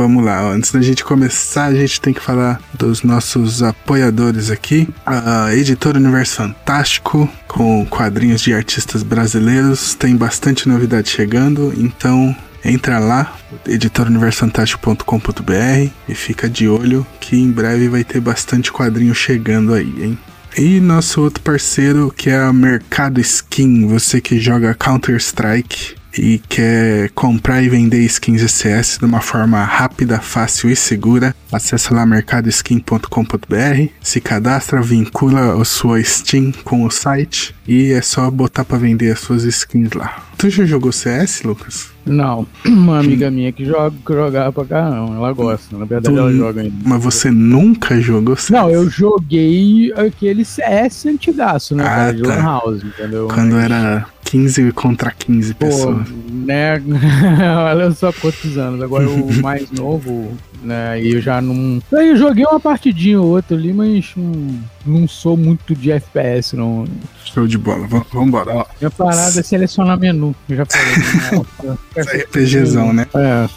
vamos 0.00 0.24
lá. 0.24 0.50
Antes 0.50 0.72
da 0.72 0.80
gente 0.80 1.04
começar, 1.04 1.66
a 1.66 1.74
gente 1.74 2.00
tem 2.00 2.14
que 2.14 2.22
falar 2.22 2.58
dos 2.72 3.02
nossos 3.02 3.62
apoiadores 3.62 4.50
aqui. 4.50 4.88
A 5.04 5.54
Editora 5.54 5.98
Universo 5.98 6.36
Fantástico, 6.36 7.28
com 7.46 7.84
quadrinhos 7.84 8.40
de 8.40 8.54
artistas 8.54 9.02
brasileiros, 9.02 9.94
tem 9.94 10.16
bastante 10.16 10.66
novidade 10.66 11.10
chegando, 11.10 11.74
então 11.76 12.34
entra 12.64 12.98
lá, 12.98 13.36
editoruniversofantástico.com.br 13.66 15.90
e 16.08 16.14
fica 16.14 16.48
de 16.48 16.66
olho 16.66 17.06
que 17.20 17.36
em 17.36 17.50
breve 17.50 17.90
vai 17.90 18.02
ter 18.02 18.20
bastante 18.20 18.72
quadrinho 18.72 19.14
chegando 19.14 19.74
aí, 19.74 19.94
hein? 20.02 20.18
E 20.56 20.80
nosso 20.80 21.20
outro 21.20 21.42
parceiro 21.42 22.10
que 22.16 22.30
é 22.30 22.38
a 22.38 22.50
Mercado 22.54 23.20
Skin, 23.20 23.86
você 23.86 24.18
que 24.18 24.40
joga 24.40 24.74
Counter-Strike 24.74 25.99
e 26.16 26.40
quer 26.48 27.10
comprar 27.10 27.62
e 27.62 27.68
vender 27.68 28.00
skins 28.00 28.50
CS 28.50 28.98
de 28.98 29.04
uma 29.04 29.20
forma 29.20 29.62
rápida, 29.64 30.20
fácil 30.20 30.70
e 30.70 30.76
segura, 30.76 31.34
acessa 31.52 31.94
lá 31.94 32.04
mercadoskin.com.br, 32.04 33.92
se 34.02 34.20
cadastra, 34.20 34.80
vincula 34.82 35.60
a 35.60 35.64
sua 35.64 36.02
Steam 36.02 36.52
com 36.64 36.84
o 36.84 36.90
site 36.90 37.54
e 37.72 37.92
é 37.92 38.02
só 38.02 38.28
botar 38.30 38.64
para 38.64 38.78
vender 38.78 39.12
as 39.12 39.20
suas 39.20 39.44
skins 39.44 39.92
lá. 39.92 40.24
Tu 40.36 40.50
já 40.50 40.64
jogou 40.64 40.90
CS, 40.90 41.42
Lucas? 41.44 41.90
Não, 42.04 42.44
uma 42.66 42.98
amiga 42.98 43.30
minha 43.30 43.52
que 43.52 43.64
joga, 43.64 43.94
que 44.04 44.12
jogava 44.12 44.64
pra 44.64 44.90
não. 44.90 45.14
Ela 45.14 45.32
gosta, 45.32 45.76
na 45.78 45.84
verdade 45.84 46.12
Tu- 46.12 46.18
ela 46.18 46.32
joga 46.32 46.62
ainda. 46.62 46.74
Mas 46.84 47.04
você 47.04 47.30
nunca 47.30 48.00
jogou 48.00 48.34
CS? 48.34 48.50
Não, 48.50 48.68
eu 48.70 48.90
joguei 48.90 49.92
aquele 49.94 50.44
CS 50.44 51.06
antigaço, 51.06 51.76
né? 51.76 51.84
Ah, 51.84 51.86
cara, 51.86 52.14
de 52.14 52.22
tá. 52.22 52.28
Lan 52.28 52.42
House, 52.42 52.82
entendeu? 52.82 53.28
Quando 53.32 53.52
Mas, 53.52 53.64
era 53.64 54.06
15 54.24 54.72
contra 54.72 55.10
15 55.12 55.54
Pô, 55.54 55.66
pessoas. 55.66 56.08
né? 56.28 56.82
Olha 57.70 57.90
só 57.92 58.12
quantos 58.12 58.56
anos. 58.58 58.82
Agora 58.82 59.08
o 59.08 59.32
mais 59.42 59.70
novo, 59.70 60.32
né? 60.62 61.02
E 61.02 61.12
eu 61.12 61.20
já 61.20 61.40
não. 61.40 61.80
Eu 61.92 62.16
joguei 62.16 62.44
uma 62.44 62.60
partidinha 62.60 63.20
ou 63.20 63.28
outra 63.28 63.56
ali, 63.56 63.72
mas 63.72 64.10
não, 64.16 64.58
não 64.86 65.08
sou 65.08 65.36
muito 65.36 65.74
de 65.74 65.90
FPS, 65.92 66.56
não. 66.56 66.84
Show 67.24 67.46
de 67.46 67.58
bola. 67.60 67.86
Vam- 67.86 68.04
Vambora. 68.12 68.54
Ó, 68.56 68.66
Minha 68.80 68.90
parada 68.90 69.38
é 69.40 69.42
selecionar 69.42 69.98
menu. 69.98 70.34
Eu 70.48 70.56
já 70.56 70.66
falei. 70.66 71.44
né? 71.64 71.76
RPGzão, 72.24 72.92
né? 72.92 73.06
É. 73.14 73.48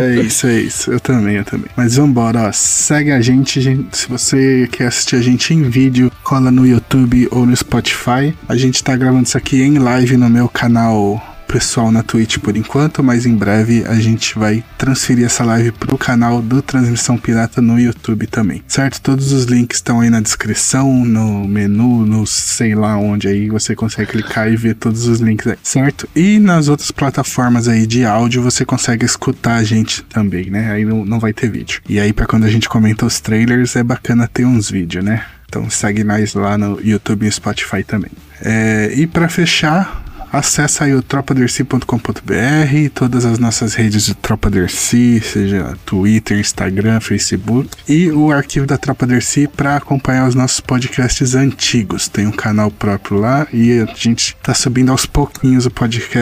É 0.00 0.20
isso, 0.20 0.46
é 0.46 0.60
isso. 0.60 0.90
Eu 0.90 1.00
também, 1.00 1.36
eu 1.36 1.44
também. 1.44 1.68
Mas 1.76 1.96
vambora, 1.96 2.48
ó. 2.48 2.52
Segue 2.52 3.12
a 3.12 3.20
gente, 3.20 3.60
gente. 3.60 3.96
Se 3.96 4.08
você 4.08 4.68
quer 4.72 4.86
assistir 4.88 5.16
a 5.16 5.20
gente 5.20 5.52
em 5.54 5.62
vídeo, 5.68 6.10
cola 6.22 6.50
no 6.50 6.66
YouTube 6.66 7.28
ou 7.30 7.46
no 7.46 7.56
Spotify. 7.56 8.34
A 8.48 8.56
gente 8.56 8.82
tá 8.82 8.96
gravando 8.96 9.24
isso 9.24 9.36
aqui 9.38 9.62
em 9.62 9.78
live 9.78 10.16
no 10.16 10.28
meu 10.28 10.48
canal 10.48 11.22
pessoal 11.48 11.90
na 11.90 12.02
Twitch 12.02 12.38
por 12.38 12.56
enquanto, 12.56 13.02
mas 13.02 13.24
em 13.24 13.34
breve 13.34 13.84
a 13.86 13.94
gente 13.94 14.38
vai 14.38 14.62
transferir 14.76 15.24
essa 15.24 15.42
live 15.42 15.72
pro 15.72 15.96
canal 15.96 16.42
do 16.42 16.60
Transmissão 16.60 17.16
Pirata 17.16 17.62
no 17.62 17.80
YouTube 17.80 18.26
também, 18.26 18.62
certo? 18.68 19.00
Todos 19.00 19.32
os 19.32 19.44
links 19.44 19.78
estão 19.78 20.00
aí 20.00 20.10
na 20.10 20.20
descrição, 20.20 21.04
no 21.06 21.48
menu, 21.48 22.04
no 22.04 22.26
sei 22.26 22.74
lá 22.74 22.98
onde 22.98 23.26
aí 23.26 23.48
você 23.48 23.74
consegue 23.74 24.12
clicar 24.12 24.52
e 24.52 24.56
ver 24.56 24.74
todos 24.74 25.06
os 25.06 25.20
links 25.20 25.46
aí, 25.46 25.56
certo? 25.62 26.06
E 26.14 26.38
nas 26.38 26.68
outras 26.68 26.90
plataformas 26.90 27.66
aí 27.66 27.86
de 27.86 28.04
áudio 28.04 28.42
você 28.42 28.64
consegue 28.64 29.06
escutar 29.06 29.54
a 29.54 29.64
gente 29.64 30.02
também, 30.04 30.50
né? 30.50 30.70
Aí 30.70 30.84
não, 30.84 31.04
não 31.04 31.18
vai 31.18 31.32
ter 31.32 31.50
vídeo. 31.50 31.80
E 31.88 31.98
aí 31.98 32.12
pra 32.12 32.26
quando 32.26 32.44
a 32.44 32.50
gente 32.50 32.68
comenta 32.68 33.06
os 33.06 33.20
trailers 33.20 33.74
é 33.74 33.82
bacana 33.82 34.28
ter 34.28 34.44
uns 34.44 34.70
vídeos, 34.70 35.02
né? 35.02 35.24
Então 35.48 35.68
segue 35.70 36.04
nós 36.04 36.34
lá 36.34 36.58
no 36.58 36.78
YouTube 36.84 37.26
e 37.26 37.32
Spotify 37.32 37.82
também. 37.82 38.10
É, 38.42 38.92
e 38.94 39.06
pra 39.06 39.28
fechar, 39.28 40.04
Acesse 40.32 40.84
aí 40.84 40.94
o 40.94 41.02
tropaderci.com.br 41.02 42.74
e 42.74 42.88
todas 42.88 43.24
as 43.24 43.38
nossas 43.38 43.74
redes 43.74 44.04
de 44.04 44.14
Tropa 44.14 44.50
Dercy, 44.50 45.20
seja 45.20 45.76
Twitter, 45.86 46.38
Instagram, 46.38 47.00
Facebook 47.00 47.70
e 47.88 48.10
o 48.10 48.30
arquivo 48.30 48.66
da 48.66 48.76
Tropa 48.76 49.06
Dercy 49.06 49.48
para 49.48 49.76
acompanhar 49.76 50.28
os 50.28 50.34
nossos 50.34 50.60
podcasts 50.60 51.34
antigos. 51.34 52.08
Tem 52.08 52.26
um 52.26 52.32
canal 52.32 52.70
próprio 52.70 53.18
lá 53.18 53.46
e 53.52 53.80
a 53.80 53.86
gente 53.94 54.36
tá 54.42 54.52
subindo 54.52 54.92
aos 54.92 55.06
pouquinhos 55.06 55.68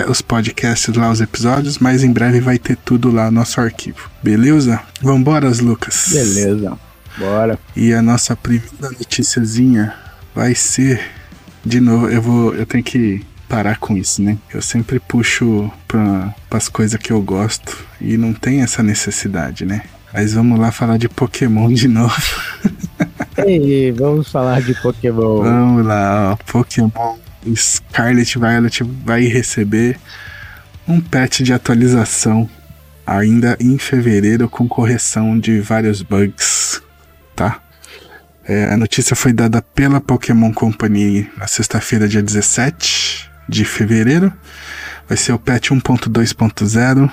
os 0.08 0.22
podcasts 0.22 0.94
lá, 0.94 1.10
os 1.10 1.20
episódios, 1.20 1.78
mas 1.78 2.04
em 2.04 2.12
breve 2.12 2.40
vai 2.40 2.58
ter 2.58 2.76
tudo 2.76 3.10
lá 3.10 3.26
no 3.26 3.32
nosso 3.32 3.60
arquivo. 3.60 4.10
Beleza? 4.22 4.80
Vambora, 5.02 5.48
Lucas. 5.60 6.08
Beleza. 6.12 6.78
Bora. 7.18 7.58
E 7.74 7.92
a 7.92 8.02
nossa 8.02 8.36
primeira 8.36 8.90
noticiazinha 8.98 9.94
vai 10.34 10.54
ser 10.54 11.00
de 11.64 11.80
novo, 11.80 12.08
eu 12.08 12.22
vou, 12.22 12.54
eu 12.54 12.64
tenho 12.64 12.84
que 12.84 13.24
parar 13.48 13.78
com 13.78 13.96
isso, 13.96 14.22
né? 14.22 14.36
Eu 14.52 14.60
sempre 14.60 14.98
puxo 14.98 15.70
para 15.86 16.34
as 16.50 16.68
coisas 16.68 16.98
que 16.98 17.12
eu 17.12 17.20
gosto 17.22 17.84
e 18.00 18.16
não 18.16 18.32
tem 18.32 18.62
essa 18.62 18.82
necessidade, 18.82 19.64
né? 19.64 19.82
Mas 20.12 20.34
vamos 20.34 20.58
lá 20.58 20.72
falar 20.72 20.98
de 20.98 21.08
Pokémon 21.08 21.72
de 21.72 21.88
novo. 21.88 22.14
Ei, 23.46 23.92
vamos 23.92 24.30
falar 24.30 24.62
de 24.62 24.74
Pokémon. 24.80 25.42
vamos 25.42 25.84
lá, 25.84 26.32
ó, 26.32 26.36
Pokémon 26.50 27.16
Scarlet 27.54 28.38
Violet 28.38 28.82
vai 29.04 29.24
receber 29.24 29.98
um 30.88 31.00
patch 31.00 31.42
de 31.42 31.52
atualização 31.52 32.48
ainda 33.06 33.56
em 33.60 33.78
fevereiro 33.78 34.48
com 34.48 34.66
correção 34.66 35.38
de 35.38 35.60
vários 35.60 36.02
bugs, 36.02 36.82
tá? 37.36 37.60
É, 38.48 38.72
a 38.72 38.76
notícia 38.76 39.14
foi 39.14 39.32
dada 39.32 39.60
pela 39.60 40.00
Pokémon 40.00 40.52
Company 40.52 41.28
na 41.36 41.46
sexta-feira, 41.46 42.08
dia 42.08 42.22
17 42.22 43.15
de 43.48 43.64
fevereiro. 43.64 44.32
Vai 45.08 45.16
ser 45.16 45.32
o 45.32 45.38
patch 45.38 45.70
1.2.0 45.70 47.10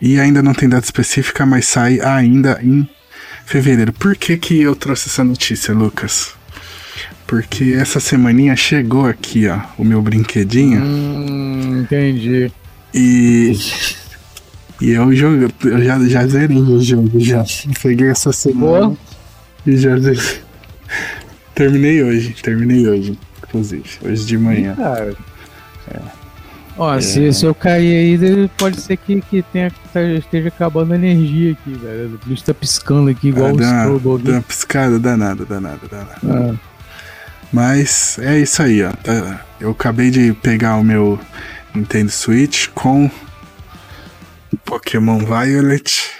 e 0.00 0.20
ainda 0.20 0.42
não 0.42 0.54
tem 0.54 0.68
data 0.68 0.84
específica, 0.84 1.46
mas 1.46 1.66
sai 1.66 2.00
ainda 2.00 2.58
em 2.62 2.88
fevereiro. 3.44 3.92
Por 3.92 4.16
que, 4.16 4.36
que 4.36 4.60
eu 4.60 4.74
trouxe 4.74 5.08
essa 5.08 5.24
notícia, 5.24 5.72
Lucas? 5.74 6.34
Porque 7.26 7.74
essa 7.76 7.98
semaninha 7.98 8.54
chegou 8.54 9.06
aqui, 9.06 9.48
ó, 9.48 9.58
o 9.76 9.84
meu 9.84 10.00
brinquedinho. 10.00 10.80
Hum, 10.80 11.80
entendi. 11.82 12.50
E. 12.94 13.56
E 14.80 14.90
eu 14.90 15.10
jogo, 15.14 15.50
eu 15.64 15.82
já, 15.82 15.98
já 16.06 16.26
zerei 16.26 16.58
o 16.58 16.80
jogo, 16.80 17.18
já. 17.18 17.44
Peguei 17.82 18.08
essa 18.10 18.30
semana. 18.32 18.88
Boa. 18.88 18.96
E 19.66 19.76
já 19.76 19.98
zerei. 19.98 20.22
Terminei 21.54 22.02
hoje, 22.02 22.36
terminei 22.42 22.86
hoje, 22.86 23.18
inclusive, 23.48 23.88
hoje 24.02 24.24
de 24.26 24.38
manhã. 24.38 24.74
Cara. 24.74 25.14
Ó, 26.78 27.00
se, 27.00 27.32
se 27.32 27.46
eu 27.46 27.54
cair 27.54 28.20
aí, 28.20 28.50
pode 28.58 28.78
ser 28.80 28.98
que, 28.98 29.22
que 29.22 29.40
tenha, 29.42 29.72
tá- 29.94 30.02
esteja 30.02 30.48
acabando 30.48 30.92
a 30.92 30.96
energia 30.96 31.52
aqui, 31.52 31.72
velho. 31.72 32.20
O 32.22 32.28
bicho 32.28 32.44
tá 32.44 32.52
piscando 32.52 33.08
aqui 33.08 33.28
igual 33.28 33.48
Ah, 33.48 33.52
o 33.52 33.56
dá, 33.56 33.86
uma- 33.88 34.18
dá 34.18 34.42
piscada, 34.42 34.98
danada, 34.98 35.46
danada, 35.46 35.80
danada. 35.90 36.18
Ah, 36.24 36.54
Mas 37.52 38.18
é 38.18 38.38
isso 38.40 38.60
aí, 38.62 38.82
ó. 38.82 38.92
Tá- 38.92 39.40
Eu 39.58 39.70
acabei 39.70 40.10
de 40.10 40.34
pegar 40.34 40.76
o 40.76 40.84
meu 40.84 41.18
Nintendo 41.74 42.10
Switch 42.10 42.66
com 42.74 43.10
Pokémon 44.64 45.18
Violet. 45.20 46.10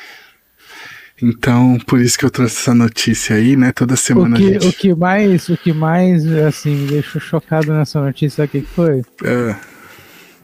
Então, 1.22 1.78
por 1.86 2.00
isso 2.00 2.18
que 2.18 2.24
eu 2.24 2.30
trouxe 2.30 2.56
essa 2.58 2.74
notícia 2.74 3.36
aí, 3.36 3.56
né? 3.56 3.72
Toda 3.72 3.94
o, 3.94 3.96
semana 3.96 4.36
a 4.36 4.38
que, 4.38 4.52
gente. 4.52 4.66
o 4.66 4.72
que 4.72 4.94
mais, 4.94 5.48
o 5.48 5.56
que 5.56 5.72
mais, 5.72 6.26
assim, 6.26 6.74
me 6.74 6.88
deixou 6.88 7.20
chocado 7.20 7.72
nessa 7.72 8.00
notícia, 8.00 8.44
o 8.44 8.48
que 8.48 8.60
foi? 8.60 9.02
É. 9.24 9.56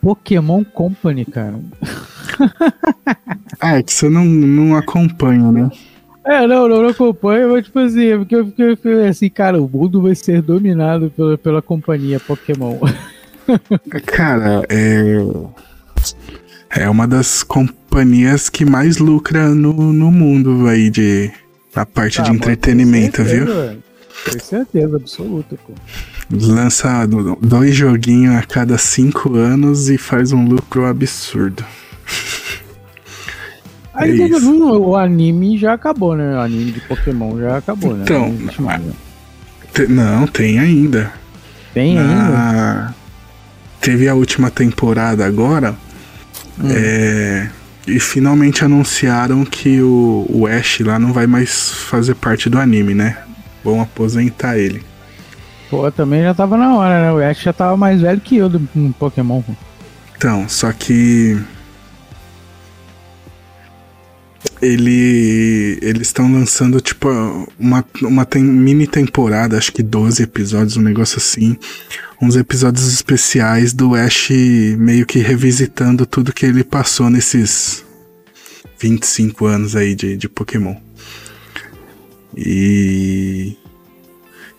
Pokémon 0.00 0.64
Company, 0.64 1.24
cara. 1.24 1.58
Ah, 3.60 3.78
é 3.78 3.82
que 3.82 3.92
você 3.92 4.08
não, 4.08 4.24
não 4.24 4.76
acompanha, 4.76 5.52
né? 5.52 5.70
É, 6.24 6.46
não, 6.46 6.68
não, 6.68 6.82
não 6.82 6.88
acompanho, 6.88 7.52
mas 7.52 7.64
tipo 7.64 7.78
assim, 7.78 8.06
é 8.06 8.16
porque 8.16 8.34
eu 8.34 8.46
fiquei 8.76 9.06
assim, 9.06 9.28
cara, 9.28 9.60
o 9.60 9.68
mundo 9.68 10.02
vai 10.02 10.14
ser 10.14 10.40
dominado 10.40 11.10
pela, 11.10 11.38
pela 11.38 11.62
companhia 11.62 12.18
Pokémon. 12.18 12.78
Cara, 14.06 14.64
é. 14.68 15.18
É 16.74 16.88
uma 16.88 17.06
das 17.06 17.42
companhias 17.42 18.48
que 18.48 18.64
mais 18.64 18.98
lucra 18.98 19.48
no, 19.50 19.92
no 19.92 20.10
mundo 20.10 20.66
aí 20.68 20.88
de. 20.90 21.30
A 21.74 21.86
parte 21.86 22.20
Ah, 22.20 22.24
de 22.24 22.30
entretenimento, 22.32 23.24
certeza, 23.24 23.44
viu? 23.72 23.82
Com 24.32 24.38
certeza, 24.40 24.96
absoluta, 24.96 25.56
pô. 25.66 25.72
Lança 26.30 27.06
do- 27.06 27.36
dois 27.40 27.74
joguinhos 27.74 28.36
a 28.36 28.42
cada 28.42 28.76
cinco 28.76 29.34
anos 29.36 29.88
e 29.88 29.96
faz 29.96 30.32
um 30.32 30.46
lucro 30.46 30.84
absurdo. 30.86 31.64
Aí 33.94 34.20
É 34.22 34.38
mundo- 34.38 34.82
o 34.82 34.96
anime 34.96 35.58
já 35.58 35.74
acabou, 35.74 36.16
né? 36.16 36.34
O 36.36 36.40
anime 36.40 36.72
de 36.72 36.80
Pokémon 36.80 37.38
já 37.38 37.58
acabou, 37.58 37.94
né? 37.94 38.02
Então, 38.04 38.28
Não 38.30 38.48
não, 39.88 40.26
tem 40.26 40.58
ainda. 40.58 41.12
Tem 41.74 41.98
ainda? 41.98 42.14
Na- 42.14 42.94
Teve 43.80 44.08
a 44.08 44.14
última 44.14 44.50
temporada 44.50 45.26
agora. 45.26 45.74
Hum. 46.62 46.68
é, 46.70 47.48
E 47.86 47.98
finalmente 47.98 48.64
anunciaram 48.64 49.44
que 49.44 49.80
o, 49.80 50.26
o 50.28 50.46
Ash 50.46 50.78
lá 50.80 50.98
não 50.98 51.12
vai 51.12 51.26
mais 51.26 51.70
fazer 51.70 52.14
parte 52.14 52.48
do 52.48 52.58
anime, 52.58 52.94
né? 52.94 53.18
Vão 53.64 53.80
aposentar 53.80 54.56
ele. 54.56 54.82
Pô, 55.68 55.90
também 55.90 56.22
já 56.22 56.34
tava 56.34 56.56
na 56.56 56.76
hora, 56.76 57.02
né? 57.02 57.12
O 57.12 57.30
Ash 57.30 57.40
já 57.42 57.52
tava 57.52 57.76
mais 57.76 58.00
velho 58.00 58.20
que 58.20 58.36
eu 58.36 58.48
do 58.48 58.68
um 58.76 58.92
Pokémon. 58.92 59.42
Então, 60.16 60.48
só 60.48 60.70
que. 60.72 61.38
Ele 64.62 65.78
eles 65.82 66.06
estão 66.06 66.32
lançando 66.32 66.80
tipo 66.80 67.08
uma, 67.58 67.84
uma 68.02 68.24
tem, 68.24 68.42
mini 68.42 68.86
temporada, 68.86 69.58
acho 69.58 69.72
que 69.72 69.82
12 69.82 70.22
episódios, 70.22 70.76
um 70.76 70.82
negócio 70.82 71.18
assim. 71.18 71.56
Uns 72.20 72.36
episódios 72.36 72.86
especiais 72.92 73.72
do 73.72 73.96
Ash 73.96 74.30
meio 74.78 75.04
que 75.04 75.18
revisitando 75.18 76.06
tudo 76.06 76.32
que 76.32 76.46
ele 76.46 76.62
passou 76.62 77.10
nesses 77.10 77.84
25 78.78 79.44
anos 79.46 79.74
aí 79.74 79.94
de, 79.96 80.16
de 80.16 80.28
Pokémon. 80.28 80.76
E. 82.36 83.56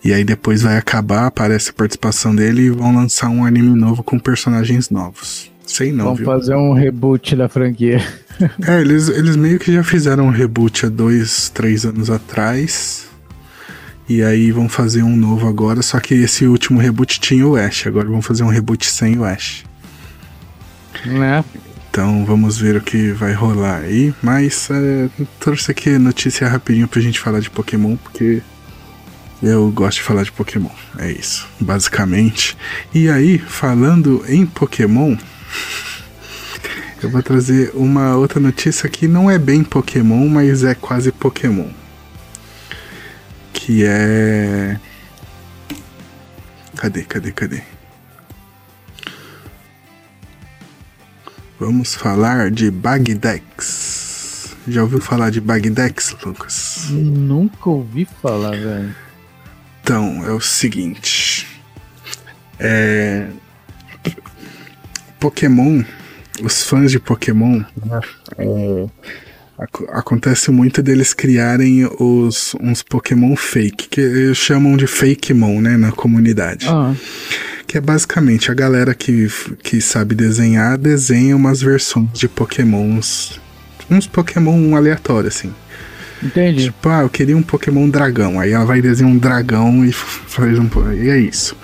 E 0.04 0.12
aí 0.12 0.22
depois 0.22 0.60
vai 0.60 0.76
acabar, 0.76 1.24
aparece 1.24 1.70
a 1.70 1.72
participação 1.72 2.36
dele 2.36 2.64
e 2.64 2.70
vão 2.70 2.94
lançar 2.94 3.30
um 3.30 3.42
anime 3.42 3.74
novo 3.74 4.02
com 4.02 4.18
personagens 4.18 4.90
novos. 4.90 5.50
Sei 5.66 5.92
não, 5.92 6.04
Vamos 6.04 6.18
viu? 6.18 6.26
fazer 6.26 6.54
um 6.54 6.72
reboot 6.72 7.34
da 7.36 7.48
franquia. 7.48 8.00
É, 8.66 8.80
eles, 8.80 9.08
eles 9.08 9.36
meio 9.36 9.60
que 9.60 9.72
já 9.72 9.84
fizeram 9.84 10.26
um 10.26 10.30
reboot 10.30 10.86
há 10.86 10.88
dois, 10.88 11.50
três 11.50 11.84
anos 11.84 12.10
atrás. 12.10 13.06
E 14.08 14.24
aí 14.24 14.50
vão 14.50 14.68
fazer 14.68 15.04
um 15.04 15.16
novo 15.16 15.46
agora, 15.48 15.80
só 15.82 16.00
que 16.00 16.14
esse 16.14 16.44
último 16.44 16.80
reboot 16.80 17.20
tinha 17.20 17.46
o 17.46 17.54
Ash, 17.54 17.86
agora 17.86 18.08
vão 18.08 18.20
fazer 18.20 18.42
um 18.42 18.48
reboot 18.48 18.90
sem 18.90 19.16
o 19.16 19.24
Ash. 19.24 19.64
Né? 21.06 21.44
Então 21.88 22.24
vamos 22.24 22.58
ver 22.58 22.74
o 22.74 22.80
que 22.80 23.12
vai 23.12 23.32
rolar 23.32 23.82
aí. 23.82 24.12
Mas 24.20 24.68
é, 24.68 25.08
trouxe 25.38 25.70
aqui 25.70 25.96
notícia 25.96 26.48
rapidinho 26.48 26.88
pra 26.88 27.00
gente 27.00 27.20
falar 27.20 27.38
de 27.38 27.48
Pokémon, 27.48 27.96
porque 27.96 28.42
eu 29.40 29.70
gosto 29.70 29.98
de 29.98 30.02
falar 30.02 30.24
de 30.24 30.32
Pokémon. 30.32 30.70
É 30.98 31.12
isso, 31.12 31.46
basicamente. 31.60 32.56
E 32.92 33.08
aí, 33.08 33.38
falando 33.38 34.24
em 34.28 34.44
Pokémon, 34.44 35.16
eu 37.02 37.10
vou 37.10 37.22
trazer 37.22 37.70
uma 37.74 38.16
outra 38.16 38.40
notícia 38.40 38.88
que 38.88 39.06
não 39.06 39.30
é 39.30 39.38
bem 39.38 39.62
Pokémon, 39.64 40.28
mas 40.28 40.64
é 40.64 40.74
quase 40.74 41.12
Pokémon. 41.12 41.68
Que 43.52 43.84
é. 43.84 44.78
Cadê, 46.76 47.02
cadê, 47.02 47.32
cadê? 47.32 47.62
Vamos 51.58 51.94
falar 51.94 52.50
de 52.50 52.70
Bagdex. 52.70 54.54
Já 54.66 54.82
ouviu 54.82 55.00
falar 55.00 55.30
de 55.30 55.40
Bagdex, 55.40 56.16
Lucas? 56.24 56.88
Nunca 56.90 57.70
ouvi 57.70 58.08
falar, 58.20 58.50
velho. 58.56 58.94
Então, 59.82 60.24
é 60.26 60.30
o 60.30 60.40
seguinte. 60.40 61.46
É. 62.58 63.28
Pokémon, 65.28 65.82
os 66.42 66.64
fãs 66.64 66.90
de 66.90 66.98
Pokémon, 67.00 67.62
é, 68.36 68.86
ac- 69.58 69.86
acontece 69.90 70.50
muito 70.50 70.82
deles 70.82 71.14
criarem 71.14 71.86
os, 71.98 72.54
uns 72.60 72.82
Pokémon 72.82 73.34
fake, 73.34 73.88
que 73.88 74.00
eles 74.02 74.36
chamam 74.36 74.76
de 74.76 74.86
Fakemon, 74.86 75.62
né, 75.62 75.78
na 75.78 75.92
comunidade. 75.92 76.66
Ah, 76.68 76.92
Que 77.66 77.78
é 77.78 77.80
basicamente 77.80 78.50
a 78.50 78.54
galera 78.54 78.94
que, 78.94 79.28
que 79.62 79.80
sabe 79.80 80.14
desenhar, 80.14 80.76
desenha 80.76 81.34
umas 81.34 81.62
versões 81.62 82.10
de 82.12 82.28
Pokémons. 82.28 83.40
Uns 83.90 84.06
Pokémon 84.06 84.76
aleatórios, 84.76 85.36
assim. 85.36 85.54
entendi. 86.22 86.64
Tipo, 86.64 86.88
ah, 86.90 87.00
eu 87.00 87.08
queria 87.08 87.34
um 87.36 87.42
Pokémon 87.42 87.88
dragão. 87.88 88.38
Aí 88.38 88.52
ela 88.52 88.66
vai 88.66 88.82
desenhar 88.82 89.10
um 89.10 89.16
dragão 89.16 89.84
e 89.86 89.90
faz 89.92 90.58
um. 90.58 90.68
E 90.92 91.08
é 91.08 91.18
isso. 91.18 91.56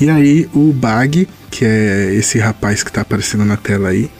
E 0.00 0.10
aí 0.10 0.46
o 0.52 0.70
Bag, 0.72 1.26
que 1.54 1.64
é 1.64 2.12
esse 2.12 2.36
rapaz 2.40 2.82
que 2.82 2.90
tá 2.90 3.02
aparecendo 3.02 3.44
na 3.44 3.56
tela 3.56 3.90
aí. 3.90 4.10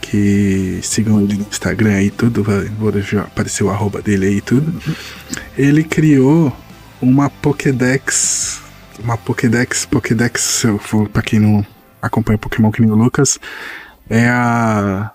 Que 0.00 0.80
sigam 0.82 1.20
ele 1.20 1.34
no 1.34 1.46
Instagram 1.48 1.94
aí 1.94 2.06
e 2.06 2.10
tudo. 2.10 2.44
Vou 2.76 2.90
deixar 2.90 3.20
aparecer 3.20 3.62
o 3.62 3.70
arroba 3.70 4.02
dele 4.02 4.26
aí 4.26 4.36
e 4.38 4.40
tudo. 4.40 4.82
Ele 5.56 5.84
criou 5.84 6.52
uma 7.00 7.30
Pokédex. 7.30 8.60
Uma 8.98 9.16
Pokédex. 9.16 9.86
Pokédex, 9.86 10.40
se 10.42 10.66
eu 10.66 10.76
for 10.76 11.08
pra 11.08 11.22
quem 11.22 11.38
não 11.38 11.64
acompanha 12.02 12.36
Pokémon 12.36 12.72
que 12.72 12.80
nem 12.80 12.90
o 12.90 12.96
Lucas. 12.96 13.38
É 14.10 14.28
a 14.28 15.12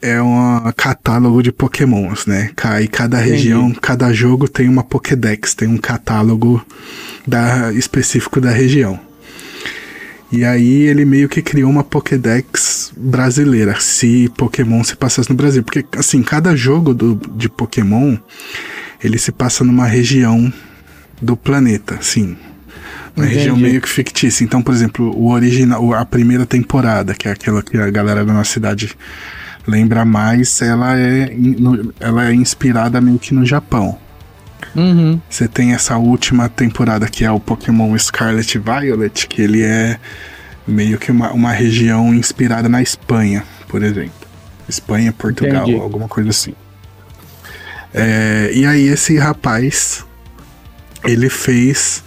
é 0.00 0.22
um 0.22 0.72
catálogo 0.76 1.42
de 1.42 1.52
pokémons, 1.52 2.24
né? 2.24 2.52
E 2.80 2.88
cada 2.88 3.18
região, 3.18 3.70
cada 3.74 4.12
jogo 4.12 4.48
tem 4.48 4.68
uma 4.68 4.82
Pokédex, 4.82 5.54
tem 5.54 5.68
um 5.68 5.76
catálogo 5.76 6.64
da, 7.26 7.70
específico 7.72 8.40
da 8.40 8.50
região. 8.50 9.09
E 10.32 10.44
aí 10.44 10.82
ele 10.82 11.04
meio 11.04 11.28
que 11.28 11.42
criou 11.42 11.70
uma 11.70 11.82
Pokédex 11.82 12.92
brasileira, 12.96 13.80
se 13.80 14.30
Pokémon 14.36 14.84
se 14.84 14.94
passasse 14.94 15.28
no 15.28 15.34
Brasil. 15.34 15.62
Porque, 15.62 15.84
assim, 15.96 16.22
cada 16.22 16.54
jogo 16.54 16.94
do, 16.94 17.20
de 17.34 17.48
Pokémon, 17.48 18.16
ele 19.02 19.18
se 19.18 19.32
passa 19.32 19.64
numa 19.64 19.86
região 19.86 20.52
do 21.20 21.36
planeta, 21.36 21.96
assim. 21.96 22.36
Uma 23.16 23.24
Entendi. 23.24 23.38
região 23.38 23.56
meio 23.56 23.80
que 23.80 23.88
fictícia. 23.88 24.44
Então, 24.44 24.62
por 24.62 24.72
exemplo, 24.72 25.12
o 25.16 25.30
original, 25.30 25.92
a 25.94 26.04
primeira 26.04 26.46
temporada, 26.46 27.12
que 27.12 27.26
é 27.26 27.32
aquela 27.32 27.60
que 27.60 27.76
a 27.76 27.90
galera 27.90 28.24
da 28.24 28.32
nossa 28.32 28.52
cidade 28.52 28.96
lembra 29.66 30.04
mais, 30.04 30.62
ela 30.62 30.96
é, 30.96 31.36
ela 31.98 32.28
é 32.28 32.34
inspirada 32.34 33.00
meio 33.00 33.18
que 33.18 33.34
no 33.34 33.44
Japão. 33.44 33.98
Uhum. 34.74 35.20
Você 35.28 35.48
tem 35.48 35.72
essa 35.72 35.96
última 35.96 36.48
temporada 36.48 37.08
que 37.08 37.24
é 37.24 37.30
o 37.30 37.40
Pokémon 37.40 37.96
Scarlet 37.98 38.58
Violet, 38.58 39.26
que 39.26 39.42
ele 39.42 39.62
é 39.62 39.98
meio 40.66 40.98
que 40.98 41.10
uma, 41.10 41.32
uma 41.32 41.52
região 41.52 42.14
inspirada 42.14 42.68
na 42.68 42.80
Espanha, 42.80 43.44
por 43.68 43.82
exemplo. 43.82 44.12
Espanha, 44.68 45.12
Portugal, 45.12 45.62
Entendi. 45.64 45.80
alguma 45.80 46.08
coisa 46.08 46.30
assim. 46.30 46.54
É, 47.92 48.50
e 48.54 48.64
aí 48.64 48.86
esse 48.86 49.18
rapaz, 49.18 50.04
ele 51.04 51.28
fez 51.28 52.04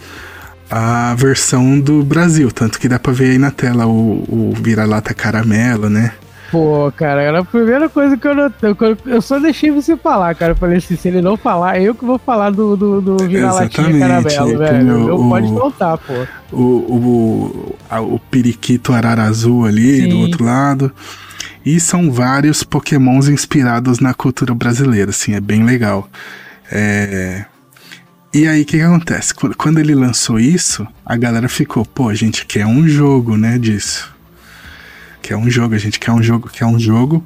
a 0.70 1.14
versão 1.14 1.78
do 1.78 2.02
Brasil, 2.02 2.50
tanto 2.50 2.80
que 2.80 2.88
dá 2.88 2.98
pra 2.98 3.12
ver 3.12 3.32
aí 3.32 3.38
na 3.38 3.50
tela 3.50 3.86
o, 3.86 4.24
o 4.28 4.54
vira-lata 4.60 5.12
caramelo, 5.12 5.90
né? 5.90 6.12
Pô, 6.54 6.92
cara, 6.96 7.20
era 7.20 7.40
a 7.40 7.44
primeira 7.44 7.88
coisa 7.88 8.16
que 8.16 8.28
eu 8.28 8.34
notei. 8.34 8.76
eu- 9.06 9.20
só 9.20 9.40
deixei 9.40 9.72
você 9.72 9.96
falar, 9.96 10.32
cara. 10.36 10.52
Eu 10.52 10.56
falei 10.56 10.78
assim, 10.78 10.96
se 10.96 11.08
ele 11.08 11.20
não 11.20 11.36
falar, 11.36 11.80
eu 11.80 11.96
que 11.96 12.04
vou 12.04 12.16
falar 12.16 12.50
do, 12.50 12.76
do, 12.76 13.00
do 13.00 13.16
vira-latinha 13.26 13.88
Exatamente, 13.90 13.98
caramelo, 14.36 14.62
é, 14.62 14.68
velho. 14.72 14.94
o- 15.16 15.18
Não 15.22 15.28
pode 15.30 15.46
o- 15.52 15.56
faltar, 15.58 15.98
pô. 15.98 16.12
o, 16.52 16.62
o, 16.62 17.76
a- 17.90 18.00
o 18.00 18.20
periquito 18.20 18.92
arara 18.92 19.24
azul 19.24 19.64
ali 19.66 20.02
Sim. 20.02 20.08
do 20.10 20.18
outro 20.18 20.44
lado. 20.44 20.92
E 21.66 21.80
são 21.80 22.12
vários 22.12 22.62
pokémons 22.62 23.26
inspirados 23.28 23.98
na 23.98 24.14
cultura 24.14 24.54
brasileira, 24.54 25.10
assim, 25.10 25.34
é 25.34 25.40
bem 25.40 25.64
legal. 25.64 26.08
É, 26.70 27.46
E 28.32 28.46
aí, 28.46 28.62
o 28.62 28.64
que, 28.64 28.76
que 28.78 28.82
acontece? 28.82 29.34
Qu- 29.34 29.54
Quando 29.56 29.78
ele 29.80 29.94
lançou 29.94 30.38
isso, 30.38 30.86
a 31.04 31.16
galera 31.16 31.48
ficou, 31.48 31.84
pô, 31.84 32.08
a 32.10 32.14
gente 32.14 32.46
quer 32.46 32.64
um 32.64 32.86
jogo, 32.86 33.36
né, 33.36 33.58
disso. 33.58 34.13
Quer 35.24 35.36
um 35.36 35.48
jogo, 35.50 35.74
a 35.74 35.78
gente 35.78 35.98
quer 35.98 36.12
um 36.12 36.22
jogo, 36.22 36.50
quer 36.50 36.66
um 36.66 36.78
jogo. 36.78 37.24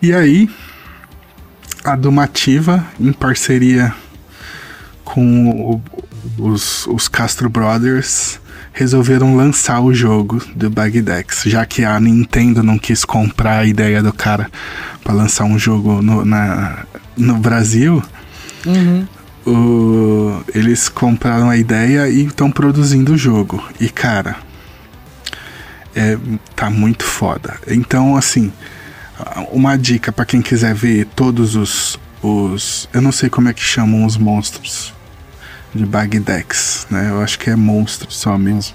E 0.00 0.12
aí, 0.14 0.48
a 1.84 1.96
Dumativa, 1.96 2.86
em 3.00 3.12
parceria 3.12 3.92
com 5.04 5.50
o- 5.50 5.82
os, 6.38 6.86
os 6.86 7.08
Castro 7.08 7.48
Brothers 7.50 8.38
resolveram 8.72 9.34
lançar 9.34 9.80
o 9.80 9.92
jogo 9.92 10.40
do 10.54 10.70
Bagdex, 10.70 11.42
já 11.46 11.66
que 11.66 11.84
a 11.84 11.98
Nintendo 11.98 12.62
não 12.62 12.78
quis 12.78 13.04
comprar 13.04 13.58
a 13.58 13.64
ideia 13.64 14.00
do 14.00 14.12
cara 14.12 14.48
para 15.02 15.14
lançar 15.14 15.46
um 15.46 15.58
jogo 15.58 16.00
no, 16.00 16.24
na, 16.24 16.84
no 17.16 17.34
Brasil. 17.38 18.00
Uhum. 18.64 19.04
o- 19.44 20.42
eles 20.54 20.88
compraram 20.88 21.50
a 21.50 21.56
ideia 21.56 22.08
e 22.08 22.26
estão 22.26 22.50
produzindo 22.52 23.14
o 23.14 23.18
jogo. 23.18 23.60
E 23.80 23.88
cara, 23.88 24.36
é, 25.96 26.18
tá 26.54 26.68
muito 26.68 27.04
foda. 27.04 27.58
Então, 27.66 28.16
assim, 28.16 28.52
uma 29.50 29.76
dica 29.76 30.12
para 30.12 30.26
quem 30.26 30.42
quiser 30.42 30.74
ver 30.74 31.06
todos 31.16 31.56
os, 31.56 31.98
os. 32.22 32.88
Eu 32.92 33.00
não 33.00 33.10
sei 33.10 33.30
como 33.30 33.48
é 33.48 33.54
que 33.54 33.62
chamam 33.62 34.04
os 34.04 34.18
monstros 34.18 34.94
de 35.74 35.86
Bagdex, 35.86 36.86
né? 36.90 37.10
Eu 37.10 37.22
acho 37.22 37.38
que 37.38 37.50
é 37.50 37.56
monstro 37.56 38.10
só 38.10 38.36
mesmo. 38.36 38.74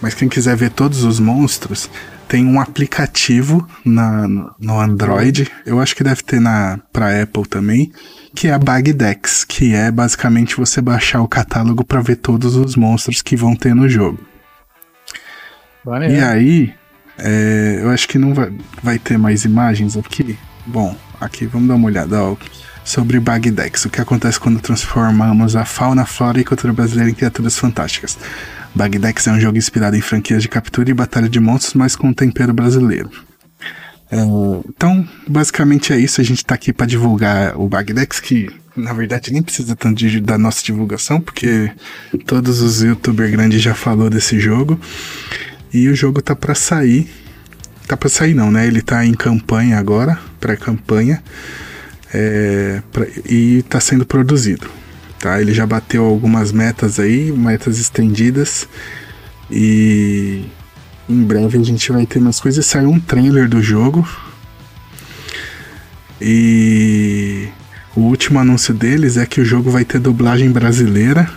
Mas 0.00 0.14
quem 0.14 0.28
quiser 0.28 0.54
ver 0.54 0.70
todos 0.70 1.02
os 1.02 1.18
monstros, 1.18 1.88
tem 2.28 2.46
um 2.46 2.60
aplicativo 2.60 3.66
na, 3.84 4.28
no 4.58 4.78
Android, 4.78 5.50
eu 5.66 5.80
acho 5.80 5.96
que 5.96 6.04
deve 6.04 6.22
ter 6.22 6.40
na 6.40 6.78
para 6.92 7.22
Apple 7.22 7.44
também, 7.44 7.90
que 8.34 8.46
é 8.46 8.52
a 8.52 8.58
Bagdex, 8.58 9.44
que 9.44 9.74
é 9.74 9.90
basicamente 9.90 10.56
você 10.56 10.80
baixar 10.80 11.22
o 11.22 11.28
catálogo 11.28 11.84
para 11.84 12.00
ver 12.00 12.16
todos 12.16 12.54
os 12.54 12.76
monstros 12.76 13.20
que 13.20 13.34
vão 13.34 13.56
ter 13.56 13.74
no 13.74 13.88
jogo. 13.88 14.29
E 16.10 16.20
aí, 16.20 16.74
é, 17.18 17.78
eu 17.82 17.90
acho 17.90 18.08
que 18.08 18.18
não 18.18 18.34
vai, 18.34 18.52
vai 18.82 18.98
ter 18.98 19.18
mais 19.18 19.44
imagens 19.44 19.96
aqui. 19.96 20.38
Bom, 20.66 20.96
aqui 21.20 21.46
vamos 21.46 21.68
dar 21.68 21.74
uma 21.74 21.86
olhada 21.86 22.22
ó, 22.22 22.36
sobre 22.84 23.18
Bagdex. 23.20 23.84
O 23.84 23.90
que 23.90 24.00
acontece 24.00 24.38
quando 24.38 24.60
transformamos 24.60 25.56
a 25.56 25.64
fauna, 25.64 26.04
flora 26.04 26.40
e 26.40 26.44
cultura 26.44 26.72
brasileira 26.72 27.10
em 27.10 27.14
criaturas 27.14 27.58
fantásticas. 27.58 28.18
Bagdex 28.74 29.26
é 29.26 29.32
um 29.32 29.40
jogo 29.40 29.58
inspirado 29.58 29.96
em 29.96 30.00
franquias 30.00 30.42
de 30.42 30.48
captura 30.48 30.90
e 30.90 30.94
batalha 30.94 31.28
de 31.28 31.40
monstros, 31.40 31.74
mas 31.74 31.96
com 31.96 32.08
um 32.08 32.12
tempero 32.12 32.52
brasileiro. 32.52 33.10
É, 34.10 34.18
então, 34.68 35.06
basicamente 35.26 35.92
é 35.92 35.98
isso. 35.98 36.20
A 36.20 36.24
gente 36.24 36.44
tá 36.44 36.54
aqui 36.54 36.72
para 36.72 36.86
divulgar 36.86 37.56
o 37.56 37.68
Bagdex, 37.68 38.20
que 38.20 38.50
na 38.76 38.92
verdade 38.92 39.32
nem 39.32 39.42
precisa 39.42 39.76
tanto 39.76 39.98
de, 39.98 40.20
da 40.20 40.38
nossa 40.38 40.64
divulgação, 40.64 41.20
porque 41.20 41.70
todos 42.26 42.60
os 42.60 42.82
youtubers 42.82 43.30
grandes 43.30 43.60
já 43.60 43.74
falou 43.74 44.08
desse 44.08 44.38
jogo. 44.38 44.80
E 45.72 45.88
o 45.88 45.94
jogo 45.94 46.20
tá 46.20 46.34
para 46.34 46.54
sair. 46.54 47.08
Tá 47.86 47.96
para 47.96 48.08
sair 48.08 48.34
não, 48.34 48.50
né? 48.50 48.66
Ele 48.66 48.82
tá 48.82 49.04
em 49.04 49.14
campanha 49.14 49.78
agora, 49.78 50.18
pré-campanha. 50.38 51.22
É, 52.12 52.82
e 53.24 53.62
tá 53.68 53.80
sendo 53.80 54.04
produzido. 54.04 54.68
Tá? 55.18 55.40
Ele 55.40 55.52
já 55.52 55.66
bateu 55.66 56.04
algumas 56.04 56.50
metas 56.50 56.98
aí, 56.98 57.30
metas 57.30 57.78
estendidas. 57.78 58.66
E 59.50 60.44
em 61.08 61.22
breve 61.22 61.58
a 61.58 61.62
gente 61.62 61.92
vai 61.92 62.06
ter 62.06 62.20
mais 62.20 62.40
coisas. 62.40 62.64
Saiu 62.66 62.90
um 62.90 62.98
trailer 63.00 63.48
do 63.48 63.62
jogo. 63.62 64.08
E 66.20 67.48
o 67.96 68.00
último 68.00 68.38
anúncio 68.38 68.74
deles 68.74 69.16
é 69.16 69.26
que 69.26 69.40
o 69.40 69.44
jogo 69.44 69.70
vai 69.70 69.84
ter 69.84 69.98
dublagem 69.98 70.50
brasileira. 70.50 71.30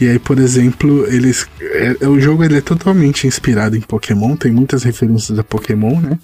E 0.00 0.08
aí, 0.08 0.18
por 0.18 0.38
exemplo, 0.38 1.06
eles. 1.06 1.46
É, 1.60 2.08
o 2.08 2.20
jogo 2.20 2.44
ele 2.44 2.58
é 2.58 2.60
totalmente 2.60 3.26
inspirado 3.26 3.76
em 3.76 3.80
Pokémon, 3.80 4.36
tem 4.36 4.50
muitas 4.50 4.82
referências 4.82 5.38
a 5.38 5.44
Pokémon, 5.44 6.00
né? 6.00 6.18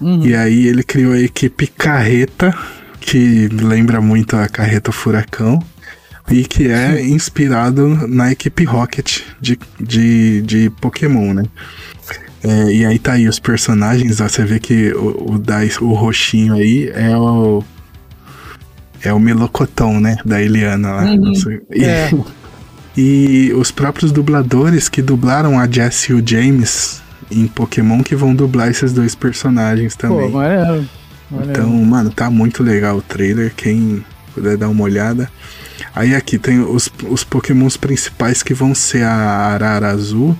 Uhum. 0.00 0.26
E 0.26 0.34
aí 0.34 0.66
ele 0.66 0.82
criou 0.82 1.12
a 1.12 1.20
equipe 1.20 1.66
Carreta, 1.66 2.52
que 3.00 3.48
lembra 3.48 4.00
muito 4.00 4.36
a 4.36 4.48
Carreta 4.48 4.90
Furacão 4.90 5.62
e 6.30 6.44
que 6.44 6.68
é 6.68 7.02
inspirado 7.02 7.88
na 8.08 8.32
equipe 8.32 8.64
Rocket 8.64 9.20
de, 9.40 9.58
de, 9.80 10.42
de 10.42 10.70
Pokémon, 10.80 11.32
né? 11.32 11.44
É, 12.42 12.72
e 12.72 12.84
aí 12.84 12.98
tá 12.98 13.12
aí 13.12 13.28
os 13.28 13.38
personagens, 13.38 14.20
ó, 14.20 14.28
você 14.28 14.44
vê 14.44 14.60
que 14.60 14.92
o, 14.92 15.34
o, 15.34 15.38
da, 15.38 15.58
o 15.80 15.92
roxinho 15.94 16.54
aí 16.54 16.88
é 16.94 17.16
o. 17.16 17.62
É 19.02 19.12
o 19.12 19.20
melocotão, 19.20 20.00
né? 20.00 20.16
Da 20.24 20.42
Eliana 20.42 20.92
lá. 20.92 21.04
Uhum, 21.04 21.32
e, 21.72 21.84
é. 21.84 22.10
e 22.96 23.52
os 23.54 23.70
próprios 23.70 24.10
dubladores 24.10 24.88
que 24.88 25.02
dublaram 25.02 25.58
a 25.58 25.68
Jessie 25.68 26.12
e 26.12 26.14
o 26.20 26.26
James 26.26 27.02
em 27.30 27.46
Pokémon 27.46 28.02
que 28.02 28.16
vão 28.16 28.34
dublar 28.34 28.68
esses 28.68 28.92
dois 28.92 29.14
personagens 29.14 29.94
também. 29.94 30.30
Pô, 30.30 30.42
é, 30.42 30.84
Então, 31.30 31.70
mano, 31.84 32.10
tá 32.10 32.30
muito 32.30 32.62
legal 32.62 32.96
o 32.96 33.02
trailer. 33.02 33.52
Quem 33.54 34.04
puder 34.34 34.56
dar 34.56 34.68
uma 34.68 34.84
olhada. 34.84 35.30
Aí 35.94 36.14
aqui 36.14 36.38
tem 36.38 36.60
os, 36.60 36.90
os 37.08 37.24
pokémons 37.24 37.76
principais 37.76 38.42
que 38.42 38.54
vão 38.54 38.74
ser 38.74 39.02
a 39.02 39.12
Arara 39.12 39.88
Azul, 39.88 40.36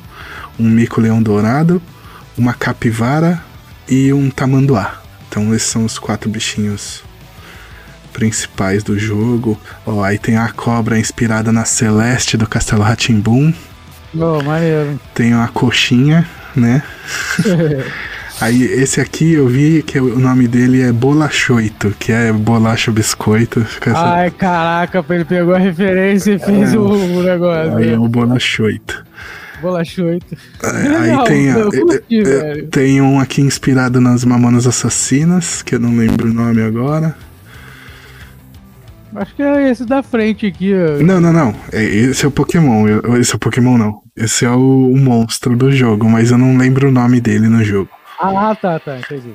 um 0.59 0.69
Mico-Leão 0.69 1.23
Dourado, 1.23 1.81
uma 2.37 2.55
Capivara 2.55 3.43
e 3.89 4.13
um 4.13 4.31
Tamanduá. 4.31 5.03
Então 5.29 5.55
esses 5.55 5.69
são 5.69 5.85
os 5.85 5.99
quatro 5.99 6.31
bichinhos 6.31 7.03
principais 8.13 8.83
do 8.83 8.99
jogo. 8.99 9.59
Ó, 9.87 10.03
aí 10.03 10.19
tem 10.19 10.37
a 10.37 10.49
cobra 10.49 10.99
inspirada 10.99 11.53
na 11.53 11.65
Celeste 11.65 12.37
do 12.37 12.47
Castelo 12.47 12.83
Ratimbum. 12.83 13.53
Oh, 14.15 14.43
maneiro. 14.43 14.99
Tem 15.15 15.35
a 15.35 15.49
coxinha, 15.49 16.27
né? 16.57 16.83
Aí 18.41 18.63
esse 18.63 19.01
aqui 19.01 19.33
eu 19.33 19.49
vi 19.49 19.83
que 19.83 19.99
o 19.99 20.17
nome 20.17 20.47
dele 20.47 20.81
é 20.81 20.93
Bolachoito, 20.93 21.93
que 21.99 22.13
é 22.13 22.33
bolacha 22.33 22.93
biscoito. 22.93 23.67
Ai, 23.93 24.31
caraca, 24.31 25.05
ele 25.11 25.25
pegou 25.25 25.55
a 25.55 25.59
referência 25.59 26.35
e 26.35 26.39
fez 26.39 26.73
é, 26.73 26.79
o, 26.79 26.83
o, 26.83 27.23
negócio. 27.25 27.77
Aí 27.77 27.91
é 27.95 27.99
o 27.99 28.07
Bolachoito. 28.07 29.05
Bolachoito. 29.61 30.37
É, 30.63 30.69
aí 30.69 31.11
Não, 31.11 31.25
tem, 31.25 31.53
curti, 31.53 32.23
é, 32.23 32.63
tem 32.71 33.01
um 33.01 33.19
aqui 33.19 33.41
inspirado 33.41 34.01
nas 34.01 34.25
Mamonas 34.25 34.69
Assassinas, 34.69 35.61
que 35.61 35.75
eu 35.75 35.81
não 35.81 35.97
lembro 35.97 36.31
o 36.31 36.33
nome 36.33 36.63
agora. 36.63 37.17
Acho 39.21 39.35
que 39.35 39.43
é 39.43 39.71
esse 39.71 39.85
da 39.85 40.03
frente 40.03 40.47
aqui. 40.47 40.73
Ó. 40.75 41.03
Não, 41.03 41.21
não, 41.21 41.33
não. 41.33 41.55
É, 41.73 41.83
esse 41.83 42.25
é 42.25 42.29
o 42.29 42.31
Pokémon. 42.31 42.87
Esse 43.19 43.33
é 43.33 43.37
o 43.37 43.39
Pokémon, 43.39 43.77
não. 43.77 44.01
Esse 44.17 44.45
é 44.45 44.51
o, 44.51 44.91
o 44.93 44.97
monstro 44.97 45.57
do 45.57 45.71
jogo, 45.71 46.09
mas 46.09 46.31
eu 46.31 46.39
não 46.39 46.57
lembro 46.57 46.89
o 46.89 46.93
nome 46.93 47.21
dele 47.21 47.49
no 47.49 47.63
jogo. 47.65 47.91
Ah, 48.21 48.57
tá, 48.61 48.79
tá, 48.79 48.99
entendi. 48.99 49.33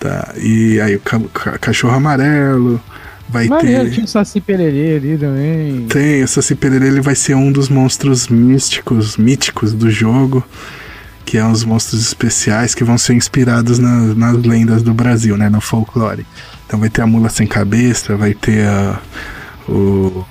Tá, 0.00 0.34
e 0.36 0.80
aí 0.80 0.96
o 0.96 1.00
ca 1.00 1.20
ca 1.32 1.58
cachorro 1.58 1.94
amarelo. 1.94 2.80
Vai 3.28 3.48
Maneiro, 3.48 3.84
ter. 3.84 3.90
Tinha 3.92 4.04
o 4.04 4.08
Saci 4.08 4.40
Pererê 4.40 4.96
ali 4.96 5.16
também. 5.16 5.86
Tem, 5.88 6.22
o 6.22 6.28
Saci 6.28 6.54
Pererê 6.54 6.88
ele 6.88 7.00
vai 7.00 7.14
ser 7.14 7.34
um 7.34 7.50
dos 7.50 7.68
monstros 7.68 8.28
místicos, 8.28 9.16
míticos 9.16 9.72
do 9.72 9.90
jogo. 9.90 10.44
Que 11.24 11.38
é 11.38 11.44
uns 11.44 11.64
monstros 11.64 12.02
especiais 12.02 12.74
que 12.74 12.84
vão 12.84 12.98
ser 12.98 13.14
inspirados 13.14 13.78
na, 13.78 14.14
nas 14.14 14.36
lendas 14.44 14.82
do 14.82 14.92
Brasil, 14.92 15.36
né? 15.38 15.48
No 15.48 15.60
folclore. 15.60 16.26
Então 16.66 16.80
vai 16.80 16.88
ter 16.88 17.02
a 17.02 17.06
mula 17.06 17.28
sem 17.28 17.46
cabeça, 17.46 18.16
vai 18.16 18.34
ter 18.34 18.66
a, 18.66 19.00
o 19.68 20.24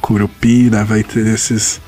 Curupira, 0.00 0.84
vai 0.84 1.02
ter 1.02 1.26
esses 1.26 1.80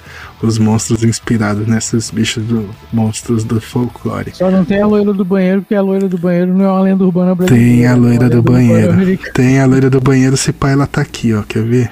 os 0.42 0.58
monstros 0.58 1.04
inspirados 1.04 1.66
nesses 1.66 2.10
bichos 2.10 2.44
do 2.44 2.70
monstros 2.92 3.44
do 3.44 3.60
folclore. 3.60 4.32
Só 4.34 4.50
não 4.50 4.64
tem 4.64 4.80
a 4.80 4.86
loira 4.86 5.12
do 5.12 5.24
banheiro, 5.24 5.60
porque 5.60 5.74
a 5.74 5.82
loira 5.82 6.08
do 6.08 6.16
banheiro 6.16 6.54
não 6.54 6.64
é 6.64 6.68
uma 6.68 6.80
lenda 6.80 7.04
urbana 7.04 7.34
brasileira. 7.34 7.72
Tem 7.72 7.86
a 7.86 7.94
loira, 7.94 8.26
é 8.26 8.28
do, 8.28 8.42
banheiro. 8.42 9.18
Tem 9.34 9.60
a 9.60 9.66
loira 9.66 9.90
do 9.90 10.00
banheiro, 10.00 10.36
se 10.36 10.52
pai 10.52 10.72
ela 10.72 10.86
tá 10.86 11.02
aqui, 11.02 11.34
ó, 11.34 11.42
quer 11.42 11.62
ver? 11.62 11.90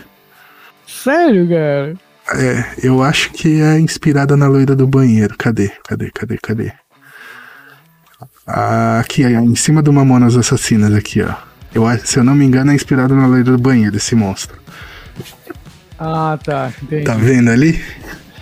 Sério, 0.86 1.48
cara? 1.48 1.94
É, 2.34 2.64
eu 2.82 3.02
acho 3.02 3.32
que 3.32 3.60
é 3.60 3.78
inspirada 3.78 4.36
na 4.36 4.48
loira 4.48 4.74
do 4.74 4.86
banheiro. 4.86 5.34
Cadê? 5.38 5.70
Cadê? 5.86 6.10
Cadê? 6.10 6.38
Cadê? 6.38 6.72
Aqui, 8.46 9.24
em 9.24 9.54
cima 9.54 9.82
do 9.82 9.92
Mamonas 9.92 10.36
Assassinas, 10.36 10.94
aqui, 10.94 11.22
ó. 11.22 11.47
Eu, 11.74 11.84
se 12.04 12.18
eu 12.18 12.24
não 12.24 12.34
me 12.34 12.44
engano, 12.44 12.70
é 12.70 12.74
inspirado 12.74 13.14
na 13.14 13.26
loira 13.26 13.52
do 13.52 13.58
banheiro, 13.58 13.96
esse 13.96 14.14
monstro. 14.14 14.58
Ah, 15.98 16.38
tá. 16.42 16.72
Entendi. 16.82 17.04
Tá 17.04 17.14
vendo 17.14 17.50
ali? 17.50 17.82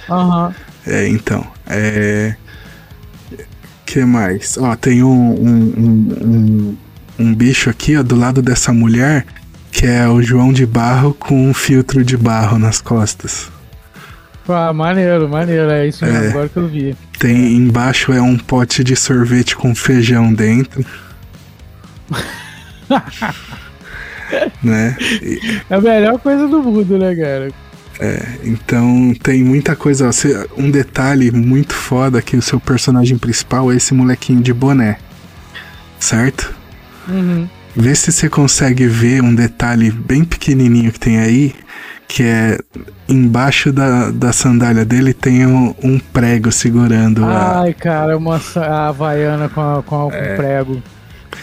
Aham. 0.09 0.47
Uhum. 0.49 0.54
É, 0.87 1.09
então. 1.09 1.45
É. 1.66 2.37
que 3.85 4.04
mais? 4.04 4.56
Ó, 4.56 4.76
tem 4.76 5.02
um, 5.02 5.33
um, 5.33 6.16
um, 6.21 6.76
um, 7.18 7.35
bicho 7.35 7.68
aqui, 7.68 7.97
ó, 7.97 8.02
do 8.02 8.14
lado 8.14 8.40
dessa 8.40 8.73
mulher, 8.73 9.26
que 9.73 9.85
é 9.87 10.06
o 10.06 10.23
João 10.23 10.52
de 10.52 10.64
Barro 10.64 11.12
com 11.14 11.49
um 11.49 11.52
filtro 11.52 12.04
de 12.04 12.16
barro 12.16 12.59
nas 12.59 12.80
costas. 12.80 13.50
Ah, 14.49 14.73
maneiro, 14.73 15.28
maneiro, 15.28 15.68
é 15.71 15.88
isso 15.88 16.04
mesmo, 16.04 16.23
é, 16.23 16.28
agora 16.28 16.49
que 16.49 16.56
eu 16.56 16.68
vi. 16.68 16.97
Tem 17.18 17.56
embaixo 17.56 18.12
é 18.12 18.23
um 18.23 18.38
pote 18.38 18.85
de 18.85 18.95
sorvete 18.95 19.56
com 19.56 19.75
feijão 19.75 20.33
dentro. 20.33 20.87
né? 24.62 24.96
E... 25.00 25.60
É 25.68 25.74
a 25.74 25.80
melhor 25.80 26.18
coisa 26.18 26.46
do 26.48 26.62
mundo, 26.62 26.98
né, 26.98 27.14
cara? 27.14 27.50
É, 27.98 28.22
então 28.44 29.14
tem 29.22 29.42
muita 29.42 29.74
coisa. 29.74 30.10
Um 30.56 30.70
detalhe 30.70 31.30
muito 31.30 31.74
foda 31.74 32.20
que 32.20 32.36
o 32.36 32.42
seu 32.42 32.60
personagem 32.60 33.16
principal 33.16 33.72
é 33.72 33.76
esse 33.76 33.94
molequinho 33.94 34.42
de 34.42 34.52
boné. 34.52 34.98
Certo? 35.98 36.54
Uhum. 37.08 37.48
Vê 37.74 37.94
se 37.94 38.12
você 38.12 38.28
consegue 38.28 38.86
ver 38.86 39.22
um 39.22 39.34
detalhe 39.34 39.90
bem 39.90 40.24
pequenininho 40.24 40.92
que 40.92 41.00
tem 41.00 41.18
aí, 41.18 41.54
que 42.08 42.22
é 42.22 42.58
embaixo 43.08 43.72
da, 43.72 44.10
da 44.10 44.32
sandália 44.32 44.84
dele 44.84 45.12
tem 45.12 45.46
um, 45.46 45.74
um 45.82 45.98
prego 45.98 46.50
segurando 46.50 47.24
Ai, 47.24 47.70
a... 47.70 47.74
cara, 47.74 48.16
uma 48.16 48.40
a 48.56 48.88
havaiana 48.88 49.48
com, 49.48 49.60
a, 49.60 49.82
com 49.82 50.10
é... 50.12 50.36
prego. 50.36 50.82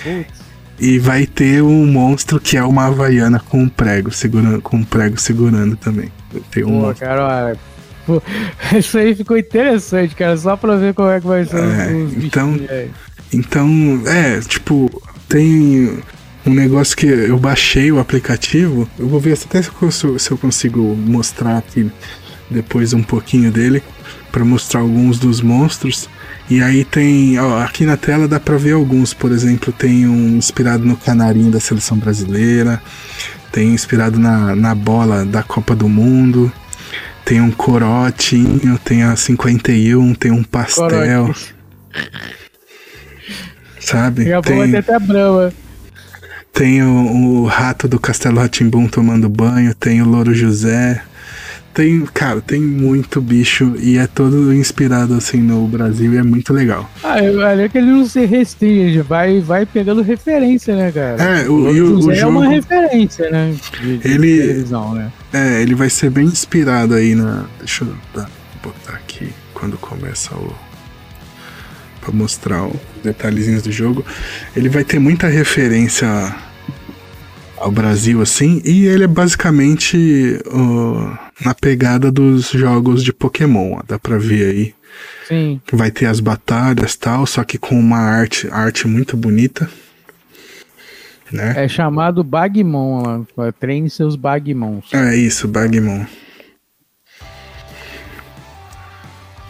Putz. 0.04 0.43
E 0.84 1.00
vai 1.00 1.26
ter 1.26 1.64
um 1.64 1.86
monstro 1.86 2.42
que 2.42 2.58
é 2.58 2.64
uma 2.64 2.88
havaiana 2.88 3.40
com 3.40 3.64
um 3.64 3.70
prego 3.70 4.12
segurando, 4.12 4.62
com 4.62 4.76
um 4.76 4.84
prego 4.84 5.18
segurando 5.18 5.78
também. 5.78 6.12
Tem 6.52 6.66
um 6.66 6.82
Pô, 6.82 6.94
cara, 6.94 7.26
olha, 7.26 7.58
pô, 8.06 8.22
isso 8.78 8.98
aí 8.98 9.16
ficou 9.16 9.38
interessante, 9.38 10.14
cara, 10.14 10.36
só 10.36 10.58
pra 10.58 10.76
ver 10.76 10.94
como 10.94 11.10
é 11.10 11.22
que 11.22 11.26
vai 11.26 11.46
ser 11.46 11.56
é, 11.56 11.94
os, 11.94 12.18
os 12.18 12.24
então, 12.26 12.60
então, 13.32 14.04
é, 14.06 14.42
tipo, 14.42 15.02
tem 15.30 16.00
um 16.46 16.54
negócio 16.54 16.98
que 16.98 17.06
eu 17.06 17.40
baixei 17.40 17.90
o 17.90 17.98
aplicativo, 17.98 18.86
eu 19.00 19.08
vou 19.08 19.22
ver 19.22 19.38
até 19.42 19.62
se 19.62 19.72
eu, 19.82 20.20
se 20.20 20.32
eu 20.32 20.38
consigo 20.38 20.82
mostrar 20.82 21.60
aqui 21.60 21.90
depois 22.50 22.92
um 22.92 23.02
pouquinho 23.02 23.50
dele, 23.54 23.82
para 24.34 24.44
mostrar 24.44 24.82
alguns 24.82 25.18
dos 25.18 25.40
monstros. 25.40 26.10
E 26.50 26.62
aí 26.62 26.84
tem, 26.84 27.40
ó, 27.40 27.62
aqui 27.62 27.86
na 27.86 27.96
tela 27.96 28.28
dá 28.28 28.40
para 28.40 28.58
ver 28.58 28.74
alguns, 28.74 29.14
por 29.14 29.32
exemplo, 29.32 29.72
tem 29.72 30.08
um 30.08 30.38
inspirado 30.38 30.86
no 30.86 30.98
canarinho 30.98 31.50
da 31.50 31.60
seleção 31.60 31.98
brasileira, 31.98 32.82
tem 33.52 33.74
inspirado 33.74 34.20
na, 34.20 34.56
na 34.56 34.76
bola 34.76 35.26
da 35.26 35.42
Copa 35.42 35.76
do 35.76 35.88
Mundo. 35.88 36.52
Tem 37.26 37.40
um 37.40 37.52
corotinho, 37.52 38.78
tem 38.84 39.04
a 39.04 39.16
51, 39.16 40.14
tem 40.16 40.32
um 40.32 40.44
pastel. 40.44 40.90
Corote. 40.90 41.56
Sabe? 43.80 44.26
Daqui 44.26 44.34
a 44.34 44.42
tem, 44.42 44.76
até 44.76 45.00
brama. 45.00 45.54
Tem 46.52 46.84
o, 46.84 47.44
o, 47.44 47.46
rato 47.46 47.88
do 47.88 48.00
Castelo 48.00 48.40
Ratimbum 48.40 48.88
tomando 48.88 49.28
banho, 49.28 49.74
tem 49.74 50.02
o 50.02 50.06
Louro 50.06 50.34
José, 50.34 51.02
Tem, 51.74 52.02
cara, 52.14 52.40
tem 52.40 52.62
muito 52.62 53.20
bicho 53.20 53.74
e 53.80 53.98
é 53.98 54.06
todo 54.06 54.54
inspirado 54.54 55.16
assim 55.16 55.42
no 55.42 55.68
Brasil 55.68 56.14
e 56.14 56.18
é 56.18 56.24
muito 56.24 56.54
legal. 56.54 56.88
Ah, 57.04 57.18
é 57.20 57.68
que 57.68 57.80
ele 57.80 57.88
não 57.88 58.06
se 58.06 58.24
restringe, 58.26 59.02
vai, 59.02 59.40
vai 59.40 59.66
pegando 59.66 60.04
referência, 60.04 60.76
né, 60.76 60.92
cara? 60.92 61.24
É, 61.24 61.50
o, 61.50 61.54
o, 61.54 61.64
o, 61.66 62.06
o 62.06 62.12
é 62.12 62.16
jogo. 62.16 62.38
uma 62.38 62.48
referência, 62.48 63.28
né? 63.32 63.56
De, 63.82 63.98
de 63.98 64.08
Ele- 64.08 64.66
né? 64.94 65.12
É, 65.34 65.62
ele 65.64 65.74
vai 65.74 65.90
ser 65.90 66.12
bem 66.12 66.26
inspirado 66.26 66.94
aí 66.94 67.16
na. 67.16 67.46
Deixa 67.58 67.84
eu 67.86 67.94
dar- 68.14 68.30
botar 68.62 68.94
aqui 68.94 69.30
quando 69.56 69.76
começa 69.78 70.36
o. 70.36 70.54
Pra 72.02 72.12
mostrar 72.14 72.68
os 72.68 72.76
detalhezinhos 73.04 73.64
do 73.64 73.72
jogo. 73.72 74.06
Ele 74.56 74.70
vai 74.70 74.84
ter 74.84 75.00
muita 75.00 75.28
referência 75.28 76.36
ao 77.58 77.72
Brasil, 77.72 78.22
assim, 78.22 78.62
e 78.66 78.86
ele 78.86 79.06
é 79.06 79.08
basicamente 79.08 80.38
ó, 80.52 81.23
na 81.44 81.54
pegada 81.54 82.12
dos 82.12 82.50
jogos 82.50 83.04
de 83.04 83.14
Pokémon, 83.14 83.74
ó, 83.74 83.84
dá 83.88 83.98
pra 83.98 84.18
ver 84.18 84.50
aí. 84.50 84.76
Sim. 85.28 85.62
Vai 85.72 85.90
ter 85.90 86.06
as 86.06 86.20
batalhas 86.20 86.94
e 86.94 87.00
tal, 87.00 87.26
só 87.26 87.44
que 87.44 87.58
com 87.58 87.80
uma 87.80 87.98
arte, 87.98 88.48
arte 88.52 88.88
muito 88.88 89.18
bonita. 89.18 89.70
Né? 91.32 91.54
É 91.58 91.68
chamado 91.68 92.24
Bagmon 92.24 93.26
lá. 93.36 93.52
Treine 93.54 93.90
seus 93.90 94.16
Bagmons. 94.16 94.94
É 94.94 95.16
isso, 95.16 95.48
Bagmon. 95.48 96.06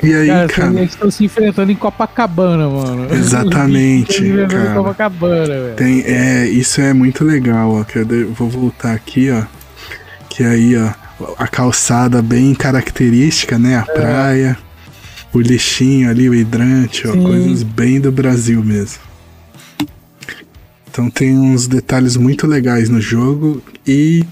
E 0.02 0.14
aí, 0.14 0.28
Cara, 0.28 0.48
cara, 0.50 0.74
eles 0.74 0.92
estão 0.92 1.10
se 1.10 1.24
enfrentando 1.24 1.72
em 1.72 1.76
Copacabana, 1.76 2.68
mano. 2.70 3.08
Exatamente, 3.16 4.22
cara. 4.48 4.72
em 4.72 4.74
Copacabana, 4.76 5.46
velho. 5.46 5.76
tem, 5.76 6.02
é, 6.02 6.46
isso 6.46 6.82
é 6.82 6.94
muito 6.94 7.24
legal, 7.24 7.72
ó. 7.72 7.84
Que 7.84 8.00
eu 8.00 8.34
vou 8.34 8.50
voltar 8.50 8.94
aqui, 8.94 9.30
ó. 9.32 9.44
Que 10.30 10.44
aí, 10.44 10.76
ó, 10.78 10.90
a 11.38 11.48
calçada 11.48 12.22
bem 12.22 12.54
característica, 12.54 13.58
né? 13.58 13.78
A 13.78 13.84
praia, 13.84 14.58
o 15.34 15.40
lixinho 15.40 16.10
ali, 16.10 16.30
o 16.30 16.34
hidrante, 16.34 17.08
ó, 17.08 17.12
coisas 17.12 17.64
bem 17.64 18.00
do 18.00 18.12
Brasil 18.12 18.64
mesmo. 18.64 19.02
Então 20.90 21.10
tem 21.10 21.38
uns 21.38 21.68
detalhes 21.68 22.16
muito 22.16 22.46
legais 22.46 22.88
no 22.88 23.02
jogo 23.02 23.64
e 23.86 24.24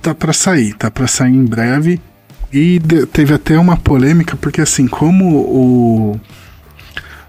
tá 0.00 0.14
pra 0.14 0.32
sair, 0.32 0.74
tá 0.74 0.90
pra 0.90 1.06
sair 1.06 1.34
em 1.34 1.44
breve. 1.44 2.00
E 2.52 2.78
teve 3.12 3.32
até 3.32 3.58
uma 3.58 3.76
polêmica, 3.76 4.36
porque 4.36 4.60
assim, 4.60 4.86
como 4.86 5.38
o 5.38 6.20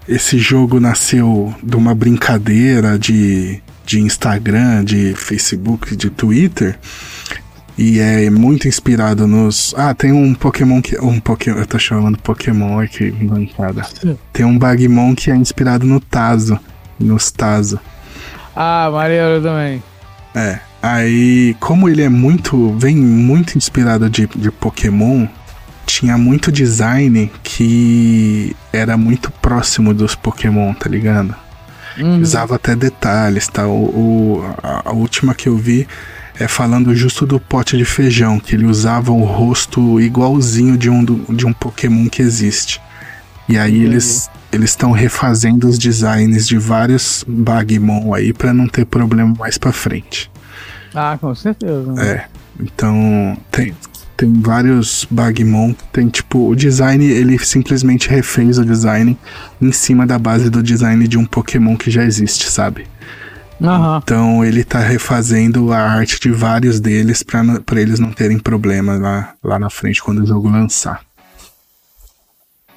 esse 0.06 0.38
jogo 0.38 0.78
nasceu 0.78 1.54
de 1.62 1.76
uma 1.76 1.94
brincadeira 1.94 2.98
de, 2.98 3.62
de 3.86 4.00
Instagram, 4.00 4.84
de 4.84 5.14
Facebook, 5.14 5.96
de 5.96 6.10
Twitter, 6.10 6.78
e 7.76 7.98
é 7.98 8.30
muito 8.30 8.68
inspirado 8.68 9.26
nos. 9.26 9.74
Ah, 9.76 9.92
tem 9.94 10.12
um 10.12 10.34
Pokémon 10.34 10.80
que. 10.80 10.98
Um 11.00 11.18
Pokémon. 11.20 11.58
Eu 11.58 11.66
tô 11.66 11.78
chamando 11.78 12.18
Pokémon 12.18 12.78
aqui, 12.80 13.10
bancada. 13.10 13.84
Tem 14.32 14.44
um 14.46 14.56
Bagmon 14.58 15.14
que 15.14 15.30
é 15.30 15.36
inspirado 15.36 15.84
no 15.86 16.00
Tazo. 16.00 16.58
Nos 16.98 17.30
Tazo. 17.32 17.80
Ah, 18.54 18.88
maneiro 18.92 19.42
também. 19.42 19.82
É. 20.34 20.58
Aí, 20.82 21.56
como 21.60 21.88
ele 21.88 22.02
é 22.02 22.08
muito. 22.08 22.76
vem 22.78 22.94
muito 22.96 23.56
inspirado 23.56 24.08
de, 24.08 24.26
de 24.36 24.50
Pokémon, 24.50 25.26
tinha 25.86 26.16
muito 26.16 26.52
design 26.52 27.30
que 27.42 28.54
era 28.72 28.96
muito 28.96 29.30
próximo 29.32 29.92
dos 29.94 30.14
Pokémon, 30.14 30.72
tá 30.74 30.88
ligado? 30.88 31.34
Uhum. 31.98 32.20
Usava 32.20 32.56
até 32.56 32.74
detalhes, 32.76 33.48
tá? 33.48 33.66
O, 33.66 33.84
o- 34.40 34.54
a, 34.62 34.90
a 34.90 34.92
última 34.92 35.34
que 35.34 35.48
eu 35.48 35.56
vi 35.56 35.86
é 36.38 36.48
falando 36.48 36.94
justo 36.94 37.26
do 37.26 37.38
pote 37.38 37.76
de 37.76 37.84
feijão, 37.84 38.40
que 38.40 38.54
ele 38.54 38.66
usava 38.66 39.12
o 39.12 39.24
rosto 39.24 40.00
igualzinho 40.00 40.76
de 40.76 40.90
um, 40.90 41.04
de 41.04 41.46
um 41.46 41.52
Pokémon 41.52 42.08
que 42.08 42.22
existe. 42.22 42.80
E 43.48 43.58
aí 43.58 43.72
Entendi. 43.72 43.86
eles 43.86 44.30
eles 44.54 44.70
estão 44.70 44.92
refazendo 44.92 45.68
os 45.68 45.78
designs 45.78 46.46
de 46.46 46.56
vários 46.56 47.24
Bagmon 47.26 48.14
aí 48.14 48.32
pra 48.32 48.54
não 48.54 48.68
ter 48.68 48.86
problema 48.86 49.34
mais 49.36 49.58
pra 49.58 49.72
frente. 49.72 50.30
Ah, 50.94 51.18
com 51.20 51.34
certeza. 51.34 51.92
né? 51.92 52.06
É. 52.06 52.24
Então, 52.60 53.36
tem, 53.50 53.74
tem 54.16 54.32
vários 54.40 55.08
Bagmon. 55.10 55.74
Tem 55.92 56.08
tipo, 56.08 56.48
o 56.48 56.54
design, 56.54 57.04
ele 57.04 57.36
simplesmente 57.40 58.08
refez 58.08 58.56
o 58.56 58.64
design 58.64 59.18
em 59.60 59.72
cima 59.72 60.06
da 60.06 60.20
base 60.20 60.48
do 60.48 60.62
design 60.62 61.08
de 61.08 61.18
um 61.18 61.26
Pokémon 61.26 61.76
que 61.76 61.90
já 61.90 62.04
existe, 62.04 62.48
sabe? 62.48 62.86
Aham. 63.70 64.00
Então 64.02 64.44
ele 64.44 64.64
tá 64.64 64.78
refazendo 64.80 65.72
a 65.72 65.78
arte 65.78 66.18
de 66.20 66.30
vários 66.30 66.80
deles 66.80 67.22
pra 67.22 67.80
eles 67.80 67.98
não 67.98 68.12
terem 68.12 68.38
problema 68.38 68.96
lá, 68.96 69.34
lá 69.42 69.58
na 69.58 69.70
frente 69.70 70.02
quando 70.02 70.20
o 70.22 70.26
jogo 70.26 70.48
lançar. 70.48 71.00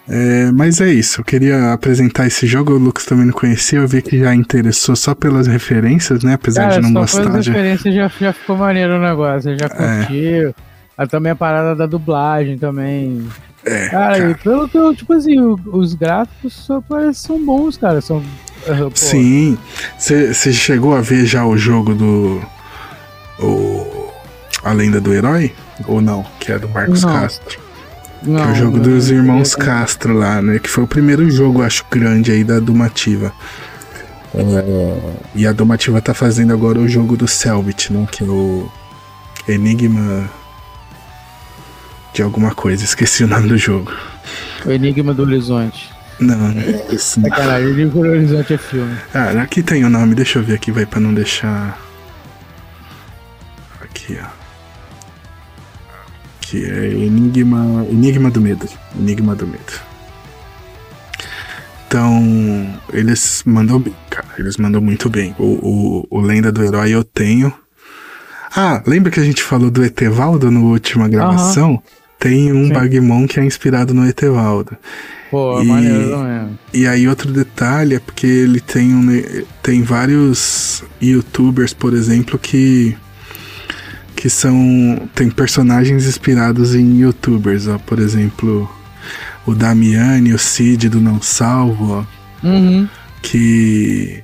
É, 0.10 0.50
mas 0.54 0.80
é 0.80 0.88
isso, 0.90 1.20
eu 1.20 1.26
queria 1.26 1.74
apresentar 1.74 2.26
esse 2.28 2.48
jogo, 2.48 2.72
o 2.72 2.78
Lucas 2.78 3.04
também 3.04 3.26
não 3.26 3.34
conhecia, 3.34 3.80
eu 3.80 3.88
vi 3.88 4.02
que 4.02 4.18
já 4.18 4.34
interessou 4.34 4.96
só 4.96 5.14
pelas 5.14 5.48
referências, 5.48 6.24
né? 6.24 6.36
Apesar 6.36 6.70
Cara, 6.70 6.76
de 6.76 6.82
não 6.82 6.94
só 6.94 7.00
gostar 7.02 7.24
pelas 7.30 7.44
de. 7.44 7.52
referências 7.52 7.94
já, 7.94 8.08
já 8.08 8.32
ficou 8.32 8.56
maneiro 8.56 8.96
o 8.96 9.02
negócio, 9.02 9.52
É. 9.52 9.58
já 9.58 9.68
curtiu. 9.70 10.56
Ah, 10.98 11.06
também 11.06 11.34
a 11.34 11.36
parada 11.36 11.76
da 11.76 11.86
dublagem 11.86 12.58
também. 12.58 13.28
É, 13.66 13.90
Cara, 13.90 14.18
cara. 14.18 14.32
e 14.32 14.36
pelo 14.36 14.70
que 14.70 14.78
eu, 14.78 14.96
tipo 14.96 15.12
assim, 15.12 15.38
os 15.66 15.94
gráficos 15.94 16.54
só 16.54 16.80
parecem 16.80 17.14
são 17.14 17.46
bons, 17.46 17.76
cara. 17.76 18.00
São. 18.00 18.24
Sim. 18.96 19.58
Você 19.98 20.54
chegou 20.54 20.96
a 20.96 21.02
ver 21.02 21.26
já 21.26 21.46
o 21.46 21.58
jogo 21.58 21.94
do. 21.94 22.42
O, 23.40 24.12
a 24.64 24.72
Lenda 24.72 25.00
do 25.00 25.14
Herói? 25.14 25.54
Ou 25.86 26.02
não? 26.02 26.26
Que 26.40 26.52
é 26.52 26.60
do 26.60 26.68
Marcos 26.70 27.04
Não. 27.04 27.14
Castro. 27.14 27.60
Não, 28.24 28.42
que 28.42 28.48
é 28.48 28.52
o 28.52 28.56
jogo 28.56 28.78
não, 28.78 28.84
dos 28.84 29.10
irmãos 29.12 29.54
é- 29.54 29.58
Castro 29.58 30.14
lá, 30.14 30.42
né? 30.42 30.60
Que 30.60 30.70
foi 30.70 30.84
o 30.84 30.88
primeiro 30.88 31.30
jogo, 31.30 31.62
acho, 31.62 31.86
grande 31.90 32.32
aí 32.32 32.44
da 32.44 32.60
Domativa. 32.60 33.32
É, 34.34 35.00
e 35.36 35.48
a 35.48 35.52
Domativa 35.52 36.02
tá 36.02 36.14
fazendo 36.14 36.52
agora 36.52 36.80
o 36.80 36.88
jogo 36.88 37.16
do 37.16 37.28
Selbit, 37.28 37.94
né? 37.94 38.08
Que 38.12 38.24
é 38.24 38.28
o 38.28 38.70
Enigma 39.48 40.30
de 42.14 42.22
alguma 42.22 42.54
coisa. 42.54 42.84
Esqueci 42.84 43.24
o 43.24 43.28
nome 43.28 43.48
do 43.48 43.58
jogo. 43.58 43.94
O 44.66 44.72
Enigma 44.72 45.14
do 45.14 45.22
Horizonte. 45.24 45.90
Não, 46.20 46.52
esse 46.92 47.20
não. 47.20 47.30
Caralho, 47.30 47.68
o 47.68 47.70
Enigma 47.72 48.04
do 48.04 48.10
Horizonte 48.10 48.54
é 48.54 48.58
filme. 48.58 48.98
Ah, 49.14 49.42
aqui 49.42 49.62
tem 49.62 49.84
o 49.84 49.90
nome, 49.90 50.16
deixa 50.16 50.40
eu 50.40 50.44
ver 50.44 50.56
aqui, 50.56 50.72
vai 50.72 50.86
pra 50.86 51.00
não 51.00 51.14
deixar. 51.14 51.80
Aqui, 53.82 54.18
ó. 54.22 54.28
Que 56.42 56.66
é 56.66 56.88
Enigma. 56.88 57.86
Enigma 57.90 58.32
do 58.32 58.42
Medo. 58.42 58.68
Enigma 58.98 59.36
do 59.36 59.46
Medo. 59.46 59.88
Então, 61.88 62.80
eles 62.92 63.44
mandam 63.46 63.80
bem, 63.80 63.96
cara. 64.10 64.28
Eles 64.38 64.58
mandam 64.58 64.82
muito 64.82 65.10
bem. 65.10 65.36
O, 65.38 65.44
o, 65.44 66.08
o 66.10 66.22
Lenda 66.22 66.52
do 66.52 66.64
Herói 66.64 66.92
eu 66.92 67.04
tenho. 67.04 67.54
Ah, 68.56 68.82
lembra 68.86 69.12
que 69.12 69.20
a 69.20 69.24
gente 69.24 69.44
falou 69.44 69.70
do 69.70 69.86
Etevaldo 69.86 70.50
no 70.50 70.66
última 70.72 71.08
gravação? 71.08 71.82
Tem 72.20 72.52
um 72.52 72.68
Sim. 72.68 72.74
Bagmon 72.74 73.28
que 73.28 73.40
é 73.40 73.46
inspirado 73.46 73.94
no 73.94 74.08
Etevaldo. 74.08 74.76
Pô, 75.30 75.62
E- 75.62 75.66
maneiro 75.66 76.10
também. 76.10 76.60
E 76.74 76.88
aí 76.88 77.08
outro 77.08 77.32
detalhe 77.32 77.96
é 77.96 78.00
porque 78.00 78.26
ele 78.26 78.60
tem 78.60 78.94
um, 78.94 79.08
tem 79.62 79.84
vários 79.84 80.84
youtubers, 81.02 81.74
por 81.74 81.94
exemplo, 81.94 82.38
que 82.40 82.96
que 84.16 84.32
são 84.32 85.08
tem 85.14 85.30
personagens 85.30 86.08
inspirados 86.08 86.74
em 86.74 87.02
youtubers, 87.02 87.68
ó, 87.68 87.78
por 87.78 88.00
exemplo, 88.00 88.68
o 89.46 89.54
Damiani, 89.54 90.34
o 90.34 90.40
Cid 90.40 90.90
do 90.90 91.00
Não 91.00 91.22
Salvo, 91.22 92.04
ó, 92.44 92.48
Uhum. 92.48 92.88
que 93.22 94.24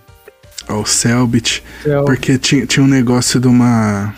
ó, 0.67 0.82
o 0.82 0.86
Selbit, 0.86 1.63
porque 2.08 2.39
tinha, 2.39 2.65
tinha 2.65 2.84
um 2.84 2.88
negócio 2.89 3.39
de 3.39 3.47
uma 3.47 4.15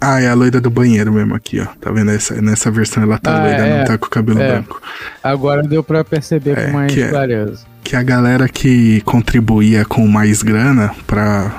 ah, 0.00 0.20
é 0.20 0.28
a 0.28 0.34
loira 0.34 0.60
do 0.60 0.70
banheiro 0.70 1.12
mesmo 1.12 1.34
aqui, 1.34 1.60
ó. 1.60 1.66
Tá 1.80 1.90
vendo? 1.90 2.10
Essa, 2.10 2.40
nessa 2.40 2.70
versão 2.70 3.02
ela 3.02 3.18
tá 3.18 3.34
Ah, 3.36 3.42
loira, 3.42 3.66
é. 3.66 3.78
não 3.78 3.84
tá 3.86 3.98
com 3.98 4.06
o 4.06 4.10
cabelo 4.10 4.40
É. 4.40 4.52
branco. 4.52 4.80
Agora 5.22 5.62
deu 5.62 5.82
pra 5.82 6.04
perceber 6.04 6.58
É, 6.58 6.66
com 6.66 6.72
mais 6.72 6.92
que 6.92 7.02
é- 7.02 7.08
clareza. 7.08 7.64
que 7.82 7.96
a 7.96 8.02
galera 8.02 8.48
que 8.48 9.00
contribuía 9.02 9.84
com 9.84 10.06
mais 10.06 10.42
grana 10.42 10.92
pra, 11.06 11.52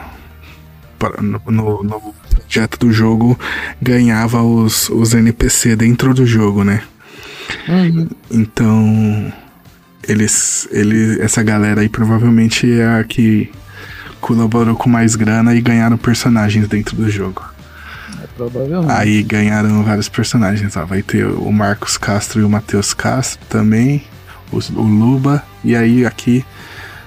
pra- 0.98 1.22
no, 1.22 1.42
no- 1.48 1.84
no 1.84 2.14
projeto 2.30 2.80
do 2.80 2.92
jogo 2.92 3.38
ganhava 3.82 4.42
os, 4.42 4.90
os 4.90 5.14
NPC 5.14 5.76
dentro 5.76 6.14
do 6.14 6.26
jogo, 6.26 6.64
né? 6.64 6.82
Uhum. 7.68 8.08
Então 8.32 9.34
eles, 10.08 10.68
ele, 10.72 11.22
essa 11.22 11.42
galera 11.44 11.82
aí 11.82 11.90
provavelmente 11.90 12.72
é 12.80 13.00
a 13.00 13.04
que 13.04 13.52
colaborou 14.22 14.76
com 14.76 14.90
mais 14.90 15.16
grana 15.16 15.54
e 15.54 15.62
ganharam 15.62 15.98
personagens 15.98 16.68
dentro 16.68 16.96
do 16.96 17.10
jogo. 17.10 17.44
Provavelmente. 18.36 18.92
Aí 18.92 19.22
ganharam 19.24 19.84
vários 19.84 20.10
personagens. 20.10 20.76
Ó. 20.78 20.86
Vai 20.86 21.02
ter 21.02 21.26
o 21.26 21.52
Marcos 21.52 21.98
Castro 21.98 22.42
e 22.42 22.44
o 22.44 22.50
Matheus 22.50 22.94
Castro 22.94 23.40
também. 23.50 24.04
os- 24.52 24.70
o 24.70 24.82
Luba. 24.84 25.44
E 25.64 25.76
aí 25.76 26.06
aqui 26.06 26.46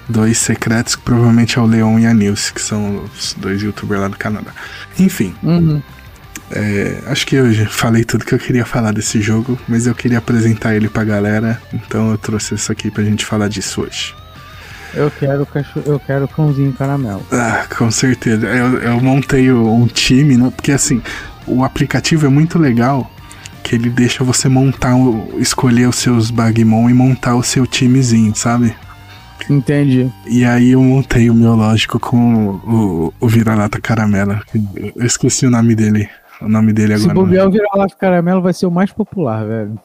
dois 0.09 0.37
secretos 0.37 0.95
que 0.97 1.01
provavelmente 1.01 1.57
é 1.57 1.61
o 1.61 1.65
Leon 1.65 1.97
e 1.99 2.05
a 2.05 2.13
Nilce, 2.13 2.51
que 2.53 2.61
são 2.61 3.03
os 3.05 3.33
dois 3.37 3.61
youtubers 3.61 4.01
lá 4.01 4.07
do 4.09 4.17
Canadá. 4.17 4.51
Enfim, 4.99 5.33
Uhum. 5.43 5.81
É, 6.49 7.03
acho 7.07 7.27
que 7.27 7.35
eu 7.35 7.51
já 7.53 7.65
falei 7.67 8.05
tudo 8.05 8.23
que 8.25 8.33
eu 8.33 8.39
queria 8.39 8.65
falar 8.65 8.93
desse 8.93 9.21
jogo, 9.21 9.59
mas 9.67 9.85
eu 9.85 9.93
queria 9.93 10.17
apresentar 10.17 10.75
ele 10.75 10.87
pra 10.87 11.03
galera, 11.03 11.61
então 11.73 12.09
eu 12.11 12.17
trouxe 12.17 12.55
isso 12.55 12.71
aqui 12.71 12.89
pra 12.89 13.03
gente 13.03 13.25
falar 13.25 13.49
disso 13.49 13.81
hoje. 13.81 14.15
Eu 14.97 15.11
quero 15.11 15.45
cachorro, 15.45 15.83
eu 15.85 15.99
quero 15.99 16.27
cãozinho 16.27 16.73
caramelo. 16.73 17.23
Ah, 17.31 17.65
com 17.77 17.91
certeza. 17.91 18.47
Eu, 18.47 18.79
eu 18.79 18.99
montei 18.99 19.51
um 19.51 19.85
time, 19.85 20.35
né? 20.35 20.51
Porque 20.55 20.71
assim, 20.71 21.01
o 21.45 21.63
aplicativo 21.63 22.25
é 22.25 22.29
muito 22.29 22.57
legal 22.57 23.09
que 23.63 23.75
ele 23.75 23.89
deixa 23.89 24.23
você 24.23 24.49
montar, 24.49 24.93
escolher 25.37 25.87
os 25.87 25.97
seus 25.97 26.31
Bagmon 26.31 26.89
e 26.89 26.93
montar 26.93 27.35
o 27.35 27.43
seu 27.43 27.67
timezinho, 27.67 28.33
sabe? 28.35 28.75
Entendi. 29.49 30.11
E 30.25 30.43
aí 30.43 30.71
eu 30.71 30.81
montei 30.81 31.29
o 31.29 31.33
meu 31.33 31.53
lógico 31.53 31.99
com 31.99 32.59
o, 32.65 33.13
o 33.19 33.27
Vira-Lata 33.27 33.79
Caramela. 33.79 34.41
Eu 34.95 35.05
esqueci 35.05 35.45
o 35.45 35.51
nome 35.51 35.75
dele. 35.75 36.09
O 36.41 36.47
nome 36.47 36.73
dele 36.73 36.93
agora. 36.93 37.09
Se 37.09 37.13
bobear 37.13 37.47
o 37.47 37.51
Vira-Lata 37.51 37.95
Caramelo 37.95 38.41
vai 38.41 38.53
ser 38.53 38.65
o 38.65 38.71
mais 38.71 38.91
popular, 38.91 39.45
velho. 39.45 39.79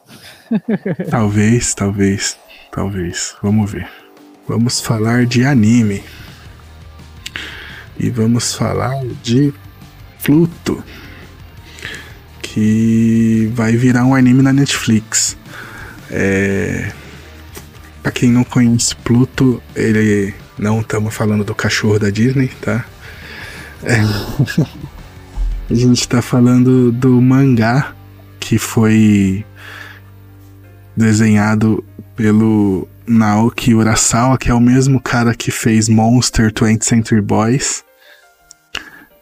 talvez, 1.09 1.73
talvez, 1.75 2.37
talvez. 2.71 3.35
Vamos 3.41 3.71
ver. 3.71 4.02
Vamos 4.47 4.79
falar 4.79 5.25
de 5.25 5.45
anime. 5.45 6.03
E 7.99 8.09
vamos 8.09 8.53
falar 8.53 9.05
de 9.21 9.53
Pluto. 10.23 10.83
Que 12.41 13.51
vai 13.53 13.75
virar 13.75 14.05
um 14.05 14.15
anime 14.15 14.41
na 14.41 14.53
Netflix. 14.53 15.37
É 16.09 16.91
Pra 18.03 18.11
quem 18.11 18.29
não 18.29 18.43
conhece 18.43 18.93
Pluto, 18.97 19.63
ele. 19.73 20.33
Não 20.59 20.81
estamos 20.81 21.15
falando 21.15 21.45
do 21.45 21.55
cachorro 21.55 21.97
da 21.97 22.09
Disney, 22.09 22.51
tá? 22.61 22.85
É. 23.81 24.01
A 25.71 25.73
gente 25.73 26.07
tá 26.07 26.21
falando 26.21 26.91
do 26.91 27.21
mangá 27.21 27.95
que 28.39 28.59
foi 28.59 29.45
desenhado 30.95 31.83
pelo 32.15 32.85
Naoki 33.07 33.73
Urasawa, 33.73 34.37
que 34.37 34.49
é 34.49 34.53
o 34.53 34.59
mesmo 34.59 34.99
cara 34.99 35.33
que 35.33 35.51
fez 35.51 35.89
Monster 35.89 36.51
20th 36.51 36.83
Century 36.83 37.21
Boys. 37.21 37.83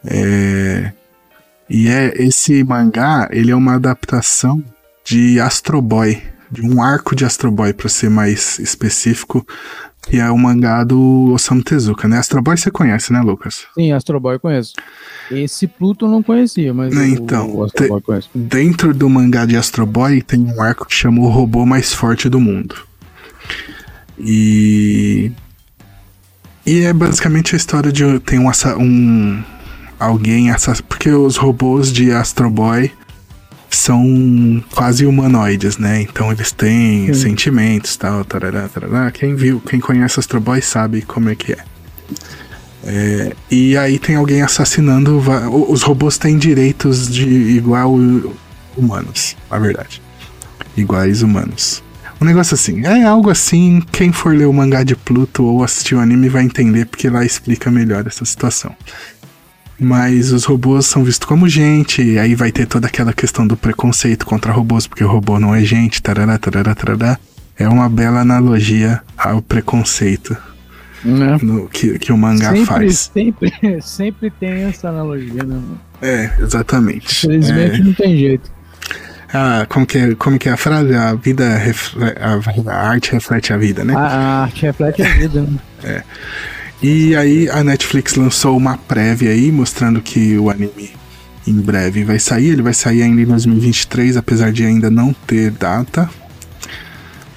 É... 0.04 0.92
E 1.68 1.88
é 1.88 2.12
esse 2.22 2.62
mangá, 2.64 3.28
ele 3.32 3.50
é 3.50 3.56
uma 3.56 3.74
adaptação 3.74 4.62
de 5.04 5.40
Astro 5.40 5.80
Boy, 5.80 6.22
de 6.50 6.60
um 6.60 6.82
arco 6.82 7.16
de 7.16 7.24
Astro 7.24 7.50
Boy, 7.50 7.72
para 7.72 7.88
ser 7.88 8.10
mais 8.10 8.58
específico, 8.58 9.46
que 10.02 10.18
é 10.18 10.30
o 10.30 10.36
mangá 10.36 10.84
do 10.84 11.32
Osamu 11.32 11.62
Tezuka, 11.62 12.06
né? 12.06 12.18
Astro 12.18 12.42
Boy 12.42 12.56
você 12.56 12.70
conhece, 12.70 13.12
né, 13.12 13.20
Lucas? 13.20 13.64
Sim, 13.74 13.92
Astro 13.92 14.20
Boy 14.20 14.36
eu 14.36 14.40
conheço. 14.40 14.74
Esse 15.30 15.66
Pluto 15.66 16.04
eu 16.04 16.10
não 16.10 16.22
conhecia, 16.22 16.74
mas 16.74 16.94
então, 16.94 17.50
o, 17.54 17.64
Astro 17.64 17.88
Boy 17.88 18.00
conheço. 18.02 18.30
Dentro 18.34 18.92
do 18.92 19.08
mangá 19.08 19.46
de 19.46 19.56
Astro 19.56 19.86
Boy 19.86 20.20
tem 20.20 20.40
um 20.40 20.60
arco 20.60 20.84
que 20.84 20.94
chama 20.94 21.22
o 21.22 21.28
robô 21.28 21.64
mais 21.64 21.94
forte 21.94 22.28
do 22.28 22.40
mundo. 22.40 22.76
E 24.18 25.32
e 26.64 26.82
é 26.82 26.92
basicamente 26.92 27.54
a 27.54 27.56
história 27.56 27.90
de 27.90 28.20
tem 28.20 28.38
um, 28.38 28.50
um 28.78 29.42
alguém 29.98 30.46
porque 30.88 31.10
os 31.10 31.36
robôs 31.36 31.92
de 31.92 32.12
Astro 32.12 32.48
Boy 32.48 32.90
são 33.68 34.62
quase 34.74 35.06
humanoides, 35.06 35.78
né? 35.78 36.02
Então 36.02 36.30
eles 36.30 36.52
têm 36.52 37.06
Sim. 37.08 37.14
sentimentos, 37.14 37.96
tal, 37.96 38.24
tarará, 38.24 38.68
tarará. 38.68 39.10
Quem 39.10 39.34
viu, 39.34 39.60
quem 39.60 39.80
conhece 39.80 40.20
Astro 40.20 40.40
Boy 40.40 40.60
sabe 40.60 41.02
como 41.02 41.30
é 41.30 41.34
que 41.34 41.52
é. 41.52 41.58
é. 42.84 43.32
e 43.50 43.76
aí 43.76 43.98
tem 43.98 44.16
alguém 44.16 44.42
assassinando. 44.42 45.20
Os 45.68 45.82
robôs 45.82 46.16
têm 46.16 46.38
direitos 46.38 47.10
de 47.10 47.26
igual 47.26 47.94
humanos, 48.76 49.36
na 49.50 49.58
verdade. 49.58 50.00
Iguais 50.76 51.22
humanos. 51.22 51.82
Um 52.22 52.24
negócio 52.24 52.54
assim, 52.54 52.86
é 52.86 53.02
algo 53.02 53.30
assim, 53.30 53.82
quem 53.90 54.12
for 54.12 54.32
ler 54.32 54.46
o 54.46 54.52
mangá 54.52 54.84
de 54.84 54.94
Pluto 54.94 55.44
ou 55.44 55.64
assistir 55.64 55.96
o 55.96 55.98
anime 55.98 56.28
vai 56.28 56.44
entender 56.44 56.86
porque 56.86 57.10
lá 57.10 57.24
explica 57.24 57.68
melhor 57.68 58.06
essa 58.06 58.24
situação 58.24 58.72
mas 59.76 60.30
os 60.30 60.44
robôs 60.44 60.86
são 60.86 61.02
vistos 61.02 61.26
como 61.26 61.48
gente, 61.48 62.00
e 62.00 62.16
aí 62.16 62.36
vai 62.36 62.52
ter 62.52 62.66
toda 62.66 62.86
aquela 62.86 63.12
questão 63.12 63.44
do 63.44 63.56
preconceito 63.56 64.24
contra 64.24 64.52
robôs, 64.52 64.86
porque 64.86 65.02
o 65.02 65.08
robô 65.08 65.40
não 65.40 65.52
é 65.52 65.64
gente, 65.64 66.00
tarará, 66.00 66.38
tarará, 66.38 66.72
tarará. 66.72 67.18
É 67.58 67.68
uma 67.68 67.88
bela 67.88 68.20
analogia 68.20 69.02
ao 69.18 69.42
preconceito 69.42 70.36
né? 71.04 71.36
no, 71.42 71.68
que, 71.68 71.98
que 71.98 72.12
o 72.12 72.16
mangá 72.16 72.50
sempre, 72.50 72.66
faz. 72.66 72.98
Sempre, 73.12 73.52
sempre 73.82 74.30
tem 74.30 74.62
essa 74.62 74.88
analogia, 74.88 75.42
né? 75.42 75.60
É, 76.00 76.30
exatamente. 76.38 77.26
Infelizmente 77.26 77.80
é. 77.80 77.84
não 77.84 77.92
tem 77.92 78.16
jeito. 78.16 78.61
Ah, 79.32 79.66
como 79.68 79.86
que, 79.86 79.98
é, 79.98 80.14
como 80.14 80.38
que 80.38 80.48
é 80.48 80.52
a 80.52 80.56
frase? 80.56 80.94
A 80.94 81.14
vida, 81.14 81.56
reflete, 81.56 82.18
a, 82.20 82.70
a 82.70 82.88
arte 82.88 83.12
reflete 83.12 83.52
a 83.52 83.56
vida, 83.56 83.84
né? 83.84 83.94
A, 83.94 83.98
a 83.98 84.42
arte 84.42 84.62
reflete 84.62 85.02
a 85.02 85.08
vida, 85.14 85.40
né? 85.40 85.58
é. 85.84 86.02
E 86.82 87.14
aí 87.14 87.48
a 87.48 87.62
Netflix 87.62 88.16
lançou 88.16 88.56
uma 88.56 88.76
prévia 88.76 89.30
aí, 89.30 89.52
mostrando 89.52 90.02
que 90.02 90.36
o 90.36 90.50
anime 90.50 90.90
em 91.46 91.60
breve 91.60 92.04
vai 92.04 92.18
sair. 92.18 92.48
Ele 92.48 92.62
vai 92.62 92.74
sair 92.74 93.02
ainda 93.02 93.22
em 93.22 93.24
2023, 93.24 94.16
apesar 94.16 94.52
de 94.52 94.64
ainda 94.64 94.90
não 94.90 95.14
ter 95.26 95.50
data, 95.50 96.10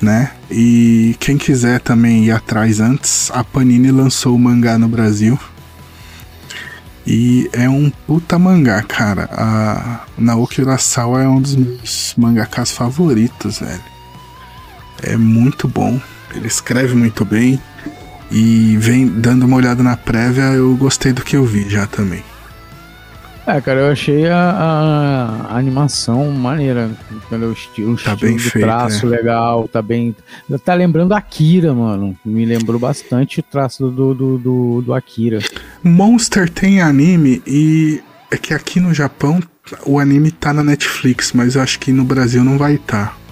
né? 0.01 0.31
E 0.49 1.15
quem 1.19 1.37
quiser 1.37 1.79
também 1.79 2.25
ir 2.25 2.31
atrás 2.31 2.79
antes, 2.79 3.31
a 3.31 3.43
Panini 3.43 3.91
lançou 3.91 4.35
o 4.35 4.39
mangá 4.39 4.77
no 4.77 4.87
Brasil. 4.87 5.39
E 7.07 7.49
é 7.53 7.69
um 7.69 7.91
puta 8.07 8.39
mangá, 8.39 8.81
cara. 8.81 9.29
A 9.31 10.05
Naoki 10.17 10.61
Urasawa 10.61 11.21
é 11.21 11.27
um 11.27 11.39
dos 11.39 11.55
meus 11.55 12.13
mangakas 12.17 12.71
favoritos, 12.71 13.59
velho. 13.59 13.83
É 15.03 15.15
muito 15.15 15.67
bom. 15.67 15.99
Ele 16.33 16.47
escreve 16.47 16.95
muito 16.95 17.23
bem. 17.23 17.61
E 18.31 18.75
vem 18.77 19.07
dando 19.07 19.45
uma 19.45 19.55
olhada 19.55 19.83
na 19.83 19.95
prévia, 19.95 20.45
eu 20.53 20.75
gostei 20.75 21.13
do 21.13 21.23
que 21.23 21.37
eu 21.37 21.45
vi 21.45 21.69
já 21.69 21.85
também. 21.85 22.23
É, 23.47 23.61
cara, 23.61 23.81
eu 23.81 23.91
achei 23.91 24.27
a, 24.27 24.37
a, 24.37 25.53
a 25.53 25.57
animação 25.57 26.31
maneira, 26.31 26.89
entendeu? 27.11 27.49
O 27.49 27.53
estilo, 27.53 27.93
o 27.93 27.95
tá 27.95 28.13
estilo 28.13 28.31
bem 28.31 28.39
feito, 28.39 28.65
traço 28.65 29.05
né? 29.05 29.17
legal, 29.17 29.67
tá 29.67 29.81
bem. 29.83 30.15
Tá 30.63 30.73
lembrando 30.73 31.13
Akira, 31.13 31.71
mano. 31.73 32.17
Me 32.25 32.43
lembrou 32.43 32.79
bastante 32.79 33.39
o 33.39 33.43
traço 33.43 33.89
do, 33.91 34.15
do, 34.15 34.37
do, 34.39 34.81
do 34.81 34.93
Akira. 34.93 35.39
Monster 35.83 36.49
tem 36.49 36.81
anime 36.81 37.43
e 37.45 38.01
é 38.31 38.37
que 38.37 38.53
aqui 38.53 38.79
no 38.79 38.93
Japão 38.93 39.39
o 39.85 39.99
anime 39.99 40.31
tá 40.31 40.51
na 40.51 40.63
Netflix, 40.63 41.31
mas 41.31 41.55
eu 41.55 41.61
acho 41.61 41.79
que 41.79 41.91
no 41.91 42.03
Brasil 42.03 42.43
não 42.43 42.57
vai 42.57 42.75
estar. 42.75 43.09
Tá. 43.09 43.25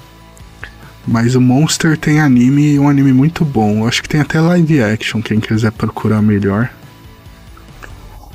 Mas 1.07 1.35
o 1.35 1.41
Monster 1.41 1.97
tem 1.97 2.19
anime 2.19 2.73
e 2.73 2.79
um 2.79 2.87
anime 2.87 3.11
muito 3.11 3.43
bom. 3.43 3.79
Eu 3.79 3.87
acho 3.87 4.01
que 4.01 4.07
tem 4.07 4.21
até 4.21 4.39
live 4.39 4.81
action, 4.81 5.21
quem 5.21 5.39
quiser 5.39 5.71
procurar 5.71 6.21
melhor. 6.21 6.69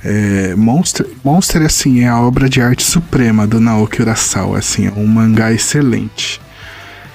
É, 0.04 0.54
Monster, 0.54 1.06
Monster, 1.24 1.62
assim, 1.62 2.00
é 2.00 2.08
a 2.08 2.20
obra 2.20 2.48
de 2.48 2.60
arte 2.60 2.84
suprema 2.84 3.46
do 3.46 3.60
Naoki 3.60 4.00
Urasawa, 4.00 4.58
assim, 4.58 4.86
é 4.86 4.92
um 4.92 5.06
mangá 5.06 5.52
excelente. 5.52 6.40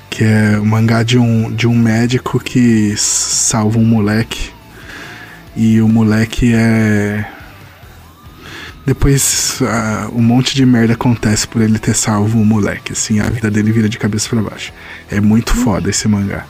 Que 0.10 0.24
é 0.24 0.60
um 0.60 0.66
mangá 0.66 1.02
de 1.02 1.18
um, 1.18 1.52
de 1.52 1.68
um 1.68 1.76
médico 1.76 2.40
que 2.40 2.94
salva 2.98 3.80
um 3.80 3.86
moleque. 3.86 4.52
E 5.56 5.82
o 5.82 5.88
moleque 5.88 6.54
é 6.54 7.26
depois 8.86 9.62
uh, 9.62 10.14
um 10.14 10.22
monte 10.22 10.56
de 10.56 10.66
merda 10.66 10.94
acontece 10.94 11.48
por 11.48 11.62
ele 11.62 11.80
ter 11.80 11.96
salvo 11.96 12.42
o 12.42 12.46
moleque, 12.46 12.92
assim, 12.92 13.20
a 13.20 13.30
vida 13.30 13.50
dele 13.50 13.72
vira 13.72 13.88
de 13.88 13.98
cabeça 13.98 14.28
para 14.30 14.42
baixo. 14.42 14.74
É 15.10 15.22
muito 15.22 15.56
foda 15.56 15.90
esse 15.90 16.06
mangá. 16.08 16.46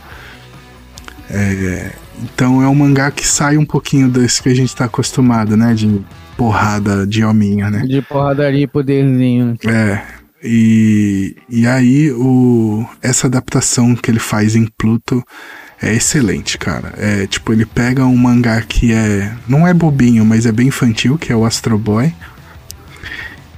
É, 1.30 1.92
então 2.22 2.62
é 2.62 2.68
um 2.68 2.74
mangá 2.74 3.12
que 3.12 3.26
sai 3.26 3.56
um 3.56 3.66
pouquinho 3.66 4.10
desse 4.10 4.42
que 4.42 4.50
a 4.50 4.56
gente 4.56 4.76
tá 4.76 4.86
acostumado, 4.86 5.56
né? 5.56 5.76
De 5.76 6.02
porrada 6.44 7.08
de 7.08 7.24
hominha, 7.24 7.70
né? 7.70 7.86
De 7.88 8.02
porradaria 8.02 8.64
e 8.64 8.68
poderzinho. 8.68 9.58
É. 9.66 10.02
E, 10.44 11.38
e 11.50 11.66
aí 11.66 12.12
o, 12.12 12.86
essa 13.02 13.28
adaptação 13.28 13.96
que 13.96 14.12
ele 14.12 14.20
faz 14.20 14.58
em 14.58 14.68
Pluto 14.78 15.24
é 15.82 15.94
excelente, 15.94 16.58
cara. 16.58 16.94
É 16.98 17.26
tipo, 17.28 17.54
ele 17.54 17.66
pega 17.66 18.06
um 18.06 18.18
mangá 18.18 18.62
que 18.62 18.92
é. 18.92 19.32
Não 19.48 19.66
é 19.66 19.74
bobinho, 19.74 20.26
mas 20.26 20.46
é 20.46 20.52
bem 20.52 20.68
infantil, 20.68 21.18
que 21.18 21.32
é 21.32 21.36
o 21.36 21.46
Astro 21.46 21.78
Boy. 21.78 22.14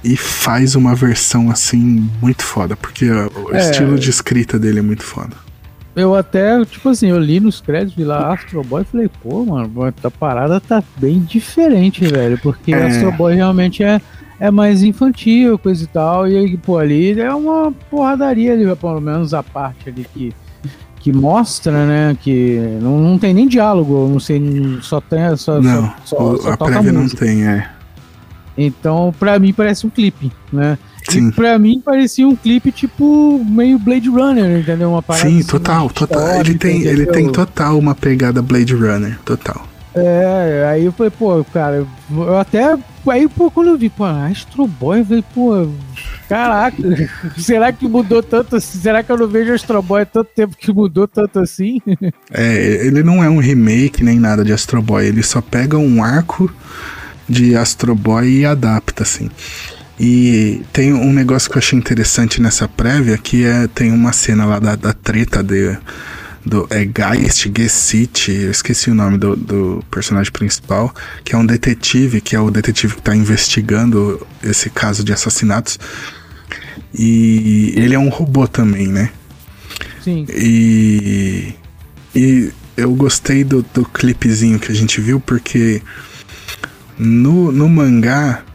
E 0.04 0.16
faz 0.16 0.76
uma 0.76 0.94
versão 0.94 1.50
assim 1.50 2.08
muito 2.22 2.44
foda, 2.44 2.76
porque 2.76 3.10
o 3.10 3.52
é, 3.52 3.58
estilo 3.58 3.98
de 3.98 4.10
escrita 4.10 4.56
dele 4.56 4.78
é 4.78 4.82
muito 4.82 5.02
foda. 5.02 5.36
Eu 5.96 6.14
até, 6.14 6.62
tipo 6.66 6.90
assim, 6.90 7.08
eu 7.08 7.18
li 7.18 7.40
nos 7.40 7.58
créditos 7.58 8.06
lá 8.06 8.34
Astro 8.34 8.62
Boy 8.62 8.82
e 8.82 8.84
falei, 8.84 9.10
pô, 9.22 9.46
mano, 9.46 9.72
a 10.04 10.10
parada 10.10 10.60
tá 10.60 10.84
bem 10.98 11.20
diferente, 11.20 12.06
velho. 12.06 12.38
Porque 12.38 12.74
é. 12.74 12.86
Astro 12.86 13.10
Boy 13.12 13.34
realmente 13.34 13.82
é, 13.82 13.98
é 14.38 14.50
mais 14.50 14.82
infantil, 14.82 15.58
coisa 15.58 15.82
e 15.82 15.86
tal. 15.86 16.28
E 16.28 16.36
aí, 16.36 16.56
pô, 16.58 16.76
ali 16.76 17.18
é 17.18 17.34
uma 17.34 17.72
porradaria 17.90 18.52
ali, 18.52 18.76
pelo 18.76 19.00
menos 19.00 19.32
a 19.32 19.42
parte 19.42 19.88
ali 19.88 20.06
que 20.12 20.34
que 21.06 21.12
mostra, 21.12 21.86
né, 21.86 22.18
que 22.20 22.58
não, 22.82 22.98
não 22.98 23.16
tem 23.16 23.32
nem 23.32 23.46
diálogo, 23.46 24.08
não 24.08 24.18
sei, 24.18 24.42
só 24.82 25.00
tem 25.00 25.36
só, 25.36 25.62
não, 25.62 25.94
só, 26.04 26.36
só, 26.36 26.50
a 26.50 26.56
prévia 26.56 26.90
não 26.90 27.08
tem, 27.08 27.46
é. 27.46 27.70
Então, 28.58 29.14
para 29.16 29.38
mim 29.38 29.52
parece 29.52 29.86
um 29.86 29.90
clipe, 29.90 30.32
né? 30.52 30.76
Sim. 31.08 31.28
E 31.28 31.32
pra 31.32 31.58
mim 31.58 31.80
parecia 31.84 32.26
um 32.26 32.34
clipe 32.34 32.72
tipo 32.72 33.44
meio 33.44 33.78
Blade 33.78 34.08
Runner, 34.08 34.60
entendeu? 34.60 34.90
Uma 34.90 35.02
parada 35.02 35.28
Sim, 35.28 35.38
assim, 35.38 35.46
total, 35.46 35.90
total. 35.90 36.40
Ele 36.40 36.54
tem, 36.54 36.82
ele 36.82 37.06
tem 37.06 37.30
total 37.30 37.78
uma 37.78 37.94
pegada 37.94 38.42
Blade 38.42 38.74
Runner, 38.74 39.18
total. 39.24 39.66
É, 39.94 40.66
aí 40.70 40.84
eu 40.84 40.92
falei, 40.92 41.10
pô, 41.10 41.42
cara, 41.44 41.86
eu 42.10 42.38
até. 42.38 42.76
Aí, 43.08 43.26
pô, 43.28 43.50
quando 43.50 43.68
eu 43.68 43.78
vi, 43.78 43.88
pô, 43.88 44.04
Astro 44.04 44.66
Boy, 44.66 45.00
eu 45.00 45.06
falei, 45.06 45.24
pô, 45.34 45.68
caraca, 46.28 46.76
será 47.38 47.72
que 47.72 47.88
mudou 47.88 48.22
tanto 48.22 48.56
assim? 48.56 48.78
Será 48.78 49.02
que 49.02 49.10
eu 49.10 49.16
não 49.16 49.26
vejo 49.26 49.54
Astro 49.54 49.80
Boy 49.80 50.02
há 50.02 50.06
tanto 50.06 50.28
tempo 50.34 50.54
que 50.54 50.70
mudou 50.70 51.08
tanto 51.08 51.38
assim? 51.38 51.80
É, 52.30 52.86
ele 52.86 53.02
não 53.02 53.24
é 53.24 53.30
um 53.30 53.38
remake 53.38 54.04
nem 54.04 54.18
nada 54.18 54.44
de 54.44 54.52
Astro 54.52 54.82
Boy, 54.82 55.06
ele 55.06 55.22
só 55.22 55.40
pega 55.40 55.78
um 55.78 56.02
arco 56.04 56.52
de 57.26 57.56
Astro 57.56 57.94
Boy 57.94 58.40
e 58.40 58.44
adapta, 58.44 59.02
assim. 59.02 59.30
E 59.98 60.60
tem 60.72 60.92
um 60.92 61.12
negócio 61.12 61.50
que 61.50 61.56
eu 61.56 61.60
achei 61.60 61.78
interessante 61.78 62.40
nessa 62.40 62.68
prévia, 62.68 63.16
que 63.16 63.44
é 63.44 63.66
tem 63.66 63.90
uma 63.90 64.12
cena 64.12 64.44
lá 64.44 64.58
da, 64.58 64.76
da 64.76 64.92
treta 64.92 65.42
de, 65.42 65.76
do 66.46 66.66
é 66.70 66.84
Geist, 66.84 67.50
Gessit, 67.56 68.30
eu 68.30 68.50
esqueci 68.52 68.88
o 68.88 68.94
nome 68.94 69.18
do, 69.18 69.34
do, 69.34 69.84
personagem 69.90 70.30
principal, 70.30 70.94
que 71.24 71.34
é 71.34 71.38
um 71.38 71.44
detetive, 71.44 72.20
que 72.20 72.36
é 72.36 72.40
o 72.40 72.50
detetive 72.50 72.94
que 72.94 73.00
está 73.00 73.16
investigando 73.16 74.24
esse 74.42 74.70
caso 74.70 75.02
de 75.02 75.12
assassinatos. 75.12 75.78
E 76.94 77.74
ele 77.76 77.94
é 77.94 77.98
um 77.98 78.08
robô 78.08 78.46
também, 78.46 78.86
né? 78.86 79.10
Sim. 80.04 80.24
E, 80.30 81.52
e 82.14 82.52
eu 82.76 82.94
gostei 82.94 83.42
do, 83.42 83.64
do 83.74 83.84
clipezinho 83.84 84.60
que 84.60 84.70
a 84.70 84.74
gente 84.74 85.00
viu, 85.00 85.18
porque 85.18 85.82
no, 86.96 87.50
no 87.50 87.68
mangá 87.68 88.45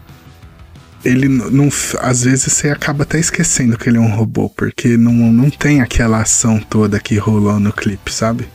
ele 1.04 1.28
não. 1.28 1.70
Às 2.00 2.24
vezes 2.24 2.54
você 2.54 2.70
acaba 2.70 3.04
até 3.04 3.20
esquecendo 3.20 3.78
que 3.78 3.90
ele 3.90 3.98
é 3.98 4.02
um 4.02 4.14
robô, 4.14 4.50
porque 4.50 4.98
não, 4.98 5.14
não 5.14 5.50
tem 5.50 5.82
aquela 5.82 6.22
ação 6.22 6.60
toda 6.60 7.00
que 7.00 7.18
rolou 7.18 7.60
no 7.60 7.74
clipe, 7.74 8.14
sabe? 8.14 8.48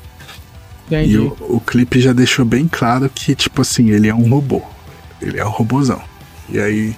Entendi. 0.87 1.15
E 1.15 1.19
o, 1.19 1.37
o 1.41 1.61
clipe 1.61 2.01
já 2.01 2.13
deixou 2.13 2.45
bem 2.45 2.69
claro 2.69 3.11
que, 3.13 3.35
tipo 3.35 3.63
assim, 3.63 3.91
ele 3.91 4.09
é 4.09 4.15
um 4.15 4.29
robô. 4.29 4.63
Ele 5.21 5.39
é 5.39 5.45
um 5.45 5.51
robôzão. 5.51 6.01
E 6.49 6.59
aí. 6.59 6.97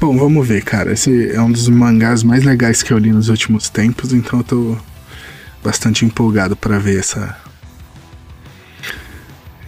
Bom, 0.00 0.16
vamos 0.16 0.46
ver, 0.46 0.62
cara. 0.62 0.92
Esse 0.92 1.30
é 1.32 1.40
um 1.40 1.50
dos 1.50 1.68
mangás 1.68 2.22
mais 2.22 2.44
legais 2.44 2.82
que 2.82 2.92
eu 2.92 2.98
li 2.98 3.12
nos 3.12 3.28
últimos 3.28 3.68
tempos, 3.68 4.12
então 4.12 4.40
eu 4.40 4.44
tô 4.44 4.76
bastante 5.62 6.04
empolgado 6.04 6.56
para 6.56 6.78
ver 6.78 7.00
essa. 7.00 7.36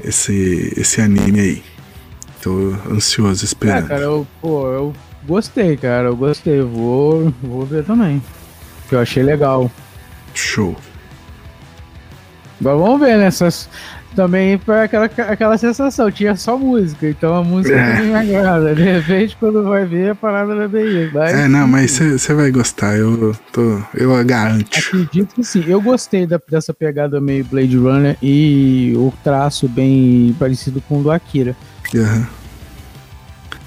Esse, 0.02 0.72
esse 0.78 1.00
anime 1.02 1.40
aí. 1.40 1.62
Tô 2.40 2.74
ansioso 2.90 3.44
esperando. 3.44 3.84
É, 3.84 3.88
cara, 3.88 4.02
eu, 4.02 4.26
pô, 4.40 4.66
eu 4.68 4.94
Gostei, 5.30 5.76
cara, 5.76 6.08
eu 6.08 6.16
gostei. 6.16 6.60
Vou, 6.60 7.32
vou 7.40 7.64
ver 7.64 7.84
também. 7.84 8.20
Que 8.88 8.96
eu 8.96 8.98
achei 8.98 9.22
legal. 9.22 9.70
Show. 10.34 10.74
Agora 12.60 12.76
vamos 12.76 12.98
ver, 12.98 13.16
né? 13.16 13.26
Essas, 13.26 13.68
também 14.16 14.58
foi 14.58 14.82
aquela, 14.82 15.04
aquela 15.04 15.56
sensação, 15.56 16.10
tinha 16.10 16.34
só 16.34 16.58
música, 16.58 17.08
então 17.08 17.36
a 17.36 17.44
música 17.44 17.76
é. 17.76 18.02
me 18.02 18.12
agrada. 18.12 18.74
De 18.74 18.82
repente, 18.82 19.36
quando 19.38 19.62
vai 19.62 19.84
ver, 19.86 20.10
a 20.10 20.14
parada 20.16 20.52
vai 20.56 20.66
bem 20.66 21.04
isso. 21.04 21.16
É, 21.16 21.46
não, 21.46 21.68
mas 21.68 21.92
você 21.92 22.34
vai 22.34 22.50
gostar, 22.50 22.96
eu, 22.96 23.32
tô, 23.52 23.80
eu 23.94 24.24
garanto. 24.24 24.80
Acredito 24.80 25.36
que 25.36 25.44
sim. 25.44 25.64
Eu 25.64 25.80
gostei 25.80 26.26
da, 26.26 26.40
dessa 26.50 26.74
pegada 26.74 27.20
meio 27.20 27.44
Blade 27.44 27.76
Runner 27.76 28.16
e 28.20 28.94
o 28.96 29.12
traço 29.22 29.68
bem 29.68 30.34
parecido 30.40 30.82
com 30.88 30.98
o 30.98 31.02
do 31.04 31.10
Akira. 31.12 31.54
Uhum. 31.94 32.26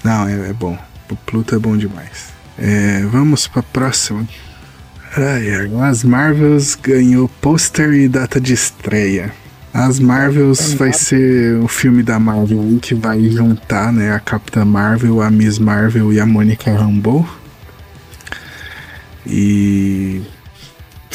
Não, 0.04 0.28
é, 0.28 0.50
é 0.50 0.52
bom. 0.52 0.76
O 1.14 1.16
Pluto 1.24 1.54
é 1.54 1.58
bom 1.60 1.76
demais. 1.76 2.32
É, 2.58 3.02
vamos 3.06 3.46
para 3.46 3.60
a 3.60 3.62
próxima. 3.62 4.26
Ai, 5.16 5.48
As 5.80 6.02
Marvels 6.02 6.74
ganhou 6.74 7.28
pôster 7.40 7.92
e 7.92 8.08
data 8.08 8.40
de 8.40 8.52
estreia. 8.52 9.32
As 9.72 10.00
Marvels 10.00 10.72
vai 10.74 10.92
ser 10.92 11.56
o 11.62 11.68
filme 11.68 12.02
da 12.02 12.18
Marvel 12.18 12.78
que 12.82 12.96
vai 12.96 13.22
juntar 13.30 13.92
né, 13.92 14.12
a 14.12 14.18
Capitã 14.18 14.64
Marvel, 14.64 15.22
a 15.22 15.30
Miss 15.30 15.60
Marvel 15.60 16.12
e 16.12 16.18
a 16.18 16.26
Mônica 16.26 16.72
Rambeau. 16.72 17.24
E. 19.24 20.20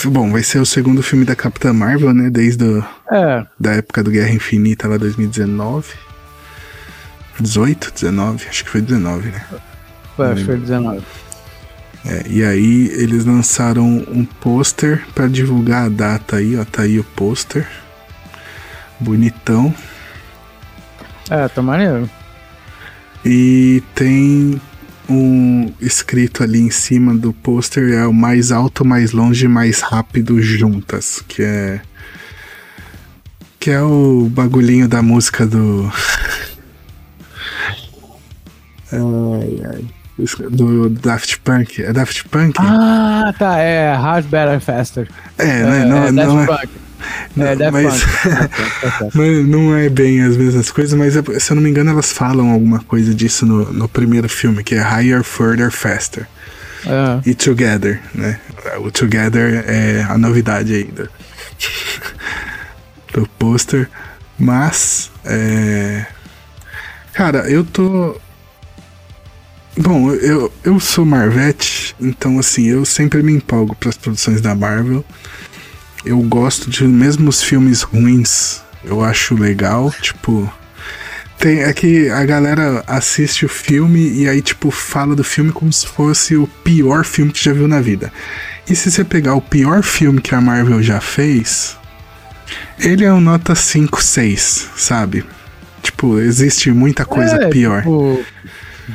Bom, 0.05 0.31
vai 0.31 0.43
ser 0.43 0.59
o 0.59 0.65
segundo 0.65 1.03
filme 1.03 1.25
da 1.25 1.35
Capitã 1.35 1.73
Marvel, 1.73 2.13
né? 2.13 2.29
Desde 2.29 2.63
a 3.09 3.15
é. 3.15 3.45
da 3.59 3.73
época 3.73 4.01
do 4.01 4.11
Guerra 4.11 4.31
Infinita, 4.31 4.87
lá 4.87 4.95
2019. 4.95 5.87
18, 7.37 7.91
19, 7.93 8.47
acho 8.47 8.63
que 8.63 8.69
foi 8.69 8.81
19, 8.81 9.29
né? 9.29 9.45
Foi, 10.19 10.31
acho 10.33 10.41
que 10.41 10.45
foi 10.45 10.57
19. 10.57 11.01
É, 12.05 12.23
e 12.27 12.43
aí 12.43 12.87
eles 12.93 13.25
lançaram 13.25 14.05
um 14.09 14.25
pôster 14.25 15.05
para 15.13 15.27
divulgar 15.27 15.85
a 15.85 15.89
data 15.89 16.37
aí, 16.37 16.57
ó. 16.57 16.65
Tá 16.65 16.83
aí 16.83 16.99
o 16.99 17.03
pôster. 17.03 17.67
Bonitão. 18.99 19.73
É, 21.29 21.47
tá 21.47 21.61
maneiro. 21.61 22.09
E 23.23 23.83
tem 23.95 24.59
um 25.09 25.73
escrito 25.79 26.43
ali 26.43 26.59
em 26.59 26.69
cima 26.69 27.15
do 27.15 27.31
pôster 27.31 27.93
é 27.93 28.05
o 28.05 28.13
mais 28.13 28.51
alto, 28.51 28.85
mais 28.85 29.11
longe, 29.11 29.47
mais 29.47 29.79
rápido 29.79 30.41
juntas, 30.41 31.23
que 31.27 31.41
é 31.41 31.81
que 33.59 33.71
é 33.71 33.81
o 33.81 34.29
bagulhinho 34.31 34.87
da 34.87 35.01
música 35.01 35.45
do 35.45 35.91
ai 38.91 39.61
ai 39.65 39.98
do 40.49 40.89
Daft 40.89 41.39
Punk. 41.39 41.83
É 41.83 41.93
Daft 41.93 42.27
Punk? 42.29 42.55
Ah, 42.59 43.33
tá. 43.37 43.57
É 43.59 43.93
Hard, 43.93 44.25
Better, 44.25 44.59
Faster. 44.59 45.07
É, 45.37 45.45
né? 45.45 45.81
É, 45.81 45.85
não, 45.85 46.03
é, 46.03 46.11
não 46.11 46.35
Daft 46.35 46.51
é, 46.51 46.57
Punk. 46.57 46.69
Não, 47.35 47.45
é, 47.45 47.71
mas, 47.71 48.03
mas 49.13 49.47
não 49.47 49.75
é 49.75 49.89
bem 49.89 50.21
as 50.21 50.35
mesmas 50.35 50.69
coisas, 50.69 50.97
mas 50.97 51.15
é, 51.15 51.39
se 51.39 51.51
eu 51.51 51.55
não 51.55 51.63
me 51.63 51.69
engano, 51.69 51.91
elas 51.91 52.11
falam 52.11 52.49
alguma 52.51 52.79
coisa 52.79 53.13
disso 53.13 53.45
no, 53.45 53.71
no 53.71 53.87
primeiro 53.87 54.27
filme, 54.27 54.63
que 54.63 54.75
é 54.75 54.81
Higher, 54.81 55.23
Further, 55.23 55.71
Faster. 55.71 56.27
É. 56.85 57.29
E 57.29 57.33
Together, 57.33 58.01
né? 58.13 58.39
O 58.79 58.91
Together 58.91 59.63
é 59.67 60.05
a 60.09 60.17
novidade 60.17 60.73
ainda 60.73 61.09
do 63.13 63.27
pôster. 63.37 63.89
Mas, 64.37 65.11
é... 65.25 66.05
cara, 67.13 67.49
eu 67.49 67.63
tô 67.63 68.19
Bom, 69.77 70.11
eu, 70.11 70.51
eu 70.63 70.79
sou 70.79 71.05
Marvete, 71.05 71.95
então 72.01 72.39
assim, 72.39 72.67
eu 72.67 72.83
sempre 72.85 73.23
me 73.23 73.33
empolgo 73.33 73.75
para 73.75 73.89
as 73.89 73.97
produções 73.97 74.41
da 74.41 74.53
Marvel. 74.53 75.05
Eu 76.05 76.19
gosto 76.21 76.69
de 76.69 76.83
mesmo 76.85 77.29
os 77.29 77.41
filmes 77.41 77.81
ruins, 77.81 78.61
eu 78.83 79.03
acho 79.03 79.35
legal, 79.35 79.93
tipo, 80.01 80.51
tem 81.37 81.61
é 81.61 81.73
que 81.73 82.09
a 82.09 82.25
galera 82.25 82.83
assiste 82.85 83.45
o 83.45 83.49
filme 83.49 84.09
e 84.09 84.27
aí 84.27 84.41
tipo 84.41 84.69
fala 84.71 85.15
do 85.15 85.23
filme 85.23 85.51
como 85.51 85.71
se 85.71 85.87
fosse 85.87 86.35
o 86.35 86.45
pior 86.63 87.05
filme 87.05 87.31
que 87.31 87.43
já 87.43 87.53
viu 87.53 87.67
na 87.67 87.79
vida. 87.79 88.11
E 88.69 88.75
se 88.75 88.91
você 88.91 89.03
pegar 89.03 89.33
o 89.35 89.41
pior 89.41 89.81
filme 89.81 90.21
que 90.21 90.35
a 90.35 90.41
Marvel 90.41 90.83
já 90.83 90.99
fez, 90.99 91.77
ele 92.77 93.03
é 93.03 93.11
um 93.11 93.21
nota 93.21 93.55
5, 93.55 94.01
6, 94.01 94.69
sabe? 94.75 95.25
Tipo, 95.81 96.19
existe 96.19 96.71
muita 96.71 97.05
coisa 97.05 97.35
é, 97.35 97.49
pior. 97.49 97.81
Tipo 97.81 98.23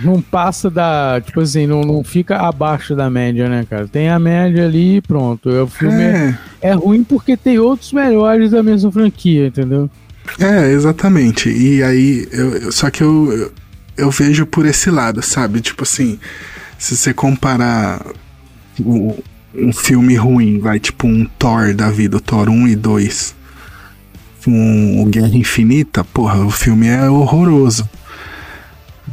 não 0.03 0.21
passa 0.21 0.71
da. 0.71 1.21
Tipo 1.25 1.41
assim, 1.41 1.67
não, 1.67 1.83
não 1.83 2.03
fica 2.03 2.39
abaixo 2.39 2.95
da 2.95 3.09
média, 3.11 3.49
né, 3.49 3.67
cara? 3.69 3.87
Tem 3.87 4.09
a 4.09 4.19
média 4.19 4.65
ali 4.65 4.97
e 4.97 5.01
pronto. 5.01 5.49
O 5.49 5.67
filme 5.67 6.03
é. 6.03 6.39
É, 6.61 6.71
é 6.71 6.73
ruim 6.73 7.05
porque 7.05 7.37
tem 7.37 7.59
outros 7.59 7.93
melhores 7.93 8.51
da 8.51 8.63
mesma 8.63 8.91
franquia, 8.91 9.47
entendeu? 9.47 9.91
É, 10.39 10.71
exatamente. 10.71 11.51
E 11.51 11.83
aí, 11.83 12.27
eu, 12.33 12.73
só 12.73 12.91
que 12.91 13.03
eu, 13.03 13.33
eu, 13.33 13.53
eu 13.97 14.11
vejo 14.11 14.47
por 14.47 14.67
esse 14.67 14.91
lado, 14.91 15.23
sabe? 15.23 15.61
Tipo 15.61 15.83
assim, 15.83 16.19
se 16.79 16.97
você 16.97 17.13
comparar 17.13 18.05
o, 18.81 19.23
um 19.55 19.73
filme 19.73 20.17
ruim, 20.17 20.59
vai, 20.59 20.81
tipo 20.81 21.07
um 21.07 21.27
Thor 21.39 21.75
da 21.75 21.91
vida, 21.91 22.17
o 22.17 22.21
Thor 22.21 22.49
1 22.49 22.69
e 22.69 22.77
2, 22.77 23.35
com 24.45 25.03
o 25.03 25.07
Guerra 25.07 25.37
Infinita, 25.37 26.05
porra, 26.05 26.45
o 26.45 26.51
filme 26.51 26.87
é 26.87 27.09
horroroso. 27.09 27.89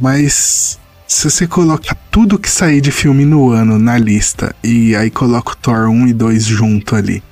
Mas 0.00 0.78
se 1.06 1.30
você 1.30 1.46
coloca 1.46 1.96
tudo 2.10 2.38
que 2.38 2.50
sair 2.50 2.80
de 2.80 2.90
filme 2.90 3.24
no 3.24 3.50
ano 3.50 3.78
na 3.78 3.98
lista 3.98 4.54
e 4.62 4.96
aí 4.96 5.10
coloca 5.10 5.52
o 5.52 5.56
Thor 5.56 5.88
1 5.88 6.08
e 6.08 6.12
2 6.12 6.44
junto 6.44 6.96
ali, 6.96 7.22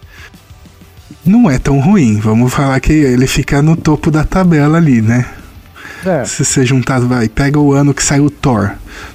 não 1.25 1.51
é 1.51 1.59
tão 1.59 1.81
ruim. 1.81 2.19
Vamos 2.19 2.53
falar 2.53 2.79
que 2.81 2.93
ele 2.93 3.27
fica 3.27 3.63
no 3.63 3.77
topo 3.77 4.11
da 4.11 4.25
tabela 4.25 4.79
ali, 4.79 5.01
né? 5.01 5.27
É. 6.05 6.25
Se 6.25 6.45
você 6.45 6.65
juntar, 6.65 7.01
vai, 7.01 7.29
pega 7.29 7.59
o 7.59 7.73
ano 7.73 7.93
que 7.93 8.03
saiu 8.03 8.27
o 8.27 8.31
Thor, 8.31 8.73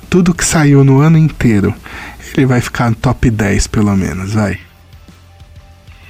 tudo 0.10 0.34
que 0.34 0.46
saiu 0.46 0.84
no 0.84 1.00
ano 1.00 1.18
inteiro, 1.18 1.74
ele 2.36 2.46
vai 2.46 2.62
ficar 2.62 2.90
no 2.90 2.96
top 2.96 3.30
10 3.30 3.68
pelo 3.68 3.96
menos, 3.96 4.34
vai. 4.34 4.60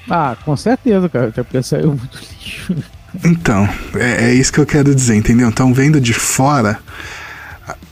Ah, 0.09 0.35
com 0.43 0.55
certeza, 0.55 1.09
cara, 1.09 1.27
até 1.27 1.43
porque 1.43 1.63
saiu 1.63 1.87
muito 1.87 2.17
lixo. 2.17 2.75
Então, 3.23 3.67
é, 3.95 4.25
é 4.25 4.33
isso 4.33 4.51
que 4.51 4.59
eu 4.59 4.65
quero 4.65 4.93
dizer, 4.93 5.15
entendeu? 5.15 5.47
Então, 5.47 5.73
vendo 5.73 6.01
de 6.01 6.13
fora, 6.13 6.79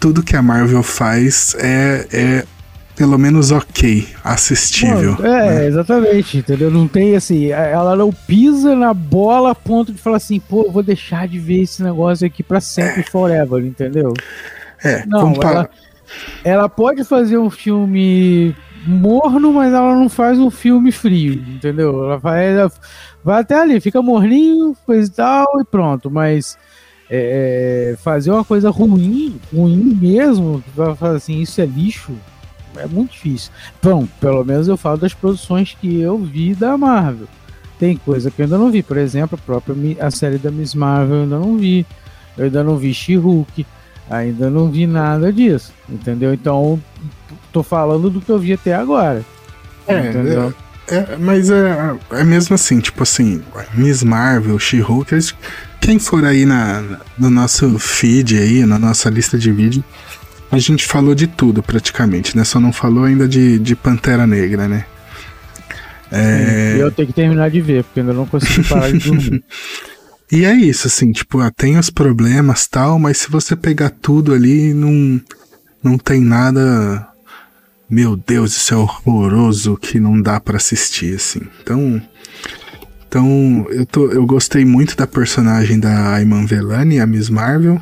tudo 0.04 0.22
que 0.22 0.36
a 0.36 0.42
Marvel 0.42 0.84
faz 0.84 1.56
é, 1.58 2.06
é 2.12 2.46
pelo 2.94 3.18
menos 3.18 3.52
ok, 3.52 4.06
assistível. 4.22 5.14
Mano, 5.14 5.26
é, 5.26 5.50
né? 5.50 5.68
exatamente, 5.68 6.40
entendeu? 6.40 6.70
Não 6.70 6.90
tem 6.90 7.16
assim, 7.16 7.52
ela 7.52 7.96
não 7.96 8.12
pisa 8.12 8.76
na 8.76 8.94
bola 8.94 9.52
a 9.52 9.56
ponto 9.56 9.94
de 9.94 9.98
falar 9.98 10.18
assim, 10.18 10.42
pô, 10.42 10.70
vou 10.70 10.84
deixar 10.84 11.26
de 11.26 11.40
ver 11.40 11.62
esse 11.62 11.82
negócio 11.82 12.28
aqui 12.28 12.44
pra 12.44 12.60
sempre, 12.60 13.00
é. 13.00 13.04
forever, 13.04 13.66
entendeu? 13.66 14.14
É, 14.84 15.06
não, 15.06 15.36
ela, 15.42 15.70
ela 16.44 16.68
pode 16.68 17.06
fazer 17.06 17.38
um 17.38 17.50
filme 17.50 18.54
morno, 18.86 19.54
mas 19.54 19.72
ela 19.72 19.96
não 19.96 20.10
faz 20.10 20.38
um 20.38 20.52
filme 20.52 20.92
frio, 20.92 21.36
entendeu? 21.36 22.04
Ela 22.04 22.18
vai, 22.18 22.58
ela 22.58 22.72
vai 23.24 23.40
até 23.40 23.56
ali, 23.56 23.80
fica 23.80 24.02
morninho, 24.02 24.76
coisa 24.86 25.10
e 25.10 25.14
tal, 25.14 25.48
e 25.62 25.64
pronto, 25.64 26.12
mas 26.12 26.58
é, 27.16 27.96
fazer 28.02 28.32
uma 28.32 28.44
coisa 28.44 28.72
ruim, 28.72 29.40
ruim 29.54 29.96
mesmo, 30.02 30.64
vai 30.76 30.96
falar 30.96 31.18
assim, 31.18 31.42
isso 31.42 31.62
é 31.62 31.66
lixo, 31.66 32.12
é 32.76 32.88
muito 32.88 33.12
difícil. 33.12 33.52
Bom, 33.84 34.08
pelo 34.20 34.44
menos 34.44 34.68
eu 34.68 34.76
falo 34.76 34.98
das 34.98 35.14
produções 35.14 35.78
que 35.80 36.02
eu 36.02 36.18
vi 36.18 36.56
da 36.56 36.76
Marvel. 36.76 37.28
Tem 37.78 37.98
coisa 37.98 38.32
que 38.32 38.42
eu 38.42 38.46
ainda 38.46 38.58
não 38.58 38.72
vi, 38.72 38.82
por 38.82 38.98
exemplo, 38.98 39.38
a 39.40 39.46
própria 39.46 39.76
a 40.00 40.10
série 40.10 40.40
da 40.40 40.50
Miss 40.50 40.74
Marvel 40.74 41.18
eu 41.18 41.24
ainda 41.24 41.38
não 41.38 41.56
vi. 41.56 41.86
Eu 42.36 42.46
ainda 42.46 42.64
não 42.64 42.78
vi 42.78 42.92
She-Hulk, 42.92 43.64
ainda 44.10 44.50
não 44.50 44.72
vi 44.72 44.88
nada 44.88 45.32
disso, 45.32 45.72
entendeu? 45.88 46.34
Então, 46.34 46.82
tô 47.52 47.62
falando 47.62 48.10
do 48.10 48.22
que 48.22 48.32
eu 48.32 48.40
vi 48.40 48.54
até 48.54 48.74
agora. 48.74 49.24
É, 49.88 50.10
entendeu? 50.10 50.52
É, 50.88 50.96
é, 50.96 51.18
mas 51.18 51.52
é, 51.52 51.96
é 52.10 52.24
mesmo 52.24 52.56
assim, 52.56 52.80
tipo 52.80 53.04
assim, 53.04 53.44
Miss 53.76 54.02
Marvel, 54.02 54.58
She-Hulk, 54.58 55.14
quem 55.84 56.00
for 56.00 56.24
aí 56.24 56.46
na, 56.46 56.82
no 57.20 57.30
nosso 57.30 57.78
feed 57.78 58.38
aí, 58.38 58.66
na 58.66 58.80
nossa 58.80 59.10
lista 59.10 59.38
de 59.38 59.52
vídeo, 59.52 59.84
a 60.50 60.58
gente 60.58 60.86
falou 60.86 61.14
de 61.14 61.28
tudo 61.28 61.62
praticamente, 61.62 62.38
né? 62.38 62.46
Só 62.46 62.58
não 62.58 62.72
falou 62.72 63.04
ainda 63.04 63.28
de, 63.28 63.60
de 63.60 63.76
Pantera 63.76 64.26
Negra, 64.26 64.68
né? 64.68 64.86
É... 66.10 66.78
eu 66.80 66.90
tenho 66.92 67.08
que 67.08 67.14
terminar 67.14 67.50
de 67.50 67.60
ver, 67.60 67.84
porque 67.84 68.00
ainda 68.00 68.14
não 68.14 68.26
consegui 68.26 68.64
parar 68.70 68.92
de 68.92 69.00
dormir. 69.00 69.44
e 70.32 70.46
é 70.46 70.54
isso, 70.54 70.88
assim, 70.88 71.12
tipo, 71.12 71.42
ah, 71.42 71.52
tem 71.52 71.78
os 71.78 71.90
problemas 71.90 72.66
tal, 72.66 72.98
mas 72.98 73.18
se 73.18 73.30
você 73.30 73.54
pegar 73.54 73.90
tudo 73.90 74.34
ali, 74.34 74.74
não, 74.74 75.20
não 75.84 75.98
tem 75.98 76.22
nada. 76.22 77.10
Meu 77.90 78.16
Deus, 78.16 78.56
isso 78.56 78.74
é 78.74 78.78
horroroso 78.78 79.76
que 79.76 80.00
não 80.00 80.22
dá 80.22 80.40
para 80.40 80.56
assistir, 80.56 81.16
assim. 81.16 81.42
Então. 81.62 82.02
Então, 83.14 83.68
eu, 83.70 83.86
tô, 83.86 84.08
eu 84.08 84.26
gostei 84.26 84.66
muito 84.66 84.98
da 84.98 85.06
personagem 85.06 85.80
da 85.80 86.16
Ayman 86.16 86.48
Velani, 86.48 87.00
a 87.00 87.06
Miss 87.06 87.30
Marvel. 87.30 87.80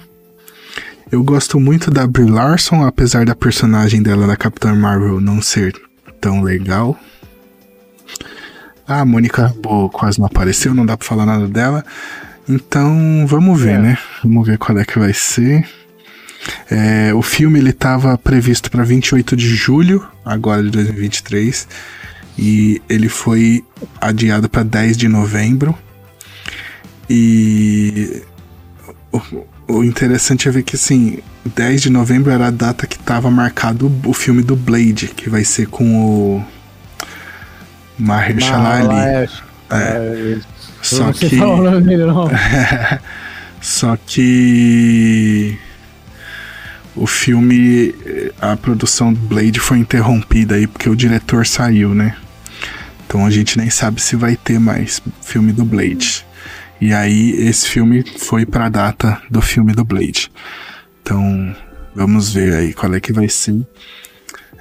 Eu 1.09 1.23
gosto 1.23 1.57
muito 1.57 1.89
da 1.89 2.05
Brie 2.05 2.29
Larson, 2.29 2.83
apesar 2.83 3.23
da 3.23 3.33
personagem 3.33 4.03
dela 4.03 4.27
da 4.27 4.35
Capitã 4.35 4.75
Marvel 4.75 5.21
não 5.21 5.41
ser 5.41 5.73
tão 6.19 6.41
legal. 6.41 6.99
A 8.85 9.05
Mônica 9.05 9.47
Rambeau 9.47 9.89
quase 9.89 10.19
não 10.19 10.25
apareceu, 10.25 10.73
não 10.73 10.85
dá 10.85 10.97
pra 10.97 11.07
falar 11.07 11.25
nada 11.25 11.47
dela. 11.47 11.85
Então, 12.49 13.25
vamos 13.25 13.57
ver, 13.57 13.75
é. 13.75 13.79
né? 13.79 13.97
Vamos 14.21 14.45
ver 14.45 14.57
qual 14.57 14.77
é 14.77 14.83
que 14.83 14.99
vai 14.99 15.13
ser. 15.13 15.65
É, 16.69 17.13
o 17.13 17.21
filme 17.21 17.57
ele 17.57 17.69
estava 17.69 18.17
previsto 18.17 18.69
para 18.69 18.83
28 18.83 19.37
de 19.37 19.47
julho, 19.47 20.05
agora 20.25 20.61
de 20.61 20.71
2023, 20.71 21.69
e 22.41 22.81
ele 22.89 23.07
foi 23.07 23.63
adiado 24.01 24.49
para 24.49 24.63
10 24.63 24.97
de 24.97 25.07
novembro. 25.07 25.77
E 27.07 28.23
o 29.67 29.83
interessante 29.83 30.49
é 30.49 30.51
ver 30.51 30.63
que, 30.63 30.75
assim, 30.75 31.19
10 31.45 31.83
de 31.83 31.89
novembro 31.91 32.31
era 32.31 32.47
a 32.47 32.51
data 32.51 32.87
que 32.87 32.95
estava 32.95 33.29
marcado 33.29 33.91
o 34.05 34.13
filme 34.13 34.41
do 34.41 34.55
Blade, 34.55 35.09
que 35.09 35.29
vai 35.29 35.43
ser 35.43 35.67
com 35.67 35.85
o 35.95 36.45
Mahershala 37.99 38.89
Ali. 38.89 39.29
É. 39.69 39.75
é. 39.75 40.39
Só 40.81 41.13
que... 41.13 41.29
Só 43.61 43.95
que... 43.95 45.59
O 46.95 47.05
filme, 47.05 47.93
a 48.41 48.57
produção 48.57 49.13
do 49.13 49.19
Blade 49.19 49.59
foi 49.59 49.77
interrompida 49.77 50.55
aí 50.55 50.65
porque 50.65 50.89
o 50.89 50.95
diretor 50.95 51.45
saiu, 51.45 51.93
né? 51.93 52.17
Então 53.11 53.25
a 53.25 53.29
gente 53.29 53.57
nem 53.57 53.69
sabe 53.69 54.01
se 54.01 54.15
vai 54.15 54.37
ter 54.37 54.57
mais 54.57 55.01
filme 55.21 55.51
do 55.51 55.65
Blade. 55.65 56.25
E 56.79 56.93
aí 56.93 57.31
esse 57.45 57.67
filme 57.67 58.05
foi 58.05 58.45
para 58.45 58.67
a 58.67 58.69
data 58.69 59.21
do 59.29 59.41
filme 59.41 59.73
do 59.73 59.83
Blade. 59.83 60.31
Então, 61.01 61.53
vamos 61.93 62.33
ver 62.33 62.53
aí 62.53 62.73
qual 62.73 62.93
é 62.93 63.01
que 63.01 63.11
vai 63.11 63.27
ser. 63.27 63.67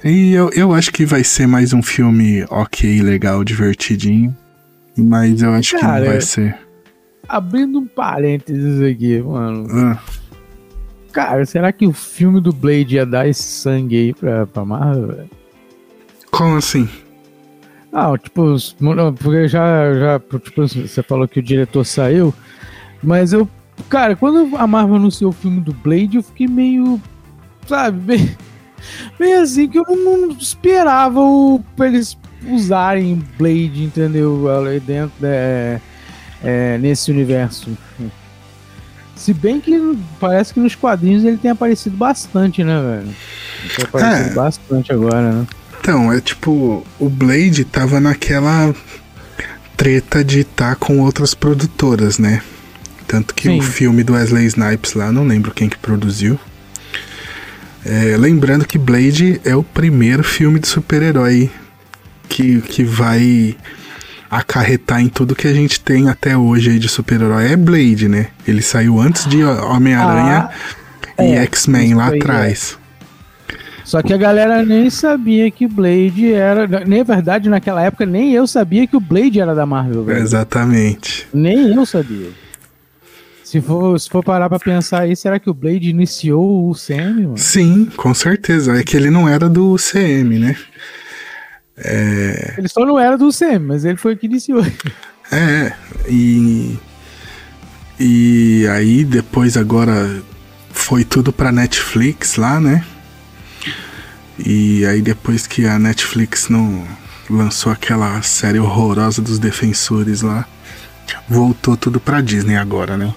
E 0.03 0.33
eu, 0.33 0.49
eu 0.49 0.73
acho 0.73 0.91
que 0.91 1.05
vai 1.05 1.23
ser 1.23 1.47
mais 1.47 1.71
um 1.71 1.81
filme 1.81 2.45
ok, 2.49 3.01
legal, 3.01 3.41
divertidinho. 3.41 4.35
Mas 4.97 5.41
eu 5.41 5.53
acho 5.53 5.79
Cara, 5.79 5.93
que 5.93 5.99
não 6.01 6.11
vai 6.11 6.19
ser. 6.19 6.57
Abrindo 7.29 7.79
um 7.79 7.87
parênteses 7.87 8.81
aqui, 8.81 9.21
mano. 9.21 9.65
Ah. 9.71 9.97
Cara, 11.13 11.45
será 11.45 11.71
que 11.71 11.87
o 11.87 11.93
filme 11.93 12.41
do 12.41 12.51
Blade 12.51 12.95
ia 12.95 13.05
dar 13.05 13.29
esse 13.29 13.43
sangue 13.43 13.95
aí 13.95 14.13
pra, 14.13 14.45
pra 14.45 14.65
Marvel? 14.65 15.29
Como 16.29 16.57
assim? 16.57 16.89
Ah, 17.93 18.17
tipo, 18.17 18.55
porque 19.21 19.47
já, 19.49 19.93
já, 19.93 20.19
tipo, 20.19 20.65
você 20.65 21.03
falou 21.03 21.27
que 21.27 21.39
o 21.39 21.43
diretor 21.43 21.83
saiu, 21.83 22.33
mas 23.03 23.33
eu, 23.33 23.47
cara, 23.89 24.15
quando 24.15 24.55
a 24.55 24.65
Marvel 24.65 24.95
anunciou 24.95 25.31
o 25.31 25.33
filme 25.33 25.59
do 25.59 25.73
Blade, 25.73 26.15
eu 26.15 26.23
fiquei 26.23 26.47
meio, 26.47 27.01
sabe, 27.67 27.99
meio, 28.07 28.37
meio 29.19 29.41
assim, 29.41 29.67
que 29.67 29.77
eu 29.77 29.83
não 29.89 30.29
esperava 30.29 31.19
o, 31.19 31.61
eles 31.79 32.17
usarem 32.47 33.21
Blade, 33.37 33.83
entendeu, 33.83 34.49
ali 34.49 34.79
dentro, 34.79 35.13
é, 35.23 35.81
é, 36.41 36.77
nesse 36.77 37.11
universo. 37.11 37.77
Se 39.17 39.33
bem 39.33 39.59
que 39.59 39.99
parece 40.19 40.53
que 40.53 40.59
nos 40.61 40.75
quadrinhos 40.75 41.25
ele 41.25 41.37
tem 41.37 41.51
aparecido 41.51 41.95
bastante, 41.95 42.63
né, 42.63 42.81
velho? 42.81 43.15
Tem 43.75 43.85
aparecido 43.85 44.29
é. 44.29 44.33
bastante 44.33 44.91
agora, 44.93 45.31
né? 45.33 45.47
Então, 45.81 46.13
é 46.13 46.21
tipo, 46.21 46.85
o 46.99 47.09
Blade 47.09 47.65
tava 47.65 47.99
naquela 47.99 48.73
treta 49.75 50.23
de 50.23 50.41
estar 50.41 50.69
tá 50.69 50.75
com 50.75 50.99
outras 50.99 51.33
produtoras, 51.33 52.19
né? 52.19 52.43
Tanto 53.07 53.33
que 53.33 53.49
Sim. 53.49 53.57
o 53.57 53.63
filme 53.63 54.03
do 54.03 54.13
Wesley 54.13 54.45
Snipes 54.45 54.93
lá, 54.93 55.11
não 55.11 55.25
lembro 55.25 55.51
quem 55.51 55.67
que 55.67 55.77
produziu. 55.79 56.39
É, 57.83 58.15
lembrando 58.15 58.63
que 58.63 58.77
Blade 58.77 59.41
é 59.43 59.55
o 59.55 59.63
primeiro 59.63 60.23
filme 60.23 60.59
de 60.59 60.67
super-herói 60.67 61.49
que, 62.29 62.61
que 62.61 62.83
vai 62.83 63.57
acarretar 64.29 65.01
em 65.01 65.09
tudo 65.09 65.35
que 65.35 65.47
a 65.47 65.53
gente 65.53 65.79
tem 65.79 66.09
até 66.09 66.37
hoje 66.37 66.69
aí 66.69 66.79
de 66.79 66.87
super-herói. 66.87 67.51
É 67.51 67.57
Blade, 67.57 68.07
né? 68.07 68.27
Ele 68.47 68.61
saiu 68.61 69.01
antes 69.01 69.25
de 69.25 69.43
Homem-Aranha 69.43 70.47
ah, 71.17 71.23
e 71.23 71.31
é, 71.31 71.41
X-Men 71.41 71.95
lá 71.95 72.09
atrás. 72.09 72.77
Só 73.91 74.01
que 74.01 74.13
a 74.13 74.17
galera 74.17 74.63
nem 74.63 74.89
sabia 74.89 75.51
que 75.51 75.67
Blade 75.67 76.31
era. 76.31 76.65
Nem 76.87 77.03
verdade, 77.03 77.49
naquela 77.49 77.83
época, 77.83 78.05
nem 78.05 78.31
eu 78.31 78.47
sabia 78.47 78.87
que 78.87 78.95
o 78.95 79.01
Blade 79.01 79.41
era 79.41 79.53
da 79.53 79.65
Marvel. 79.65 80.05
Velho. 80.05 80.21
Exatamente. 80.21 81.27
Nem 81.33 81.75
eu 81.75 81.85
sabia. 81.85 82.29
Se 83.43 83.59
for, 83.59 83.99
se 83.99 84.09
for 84.09 84.23
parar 84.23 84.47
pra 84.47 84.57
pensar 84.59 85.01
aí, 85.01 85.13
será 85.13 85.37
que 85.39 85.49
o 85.49 85.53
Blade 85.53 85.89
iniciou 85.89 86.69
o 86.69 86.73
CM? 86.73 87.23
Mano? 87.23 87.37
Sim, 87.37 87.89
com 87.97 88.13
certeza. 88.13 88.79
É 88.79 88.81
que 88.81 88.95
ele 88.95 89.09
não 89.09 89.27
era 89.27 89.49
do 89.49 89.75
CM, 89.75 90.39
né? 90.39 90.55
É... 91.77 92.55
Ele 92.59 92.69
só 92.69 92.85
não 92.85 92.97
era 92.97 93.17
do 93.17 93.27
CM, 93.27 93.59
mas 93.59 93.83
ele 93.83 93.97
foi 93.97 94.13
o 94.13 94.17
que 94.17 94.25
iniciou. 94.25 94.63
É, 95.33 95.71
e. 96.09 96.77
E 97.97 98.67
aí 98.67 99.05
depois 99.05 99.55
agora 99.55 100.21
foi 100.71 101.05
tudo 101.05 101.31
pra 101.31 101.53
Netflix 101.53 102.35
lá, 102.35 102.59
né? 102.59 102.83
E 104.39 104.85
aí 104.85 105.01
depois 105.01 105.45
que 105.45 105.65
a 105.65 105.77
Netflix 105.77 106.49
não 106.49 106.85
lançou 107.29 107.71
aquela 107.71 108.21
série 108.21 108.59
horrorosa 108.59 109.21
dos 109.21 109.39
defensores 109.39 110.21
lá, 110.21 110.45
voltou 111.27 111.77
tudo 111.77 111.99
pra 111.99 112.21
Disney 112.21 112.57
agora, 112.57 112.97
né? 112.97 113.13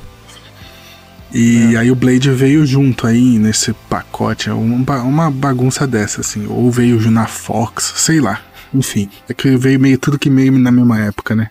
E 1.32 1.74
é. 1.74 1.78
aí 1.78 1.90
o 1.90 1.96
Blade 1.96 2.30
veio 2.30 2.64
junto 2.64 3.06
aí 3.06 3.38
nesse 3.38 3.72
pacote, 3.88 4.48
uma, 4.50 5.02
uma 5.02 5.30
bagunça 5.30 5.84
dessa, 5.84 6.20
assim. 6.20 6.46
Ou 6.46 6.70
veio 6.70 7.10
na 7.10 7.26
Fox, 7.26 7.92
sei 7.96 8.20
lá. 8.20 8.40
Enfim, 8.72 9.10
é 9.28 9.34
que 9.34 9.56
veio 9.56 9.80
meio 9.80 9.98
tudo 9.98 10.18
que 10.18 10.30
meio 10.30 10.56
na 10.58 10.70
mesma 10.70 11.00
época, 11.00 11.34
né? 11.34 11.50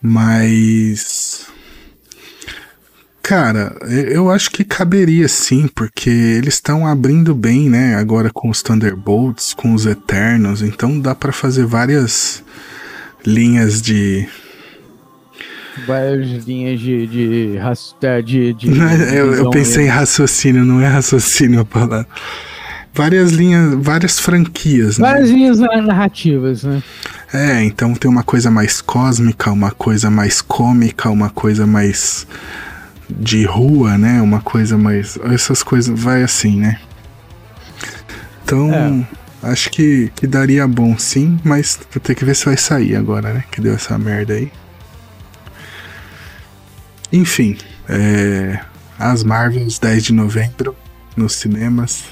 Mas 0.00 1.46
Cara, 3.22 3.76
eu 3.88 4.30
acho 4.30 4.50
que 4.50 4.64
caberia 4.64 5.28
sim, 5.28 5.68
porque 5.68 6.10
eles 6.10 6.54
estão 6.54 6.84
abrindo 6.84 7.34
bem, 7.34 7.70
né? 7.70 7.94
Agora 7.94 8.30
com 8.30 8.50
os 8.50 8.62
Thunderbolts, 8.62 9.54
com 9.54 9.72
os 9.72 9.86
Eternos, 9.86 10.60
então 10.60 10.98
dá 10.98 11.14
para 11.14 11.30
fazer 11.30 11.64
várias 11.64 12.42
linhas 13.24 13.80
de. 13.80 14.26
Várias 15.86 16.44
linhas 16.44 16.80
de. 16.80 17.06
de, 17.06 17.58
de, 17.58 18.52
de, 18.52 18.52
de 18.54 18.80
eu, 19.14 19.34
eu, 19.34 19.50
pensei 19.50 19.86
em 19.86 19.88
raciocínio, 19.88 20.64
não 20.64 20.80
é 20.80 20.88
raciocínio 20.88 21.60
a 21.60 21.64
palavra. 21.64 22.06
várias 22.92 23.30
linhas, 23.30 23.72
várias 23.78 24.18
franquias, 24.18 24.98
né? 24.98 25.08
Várias 25.08 25.30
linhas 25.30 25.60
narrativas, 25.60 26.64
né? 26.64 26.82
É, 27.32 27.62
então 27.62 27.94
tem 27.94 28.10
uma 28.10 28.24
coisa 28.24 28.50
mais 28.50 28.80
cósmica, 28.80 29.52
uma 29.52 29.70
coisa 29.70 30.10
mais 30.10 30.42
cômica, 30.42 31.08
uma 31.08 31.30
coisa 31.30 31.66
mais 31.66 32.26
de 33.18 33.44
rua, 33.44 33.96
né? 33.98 34.20
Uma 34.20 34.40
coisa 34.40 34.76
mais. 34.76 35.18
Essas 35.24 35.62
coisas. 35.62 35.98
Vai 35.98 36.22
assim, 36.22 36.58
né? 36.58 36.80
Então. 38.44 38.72
É. 38.72 39.22
Acho 39.42 39.70
que, 39.70 40.12
que 40.14 40.24
daria 40.24 40.68
bom 40.68 40.96
sim, 40.96 41.36
mas 41.42 41.80
vou 41.90 42.00
ter 42.00 42.14
que 42.14 42.24
ver 42.24 42.36
se 42.36 42.44
vai 42.44 42.56
sair 42.56 42.94
agora, 42.94 43.34
né? 43.34 43.44
Que 43.50 43.60
deu 43.60 43.74
essa 43.74 43.98
merda 43.98 44.34
aí. 44.34 44.52
Enfim, 47.12 47.58
é, 47.88 48.60
as 48.96 49.24
Marvels 49.24 49.80
10 49.80 50.04
de 50.04 50.12
novembro 50.12 50.76
nos 51.16 51.34
cinemas. 51.34 52.04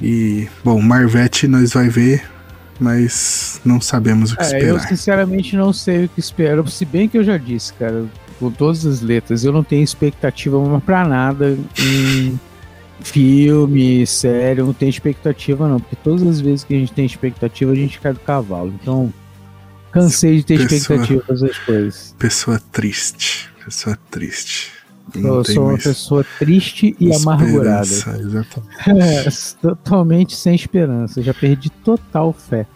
E, 0.00 0.48
bom, 0.64 0.80
Marvete 0.80 1.46
nós 1.46 1.72
vai 1.72 1.88
ver, 1.88 2.24
mas 2.80 3.60
não 3.64 3.80
sabemos 3.80 4.32
o 4.32 4.36
que 4.36 4.42
é, 4.42 4.46
esperar. 4.46 4.68
Eu 4.68 4.80
sinceramente 4.80 5.54
não 5.54 5.72
sei 5.72 6.06
o 6.06 6.08
que 6.08 6.18
espero, 6.18 6.66
se 6.68 6.84
bem 6.84 7.08
que 7.08 7.16
eu 7.16 7.22
já 7.22 7.36
disse, 7.36 7.72
cara, 7.74 8.06
com 8.42 8.50
todas 8.50 8.84
as 8.84 9.00
letras, 9.00 9.44
eu 9.44 9.52
não 9.52 9.62
tenho 9.62 9.84
expectativa 9.84 10.58
para 10.80 11.06
nada 11.06 11.56
em 11.78 12.38
filme, 13.00 14.04
série, 14.04 14.60
eu 14.60 14.66
não 14.66 14.72
tenho 14.72 14.90
expectativa 14.90 15.68
não, 15.68 15.78
porque 15.78 15.96
todas 15.96 16.26
as 16.26 16.40
vezes 16.40 16.64
que 16.64 16.74
a 16.74 16.78
gente 16.78 16.92
tem 16.92 17.06
expectativa, 17.06 17.70
a 17.70 17.74
gente 17.74 18.00
cai 18.00 18.12
do 18.12 18.20
cavalo. 18.20 18.74
Então, 18.80 19.12
cansei 19.92 20.38
de 20.38 20.44
ter 20.44 20.68
pessoa, 20.68 21.00
expectativa 21.00 21.46
das 21.46 21.58
coisas. 21.58 22.14
Pessoa 22.18 22.60
triste, 22.72 23.48
pessoa 23.64 23.96
triste. 24.10 24.72
Eu 25.14 25.44
sou 25.44 25.68
uma 25.68 25.78
pessoa 25.78 26.24
triste 26.38 26.96
e 26.98 27.14
amargurada. 27.14 27.82
Exatamente. 27.82 28.72
É, 28.86 29.28
totalmente 29.60 30.34
sem 30.34 30.54
esperança. 30.54 31.22
Já 31.22 31.34
perdi 31.34 31.70
total 31.70 32.32
fé. 32.32 32.66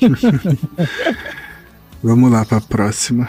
Vamos 2.02 2.32
lá 2.32 2.44
para 2.44 2.58
a 2.58 2.60
próxima. 2.60 3.28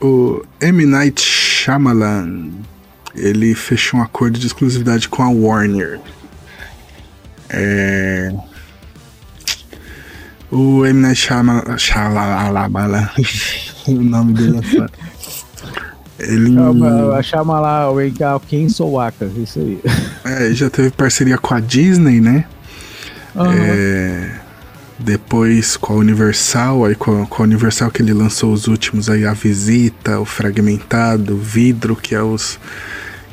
O 0.00 0.42
M. 0.60 0.86
Night 0.86 1.20
Shyamalan 1.20 2.50
ele 3.14 3.54
fechou 3.54 4.00
um 4.00 4.02
acordo 4.02 4.38
de 4.38 4.46
exclusividade 4.46 5.08
com 5.08 5.22
a 5.22 5.28
Warner. 5.28 6.00
É... 7.48 8.32
O 10.50 10.86
M. 10.86 11.00
Night 11.00 11.20
Shyamalan... 11.20 11.60
o 13.86 13.92
nome 13.92 14.32
dele 14.32 14.58
é 14.58 14.62
foda. 14.62 14.90
Ele. 16.20 16.54
Chama 17.22 17.60
lá 17.60 17.90
o 17.90 18.00
Engal 18.00 18.40
Kenso 18.40 18.92
Waka, 18.92 19.26
isso 19.36 19.58
aí. 19.58 19.80
É, 20.24 20.52
já 20.52 20.68
teve 20.68 20.90
parceria 20.90 21.38
com 21.38 21.54
a 21.54 21.60
Disney, 21.60 22.20
né? 22.20 22.44
Uhum. 23.34 23.52
É, 23.52 24.40
depois 25.02 25.76
com 25.76 25.94
a 25.94 25.96
Universal, 25.96 26.84
aí 26.84 26.94
com 26.94 27.22
a, 27.22 27.26
com 27.26 27.42
a, 27.42 27.46
Universal 27.46 27.90
que 27.90 28.02
ele 28.02 28.12
lançou 28.12 28.52
os 28.52 28.66
últimos 28.66 29.08
aí, 29.08 29.26
a 29.26 29.32
Visita, 29.32 30.20
o 30.20 30.24
Fragmentado, 30.24 31.34
o 31.34 31.38
Vidro, 31.38 31.96
que 31.96 32.14
é 32.14 32.22
os. 32.22 32.58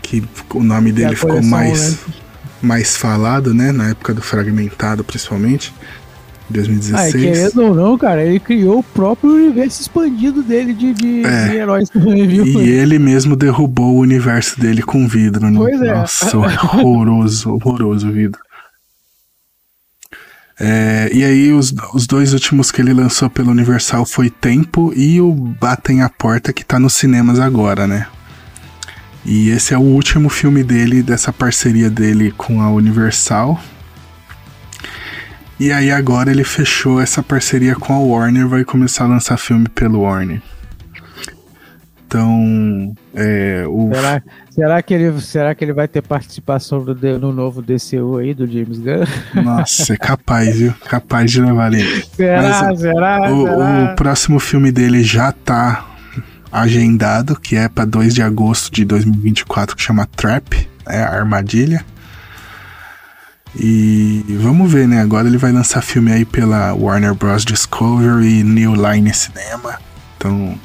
que 0.01 0.23
o 0.53 0.63
nome 0.63 0.91
dele 0.91 1.15
ficou 1.15 1.41
mais, 1.43 1.91
né? 1.91 1.97
mais 2.61 2.95
falado, 2.95 3.53
né? 3.53 3.71
Na 3.71 3.89
época 3.89 4.13
do 4.13 4.21
Fragmentado, 4.21 5.03
principalmente. 5.03 5.73
2016. 6.49 7.13
Ah, 7.13 7.17
querendo 7.17 7.61
ou 7.61 7.75
não, 7.75 7.97
cara, 7.97 8.23
ele 8.23 8.39
criou 8.39 8.79
o 8.79 8.83
próprio 8.83 9.31
universo 9.31 9.81
expandido 9.81 10.41
dele 10.41 10.73
de, 10.73 10.93
de, 10.93 11.25
é. 11.25 11.47
de 11.49 11.55
heróis 11.57 11.89
também, 11.89 12.25
viu? 12.25 12.45
E 12.45 12.69
ele 12.69 12.97
mesmo 12.97 13.35
derrubou 13.35 13.95
o 13.95 13.99
universo 13.99 14.59
dele 14.59 14.81
com 14.81 15.05
vidro, 15.07 15.49
né? 15.49 15.57
Pois 15.57 15.81
é. 15.81 15.93
Nossa, 15.93 16.37
horroroso, 16.37 17.53
horroroso 17.53 18.09
vidro. 18.11 18.39
É, 20.59 21.09
e 21.13 21.23
aí, 21.23 21.53
os, 21.53 21.73
os 21.93 22.07
dois 22.07 22.33
últimos 22.33 22.71
que 22.71 22.81
ele 22.81 22.93
lançou 22.93 23.29
pelo 23.29 23.51
Universal 23.51 24.05
foi 24.05 24.29
Tempo 24.29 24.91
e 24.95 25.21
o 25.21 25.31
Batem 25.31 26.01
a 26.01 26.09
Porta, 26.09 26.51
que 26.51 26.65
tá 26.65 26.79
nos 26.79 26.95
cinemas 26.95 27.39
agora, 27.39 27.85
né? 27.85 28.07
E 29.23 29.49
esse 29.49 29.73
é 29.73 29.77
o 29.77 29.81
último 29.81 30.29
filme 30.29 30.63
dele, 30.63 31.03
dessa 31.03 31.33
parceria 31.33 31.89
dele 31.89 32.31
com 32.31 32.61
a 32.61 32.71
Universal. 32.71 33.61
E 35.59 35.71
aí 35.71 35.91
agora 35.91 36.31
ele 36.31 36.43
fechou 36.43 37.01
essa 37.01 37.21
parceria 37.21 37.75
com 37.75 37.93
a 37.93 37.99
Warner, 37.99 38.47
vai 38.47 38.63
começar 38.63 39.03
a 39.03 39.07
lançar 39.07 39.37
filme 39.37 39.67
pelo 39.67 40.01
Warner. 40.01 40.41
Então, 42.07 42.95
é, 43.13 43.65
o... 43.67 43.91
será, 43.93 44.23
será, 44.49 44.81
que 44.81 44.93
ele, 44.93 45.21
será 45.21 45.53
que 45.53 45.65
ele 45.65 45.73
vai 45.73 45.89
ter 45.89 46.01
participação 46.01 46.81
no, 46.81 46.95
no 47.19 47.33
novo 47.33 47.61
DCU 47.61 48.17
aí, 48.17 48.33
do 48.33 48.47
James 48.47 48.79
Gunn? 48.79 49.43
Nossa, 49.43 49.93
é 49.93 49.97
capaz, 49.97 50.57
viu? 50.57 50.73
Capaz 50.87 51.29
de 51.29 51.41
levar 51.41 51.73
ele. 51.73 52.01
Será, 52.15 52.41
Mas, 52.41 52.79
será, 52.79 53.29
o, 53.29 53.45
será? 53.45 53.91
O 53.91 53.95
próximo 53.97 54.39
filme 54.39 54.71
dele 54.71 55.03
já 55.03 55.33
tá 55.33 55.85
agendado, 56.49 57.37
que 57.37 57.57
é 57.57 57.67
para 57.67 57.83
2 57.83 58.13
de 58.13 58.21
agosto 58.21 58.71
de 58.73 58.85
2024, 58.85 59.75
que 59.75 59.83
chama 59.83 60.07
Trap, 60.15 60.65
é 60.87 61.03
a 61.03 61.09
Armadilha. 61.09 61.83
E 63.53 64.23
vamos 64.39 64.71
ver, 64.71 64.87
né? 64.87 65.01
Agora 65.01 65.27
ele 65.27 65.37
vai 65.37 65.51
lançar 65.51 65.81
filme 65.81 66.11
aí 66.11 66.23
pela 66.23 66.73
Warner 66.73 67.13
Bros. 67.13 67.43
Discovery 67.43 68.39
e 68.39 68.43
New 68.43 68.75
Line 68.75 69.13
Cinema. 69.13 69.77
Então, 70.15 70.57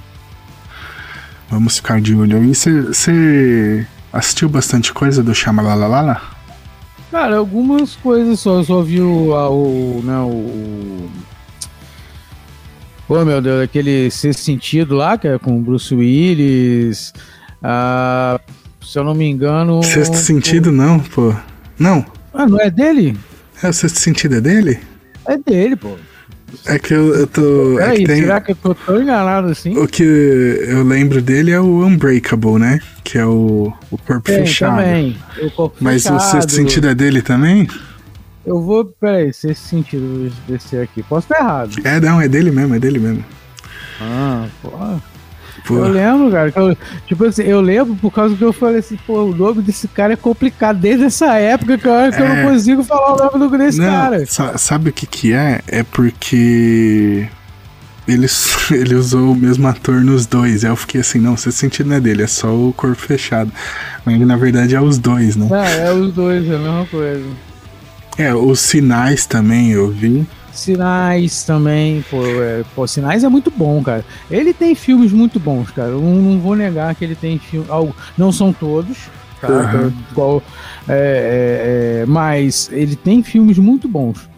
vamos 1.53 1.77
ficar 1.77 2.01
de 2.01 2.15
olho 2.15 2.39
aí. 2.39 2.55
Você 2.55 3.87
assistiu 4.13 4.49
bastante 4.49 4.93
coisa 4.93 5.23
do 5.23 5.35
Shamalalala? 5.35 6.21
Cara, 7.11 7.37
algumas 7.37 7.95
coisas 7.95 8.41
só. 8.41 8.59
Eu 8.59 8.65
só 8.65 8.83
vi 8.83 9.01
o. 9.01 9.33
o, 9.33 10.03
né, 10.03 10.19
o 10.19 11.11
Pô, 13.07 13.23
meu 13.25 13.43
Deus, 13.43 13.63
aquele 13.63 14.11
Sexto 14.11 14.41
Sentido 14.41 14.95
lá, 14.95 15.19
que 15.19 15.29
é 15.29 15.39
com 15.39 15.63
Bruce 15.63 15.95
Willis. 15.95 17.13
Ah, 17.63 18.41
se 18.81 18.99
eu 18.99 19.05
não 19.05 19.15
me 19.15 19.29
engano. 19.29 19.83
Sexto 19.83 20.17
Sentido, 20.17 20.73
não, 20.73 20.99
pô. 20.99 21.35
Não. 21.79 22.05
Ah, 22.33 22.47
não 22.47 22.59
é 22.59 22.71
dele? 22.71 23.19
É, 23.63 23.69
o 23.69 23.73
sexto 23.73 23.99
sentido 23.99 24.37
é 24.37 24.41
dele? 24.41 24.81
É 25.29 25.37
dele, 25.37 25.77
pô. 25.77 25.97
É 26.67 26.79
que 26.79 26.93
eu, 26.93 27.15
eu 27.15 27.27
tô. 27.27 27.79
É, 27.81 27.95
é 27.95 27.97
que 27.97 28.05
tem, 28.05 28.21
será 28.21 28.41
que 28.41 28.53
eu 28.53 28.57
tô 28.57 28.75
tão 28.75 29.03
enganado 29.03 29.49
assim? 29.49 29.77
O 29.77 29.87
que 29.87 30.03
eu 30.03 30.83
lembro 30.83 31.21
dele 31.21 31.51
é 31.51 31.61
o 31.61 31.85
Unbreakable, 31.85 32.59
né? 32.59 32.79
Que 33.03 33.19
é 33.19 33.27
o, 33.27 33.73
o 33.91 33.99
corpo 33.99 34.23
tem, 34.23 34.39
fechado. 34.39 34.77
Também. 34.77 35.17
O 35.41 35.51
corpo 35.51 35.77
Mas 35.81 36.03
fechado. 36.03 36.19
o 36.19 36.21
sexto 36.21 36.53
sentido 36.53 36.89
é 36.89 36.95
dele 36.95 37.23
também? 37.23 37.69
Eu 38.45 38.61
vou. 38.61 38.85
Peraí, 38.85 39.33
sexto 39.33 39.63
sentido, 39.63 40.33
descer 40.49 40.83
aqui. 40.83 41.03
Posso 41.03 41.27
estar 41.27 41.41
errado. 41.43 41.75
É, 41.85 42.01
não, 42.01 42.21
é 42.21 42.29
dele 42.29 42.51
mesmo, 42.51 42.75
é 42.75 42.79
dele 42.79 42.99
mesmo. 42.99 43.25
Ah, 44.01 44.47
porra. 44.61 45.03
Pô. 45.65 45.77
Eu 45.77 45.89
lembro, 45.89 46.31
cara. 46.31 46.53
Eu, 46.55 46.77
tipo 47.07 47.25
assim, 47.25 47.43
eu 47.43 47.61
lembro 47.61 47.95
por 47.97 48.11
causa 48.11 48.35
que 48.35 48.43
eu 48.43 48.53
falei 48.53 48.79
assim, 48.79 48.99
pô, 49.07 49.25
o 49.25 49.35
nome 49.35 49.63
desse 49.63 49.87
cara 49.89 50.13
é 50.13 50.17
complicado 50.17 50.79
desde 50.79 51.05
essa 51.05 51.35
época 51.35 51.79
que 51.79 51.87
eu, 51.87 52.13
que 52.13 52.19
é... 52.19 52.23
eu 52.23 52.29
não 52.29 52.37
é. 52.37 52.43
consigo 52.45 52.85
falar 52.85 53.35
o 53.35 53.39
nome 53.39 53.59
desse 53.59 53.79
não, 53.79 53.87
cara. 53.87 54.25
Sabe 54.57 54.91
o 54.91 54.93
que 54.93 55.07
que 55.07 55.33
é? 55.33 55.61
É 55.67 55.83
porque 55.83 57.29
ele, 58.07 58.27
ele 58.71 58.95
usou 58.95 59.33
o 59.33 59.37
mesmo 59.37 59.67
ator 59.69 60.03
nos 60.03 60.27
dois. 60.27 60.65
Aí 60.65 60.71
eu 60.71 60.77
fiquei 60.77 61.01
assim, 61.01 61.19
não, 61.19 61.37
você 61.37 61.53
sentido 61.53 61.89
não 61.89 61.97
é 61.97 62.01
dele, 62.01 62.23
é 62.23 62.27
só 62.27 62.49
o 62.49 62.73
corpo 62.73 63.01
fechado. 63.01 63.53
Mas 64.05 64.19
na 64.21 64.37
verdade 64.37 64.75
é 64.75 64.81
os 64.81 64.99
dois, 64.99 65.37
né? 65.37 65.47
Não, 65.49 65.57
é 65.57 65.93
os 65.93 66.13
dois, 66.13 66.49
é 66.49 66.55
a 66.55 66.59
mesma 66.59 66.87
coisa. 66.87 67.25
É, 68.19 68.35
os 68.35 68.61
sinais 68.61 69.27
também 69.27 69.71
eu 69.71 69.91
vi. 69.91 70.27
Sinais 70.63 71.45
também, 71.45 72.05
pô, 72.11 72.25
é, 72.25 72.65
pô, 72.75 72.87
Sinais 72.87 73.25
é 73.25 73.29
muito 73.29 73.51
bom, 73.51 73.83
cara. 73.83 74.05
Ele 74.31 74.55
tem 74.55 74.75
filmes 74.75 75.13
muito 75.13 75.41
bons, 75.41 75.71
cara. 75.71 75.91
Eu 75.91 76.01
não, 76.01 76.39
vou 76.39 76.55
negar 76.55 76.95
que 76.95 77.05
ele 77.05 77.15
tem 77.15 77.39
filmes. 77.39 77.69
Não 78.17 78.31
são 78.31 78.53
todos, 78.53 78.97
tá? 79.41 79.49
Uhum. 79.49 79.93
Igual, 80.11 80.43
é, 80.89 82.03
é, 82.03 82.07
mas 82.07 82.71
ele 82.73 82.97
tem 82.97 83.23
filmes 83.23 83.59
muito 83.59 83.89
bons, 83.89 84.29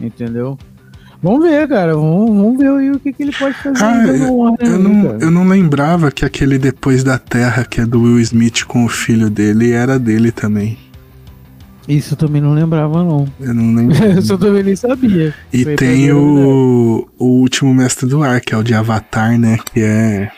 entendeu? 0.00 0.56
Vamos 1.22 1.48
ver, 1.48 1.66
cara. 1.66 1.94
Vamos, 1.94 2.36
vamos 2.36 2.58
ver 2.58 2.70
aí 2.70 2.90
o 2.90 3.00
que, 3.00 3.12
que 3.12 3.22
ele 3.22 3.32
pode 3.32 3.54
fazer. 3.54 3.82
Ah, 3.82 4.06
eu, 4.06 4.56
eu, 4.60 4.78
não, 4.78 5.18
eu 5.18 5.30
não 5.30 5.48
lembrava 5.48 6.10
que 6.10 6.22
aquele 6.22 6.58
Depois 6.58 7.02
da 7.02 7.18
Terra, 7.18 7.64
que 7.64 7.80
é 7.80 7.86
do 7.86 8.02
Will 8.02 8.20
Smith 8.20 8.64
com 8.64 8.84
o 8.84 8.88
filho 8.88 9.30
dele, 9.30 9.72
era 9.72 9.98
dele 9.98 10.30
também. 10.30 10.76
Isso 11.86 12.14
eu 12.14 12.16
também 12.18 12.40
não 12.40 12.54
lembrava, 12.54 13.04
não. 13.04 13.28
Eu 13.38 13.54
não 13.54 13.74
lembro. 13.74 13.94
eu 14.02 14.38
também 14.38 14.62
nem 14.62 14.76
sabia. 14.76 15.34
E 15.52 15.64
Foi 15.64 15.76
tem 15.76 16.10
o, 16.12 17.08
o 17.18 17.24
último 17.24 17.74
mestre 17.74 18.08
do 18.08 18.22
ar, 18.22 18.40
que 18.40 18.54
é 18.54 18.56
o 18.56 18.62
de 18.62 18.74
Avatar, 18.74 19.38
né? 19.38 19.58
Que 19.72 19.82
é. 19.82 20.32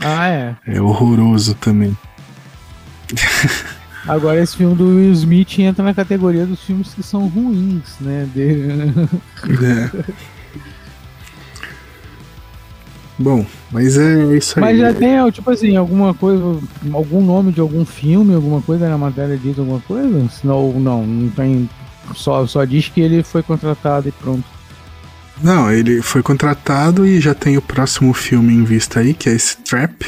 Ah, 0.00 0.28
é. 0.28 0.56
É 0.66 0.80
horroroso 0.80 1.54
também. 1.54 1.96
Agora 4.06 4.42
esse 4.42 4.56
filme 4.56 4.74
do 4.74 4.84
Will 4.84 5.12
Smith 5.12 5.58
entra 5.58 5.82
na 5.82 5.94
categoria 5.94 6.44
dos 6.44 6.62
filmes 6.62 6.92
que 6.92 7.02
são 7.02 7.26
ruins, 7.26 7.96
né? 8.00 8.28
Dele. 8.34 8.92
É. 9.62 10.04
Bom, 13.18 13.46
mas 13.70 13.96
é 13.96 14.36
isso 14.36 14.58
aí. 14.58 14.64
Mas 14.64 14.78
já 14.78 14.92
tem, 14.92 15.30
tipo 15.30 15.48
assim, 15.50 15.76
alguma 15.76 16.12
coisa, 16.14 16.60
algum 16.92 17.24
nome 17.24 17.52
de 17.52 17.60
algum 17.60 17.84
filme, 17.84 18.34
alguma 18.34 18.60
coisa 18.60 18.88
na 18.88 18.98
matéria 18.98 19.36
diz 19.36 19.58
alguma 19.58 19.80
coisa? 19.80 20.28
Senão, 20.30 20.72
não, 20.80 21.06
não 21.06 21.30
tem 21.30 21.68
só, 22.14 22.46
só 22.46 22.64
diz 22.64 22.88
que 22.88 23.00
ele 23.00 23.22
foi 23.22 23.42
contratado 23.42 24.08
e 24.08 24.12
pronto. 24.12 24.44
Não, 25.42 25.70
ele 25.70 26.02
foi 26.02 26.22
contratado 26.22 27.06
e 27.06 27.20
já 27.20 27.34
tem 27.34 27.56
o 27.56 27.62
próximo 27.62 28.12
filme 28.12 28.52
em 28.52 28.64
vista 28.64 29.00
aí, 29.00 29.14
que 29.14 29.28
é 29.28 29.32
esse 29.32 29.56
Trap. 29.58 30.04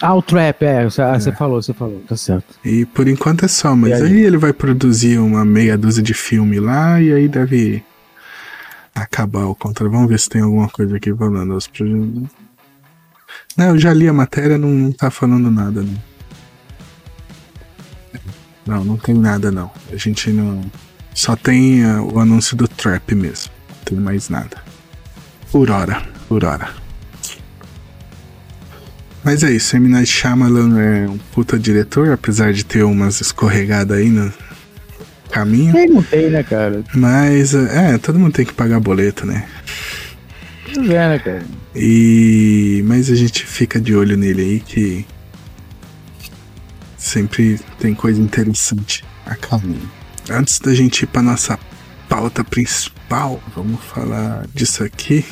Ah, 0.00 0.14
o 0.14 0.22
Trap, 0.22 0.62
é. 0.62 0.84
Você, 0.84 1.02
ah, 1.02 1.18
você 1.18 1.32
falou, 1.32 1.60
você 1.60 1.72
falou, 1.72 2.02
tá 2.06 2.16
certo. 2.16 2.54
E 2.64 2.84
por 2.84 3.08
enquanto 3.08 3.44
é 3.44 3.48
só, 3.48 3.74
mas 3.74 4.00
aí? 4.00 4.12
aí? 4.12 4.24
ele 4.24 4.36
vai 4.36 4.52
produzir 4.52 5.18
uma 5.18 5.44
meia 5.44 5.76
dúzia 5.76 6.02
de 6.02 6.14
filme 6.14 6.60
lá 6.60 7.00
e 7.00 7.12
aí 7.12 7.28
deve 7.28 7.82
acabar 8.96 9.44
o 9.46 9.54
contrato. 9.54 9.90
Vamos 9.90 10.08
ver 10.08 10.18
se 10.18 10.28
tem 10.28 10.40
alguma 10.40 10.68
coisa 10.68 10.96
aqui 10.96 11.14
falando. 11.14 11.54
Os 11.54 11.66
projetos- 11.66 12.30
Não, 13.56 13.66
eu 13.70 13.78
já 13.78 13.92
li 13.92 14.08
a 14.08 14.12
matéria, 14.12 14.56
não, 14.58 14.70
não 14.70 14.92
tá 14.92 15.10
falando 15.10 15.50
nada, 15.50 15.82
não. 15.82 16.16
Não, 18.66 18.84
não 18.84 18.96
tem 18.96 19.14
nada, 19.14 19.50
não. 19.52 19.70
A 19.92 19.96
gente 19.96 20.30
não. 20.30 20.60
Só 21.14 21.36
tem 21.36 21.84
ah, 21.84 22.02
o 22.02 22.18
anúncio 22.18 22.56
do 22.56 22.66
Trap 22.66 23.14
mesmo. 23.14 23.52
Não 23.68 23.76
tem 23.84 23.98
mais 23.98 24.28
nada. 24.28 24.56
Por 25.52 25.70
hora, 25.70 26.02
por 26.28 26.44
hora. 26.44 26.68
Mas 29.22 29.42
é 29.42 29.50
isso, 29.52 29.76
M. 29.76 29.88
Night 29.88 30.10
Shyamalan 30.10 30.80
é 30.80 31.08
um 31.08 31.18
puta 31.18 31.58
diretor, 31.58 32.12
apesar 32.12 32.52
de 32.52 32.64
ter 32.64 32.84
umas 32.84 33.20
escorregadas 33.20 33.98
aí 33.98 34.08
no 34.08 34.32
caminho. 35.30 35.72
Quem 35.72 35.88
não 35.88 36.02
tem, 36.02 36.30
né, 36.30 36.42
cara? 36.42 36.82
Mas, 36.94 37.54
é, 37.54 37.98
todo 37.98 38.18
mundo 38.18 38.32
tem 38.32 38.44
que 38.44 38.52
pagar 38.52 38.80
boleto, 38.80 39.26
né? 39.26 39.46
Pois 40.64 40.90
é, 40.90 41.08
né, 41.08 41.18
cara? 41.18 41.44
E. 41.74 42.82
Mas 42.86 43.10
a 43.10 43.14
gente 43.14 43.44
fica 43.44 43.80
de 43.80 43.94
olho 43.94 44.16
nele 44.16 44.42
aí 44.42 44.60
que. 44.60 45.06
Sempre 46.96 47.60
tem 47.78 47.94
coisa 47.94 48.20
interessante 48.20 49.04
a 49.24 49.34
caminho. 49.36 49.88
Antes 50.28 50.58
da 50.58 50.74
gente 50.74 51.02
ir 51.02 51.06
pra 51.06 51.22
nossa 51.22 51.58
pauta 52.08 52.42
principal, 52.42 53.40
vamos 53.54 53.80
falar 53.84 54.46
disso 54.52 54.82
aqui, 54.82 55.24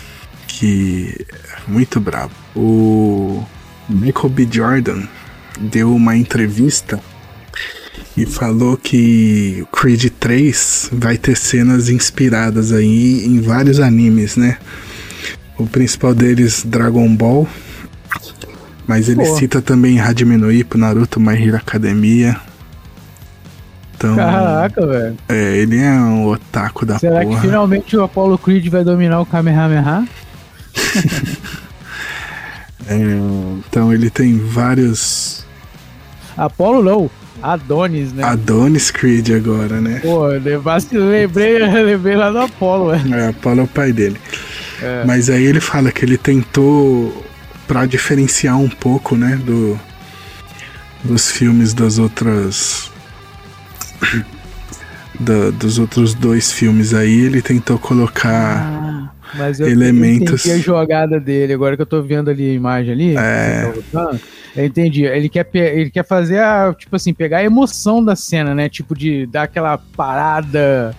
que 0.47 1.27
é 1.29 1.71
muito 1.71 1.99
brabo. 1.99 2.33
O 2.55 3.45
Michael 3.89 4.29
B. 4.29 4.49
Jordan 4.51 5.03
deu 5.59 5.95
uma 5.95 6.17
entrevista 6.17 7.01
e 8.17 8.25
falou 8.27 8.77
que 8.77 9.61
o 9.63 9.67
Creed 9.67 10.11
3 10.21 10.91
vai 10.93 11.17
ter 11.17 11.37
cenas 11.37 11.89
inspiradas 11.89 12.73
aí 12.73 13.25
em 13.25 13.41
vários 13.41 13.81
animes, 13.81 14.37
né? 14.37 14.59
O 15.59 15.67
principal 15.67 16.15
deles, 16.15 16.65
Dragon 16.65 17.15
Ball. 17.15 17.49
Mas 18.87 19.09
ele 19.09 19.25
Pô. 19.25 19.37
cita 19.37 19.63
também 19.63 20.01
Hajime 20.01 20.37
no 20.37 20.53
Ippo, 20.53 20.77
Naruto, 20.77 21.19
My 21.19 21.35
Hero 21.35 21.57
Academia. 21.57 22.37
Então, 23.97 24.17
Caraca, 24.17 24.87
velho. 24.87 25.17
é, 25.29 25.57
ele 25.57 25.79
é 25.79 25.93
um 25.93 26.27
otaku 26.27 26.85
da 26.85 26.99
Será 26.99 27.21
que 27.21 27.27
porra. 27.27 27.41
finalmente 27.41 27.97
o 27.97 28.03
Apollo 28.03 28.37
Creed 28.37 28.69
vai 28.69 28.85
dominar 28.85 29.21
o 29.21 29.27
Kamehameha? 29.27 30.07
É, 32.87 32.97
então 33.67 33.91
ele 33.93 34.11
tem 34.11 34.39
vários 34.39 35.47
Apollo 36.37 36.83
não, 36.83 37.11
Adonis, 37.53 38.13
né? 38.13 38.25
Adonis 38.25 38.91
Creed 38.91 39.31
agora, 39.31 39.81
né? 39.81 40.01
Pô, 40.03 40.27
lembrei, 40.29 41.59
lembrei 41.59 42.17
lá 42.17 42.31
do 42.31 42.39
Apollo, 42.39 42.91
velho. 42.93 43.15
É, 43.15 43.29
Apolo 43.29 43.61
é 43.61 43.65
o 43.65 43.67
pai 43.69 43.93
dele. 43.93 44.17
É. 44.83 45.05
Mas 45.07 45.29
aí 45.31 45.45
ele 45.45 45.61
fala 45.61 45.93
que 45.93 46.05
ele 46.05 46.17
tentou 46.19 47.25
pra 47.69 47.87
diferenciar 47.87 48.59
um 48.59 48.69
pouco, 48.69 49.17
né, 49.17 49.37
do 49.37 49.79
dos 51.03 51.31
filmes 51.31 51.75
das 51.75 51.99
outras 51.99 52.91
da- 55.21 55.51
dos 55.51 55.79
outros 55.79 56.15
dois 56.15 56.51
filmes 56.51 56.93
aí, 56.95 57.21
ele 57.27 57.41
tentou 57.43 57.79
colocar 57.79 58.84
Mas 59.37 59.59
eu 59.61 59.69
Elementos. 59.69 60.45
entendi 60.47 60.53
a 60.53 60.59
jogada 60.63 61.19
dele, 61.19 61.53
agora 61.55 61.77
que 61.77 61.83
eu 61.83 61.87
tô 61.87 62.03
vendo 62.03 62.31
ali 62.31 62.51
a 62.51 62.55
imagem 62.55 62.93
ali. 62.93 63.17
É. 63.17 63.73
tá 63.93 64.13
Eu 64.57 64.65
entendi. 64.67 65.05
Ele 65.05 65.29
quer, 65.29 65.49
ele 65.53 65.91
quer 65.91 66.07
fazer 66.07 66.39
a, 66.39 66.73
tipo 66.79 66.95
assim, 66.95 67.13
pegar 67.13 67.39
a 67.39 67.45
emoção 67.45 68.05
da 68.05 68.15
cena, 68.15 68.55
né? 68.55 68.69
Tipo, 68.69 68.95
de 68.97 69.27
dar 69.27 69.43
aquela 69.45 69.77
parada, 69.97 70.95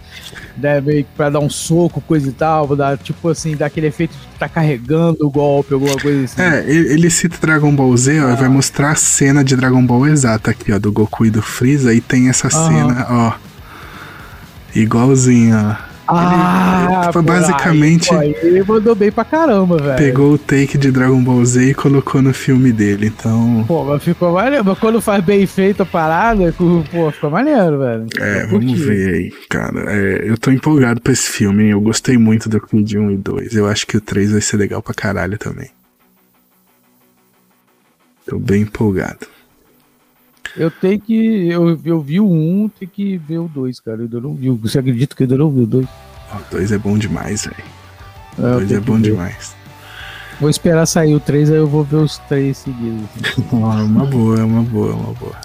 né, 0.57 0.81
meio 0.81 1.05
pra 1.15 1.29
dar 1.29 1.39
um 1.39 1.49
soco, 1.49 2.01
coisa 2.01 2.27
e 2.27 2.33
tal, 2.33 2.75
dar, 2.75 2.97
tipo 2.97 3.29
assim, 3.29 3.55
dar 3.55 3.67
aquele 3.67 3.87
efeito 3.87 4.11
de 4.11 4.37
tá 4.37 4.49
carregando 4.49 5.25
o 5.25 5.29
golpe, 5.29 5.73
alguma 5.73 5.95
coisa 5.97 6.25
assim. 6.25 6.41
É, 6.41 6.65
ele, 6.69 6.91
ele 6.93 7.09
cita 7.09 7.37
Dragon 7.39 7.73
Ball 7.73 7.95
Z, 7.95 8.19
ó, 8.19 8.27
Ah. 8.27 8.33
e 8.33 8.35
vai 8.35 8.49
mostrar 8.49 8.91
a 8.91 8.95
cena 8.95 9.41
de 9.45 9.55
Dragon 9.55 9.85
Ball 9.85 10.07
exata 10.07 10.51
aqui, 10.51 10.73
ó, 10.73 10.77
do 10.79 10.91
Goku 10.91 11.25
e 11.25 11.29
do 11.29 11.41
Freeza, 11.41 11.93
e 11.93 12.01
tem 12.01 12.27
essa 12.27 12.49
Aham. 12.49 12.67
cena, 12.89 13.07
ó. 13.09 13.33
Igualzinho, 14.75 15.55
ó. 15.57 15.94
Ah, 16.07 17.09
Foi 17.11 17.21
basicamente- 17.23 18.13
Aí, 18.13 18.35
aí 18.35 18.47
ele 18.47 18.63
mandou 18.63 18.93
bem 18.93 19.11
pra 19.11 19.23
caramba, 19.25 19.77
velho. 19.77 19.97
Pegou 19.97 20.33
o 20.33 20.37
take 20.37 20.77
de 20.77 20.91
Dragon 20.91 21.21
Ball 21.23 21.43
Z 21.45 21.69
e 21.71 21.73
colocou 21.73 22.21
no 22.21 22.33
filme 22.33 22.71
dele, 22.71 23.07
então. 23.07 23.63
Pô, 23.67 23.83
mas 23.85 24.03
ficou 24.03 24.33
maneiro. 24.33 24.63
Mas 24.63 24.77
quando 24.77 25.01
faz 25.01 25.23
bem 25.23 25.45
feito 25.47 25.81
a 25.81 25.85
parada, 25.85 26.53
pô, 26.91 27.11
ficou 27.11 27.29
maneiro, 27.31 27.79
velho. 27.79 28.05
É, 28.19 28.43
Eu 28.43 28.49
vamos 28.49 28.65
curti. 28.71 28.83
ver 28.85 29.13
aí, 29.15 29.31
cara. 29.49 29.91
É, 29.91 30.29
eu 30.29 30.37
tô 30.37 30.51
empolgado 30.51 31.01
pra 31.01 31.11
esse 31.13 31.27
filme, 31.29 31.63
hein? 31.63 31.69
Eu 31.71 31.81
gostei 31.81 32.17
muito 32.17 32.47
do 32.49 32.59
Creed 32.61 32.93
1 32.93 33.11
e 33.11 33.17
2. 33.17 33.55
Eu 33.55 33.67
acho 33.67 33.87
que 33.87 33.97
o 33.97 34.01
3 34.01 34.31
vai 34.31 34.41
ser 34.41 34.57
legal 34.57 34.81
pra 34.83 34.93
caralho 34.93 35.37
também. 35.39 35.69
Tô 38.27 38.37
bem 38.39 38.61
empolgado. 38.63 39.27
Eu 40.57 40.71
tenho 40.71 40.99
que. 40.99 41.47
Eu, 41.49 41.77
eu 41.83 42.01
vi 42.01 42.19
o 42.19 42.29
1, 42.31 42.69
tenho 42.79 42.91
que 42.91 43.17
ver 43.17 43.39
o 43.39 43.47
2, 43.47 43.79
cara. 43.81 43.97
Eu 43.97 44.03
ainda 44.03 44.21
não 44.21 44.33
vi. 44.35 44.49
Você 44.49 44.79
acredita 44.79 45.15
que 45.15 45.23
eu 45.23 45.25
ainda 45.25 45.37
não 45.37 45.49
vi 45.51 45.61
o 45.61 45.67
2? 45.67 45.87
Ó, 46.31 46.37
O 46.37 46.41
2 46.51 46.71
é 46.71 46.77
bom 46.77 46.97
demais, 46.97 47.45
velho. 47.45 47.63
O 48.37 48.41
É, 48.41 48.45
eu 48.45 48.55
2 48.59 48.67
tenho 48.67 48.77
é 48.77 48.81
que 48.81 48.87
bom 48.87 48.95
ver. 48.95 49.01
demais. 49.01 49.55
Vou 50.39 50.49
esperar 50.49 50.85
sair 50.85 51.15
o 51.15 51.19
3, 51.19 51.49
aí 51.49 51.57
eu 51.57 51.67
vou 51.67 51.83
ver 51.83 51.95
os 51.97 52.17
três 52.29 52.57
seguidos. 52.57 53.03
assim. 53.15 53.43
É 53.51 53.83
uma 53.83 54.05
boa, 54.05 54.39
é 54.39 54.43
uma 54.43 54.61
boa, 54.63 54.91
é 54.91 54.93
uma 54.93 55.13
boa. 55.13 55.35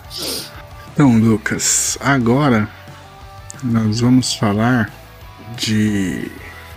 Então, 0.92 1.16
Lucas, 1.18 1.96
agora 2.00 2.68
nós 3.62 4.00
vamos 4.00 4.34
falar 4.34 4.90
de 5.56 6.30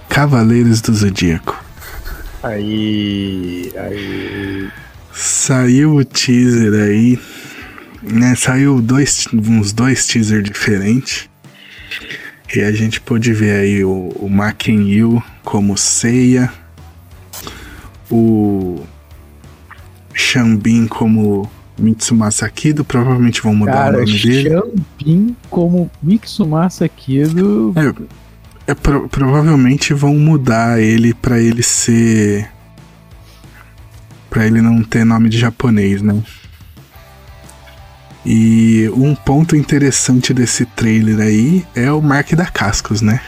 Cavaleiros 0.09 0.79
do 0.81 0.93
Zodíaco. 0.93 1.59
Aí. 2.43 3.71
Aí. 3.77 4.69
Saiu 5.11 5.95
o 5.95 6.05
teaser 6.05 6.73
aí, 6.73 7.19
né? 8.03 8.35
Saiu 8.35 8.81
dois, 8.81 9.27
uns 9.33 9.71
dois 9.73 10.05
teasers 10.07 10.43
diferentes. 10.43 11.29
E 12.55 12.61
a 12.61 12.71
gente 12.71 13.01
pôde 13.01 13.33
ver 13.33 13.55
aí 13.61 13.83
o, 13.83 14.09
o 14.15 14.29
Maken 14.29 14.87
Yu 14.91 15.23
como 15.43 15.75
Seiya, 15.77 16.51
o 18.11 18.81
Shambin 20.13 20.85
como 20.87 21.49
Mitsumasa 21.77 22.47
Kido, 22.49 22.85
provavelmente 22.85 23.41
vão 23.41 23.55
mudar 23.55 23.73
Cara, 23.73 23.97
o 23.97 24.05
nome 24.05 24.19
dele. 24.19 24.49
Xambin 24.49 25.35
como 25.49 25.89
Mitsumasa 26.01 26.87
Kido. 26.87 27.73
É, 28.67 28.71
é 28.71 28.75
pro- 28.75 29.09
provavelmente 29.09 29.93
vão 29.93 30.15
mudar 30.15 30.79
ele 30.79 31.13
pra 31.15 31.39
ele 31.39 31.63
ser. 31.63 32.47
Pra 34.29 34.45
ele 34.45 34.61
não 34.61 34.83
ter 34.83 35.03
nome 35.03 35.29
de 35.29 35.37
japonês, 35.39 36.01
né? 36.03 36.21
E 38.25 38.89
um 38.95 39.13
ponto 39.15 39.55
interessante 39.55 40.33
desse 40.33 40.65
trailer 40.65 41.19
aí 41.19 41.65
é 41.75 41.91
o 41.91 42.01
Mark 42.01 42.31
da 42.33 42.45
Cascos, 42.45 43.01
né? 43.01 43.19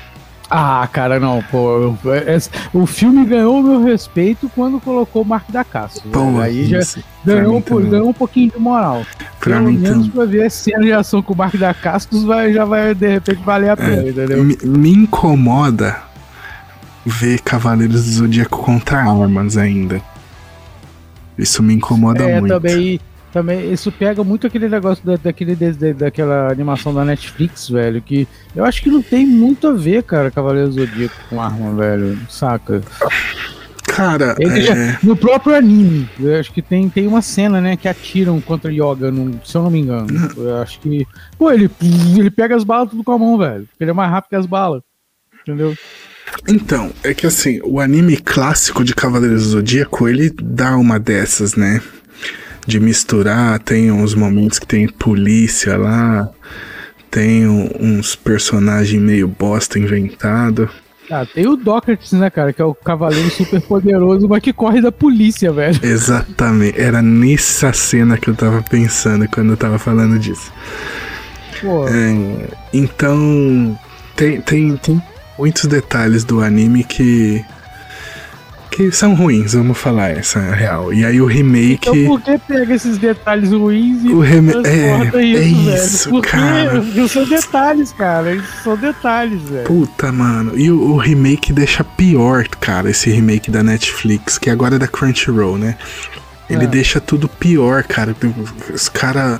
Ah, 0.49 0.87
cara, 0.93 1.19
não, 1.19 1.43
pô. 1.51 1.91
é- 2.13 2.35
é- 2.35 2.39
o 2.71 2.85
filme 2.85 3.25
ganhou 3.25 3.59
o 3.59 3.63
meu 3.63 3.83
respeito 3.83 4.49
quando 4.55 4.79
colocou 4.79 5.23
o 5.23 5.25
Mark 5.25 5.49
da 5.51 5.63
Caça. 5.63 6.01
Pô, 6.13 6.39
aí 6.39 6.65
já 6.67 6.79
ganhou, 7.25 7.57
um 7.57 7.61
também. 7.61 7.89
ganhou 7.89 8.09
um 8.09 8.13
pouquinho 8.13 8.51
de 8.51 8.59
moral. 8.59 9.03
Pra 9.39 9.55
Pelo 9.57 9.69
mim 9.69 9.77
menos 9.79 9.97
também. 10.07 10.11
pra 10.11 10.25
ver 10.25 10.45
a 10.45 10.49
cena 10.49 10.83
de 10.83 10.93
ação 10.93 11.21
com 11.21 11.33
o 11.33 11.37
Mark 11.37 11.55
da 11.57 11.73
Cascos 11.73 12.23
vai, 12.23 12.53
já 12.53 12.63
vai 12.63 12.93
de 12.93 13.07
repente 13.07 13.41
valer 13.43 13.71
a 13.71 13.75
pena, 13.75 14.07
entendeu? 14.07 14.43
Me, 14.43 14.55
me 14.63 14.89
incomoda 14.93 15.97
ver 17.03 17.39
Cavaleiros 17.41 18.05
do 18.05 18.11
Zodíaco 18.11 18.59
contra 18.63 18.99
armas 18.99 19.57
ainda. 19.57 19.99
Isso 21.37 21.61
me 21.61 21.73
incomoda 21.73 22.23
É, 22.23 22.39
muito. 22.39 22.53
também, 22.53 22.99
também 23.35 23.69
isso 23.73 23.91
pega 23.91 24.23
muito 24.23 24.47
aquele 24.47 24.69
negócio 24.69 25.05
da, 25.05 25.17
daquele, 25.17 25.57
da- 25.57 25.91
daquela 25.91 26.49
animação 26.49 26.93
da 26.93 27.03
Netflix, 27.03 27.67
velho, 27.69 28.01
que 28.01 28.25
eu 28.55 28.63
acho 28.63 28.81
que 28.81 28.89
não 28.89 29.01
tem 29.01 29.27
muito 29.27 29.67
a 29.67 29.73
ver, 29.73 30.03
cara, 30.03 30.31
Cavaleiro 30.31 30.69
do 30.69 30.75
Zodíaco 30.75 31.13
com 31.29 31.41
arma, 31.41 31.73
velho, 31.75 32.17
saca? 32.29 32.81
Cara, 33.87 34.35
é, 34.39 34.61
já- 34.61 34.99
no 35.03 35.17
próprio 35.17 35.53
anime, 35.53 36.09
eu 36.17 36.39
acho 36.39 36.49
que 36.53 36.61
tem, 36.61 36.87
tem 36.87 37.07
uma 37.07 37.21
cena, 37.21 37.59
né, 37.59 37.75
que 37.75 37.89
atiram 37.89 38.39
contra 38.39 38.71
Yoga, 38.71 39.11
num- 39.11 39.37
se 39.43 39.55
eu 39.57 39.63
não 39.63 39.69
me 39.69 39.81
engano. 39.81 40.07
Eu 40.37 40.61
acho 40.61 40.79
que. 40.79 41.05
Pô, 41.37 41.51
ele, 41.51 41.69
ele 42.17 42.31
pega 42.31 42.55
as 42.55 42.63
balas 42.63 42.89
tudo 42.89 43.03
com 43.03 43.11
a 43.11 43.19
mão, 43.19 43.37
velho. 43.37 43.67
Ele 43.77 43.89
é 43.91 43.93
mais 43.93 44.09
rápido 44.09 44.29
que 44.29 44.35
as 44.37 44.45
balas. 44.45 44.81
Entendeu? 45.41 45.75
Então, 46.47 46.91
é 47.03 47.13
que 47.13 47.27
assim, 47.27 47.59
o 47.65 47.81
anime 47.81 48.15
clássico 48.17 48.81
de 48.83 48.95
Cavaleiros 48.95 49.43
do 49.43 49.49
Zodíaco, 49.49 50.07
ele 50.07 50.33
dá 50.41 50.77
uma 50.77 50.97
dessas, 50.97 51.55
né? 51.55 51.81
De 52.65 52.79
misturar, 52.79 53.59
tem 53.59 53.91
uns 53.91 54.15
momentos 54.15 54.57
que 54.57 54.65
tem 54.65 54.87
polícia 54.87 55.77
lá, 55.77 56.29
tem 57.11 57.47
uns 57.47 58.15
personagens 58.15 59.01
meio 59.01 59.27
bosta 59.27 59.79
inventado. 59.79 60.69
Ah, 61.09 61.25
tem 61.25 61.47
o 61.47 61.55
Docrates, 61.55 62.11
né, 62.13 62.29
cara? 62.29 62.51
Que 62.51 62.61
é 62.61 62.65
o 62.65 62.73
cavaleiro 62.73 63.29
super 63.29 63.61
poderoso, 63.61 64.27
mas 64.27 64.41
que 64.41 64.51
corre 64.51 64.81
da 64.81 64.91
polícia, 64.91 65.51
velho. 65.51 65.79
Exatamente. 65.83 66.79
Era 66.81 67.01
nessa 67.01 67.71
cena 67.71 68.17
que 68.17 68.27
eu 68.27 68.35
tava 68.35 68.63
pensando 68.63 69.27
quando 69.29 69.51
eu 69.51 69.57
tava 69.57 69.77
falando 69.77 70.17
disso. 70.17 70.51
É, 71.87 72.57
então, 72.73 73.79
tem, 74.15 74.41
tem, 74.41 74.75
tem 74.77 75.01
muitos 75.37 75.65
detalhes 75.65 76.23
do 76.23 76.41
anime 76.41 76.83
que 76.83 77.43
que 78.75 78.91
são 78.91 79.15
ruins, 79.15 79.53
vamos 79.53 79.77
falar 79.77 80.09
essa 80.09 80.37
real. 80.51 80.93
E 80.93 81.05
aí 81.05 81.21
o 81.21 81.25
remake. 81.25 81.87
Então 81.87 82.05
por 82.05 82.21
que 82.21 82.37
pega 82.37 82.73
esses 82.73 82.97
detalhes 82.97 83.51
ruins 83.53 84.03
e 84.03 84.09
o 84.09 84.19
rem... 84.19 84.43
é, 84.65 85.23
isso, 85.23 85.69
é 85.69 85.77
isso 85.77 86.09
Porque 86.09 86.31
cara. 86.31 86.83
são 87.07 87.23
detalhes, 87.23 87.93
cara. 87.93 88.43
São 88.61 88.75
detalhes, 88.75 89.41
velho. 89.43 89.63
Puta, 89.63 90.11
mano. 90.11 90.59
E 90.59 90.69
o, 90.69 90.91
o, 90.91 90.97
remake 90.97 91.53
deixa 91.53 91.85
pior, 91.85 92.45
cara, 92.59 92.89
esse 92.89 93.09
remake 93.09 93.49
da 93.49 93.63
Netflix, 93.63 94.37
que 94.37 94.49
agora 94.49 94.75
é 94.75 94.79
da 94.79 94.89
Crunchyroll, 94.89 95.57
né? 95.57 95.77
Ele 96.49 96.65
é. 96.65 96.67
deixa 96.67 96.99
tudo 96.99 97.29
pior, 97.29 97.83
cara. 97.83 98.13
Os 98.73 98.89
caras 98.89 99.39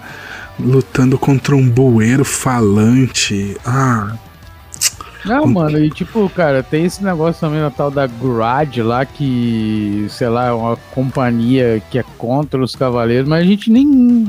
lutando 0.58 1.20
contra 1.20 1.54
um 1.58 1.70
bueiro 1.70 2.24
falante. 2.24 3.58
Ah, 3.66 4.14
não, 5.26 5.48
mano, 5.48 5.80
e 5.80 5.90
tipo, 5.90 6.30
cara, 6.30 6.62
tem 6.62 6.86
esse 6.86 7.04
negócio 7.04 7.42
também 7.42 7.60
na 7.60 7.72
tal 7.72 7.90
da 7.90 8.08
Grad 8.08 8.78
lá, 8.78 9.06
que, 9.06 10.06
sei 10.10 10.30
lá, 10.30 10.48
é 10.48 10.52
uma 10.52 10.78
companhia 10.94 11.82
que 11.90 12.00
é 12.00 12.04
contra 12.18 12.62
os 12.62 12.76
cavaleiros, 12.76 13.28
mas 13.28 13.42
a 13.42 13.46
gente 13.46 13.72
nem. 13.72 14.26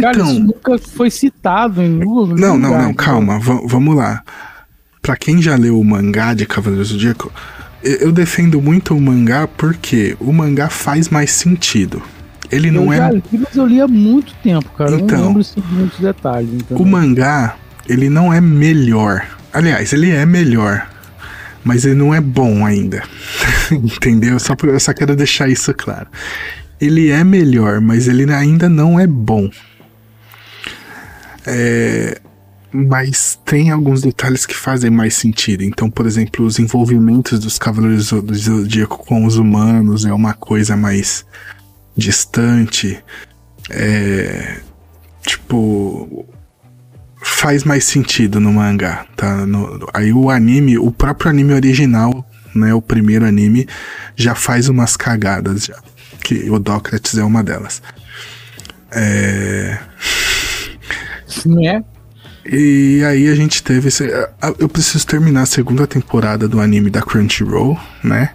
Cara, 0.00 0.16
então, 0.16 0.30
isso 0.30 0.40
nunca 0.40 0.78
foi 0.78 1.10
citado 1.10 1.82
em 1.82 1.90
Não, 1.90 2.26
não, 2.26 2.58
não, 2.58 2.82
não, 2.82 2.94
calma, 2.94 3.38
vamos 3.38 3.96
lá. 3.96 4.22
Pra 5.00 5.16
quem 5.16 5.40
já 5.40 5.54
leu 5.54 5.78
o 5.78 5.84
mangá 5.84 6.34
de 6.34 6.44
Cavaleiros 6.46 6.88
do 6.88 6.94
Zodíaco, 6.94 7.32
eu 7.80 8.10
defendo 8.10 8.60
muito 8.60 8.92
o 8.92 9.00
mangá 9.00 9.46
porque 9.46 10.16
o 10.18 10.32
mangá 10.32 10.68
faz 10.68 11.08
mais 11.08 11.30
sentido. 11.30 12.02
Ele 12.50 12.72
não 12.72 12.92
é. 12.92 13.10
Li, 13.12 13.22
mas 13.32 13.56
eu 13.56 13.66
li 13.66 13.80
há 13.80 13.86
muito 13.86 14.34
tempo, 14.42 14.68
cara. 14.76 14.90
Então, 14.90 14.98
eu 14.98 14.98
não 14.98 15.06
então, 15.06 15.26
lembro 15.26 15.40
assim, 15.40 15.62
muitos 15.70 15.98
detalhes. 16.00 16.52
Entendeu? 16.52 16.84
O 16.84 16.88
mangá, 16.88 17.56
ele 17.88 18.10
não 18.10 18.32
é 18.32 18.40
melhor 18.40 19.35
Aliás, 19.56 19.90
ele 19.94 20.10
é 20.10 20.26
melhor, 20.26 20.86
mas 21.64 21.86
ele 21.86 21.94
não 21.94 22.14
é 22.14 22.20
bom 22.20 22.66
ainda. 22.66 23.02
Entendeu? 23.72 24.38
Só 24.38 24.54
eu 24.62 24.78
só 24.78 24.92
quero 24.92 25.16
deixar 25.16 25.48
isso 25.48 25.72
claro. 25.72 26.08
Ele 26.78 27.08
é 27.08 27.24
melhor, 27.24 27.80
mas 27.80 28.06
ele 28.06 28.30
ainda 28.30 28.68
não 28.68 29.00
é 29.00 29.06
bom. 29.06 29.48
É, 31.46 32.20
mas 32.70 33.40
tem 33.46 33.70
alguns 33.70 34.02
detalhes 34.02 34.44
que 34.44 34.54
fazem 34.54 34.90
mais 34.90 35.14
sentido. 35.14 35.64
Então, 35.64 35.90
por 35.90 36.04
exemplo, 36.04 36.44
os 36.44 36.58
envolvimentos 36.58 37.38
dos 37.38 37.58
Cavaleiros 37.58 38.10
do 38.10 38.34
Zodíaco 38.34 38.98
com 38.98 39.24
os 39.24 39.38
humanos 39.38 40.04
é 40.04 40.12
uma 40.12 40.34
coisa 40.34 40.76
mais 40.76 41.24
distante. 41.96 43.02
É, 43.70 44.60
tipo, 45.22 46.26
faz 47.26 47.64
mais 47.64 47.84
sentido 47.84 48.38
no 48.38 48.52
mangá, 48.52 49.04
tá? 49.16 49.44
No, 49.44 49.88
aí 49.92 50.12
o 50.12 50.30
anime, 50.30 50.78
o 50.78 50.92
próprio 50.92 51.28
anime 51.28 51.52
original, 51.52 52.24
né, 52.54 52.72
o 52.72 52.80
primeiro 52.80 53.26
anime, 53.26 53.66
já 54.14 54.34
faz 54.34 54.68
umas 54.68 54.96
cagadas 54.96 55.64
já. 55.64 55.76
Que 56.22 56.48
o 56.48 56.58
Dócrates 56.58 57.18
é 57.18 57.24
uma 57.24 57.42
delas. 57.42 57.82
É. 58.92 59.78
Né? 61.44 61.84
E 62.44 63.02
aí 63.04 63.28
a 63.28 63.34
gente 63.34 63.60
teve. 63.62 63.88
Esse, 63.88 64.08
eu 64.58 64.68
preciso 64.68 65.04
terminar 65.04 65.42
a 65.42 65.46
segunda 65.46 65.84
temporada 65.86 66.46
do 66.46 66.60
anime 66.60 66.90
da 66.90 67.02
Crunchyroll, 67.02 67.76
né? 68.04 68.30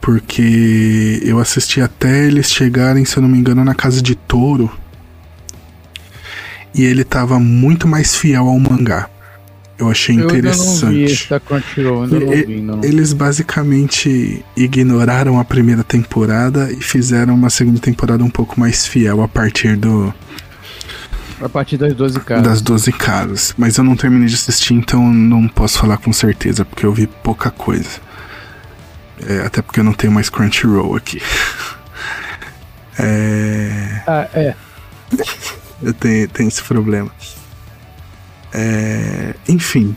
Porque 0.00 1.20
eu 1.24 1.40
assisti 1.40 1.80
até 1.80 2.26
eles 2.26 2.50
chegarem, 2.50 3.04
se 3.04 3.16
eu 3.16 3.22
não 3.22 3.28
me 3.28 3.38
engano, 3.38 3.64
na 3.64 3.74
casa 3.74 4.00
de 4.00 4.14
touro 4.14 4.70
e 6.74 6.84
ele 6.84 7.04
tava 7.04 7.38
muito 7.38 7.86
mais 7.86 8.14
fiel 8.14 8.46
ao 8.48 8.58
mangá. 8.58 9.08
Eu 9.80 9.90
achei 9.90 10.20
eu 10.20 10.26
interessante. 10.26 10.84
Ainda 10.84 11.00
vi 11.00 12.26
não 12.26 12.46
vi, 12.46 12.60
não. 12.60 12.84
Eles 12.84 13.14
basicamente 13.14 14.44
ignoraram 14.54 15.40
a 15.40 15.44
primeira 15.44 15.82
temporada 15.82 16.70
e 16.70 16.82
fizeram 16.82 17.34
uma 17.34 17.48
segunda 17.48 17.80
temporada 17.80 18.22
um 18.22 18.28
pouco 18.28 18.60
mais 18.60 18.86
fiel 18.86 19.22
a 19.22 19.28
partir 19.28 19.76
do. 19.76 20.12
A 21.40 21.48
partir 21.48 21.78
das 21.78 21.94
12 21.94 22.20
casas. 22.20 22.44
Das 22.44 22.60
12 22.60 22.92
casas. 22.92 23.54
Mas 23.56 23.78
eu 23.78 23.84
não 23.84 23.96
terminei 23.96 24.28
de 24.28 24.34
assistir, 24.34 24.74
então 24.74 25.10
não 25.10 25.48
posso 25.48 25.78
falar 25.78 25.96
com 25.96 26.12
certeza, 26.12 26.62
porque 26.62 26.84
eu 26.84 26.92
vi 26.92 27.06
pouca 27.06 27.50
coisa. 27.50 27.98
É, 29.26 29.46
até 29.46 29.62
porque 29.62 29.80
eu 29.80 29.84
não 29.84 29.94
tenho 29.94 30.12
mais 30.12 30.28
Crunchyroll 30.28 30.94
aqui. 30.94 31.22
é. 33.00 34.02
Ah, 34.06 34.28
é. 34.34 34.54
Eu 35.82 35.94
tenho, 35.94 36.28
tenho 36.28 36.48
esse 36.48 36.62
problema. 36.62 37.10
É, 38.52 39.34
enfim. 39.48 39.96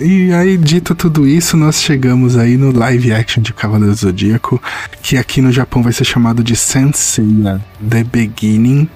E 0.00 0.32
aí, 0.32 0.56
dito 0.56 0.94
tudo 0.94 1.26
isso, 1.26 1.56
nós 1.56 1.82
chegamos 1.82 2.36
aí 2.36 2.56
no 2.56 2.76
live 2.76 3.12
action 3.12 3.42
de 3.42 3.52
Cavaleiro 3.52 3.94
Zodíaco, 3.94 4.62
que 5.02 5.16
aqui 5.16 5.40
no 5.40 5.50
Japão 5.50 5.82
vai 5.82 5.92
ser 5.92 6.04
chamado 6.04 6.42
de 6.42 6.54
Senseiya 6.54 7.60
The 7.88 8.04
Beginning. 8.04 8.88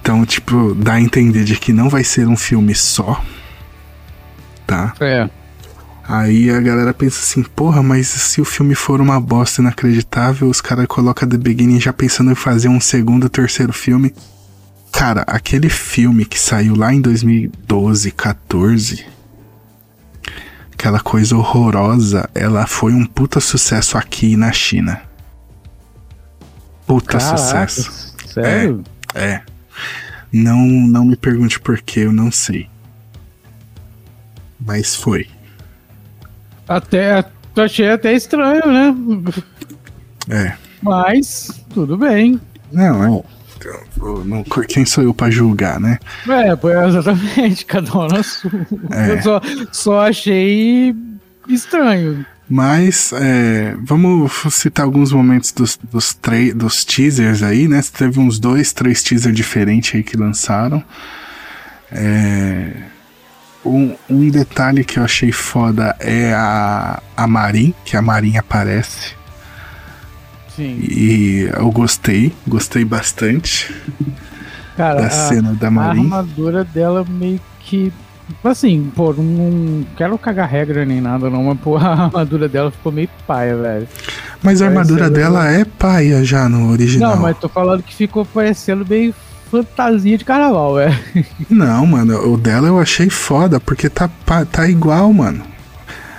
Então, 0.00 0.24
tipo, 0.24 0.74
dá 0.74 0.94
a 0.94 1.00
entender 1.00 1.44
de 1.44 1.56
que 1.56 1.72
não 1.72 1.88
vai 1.88 2.04
ser 2.04 2.26
um 2.26 2.36
filme 2.36 2.74
só. 2.74 3.22
Tá? 4.66 4.94
É. 5.00 5.28
Aí 6.04 6.50
a 6.50 6.60
galera 6.60 6.92
pensa 6.92 7.20
assim, 7.20 7.42
porra, 7.42 7.82
mas 7.82 8.08
se 8.08 8.40
o 8.40 8.44
filme 8.44 8.74
for 8.74 9.00
uma 9.00 9.20
bosta 9.20 9.60
inacreditável, 9.60 10.48
os 10.48 10.60
caras 10.60 10.86
colocam 10.86 11.28
The 11.28 11.36
Beginning 11.36 11.80
já 11.80 11.92
pensando 11.92 12.32
em 12.32 12.34
fazer 12.34 12.68
um 12.68 12.80
segundo, 12.80 13.28
terceiro 13.28 13.72
filme. 13.72 14.12
Cara, 14.90 15.22
aquele 15.26 15.68
filme 15.68 16.24
que 16.24 16.38
saiu 16.38 16.74
lá 16.74 16.92
em 16.92 17.00
2012, 17.00 18.10
14, 18.10 19.06
aquela 20.72 21.00
coisa 21.00 21.36
horrorosa, 21.36 22.28
ela 22.34 22.66
foi 22.66 22.92
um 22.92 23.06
puta 23.06 23.40
sucesso 23.40 23.96
aqui 23.96 24.36
na 24.36 24.52
China. 24.52 25.00
Puta 26.86 27.18
Caraca, 27.18 27.38
sucesso. 27.38 28.14
Sério? 28.26 28.82
É, 29.14 29.24
é. 29.24 29.42
Não, 30.32 30.66
não 30.66 31.04
me 31.04 31.16
pergunte 31.16 31.60
por 31.60 31.80
que, 31.80 32.00
eu 32.00 32.12
não 32.12 32.32
sei. 32.32 32.68
Mas 34.58 34.94
foi. 34.94 35.28
Até, 36.76 37.24
achei 37.56 37.90
até 37.90 38.12
estranho, 38.14 38.66
né? 38.66 38.94
É. 40.28 40.54
Mas, 40.82 41.62
tudo 41.72 41.96
bem. 41.96 42.40
Não, 42.70 43.04
é. 43.04 43.22
Não, 44.24 44.44
quem 44.68 44.84
sou 44.84 45.04
eu 45.04 45.14
pra 45.14 45.30
julgar, 45.30 45.78
né? 45.78 45.98
É, 46.28 46.88
exatamente, 46.88 47.64
cada 47.66 47.96
um 47.96 48.08
na 48.08 48.22
sua. 48.22 48.50
É. 48.90 49.12
Eu 49.12 49.22
só, 49.22 49.40
só 49.70 50.06
achei 50.06 50.94
estranho. 51.48 52.26
Mas 52.48 53.12
é, 53.14 53.74
vamos 53.82 54.32
citar 54.50 54.84
alguns 54.84 55.12
momentos 55.12 55.52
dos, 55.52 55.78
dos, 55.90 56.18
dos 56.54 56.84
teasers 56.84 57.42
aí, 57.42 57.68
né? 57.68 57.80
Teve 57.96 58.18
uns 58.18 58.38
dois, 58.38 58.72
três 58.72 59.02
teasers 59.02 59.34
diferentes 59.34 59.94
aí 59.94 60.02
que 60.02 60.16
lançaram. 60.16 60.82
É, 61.90 62.72
um, 63.64 63.94
um 64.08 64.28
detalhe 64.28 64.84
que 64.84 64.98
eu 64.98 65.04
achei 65.04 65.32
foda 65.32 65.94
é 66.00 66.32
a, 66.34 67.02
a 67.16 67.26
Marin, 67.26 67.74
que 67.84 67.96
a 67.96 68.02
Marin 68.02 68.36
aparece. 68.36 69.14
Sim. 70.54 70.78
E 70.82 71.50
eu 71.56 71.70
gostei, 71.70 72.32
gostei 72.46 72.84
bastante 72.84 73.74
Cara, 74.76 75.00
da 75.00 75.06
a, 75.06 75.10
cena 75.10 75.54
da 75.54 75.70
Marin. 75.70 76.00
A 76.00 76.02
armadura 76.02 76.64
dela 76.64 77.04
meio 77.08 77.40
que. 77.60 77.92
Assim, 78.44 78.90
pô, 78.94 79.12
não 79.12 79.84
quero 79.96 80.16
cagar 80.16 80.48
regra 80.48 80.84
nem 80.84 81.00
nada, 81.00 81.28
não, 81.28 81.44
mas 81.44 81.58
pô, 81.60 81.76
a 81.78 82.04
armadura 82.04 82.48
dela 82.48 82.70
ficou 82.70 82.92
meio 82.92 83.08
paia, 83.26 83.56
velho. 83.56 83.88
Mas 84.42 84.60
a 84.60 84.66
armadura 84.66 85.08
dela 85.08 85.48
é 85.50 85.64
paia 85.64 86.24
já 86.24 86.48
no 86.48 86.70
original. 86.70 87.14
Não, 87.14 87.22
mas 87.22 87.38
tô 87.38 87.48
falando 87.48 87.82
que 87.82 87.94
ficou 87.94 88.24
parecendo 88.24 88.84
meio 88.88 89.14
fantasia 89.52 90.16
de 90.16 90.24
carnaval, 90.24 90.76
velho. 90.76 90.98
Não, 91.50 91.86
mano, 91.86 92.32
o 92.32 92.38
dela 92.38 92.68
eu 92.68 92.78
achei 92.78 93.10
foda, 93.10 93.60
porque 93.60 93.90
tá, 93.90 94.08
tá 94.50 94.68
igual, 94.68 95.12
mano. 95.12 95.42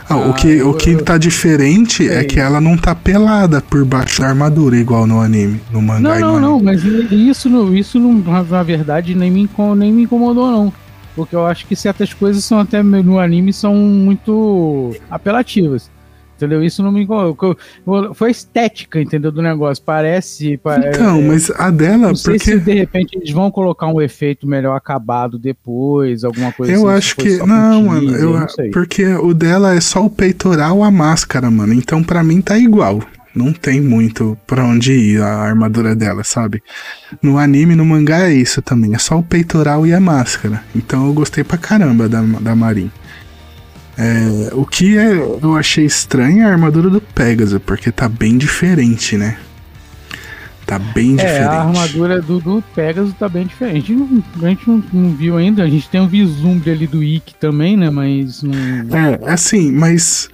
Ah, 0.08 0.16
ah, 0.16 0.30
o 0.30 0.34
que, 0.34 0.48
eu, 0.48 0.70
o 0.70 0.74
que 0.76 0.96
tá 0.98 1.18
diferente 1.18 2.08
é 2.08 2.24
que 2.24 2.40
ela 2.40 2.62
não 2.62 2.78
tá 2.78 2.94
pelada 2.94 3.62
por 3.62 3.84
baixo 3.84 4.22
da 4.22 4.28
armadura, 4.28 4.76
igual 4.76 5.08
no 5.08 5.20
anime, 5.20 5.60
no 5.72 5.82
mangá. 5.82 6.20
Não, 6.20 6.34
não, 6.34 6.40
não, 6.40 6.60
mas 6.60 6.84
isso, 6.84 7.50
isso 7.74 8.00
na 8.00 8.64
verdade 8.64 9.16
nem 9.16 9.32
me, 9.32 9.50
nem 9.76 9.92
me 9.92 10.04
incomodou, 10.04 10.52
não. 10.52 10.74
Porque 11.16 11.36
eu 11.36 11.46
acho 11.46 11.66
que 11.66 11.76
certas 11.76 12.14
coisas 12.14 12.44
são 12.44 12.60
até 12.60 12.84
no 12.84 13.20
anime 13.20 13.54
são 13.54 13.76
muito 13.76 14.96
apelativas. 15.10 15.90
Entendeu? 16.44 16.64
Isso 16.64 16.84
não 16.84 16.92
me. 16.92 17.08
Foi 18.14 18.28
a 18.28 18.32
estética, 18.32 19.02
entendeu, 19.02 19.32
do 19.32 19.42
negócio. 19.42 19.84
Parece. 19.84 20.54
Então, 20.54 21.20
é, 21.20 21.22
mas 21.22 21.50
a 21.52 21.70
dela. 21.70 22.08
Não 22.10 22.16
sei 22.16 22.38
porque... 22.38 22.52
se 22.52 22.60
de 22.60 22.74
repente 22.74 23.18
eles 23.18 23.32
vão 23.32 23.50
colocar 23.50 23.88
um 23.88 24.02
efeito 24.02 24.46
melhor 24.46 24.76
acabado 24.76 25.38
depois, 25.40 26.24
alguma 26.24 26.52
coisa 26.52 26.72
eu 26.72 26.78
assim. 26.78 26.86
Eu 26.86 26.90
acho 26.90 27.16
que. 27.16 27.38
Não, 27.38 27.84
mano. 27.84 28.16
Eu, 28.16 28.40
não 28.40 28.48
porque 28.72 29.06
o 29.06 29.34
dela 29.34 29.74
é 29.74 29.82
só 29.82 30.06
o 30.06 30.10
peitoral, 30.10 30.84
a 30.84 30.92
máscara, 30.92 31.50
mano. 31.50 31.74
Então, 31.74 32.04
para 32.04 32.24
mim, 32.24 32.42
tá 32.42 32.58
igual 32.58 33.00
não 33.36 33.52
tem 33.52 33.82
muito 33.82 34.38
pra 34.46 34.64
onde 34.64 34.94
ir 34.94 35.22
a 35.22 35.38
armadura 35.40 35.96
dela, 35.96 36.24
sabe? 36.24 36.62
No 37.22 37.38
anime, 37.38 37.76
no 37.76 37.84
mangá 37.84 38.30
é 38.30 38.34
isso 38.34 38.62
também, 38.62 38.94
é 38.94 39.00
só 39.00 39.18
o 39.18 39.24
peitoral 39.24 39.88
e 39.88 39.94
a 39.94 40.00
máscara. 40.00 40.64
Então 40.76 41.08
eu 41.08 41.14
gostei 41.14 41.44
pra 41.44 41.58
caramba 41.58 42.08
da, 42.08 42.22
da 42.22 42.56
Marin. 42.56 42.92
É, 43.98 44.54
o 44.54 44.66
que 44.66 44.98
é, 44.98 45.18
eu 45.18 45.56
achei 45.56 45.86
estranho 45.86 46.42
é 46.42 46.46
a 46.46 46.52
armadura 46.52 46.90
do 46.90 47.00
Pegasus, 47.00 47.62
porque 47.64 47.92
tá 47.92 48.10
bem 48.10 48.38
diferente, 48.38 49.18
né? 49.18 49.38
Tá 50.66 50.80
bem 50.80 51.16
diferente. 51.16 51.42
É, 51.42 51.44
a 51.44 51.62
armadura 51.62 52.22
do, 52.22 52.40
do 52.40 52.64
Pegasus 52.74 53.14
tá 53.14 53.30
bem 53.30 53.46
diferente. 53.46 53.94
A 54.42 54.48
gente, 54.48 54.68
não, 54.68 54.84
não, 54.92 55.10
viu 55.12 55.38
ainda, 55.38 55.64
a 55.64 55.68
gente 55.68 55.90
tem 55.90 56.02
um 56.02 56.08
vislumbre 56.08 56.72
ali 56.72 56.88
do 56.88 57.04
Ikki 57.04 57.36
também, 57.36 57.78
né? 57.78 57.90
Mas 57.90 58.42
não... 58.42 58.54
É, 58.98 59.20
assim, 59.32 59.72
mas 59.72 60.30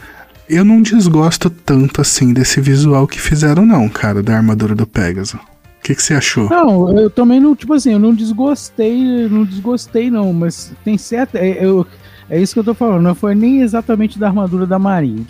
eu 0.47 0.63
não 0.63 0.81
desgosto 0.81 1.49
tanto 1.49 1.99
assim 1.99 2.31
desse 2.31 2.61
visual 2.61 3.07
que 3.07 3.19
fizeram, 3.19 3.65
não, 3.65 3.89
cara, 3.89 4.23
da 4.23 4.35
armadura 4.35 4.75
do 4.75 4.87
Pegasus. 4.87 5.33
O 5.33 5.81
que, 5.81 5.95
que 5.95 6.03
você 6.03 6.13
achou? 6.13 6.49
Não, 6.49 6.97
eu 6.99 7.09
também 7.09 7.39
não, 7.39 7.55
tipo 7.55 7.73
assim, 7.73 7.93
eu 7.93 7.99
não 7.99 8.13
desgostei, 8.13 9.27
não 9.27 9.43
desgostei, 9.43 10.11
não, 10.11 10.31
mas 10.31 10.71
tem 10.83 10.97
certa. 10.97 11.39
É, 11.39 11.65
eu, 11.65 11.85
é 12.29 12.39
isso 12.39 12.53
que 12.53 12.59
eu 12.59 12.63
tô 12.63 12.73
falando, 12.73 13.01
não 13.01 13.15
foi 13.15 13.33
nem 13.33 13.61
exatamente 13.61 14.19
da 14.19 14.27
armadura 14.27 14.65
da 14.65 14.77
Marinha. 14.77 15.25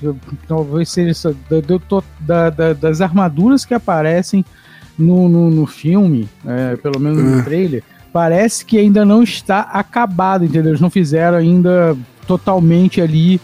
Talvez 0.48 0.90
seja 0.90 1.34
da, 2.20 2.50
da, 2.50 2.74
das 2.74 3.00
armaduras 3.00 3.64
que 3.64 3.74
aparecem 3.74 4.44
no, 4.98 5.30
no, 5.30 5.50
no 5.50 5.66
filme, 5.66 6.28
é, 6.46 6.76
pelo 6.76 7.00
menos 7.00 7.24
no 7.24 7.40
uh. 7.40 7.44
trailer, 7.44 7.84
parece 8.12 8.66
que 8.66 8.78
ainda 8.78 9.06
não 9.06 9.24
está 9.24 9.62
acabado, 9.62 10.44
entendeu? 10.44 10.72
Eles 10.72 10.82
não 10.82 10.90
fizeram 10.90 11.38
ainda 11.38 11.96
totalmente 12.28 13.00
ali 13.00 13.40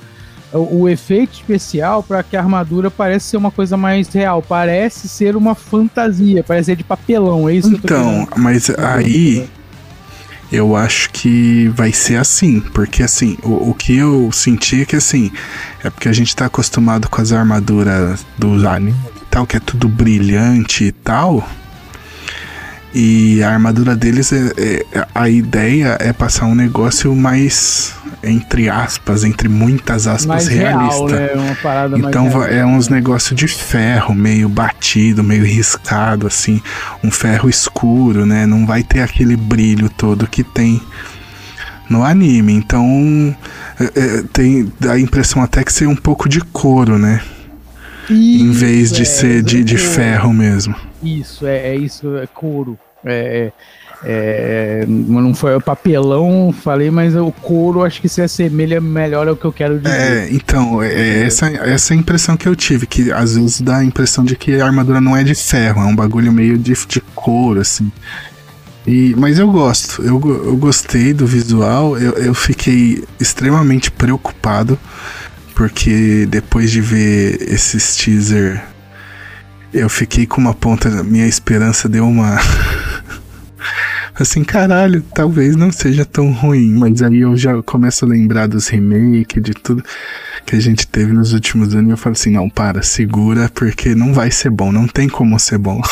o, 0.51 0.82
o 0.82 0.89
efeito 0.89 1.34
especial 1.34 2.03
para 2.03 2.22
que 2.24 2.36
a 2.36 2.41
armadura 2.41 2.91
pareça 2.91 3.30
ser 3.30 3.38
uma 3.38 3.51
coisa 3.51 3.78
mais 3.78 4.10
real. 4.10 4.41
Parece 4.41 5.08
ser 5.08 5.36
uma 5.36 5.56
fantasia, 5.56 6.43
parece 6.43 6.66
ser 6.66 6.76
de 6.76 6.84
papelão, 6.84 7.47
é 7.47 7.56
isso 7.56 7.70
então, 7.70 7.80
que 7.80 7.93
eu 7.93 8.03
tô 8.03 8.10
Então, 8.10 8.28
mas 8.38 8.70
aí 8.72 9.47
eu 10.56 10.76
acho 10.76 11.10
que 11.12 11.68
vai 11.70 11.91
ser 11.91 12.16
assim, 12.16 12.60
porque 12.60 13.03
assim, 13.03 13.38
o, 13.43 13.70
o, 13.70 13.74
que 13.74 13.95
eu 13.95 14.32
senti 14.32 14.82
é 14.82 14.86
que 14.86 14.95
assim, 14.95 15.32
é 15.84 15.89
porque 15.89 16.08
a 16.08 16.14
gente 16.14 16.36
tá 16.36 16.45
acostumado 16.45 17.10
com 17.10 17.22
as 17.22 17.32
armaduras 17.32 18.26
dos 18.38 18.64
animes 18.64 18.99
e 19.22 19.26
tal, 19.30 19.45
que 19.45 19.58
é 19.58 19.60
tudo 19.60 19.88
brilhante 19.88 20.86
e 20.86 20.91
tal. 20.91 21.47
E 22.93 23.43
a 23.43 23.49
armadura 23.49 23.93
deles, 23.93 24.32
é, 24.32 24.86
é, 24.93 25.08
a 25.14 25.30
ideia 25.30 25.97
é 25.99 26.14
passar 26.14 26.45
um 26.45 26.56
negócio 26.56 27.14
mais, 27.14 27.93
entre 28.26 28.69
aspas, 28.69 29.23
entre 29.23 29.47
muitas 29.47 30.07
aspas, 30.07 30.26
mais 30.26 30.47
realista. 30.47 31.17
Real, 31.17 31.89
né? 31.89 31.97
então 31.99 32.43
é 32.43 32.65
uns 32.65 32.89
negócios 32.89 33.38
de 33.38 33.47
ferro, 33.47 34.13
meio 34.13 34.49
batido, 34.49 35.23
meio 35.23 35.45
riscado, 35.45 36.28
assim. 36.28 36.61
Um 37.03 37.11
ferro 37.11 37.49
escuro, 37.49 38.26
né? 38.26 38.45
Não 38.45 38.65
vai 38.65 38.84
ter 38.84 39.01
aquele 39.01 39.36
brilho 39.36 39.89
todo 39.89 40.28
que 40.28 40.43
tem 40.43 40.82
no 41.89 42.03
anime. 42.03 42.53
Então 42.53 43.36
é, 43.80 43.86
é 43.86 44.23
tem 44.34 44.71
a 44.89 44.97
impressão 44.99 45.41
até 45.41 45.63
que 45.63 45.71
ser 45.71 45.88
um 45.88 45.95
pouco 45.95 46.28
de 46.28 46.41
couro, 46.41 46.97
né? 46.97 47.21
Isso, 48.09 48.45
em 48.45 48.51
vez 48.51 48.91
de 48.91 49.01
é, 49.01 49.05
ser 49.05 49.41
de, 49.41 49.63
de 49.63 49.78
ferro 49.78 50.32
mesmo. 50.32 50.76
Isso, 51.01 51.45
é, 51.47 51.69
é 51.69 51.76
isso, 51.76 52.17
é 52.17 52.28
couro. 52.28 52.78
É, 53.03 53.13
é, 53.13 53.51
é, 54.04 54.86
não 54.88 55.34
foi 55.34 55.56
o 55.56 55.62
papelão, 55.62 56.54
falei, 56.54 56.91
mas 56.91 57.16
o 57.16 57.32
couro 57.32 57.84
acho 57.84 58.02
que 58.02 58.10
se 58.10 58.22
assemelha 58.22 58.82
melhor 58.82 59.28
ao 59.28 59.36
que 59.36 59.46
eu 59.46 59.54
quero 59.54 59.80
dizer. 59.80 59.96
É, 59.96 60.30
então, 60.32 60.82
é, 60.82 60.93
é 60.93 61.24
essa, 61.24 61.48
essa 61.48 61.93
é 61.93 61.98
a 61.98 62.00
impressão 62.00 62.36
que 62.38 62.48
eu 62.48 62.56
tive, 62.56 62.86
que 62.86 63.12
às 63.12 63.36
vezes 63.36 63.62
dá 63.62 63.78
a 63.78 63.84
impressão 63.84 64.24
de 64.24 64.36
que 64.36 64.60
a 64.60 64.66
armadura 64.66 65.00
não 65.00 65.16
é 65.16 65.24
de 65.24 65.36
ferro, 65.36 65.82
é 65.82 65.86
um 65.86 65.96
bagulho 65.96 66.32
meio 66.32 66.58
de, 66.58 66.74
de 66.74 67.02
couro, 67.14 67.62
assim. 67.62 67.91
E, 68.86 69.16
mas 69.18 69.39
eu 69.39 69.52
gosto, 69.52 70.04
eu, 70.04 70.22
eu 70.46 70.56
gostei 70.58 71.12
do 71.12 71.26
visual, 71.26 71.98
eu, 71.98 72.14
eu 72.14 72.34
fiquei 72.36 73.04
extremamente 73.20 73.89
preocupado, 73.89 74.78
porque 75.56 76.28
depois 76.30 76.70
de 76.70 76.82
ver 76.82 77.41
esses 77.52 77.96
teaser, 77.96 78.64
eu 79.74 79.89
fiquei 79.89 80.28
com 80.28 80.39
uma 80.39 80.54
ponta, 80.54 81.04
minha 81.04 81.26
esperança 81.26 81.89
deu 81.89 82.08
uma. 82.08 82.38
assim, 84.13 84.43
caralho, 84.43 85.03
talvez 85.13 85.55
não 85.55 85.72
seja 85.72 86.05
tão 86.05 86.32
ruim, 86.32 86.74
mas 86.74 87.01
aí 87.01 87.22
eu 87.22 87.36
já 87.36 87.61
começo 87.63 88.05
a 88.05 88.07
lembrar 88.07 88.47
dos 88.47 88.68
remakes, 88.68 89.41
de 89.41 89.53
tudo 89.53 89.84
que 90.45 90.55
a 90.55 90.59
gente 90.59 90.88
teve 90.88 91.11
nos 91.11 91.34
últimos 91.34 91.74
anos, 91.76 91.89
e 91.89 91.91
eu 91.93 91.97
falo 91.97 92.13
assim, 92.13 92.32
não, 92.32 92.49
para, 92.49 92.82
segura, 92.82 93.49
porque 93.53 93.95
não 93.95 94.13
vai 94.13 94.32
ser 94.32 94.49
bom, 94.49 94.72
não 94.72 94.88
tem 94.88 95.09
como 95.09 95.39
ser 95.39 95.57
bom. 95.57 95.82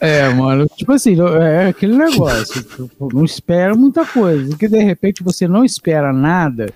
É, 0.00 0.28
mano, 0.30 0.66
tipo 0.76 0.90
assim, 0.90 1.16
é 1.40 1.68
aquele 1.68 1.96
negócio, 1.96 2.64
tipo, 2.64 3.08
não 3.12 3.24
espera 3.24 3.76
muita 3.76 4.04
coisa, 4.04 4.48
porque 4.48 4.66
de 4.66 4.78
repente 4.80 5.22
você 5.22 5.46
não 5.46 5.64
espera 5.64 6.12
nada, 6.12 6.68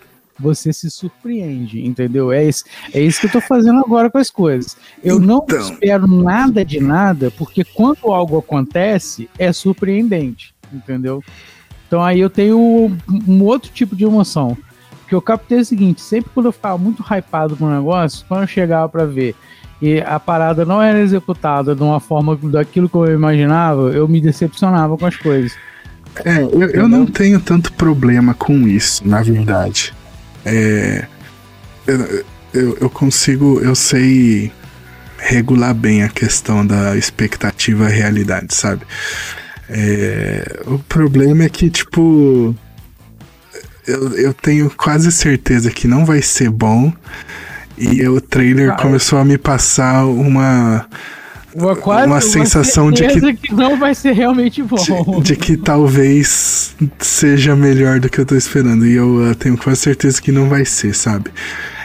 você 0.43 0.73
se 0.73 0.91
surpreende, 0.91 1.87
entendeu? 1.87 2.33
É 2.33 2.45
isso, 2.45 2.65
é 2.93 3.01
isso 3.01 3.21
que 3.21 3.27
eu 3.27 3.33
tô 3.33 3.41
fazendo 3.41 3.79
agora 3.79 4.11
com 4.11 4.19
as 4.19 4.31
coisas. 4.31 4.77
Eu 5.03 5.17
então... 5.17 5.47
não 5.49 5.59
espero 5.59 6.07
nada 6.07 6.65
de 6.65 6.81
nada, 6.81 7.31
porque 7.31 7.65
quando 7.65 8.13
algo 8.13 8.37
acontece, 8.39 9.31
é 9.39 9.53
surpreendente, 9.53 10.53
entendeu? 10.73 11.23
Então 11.87 12.03
aí 12.03 12.19
eu 12.19 12.29
tenho 12.29 12.59
um 13.29 13.43
outro 13.45 13.71
tipo 13.71 13.95
de 13.95 14.05
emoção. 14.05 14.57
Que 15.09 15.15
eu 15.15 15.23
captei 15.23 15.61
o 15.61 15.65
seguinte, 15.65 16.01
sempre 16.01 16.31
quando 16.33 16.47
eu 16.47 16.53
ficava 16.53 16.79
muito 16.79 17.03
hypado 17.03 17.55
com 17.55 17.67
um 17.67 17.75
negócio, 17.75 18.25
quando 18.27 18.43
eu 18.43 18.47
chegava 18.47 18.89
para 18.89 19.05
ver 19.05 19.37
e 19.83 20.01
a 20.01 20.21
parada 20.21 20.65
não 20.65 20.81
era 20.81 21.01
executada 21.01 21.75
de 21.75 21.83
uma 21.83 21.99
forma 21.99 22.37
daquilo 22.37 22.89
que 22.89 22.95
eu 22.95 23.13
imaginava, 23.13 23.91
eu 23.91 24.07
me 24.07 24.21
decepcionava 24.21 24.97
com 24.97 25.05
as 25.05 25.17
coisas. 25.17 25.53
É, 26.25 26.43
eu, 26.43 26.71
eu 26.71 26.89
não 26.89 27.05
tenho 27.05 27.41
tanto 27.41 27.73
problema 27.73 28.33
com 28.33 28.69
isso, 28.69 29.07
na 29.07 29.23
verdade. 29.23 29.93
É, 30.45 31.07
eu, 32.53 32.77
eu, 32.81 32.91
consigo, 32.91 33.61
eu 33.61 33.75
sei 33.75 34.53
regular 35.19 35.75
bem 35.75 36.03
a 36.03 36.09
questão 36.09 36.67
da 36.67 36.97
expectativa 36.97 37.89
realidade, 37.89 38.55
sabe? 38.55 38.85
É, 39.69 40.63
o 40.67 40.79
problema 40.79 41.45
é 41.45 41.49
que, 41.49 41.71
tipo, 41.71 42.55
eu, 43.87 44.17
eu 44.17 44.35
tenho 44.35 44.71
quase 44.71 45.11
certeza 45.11 45.71
que 45.71 45.89
não 45.89 46.05
vai 46.05 46.21
ser 46.23 46.51
bom. 46.51 46.93
E 47.79 48.07
o 48.07 48.21
trailer 48.21 48.73
ah, 48.73 48.77
começou 48.77 49.19
a 49.19 49.25
me 49.25 49.39
passar 49.39 50.05
uma, 50.05 50.87
quase, 51.81 52.07
uma 52.07 52.21
sensação 52.21 52.91
de 52.91 53.07
que, 53.07 53.35
que 53.35 53.55
não 53.55 53.79
vai 53.79 53.95
ser 53.95 54.13
realmente 54.13 54.63
bom. 54.63 55.21
De, 55.21 55.35
de, 55.35 55.37
que 55.37 55.57
talvez 55.57 56.75
seja 56.99 57.55
melhor 57.55 58.01
do 58.01 58.09
que 58.09 58.19
eu 58.19 58.27
tô 58.27 58.35
esperando. 58.35 58.87
E 58.87 58.95
eu 58.95 59.31
uh, 59.31 59.35
tenho 59.35 59.57
quase 59.57 59.81
certeza 59.81 60.21
que 60.21 60.33
não 60.33 60.49
vai 60.49 60.65
ser, 60.65 60.95
sabe? 60.95 61.31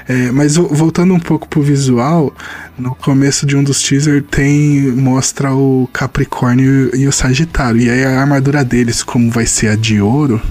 É, 0.07 0.31
mas 0.31 0.55
voltando 0.55 1.13
um 1.13 1.19
pouco 1.19 1.49
pro 1.49 1.61
visual, 1.61 2.33
no 2.77 2.95
começo 2.95 3.45
de 3.45 3.57
um 3.57 3.63
dos 3.63 3.81
teasers 3.81 4.23
tem 4.31 4.89
mostra 4.93 5.53
o 5.53 5.89
Capricórnio 5.91 6.95
e 6.95 7.05
o 7.07 7.11
Sagitário. 7.11 7.81
E 7.81 7.89
aí 7.89 8.05
a 8.05 8.21
armadura 8.21 8.63
deles, 8.63 9.03
como 9.03 9.29
vai 9.29 9.45
ser 9.45 9.67
a 9.67 9.75
de 9.75 9.99
ouro, 9.99 10.41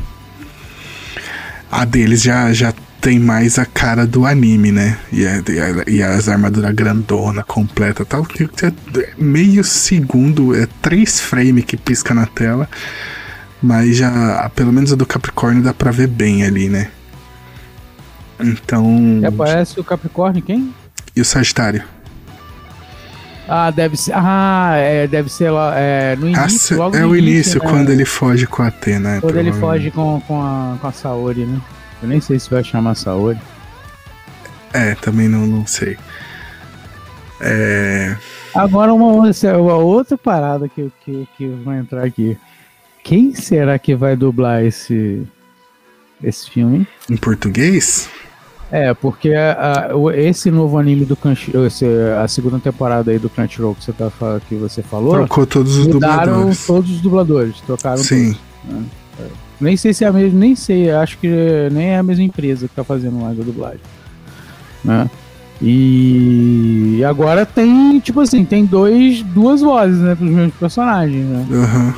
a 1.70 1.86
deles 1.86 2.22
já, 2.22 2.52
já 2.52 2.74
tem 3.06 3.20
mais 3.20 3.56
a 3.56 3.64
cara 3.64 4.04
do 4.04 4.26
anime, 4.26 4.72
né? 4.72 4.98
E, 5.12 5.24
a, 5.24 5.40
e, 5.86 6.02
a, 6.02 6.14
as 6.14 6.28
armaduras 6.28 6.74
grandona, 6.74 7.44
completa 7.44 8.04
tal. 8.04 8.24
Que 8.24 8.50
é 8.64 8.72
meio 9.16 9.62
segundo, 9.62 10.52
é 10.56 10.66
três 10.82 11.20
frames 11.20 11.64
que 11.64 11.76
pisca 11.76 12.12
na 12.12 12.26
tela. 12.26 12.68
Mas 13.62 13.96
já, 13.96 14.50
pelo 14.56 14.72
menos 14.72 14.92
a 14.92 14.96
do 14.96 15.06
Capricórnio 15.06 15.62
dá 15.62 15.72
pra 15.72 15.92
ver 15.92 16.08
bem 16.08 16.44
ali, 16.44 16.68
né? 16.68 16.90
Então. 18.40 19.20
E 19.22 19.24
aparece 19.24 19.78
o 19.78 19.84
Capricórnio 19.84 20.42
quem? 20.42 20.74
E 21.14 21.20
o 21.20 21.24
Sagitário. 21.24 21.84
Ah, 23.48 23.70
deve 23.70 23.96
ser. 23.96 24.14
Ah, 24.16 24.72
é, 24.78 25.06
deve 25.06 25.30
ser 25.30 25.50
lá 25.50 25.78
é, 25.78 26.16
no 26.16 26.28
início. 26.28 26.74
Ah, 26.74 26.78
logo 26.86 26.96
é 26.96 27.06
o 27.06 27.14
início, 27.14 27.62
né? 27.62 27.70
quando 27.70 27.90
ele 27.90 28.04
foge 28.04 28.48
com 28.48 28.64
a 28.64 28.66
Atena. 28.66 29.20
Quando 29.20 29.36
ele 29.36 29.52
foge 29.52 29.92
com, 29.92 30.20
com, 30.26 30.42
a, 30.42 30.76
com 30.80 30.88
a 30.88 30.92
Saori, 30.92 31.46
né? 31.46 31.60
Eu 32.02 32.08
nem 32.08 32.20
sei 32.20 32.38
se 32.38 32.50
vai 32.50 32.62
chamar 32.62 32.94
Saori. 32.94 33.38
É, 34.72 34.94
também 34.96 35.28
não, 35.28 35.46
não 35.46 35.66
sei. 35.66 35.96
É... 37.40 38.16
Agora 38.54 38.92
uma, 38.92 39.12
uma 39.12 39.74
outra 39.76 40.16
parada 40.16 40.68
que, 40.68 40.90
que, 41.04 41.28
que 41.36 41.46
vai 41.64 41.78
entrar 41.78 42.04
aqui. 42.04 42.38
Quem 43.02 43.34
será 43.34 43.78
que 43.78 43.94
vai 43.94 44.16
dublar 44.16 44.64
esse, 44.64 45.26
esse 46.22 46.50
filme? 46.50 46.86
Em 47.08 47.16
português? 47.16 48.08
É, 48.70 48.92
porque 48.94 49.32
a, 49.32 49.90
a, 49.92 50.16
esse 50.16 50.50
novo 50.50 50.76
anime 50.76 51.04
do 51.04 51.14
Crunchyroll, 51.14 51.68
a 52.22 52.26
segunda 52.26 52.58
temporada 52.58 53.12
aí 53.12 53.18
do 53.18 53.30
Crunchyroll 53.30 53.76
que 53.76 53.84
você, 53.84 53.92
tá, 53.92 54.10
que 54.48 54.56
você 54.56 54.82
falou. 54.82 55.14
Trocou 55.14 55.46
todos 55.46 55.76
os 55.76 55.86
dubladores. 55.86 56.66
todos 56.66 56.90
os 56.90 57.00
dubladores, 57.00 57.60
trocaram 57.60 57.98
Sim. 57.98 58.32
Todos, 58.32 58.80
né? 58.80 58.86
é. 59.20 59.45
Nem 59.60 59.76
sei 59.76 59.94
se 59.94 60.04
é 60.04 60.08
a 60.08 60.12
mesma, 60.12 60.38
nem 60.38 60.54
sei, 60.54 60.90
acho 60.90 61.18
que 61.18 61.28
nem 61.72 61.88
é 61.88 61.98
a 61.98 62.02
mesma 62.02 62.24
empresa 62.24 62.68
que 62.68 62.74
tá 62.74 62.84
fazendo 62.84 63.16
mais 63.16 63.38
a 63.38 63.42
dublagem. 63.42 63.80
Né? 64.84 65.10
E 65.60 67.02
agora 67.08 67.46
tem, 67.46 67.98
tipo 68.00 68.20
assim, 68.20 68.44
tem 68.44 68.64
dois, 68.66 69.22
duas 69.22 69.62
vozes, 69.62 69.98
né, 69.98 70.14
pros 70.14 70.30
mesmos 70.30 70.54
personagens, 70.54 71.24
né? 71.24 71.46
Uhum. 71.50 71.94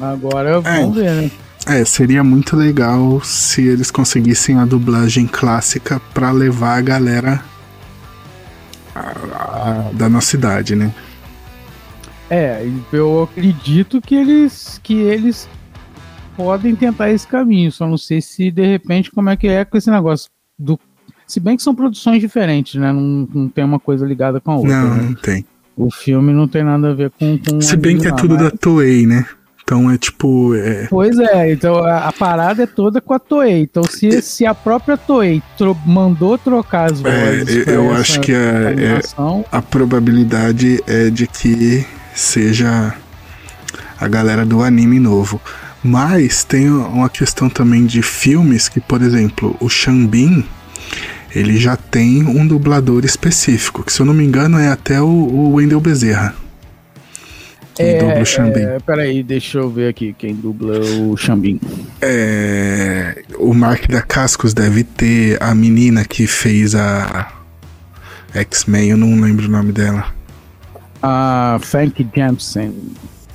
Agora 0.00 0.60
vamos 0.60 0.98
é. 0.98 1.00
ver, 1.00 1.10
né? 1.22 1.30
É, 1.66 1.84
seria 1.84 2.22
muito 2.22 2.56
legal 2.56 3.20
se 3.22 3.62
eles 3.62 3.90
conseguissem 3.90 4.58
a 4.58 4.64
dublagem 4.64 5.26
clássica 5.26 6.00
para 6.14 6.30
levar 6.30 6.78
a 6.78 6.80
galera 6.80 7.44
a, 8.94 9.00
a, 9.00 9.90
da 9.92 10.08
nossa 10.08 10.36
idade, 10.36 10.74
né? 10.74 10.92
É, 12.30 12.66
eu 12.92 13.22
acredito 13.22 14.00
que 14.00 14.14
eles 14.14 14.78
que 14.82 14.94
eles 14.94 15.48
podem 16.36 16.76
tentar 16.76 17.10
esse 17.10 17.26
caminho, 17.26 17.72
só 17.72 17.86
não 17.86 17.96
sei 17.96 18.20
se 18.20 18.50
de 18.50 18.64
repente 18.64 19.10
como 19.10 19.30
é 19.30 19.36
que 19.36 19.48
é 19.48 19.64
com 19.64 19.76
esse 19.76 19.90
negócio 19.90 20.30
do 20.58 20.78
se 21.26 21.40
bem 21.40 21.56
que 21.56 21.62
são 21.62 21.74
produções 21.74 22.20
diferentes, 22.20 22.80
né? 22.80 22.90
Não, 22.90 23.28
não 23.32 23.48
tem 23.48 23.62
uma 23.62 23.78
coisa 23.78 24.06
ligada 24.06 24.40
com 24.40 24.50
a 24.50 24.56
outra. 24.56 24.70
Não, 24.70 24.96
né? 24.96 25.02
não 25.02 25.14
tem. 25.14 25.44
O 25.76 25.90
filme 25.90 26.32
não 26.32 26.48
tem 26.48 26.64
nada 26.64 26.90
a 26.90 26.94
ver 26.94 27.10
com. 27.10 27.38
com 27.38 27.60
se 27.60 27.76
bem 27.76 27.98
que 27.98 28.08
é 28.08 28.12
tudo 28.12 28.34
mas... 28.34 28.44
da 28.44 28.50
Toei, 28.50 29.06
né? 29.06 29.26
Então 29.62 29.90
é 29.90 29.98
tipo. 29.98 30.54
É... 30.54 30.86
Pois 30.88 31.18
é, 31.18 31.52
então 31.52 31.84
a, 31.84 32.08
a, 32.08 32.12
parada 32.12 32.62
é 32.62 32.66
toda 32.66 33.00
com 33.02 33.12
a 33.12 33.18
Toei. 33.18 33.60
Então 33.60 33.82
se, 33.84 34.08
é... 34.08 34.20
se 34.22 34.46
a 34.46 34.54
própria 34.54 34.96
Toei 34.96 35.42
tro 35.58 35.76
mandou 35.86 36.38
trocar 36.38 36.90
as 36.90 37.04
é, 37.04 37.42
vozes. 37.42 37.68
É, 37.68 37.76
eu 37.76 37.92
acho 37.92 38.20
que 38.22 38.32
a, 38.32 39.58
a 39.58 39.60
probabilidade 39.60 40.82
é 40.86 41.10
de 41.10 41.26
que 41.26 41.86
seja 42.18 42.94
a 44.00 44.08
galera 44.08 44.44
do 44.44 44.62
anime 44.62 44.98
novo. 44.98 45.40
Mas 45.82 46.42
tem 46.44 46.68
uma 46.68 47.08
questão 47.08 47.48
também 47.48 47.86
de 47.86 48.02
filmes 48.02 48.68
que, 48.68 48.80
por 48.80 49.00
exemplo, 49.00 49.56
o 49.60 49.68
Xambin 49.68 50.44
ele 51.34 51.58
já 51.58 51.76
tem 51.76 52.26
um 52.26 52.46
dublador 52.46 53.04
específico, 53.04 53.84
que 53.84 53.92
se 53.92 54.00
eu 54.00 54.06
não 54.06 54.14
me 54.14 54.24
engano 54.24 54.58
é 54.58 54.68
até 54.68 55.00
o, 55.00 55.06
o 55.06 55.54
Wendel 55.54 55.80
Bezerra. 55.80 56.34
É, 57.78 57.98
dubla 58.00 58.20
o 58.20 58.26
Xambin. 58.26 58.60
É, 58.60 58.78
peraí, 58.80 59.22
deixa 59.22 59.58
eu 59.58 59.70
ver 59.70 59.88
aqui 59.88 60.14
quem 60.18 60.34
dubla 60.34 60.80
o 60.80 61.16
Xambin. 61.16 61.60
É, 62.00 63.22
o 63.38 63.54
Mark 63.54 63.86
da 63.86 64.02
Cascos 64.02 64.52
deve 64.52 64.82
ter 64.82 65.40
a 65.40 65.54
menina 65.54 66.04
que 66.04 66.26
fez 66.26 66.74
a 66.74 67.32
X-Men, 68.34 68.90
eu 68.90 68.96
não 68.96 69.20
lembro 69.20 69.46
o 69.46 69.50
nome 69.50 69.70
dela. 69.70 70.17
A 71.02 71.58
Frank 71.62 72.06
Jameson. 72.14 72.74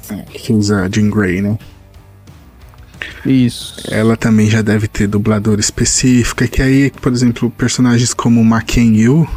É, 0.09 0.16
que 0.24 0.47
fez 0.47 0.72
a 0.72 0.89
Jean 0.89 1.09
Grey, 1.09 1.41
né? 1.41 1.57
Isso. 3.26 3.82
Ela 3.89 4.18
também 4.18 4.49
já 4.49 4.61
deve 4.61 4.88
ter 4.88 5.07
dublador 5.07 5.59
específico. 5.59 6.43
É 6.43 6.47
que 6.47 6.61
aí, 6.61 6.91
por 6.91 7.11
exemplo, 7.11 7.49
personagens 7.51 8.14
como 8.14 8.43
Maken 8.43 8.95
Yu, 8.95 9.28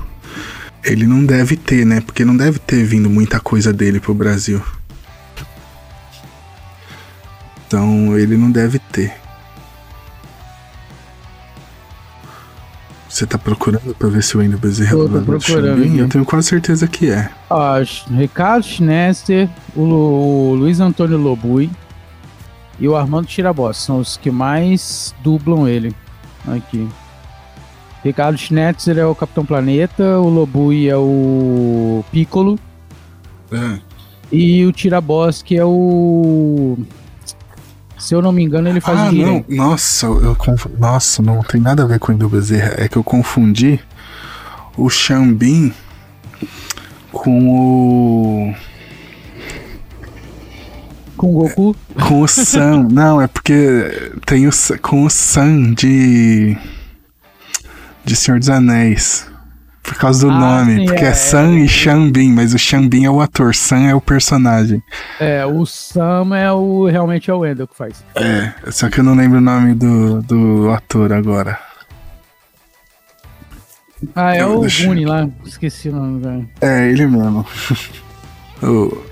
ele 0.84 1.06
não 1.06 1.24
deve 1.24 1.56
ter, 1.56 1.84
né? 1.84 2.00
Porque 2.00 2.24
não 2.24 2.36
deve 2.36 2.58
ter 2.58 2.84
vindo 2.84 3.08
muita 3.08 3.38
coisa 3.38 3.72
dele 3.72 4.00
pro 4.00 4.14
Brasil. 4.14 4.60
Então 7.66 8.16
ele 8.16 8.36
não 8.36 8.50
deve 8.50 8.78
ter. 8.78 9.12
Você 13.16 13.24
tá 13.24 13.38
procurando 13.38 13.94
pra 13.94 14.10
ver 14.10 14.22
se 14.22 14.36
o 14.36 14.40
Wendel 14.40 14.58
Bezerra 14.58 14.90
é 14.90 15.08
tô 15.08 15.22
procurando. 15.22 15.82
Eu 15.82 16.06
tenho 16.06 16.22
quase 16.22 16.48
certeza 16.48 16.86
que 16.86 17.10
é. 17.10 17.30
Ó, 17.48 17.76
Ricardo 18.10 18.62
Schnester, 18.62 19.48
o, 19.74 19.80
o 19.80 20.54
Luiz 20.54 20.80
Antônio 20.80 21.16
Lobui 21.16 21.70
e 22.78 22.86
o 22.86 22.94
Armando 22.94 23.26
Tirabossi 23.26 23.80
são 23.80 24.00
os 24.00 24.18
que 24.18 24.30
mais 24.30 25.14
dublam 25.24 25.66
ele 25.66 25.96
aqui. 26.46 26.86
Ricardo 28.04 28.36
Schnetzer 28.36 28.98
é 28.98 29.06
o 29.06 29.14
Capitão 29.14 29.46
Planeta, 29.46 30.18
o 30.18 30.28
Lobui 30.28 30.86
é 30.86 30.96
o 30.98 32.04
Piccolo. 32.12 32.58
É. 33.50 33.78
E 34.30 34.62
o 34.66 34.72
Tiraboski 34.72 35.56
é 35.56 35.64
o 35.64 36.76
se 37.98 38.14
eu 38.14 38.20
não 38.20 38.32
me 38.32 38.42
engano, 38.42 38.68
ele 38.68 38.80
faz 38.80 38.98
ah, 38.98 39.08
o 39.08 39.12
não. 39.12 39.44
Nossa, 39.48 40.06
eu 40.06 40.36
conf... 40.36 40.66
Nossa, 40.78 41.22
não 41.22 41.42
tem 41.42 41.60
nada 41.60 41.82
a 41.82 41.86
ver 41.86 41.98
com 41.98 42.12
o 42.12 42.14
Indo 42.14 42.28
Bezerra. 42.28 42.74
É 42.76 42.88
que 42.88 42.96
eu 42.96 43.04
confundi 43.04 43.80
o 44.76 44.90
Xambin 44.90 45.72
com 47.10 47.48
o. 47.48 48.54
Com 51.16 51.28
o 51.28 51.32
Goku? 51.32 51.76
Com 52.06 52.20
o 52.20 52.28
Sam. 52.28 52.88
não, 52.92 53.20
é 53.20 53.26
porque 53.26 54.12
tem 54.26 54.46
o 54.46 54.50
com 54.82 55.04
o 55.04 55.10
Sam 55.10 55.72
de. 55.72 56.56
De 58.04 58.14
Senhor 58.14 58.38
dos 58.38 58.50
Anéis. 58.50 59.26
Por 59.86 59.94
causa 59.94 60.26
do 60.26 60.32
ah, 60.32 60.38
nome. 60.38 60.80
Sim, 60.80 60.84
porque 60.86 61.04
é, 61.04 61.08
é 61.08 61.14
Sam 61.14 61.54
é, 61.54 61.60
e 61.60 61.68
Xambin, 61.68 62.32
mas 62.32 62.52
o 62.52 62.58
Xambin 62.58 63.04
é 63.04 63.10
o 63.10 63.20
ator, 63.20 63.54
Sam 63.54 63.86
é 63.88 63.94
o 63.94 64.00
personagem. 64.00 64.82
É, 65.20 65.46
o 65.46 65.64
Sam 65.64 66.36
é 66.36 66.50
o. 66.50 66.86
realmente 66.86 67.30
é 67.30 67.34
o 67.34 67.38
Wendell 67.38 67.68
que 67.68 67.76
faz. 67.76 68.04
É, 68.16 68.52
só 68.70 68.90
que 68.90 68.98
eu 68.98 69.04
não 69.04 69.14
lembro 69.14 69.38
o 69.38 69.40
nome 69.40 69.74
do, 69.74 70.20
do 70.22 70.70
ator 70.72 71.12
agora. 71.12 71.58
Ah, 74.14 74.36
é 74.36 74.42
eu, 74.42 74.58
o 74.58 74.60
deixa... 74.60 74.92
lá, 75.08 75.28
esqueci 75.44 75.88
o 75.88 75.94
nome, 75.94 76.20
velho. 76.20 76.48
É, 76.60 76.90
ele 76.90 77.06
mesmo. 77.06 77.46
o... 78.62 79.04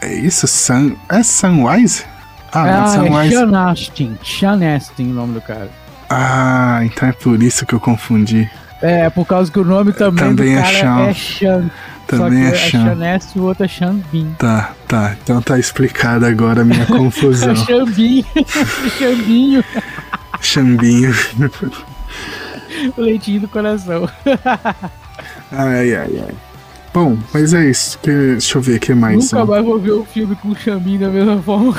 É 0.00 0.14
isso? 0.14 0.46
Sam. 0.46 0.94
É 1.08 1.22
Samwise? 1.24 2.04
Ah, 2.52 2.68
é, 2.68 2.72
não, 2.72 2.86
Samwise. 2.86 3.34
É 3.34 3.38
Sean 3.38 3.70
Astin. 3.70 4.18
Sean 4.24 4.76
Astin 4.76 5.10
o 5.10 5.14
nome 5.14 5.34
do 5.34 5.40
cara. 5.40 5.70
Ah, 6.08 6.80
então 6.84 7.08
é 7.08 7.12
por 7.12 7.42
isso 7.42 7.66
que 7.66 7.74
eu 7.74 7.80
confundi. 7.80 8.48
É, 8.82 9.10
por 9.10 9.26
causa 9.26 9.52
que 9.52 9.58
o 9.58 9.64
nome 9.64 9.92
também, 9.92 10.24
também 10.28 10.54
do 10.54 10.58
é 10.58 10.62
cara 10.62 10.78
Sean. 10.78 11.00
é 11.06 11.14
Sean. 11.14 11.70
Também 12.06 12.44
é 12.44 12.54
Sean. 12.54 13.04
É 13.04 13.18
e 13.34 13.38
o 13.38 13.44
outro 13.44 13.64
é 13.64 13.68
Xambin. 13.68 14.34
Tá, 14.38 14.72
tá. 14.88 15.16
Então 15.22 15.40
tá 15.42 15.58
explicada 15.58 16.26
agora 16.26 16.62
a 16.62 16.64
minha 16.64 16.86
confusão. 16.86 17.54
Xambin. 17.54 18.24
Xambinho. 18.98 19.64
Xambinho. 20.40 21.14
o 22.96 23.00
leitinho 23.00 23.42
do 23.42 23.48
coração. 23.48 24.08
ai, 25.52 25.94
ai, 25.94 26.22
ai. 26.26 26.34
Bom, 26.92 27.16
mas 27.32 27.54
é 27.54 27.70
isso. 27.70 27.98
Deixa 28.02 28.58
eu 28.58 28.62
ver 28.62 28.76
o 28.76 28.80
que 28.80 28.94
mais. 28.94 29.30
Nunca 29.30 29.44
mais 29.44 29.64
vou 29.64 29.78
ver 29.78 29.92
o 29.92 30.00
um 30.00 30.04
filme 30.04 30.34
com 30.36 30.48
o 30.48 30.56
Xambin 30.56 30.98
da 30.98 31.08
mesma 31.08 31.40
forma. 31.40 31.74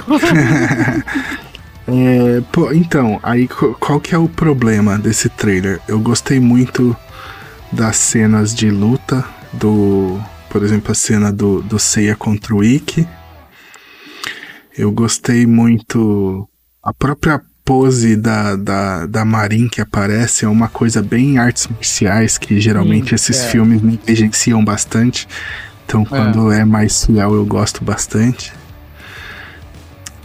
É, 1.87 2.41
pô, 2.51 2.71
então, 2.71 3.19
aí 3.23 3.47
qual 3.47 3.99
que 3.99 4.13
é 4.13 4.17
o 4.17 4.29
problema 4.29 4.97
desse 4.97 5.29
trailer? 5.29 5.79
Eu 5.87 5.99
gostei 5.99 6.39
muito 6.39 6.95
das 7.71 7.97
cenas 7.97 8.53
de 8.53 8.69
luta, 8.69 9.25
do, 9.53 10.19
por 10.49 10.63
exemplo, 10.63 10.91
a 10.91 10.95
cena 10.95 11.31
do, 11.31 11.61
do 11.61 11.79
Seiya 11.79 12.15
contra 12.15 12.55
o 12.55 12.63
Ikki. 12.63 13.07
Eu 14.77 14.91
gostei 14.91 15.45
muito. 15.45 16.47
A 16.83 16.93
própria 16.93 17.41
pose 17.63 18.15
da, 18.15 18.55
da, 18.55 19.05
da 19.05 19.25
Marin 19.25 19.67
que 19.67 19.81
aparece 19.81 20.45
é 20.45 20.47
uma 20.47 20.67
coisa 20.67 21.01
bem 21.01 21.37
artes 21.37 21.67
marciais 21.67 22.37
que 22.37 22.59
geralmente 22.59 23.13
esses 23.13 23.39
é. 23.39 23.47
filmes 23.49 23.81
negligenciam 23.81 24.63
bastante. 24.63 25.27
Então, 25.85 26.05
quando 26.05 26.51
é. 26.51 26.59
é 26.59 26.65
mais 26.65 27.05
fiel, 27.05 27.33
eu 27.33 27.45
gosto 27.45 27.83
bastante. 27.83 28.53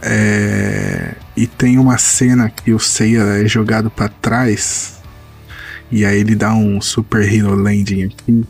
É, 0.01 1.15
e 1.37 1.45
tem 1.45 1.77
uma 1.77 1.99
cena 1.99 2.49
que 2.49 2.73
o 2.73 2.79
Seiya 2.79 3.21
é 3.21 3.47
jogado 3.47 3.91
para 3.91 4.09
trás 4.09 4.97
e 5.89 6.03
aí 6.03 6.19
ele 6.19 6.35
dá 6.35 6.53
um 6.53 6.81
super 6.81 7.21
hero 7.21 7.55
landing 7.55 8.05
aqui 8.05 8.43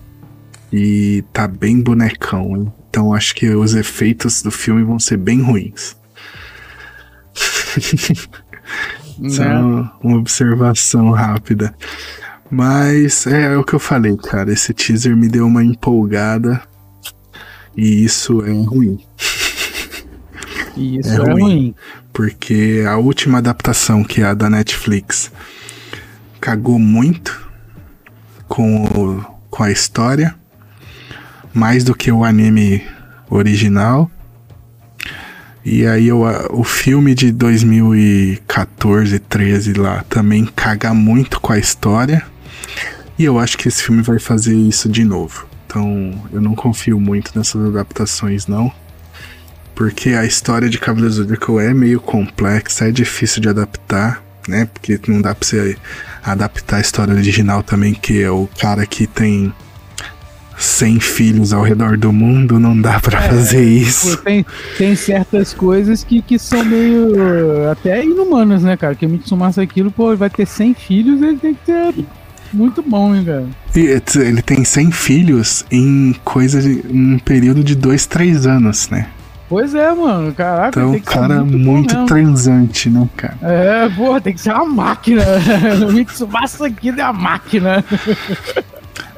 e 0.71 1.23
tá 1.31 1.47
bem 1.47 1.79
bonecão. 1.81 2.55
Hein? 2.55 2.73
Então 2.89 3.13
acho 3.13 3.35
que 3.35 3.49
os 3.49 3.75
efeitos 3.75 4.41
do 4.41 4.49
filme 4.49 4.83
vão 4.83 4.97
ser 4.97 5.17
bem 5.17 5.41
ruins. 5.41 5.95
Só 9.29 9.43
né? 9.43 9.89
uma 10.01 10.17
observação 10.17 11.11
rápida. 11.11 11.75
Mas 12.49 13.27
é, 13.27 13.53
é 13.53 13.57
o 13.57 13.63
que 13.63 13.73
eu 13.73 13.79
falei, 13.79 14.15
cara. 14.15 14.51
Esse 14.51 14.73
teaser 14.73 15.15
me 15.15 15.27
deu 15.27 15.45
uma 15.45 15.63
empolgada 15.63 16.61
e 17.75 18.03
isso 18.03 18.43
é 18.43 18.51
ruim. 18.51 18.99
Isso 20.77 21.09
é, 21.09 21.15
é 21.15 21.17
ruim, 21.17 21.41
ruim. 21.41 21.75
Porque 22.13 22.83
a 22.87 22.97
última 22.97 23.39
adaptação, 23.39 24.03
que 24.03 24.21
é 24.21 24.25
a 24.25 24.33
da 24.33 24.49
Netflix, 24.49 25.31
cagou 26.39 26.77
muito 26.79 27.47
com, 28.47 28.85
o, 28.85 29.25
com 29.49 29.63
a 29.63 29.71
história, 29.71 30.35
mais 31.53 31.83
do 31.83 31.95
que 31.95 32.11
o 32.11 32.23
anime 32.23 32.83
original. 33.29 34.09
E 35.65 35.85
aí 35.85 36.07
eu, 36.07 36.21
o 36.51 36.63
filme 36.63 37.13
de 37.13 37.31
2014, 37.31 39.19
13 39.19 39.73
lá 39.73 40.05
também 40.07 40.45
caga 40.45 40.93
muito 40.93 41.41
com 41.41 41.51
a 41.51 41.59
história. 41.59 42.25
E 43.19 43.25
eu 43.25 43.37
acho 43.39 43.57
que 43.57 43.67
esse 43.67 43.83
filme 43.83 44.01
vai 44.01 44.19
fazer 44.19 44.55
isso 44.55 44.87
de 44.87 45.03
novo. 45.03 45.45
Então 45.65 46.13
eu 46.31 46.39
não 46.39 46.55
confio 46.55 46.99
muito 46.99 47.37
nessas 47.37 47.65
adaptações, 47.65 48.47
não. 48.47 48.71
Porque 49.77 50.09
a 50.09 50.25
história 50.25 50.67
de 50.67 50.79
Cavaleiro 50.79 51.13
Zodíaco 51.13 51.59
é 51.59 51.71
meio 51.71 52.01
complexa, 52.01 52.87
é 52.87 52.91
difícil 52.91 53.39
de 53.43 53.47
adaptar, 53.47 54.23
né? 54.47 54.67
Porque 54.73 54.99
não 55.07 55.21
dá 55.21 55.35
pra 55.35 55.47
você 55.47 55.77
adaptar 56.23 56.77
a 56.77 56.81
história 56.81 57.13
original 57.13 57.61
também, 57.61 57.93
que 57.93 58.23
é 58.23 58.31
o 58.31 58.49
cara 58.59 58.87
que 58.87 59.05
tem 59.05 59.53
100 60.57 60.99
filhos 60.99 61.53
ao 61.53 61.61
redor 61.61 61.95
do 61.95 62.11
mundo, 62.11 62.59
não 62.59 62.75
dá 62.81 62.99
para 62.99 63.23
é, 63.23 63.29
fazer 63.29 63.63
isso. 63.63 64.17
Tem, 64.17 64.43
tem 64.79 64.95
certas 64.95 65.53
coisas 65.53 66.03
que, 66.03 66.23
que 66.23 66.39
são 66.39 66.65
meio 66.65 67.69
até 67.69 68.03
inumanas, 68.03 68.63
né, 68.63 68.75
cara? 68.75 68.95
Que 68.95 69.05
o 69.05 69.09
Mitsumasa 69.09 69.61
aquilo, 69.61 69.91
pô, 69.91 70.15
vai 70.17 70.31
ter 70.31 70.47
100 70.47 70.73
filhos, 70.73 71.21
ele 71.21 71.37
tem 71.37 71.53
que 71.53 71.65
ter 71.67 71.93
muito 72.51 72.81
bom, 72.81 73.15
hein, 73.15 73.23
cara? 73.23 73.45
E 73.75 74.01
ele 74.21 74.41
tem 74.41 74.63
100 74.63 74.89
filhos 74.89 75.63
em 75.69 76.15
coisa 76.25 76.59
de 76.59 76.83
um 76.89 77.19
período 77.19 77.63
de 77.63 77.75
2, 77.75 78.07
3 78.07 78.47
anos, 78.47 78.89
né? 78.89 79.07
Pois 79.49 79.73
é, 79.73 79.93
mano. 79.93 80.33
Caraca, 80.33 80.79
então, 80.79 80.91
tem 80.91 80.99
que 80.99 81.07
cara 81.07 81.43
muito, 81.43 81.57
muito 81.57 82.05
transante, 82.05 82.89
né, 82.89 83.07
cara? 83.15 83.37
É, 83.41 83.89
porra, 83.89 84.19
tem 84.19 84.33
que 84.33 84.41
ser 84.41 84.53
uma 84.53 84.65
máquina. 84.65 85.23
o 85.87 85.91
Mitsumasa 85.91 86.67
aqui 86.67 86.89
é 86.89 87.01
a 87.01 87.13
máquina. 87.13 87.83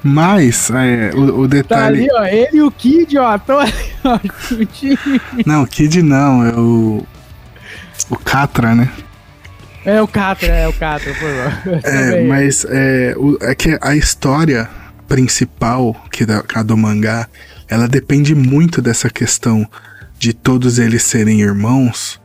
Mas, 0.03 0.69
é, 0.69 1.11
o, 1.15 1.41
o 1.41 1.47
detalhe. 1.47 2.07
Tá 2.07 2.17
ali, 2.19 2.23
ó, 2.23 2.25
ele 2.25 2.57
e 2.57 2.61
o 2.61 2.71
Kid, 2.71 3.17
ó, 3.17 3.35
estão 3.35 3.59
ali, 3.59 3.73
ó, 4.03 4.19
Não, 5.45 5.63
o 5.63 5.67
Kid 5.67 6.01
não, 6.03 6.45
é 6.45 6.53
o. 6.53 7.05
O 8.09 8.15
Catra, 8.15 8.73
né? 8.73 8.89
É 9.83 10.01
o 10.01 10.07
Catra, 10.07 10.47
é 10.47 10.67
o 10.67 10.73
Catra, 10.73 11.13
por 11.13 11.19
favor. 11.19 11.81
É, 11.83 12.23
mas 12.23 12.65
é, 12.69 13.13
o, 13.17 13.37
é 13.41 13.55
que 13.55 13.77
a 13.81 13.95
história 13.95 14.69
principal 15.07 15.95
que 16.11 16.25
da, 16.25 16.43
a 16.53 16.63
do 16.63 16.77
mangá, 16.77 17.27
ela 17.67 17.87
depende 17.87 18.35
muito 18.35 18.81
dessa 18.81 19.09
questão 19.09 19.67
de 20.19 20.33
todos 20.33 20.77
eles 20.77 21.01
serem 21.03 21.41
irmãos, 21.41 22.19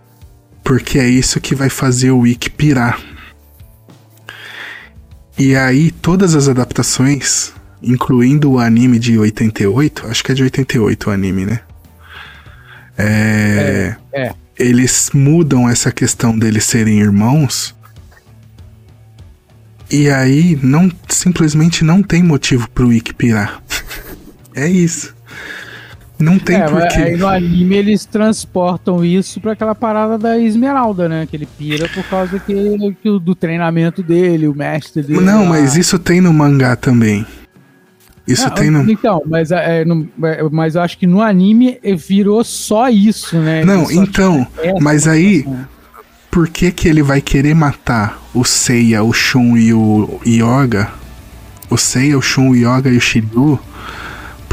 porque 0.62 0.98
é 0.98 1.08
isso 1.08 1.40
que 1.40 1.54
vai 1.54 1.70
fazer 1.70 2.10
o 2.10 2.26
Ikki 2.26 2.50
pirar. 2.50 3.00
E 5.38 5.56
aí 5.56 5.90
todas 5.90 6.34
as 6.34 6.48
adaptações 6.48 7.54
incluindo 7.84 8.52
o 8.52 8.58
anime 8.58 8.98
de 8.98 9.18
88, 9.18 10.06
acho 10.08 10.24
que 10.24 10.32
é 10.32 10.34
de 10.34 10.42
88 10.42 11.10
o 11.10 11.12
anime, 11.12 11.46
né? 11.46 11.60
É, 12.96 13.96
é, 14.12 14.22
é. 14.22 14.34
Eles 14.58 15.10
mudam 15.12 15.68
essa 15.68 15.92
questão 15.92 16.36
deles 16.38 16.64
serem 16.64 17.00
irmãos. 17.00 17.74
E 19.90 20.08
aí 20.08 20.58
não 20.62 20.90
simplesmente 21.08 21.84
não 21.84 22.02
tem 22.02 22.22
motivo 22.22 22.68
pro 22.70 22.92
Ikki 22.92 23.14
pirar. 23.14 23.62
é 24.54 24.66
isso. 24.66 25.14
Não 26.18 26.38
tem 26.38 26.56
é, 26.56 26.66
porquê. 26.66 26.98
Aí 26.98 27.16
no 27.16 27.26
anime 27.26 27.76
eles 27.76 28.04
transportam 28.04 29.04
isso 29.04 29.40
para 29.40 29.52
aquela 29.52 29.74
parada 29.74 30.16
da 30.16 30.38
Esmeralda, 30.38 31.08
né? 31.08 31.26
Que 31.28 31.36
ele 31.36 31.46
pira 31.46 31.88
por 31.88 32.04
causa 32.04 32.38
que, 32.38 32.96
que 33.02 33.18
do 33.18 33.34
treinamento 33.34 34.02
dele, 34.02 34.46
o 34.46 34.54
mestre 34.54 35.02
dele. 35.02 35.20
Não, 35.20 35.42
lá. 35.42 35.50
mas 35.50 35.76
isso 35.76 35.98
tem 35.98 36.20
no 36.20 36.32
mangá 36.32 36.76
também. 36.76 37.26
Isso 38.26 38.50
tem 38.52 38.70
no. 38.70 38.90
Então, 38.90 39.22
mas, 39.26 39.50
é, 39.50 39.80
é 39.80 39.84
no, 39.84 40.08
é, 40.22 40.42
mas 40.50 40.76
eu 40.76 40.82
acho 40.82 40.96
que 40.96 41.06
no 41.06 41.20
anime 41.20 41.78
virou 41.96 42.42
só 42.42 42.88
isso, 42.88 43.36
né? 43.38 43.64
Não, 43.64 43.90
então. 43.90 44.46
Mas 44.80 45.06
aí. 45.06 45.44
Por 46.30 46.48
que, 46.48 46.72
que 46.72 46.88
ele 46.88 47.00
vai 47.00 47.20
querer 47.20 47.54
matar 47.54 48.20
o 48.34 48.44
Seiya, 48.44 49.04
o 49.04 49.12
Shun 49.12 49.56
e 49.56 49.72
o 49.72 50.20
Yoga? 50.26 50.90
O 51.70 51.76
Seiya, 51.76 52.18
o 52.18 52.22
Shun, 52.22 52.50
o 52.50 52.56
Yoga 52.56 52.90
e 52.90 52.96
o 52.96 53.00
Shiryu? 53.00 53.60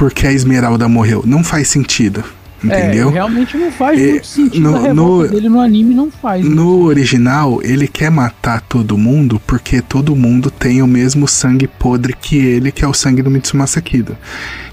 Porque 0.02 0.26
a 0.26 0.34
Esmeralda 0.34 0.89
morreu. 0.89 1.22
Não 1.24 1.43
faz 1.43 1.68
sentido. 1.68 2.24
Entendeu? 2.64 3.10
É, 3.10 3.12
realmente 3.12 3.56
não 3.56 3.72
faz 3.72 3.99
e, 3.99 4.10
muito 4.10 4.26
sentido. 4.26 4.72
No, 4.72 4.93
no, 4.95 5.28
dele 5.28 5.47
no 5.47 5.62
anime 5.62 5.93
não 5.93 6.10
faz. 6.10 6.43
No 6.43 6.86
original, 6.86 7.62
ele 7.62 7.88
quer 7.88 8.10
matar 8.10 8.62
todo 8.62 8.97
mundo 8.97 9.39
porque 9.45 9.80
todo 9.80 10.16
mundo 10.16 10.49
tem 10.49 10.82
o 10.82 10.88
mesmo 10.88 11.28
sangue 11.28 11.68
podre 11.68 12.16
que 12.20 12.36
ele, 12.36 12.72
que 12.72 12.84
é 12.84 12.88
o 12.88 12.95
sangue 12.95 13.22
do 13.22 13.30
Mitsumasa 13.30 13.80
Kido. 13.80 14.18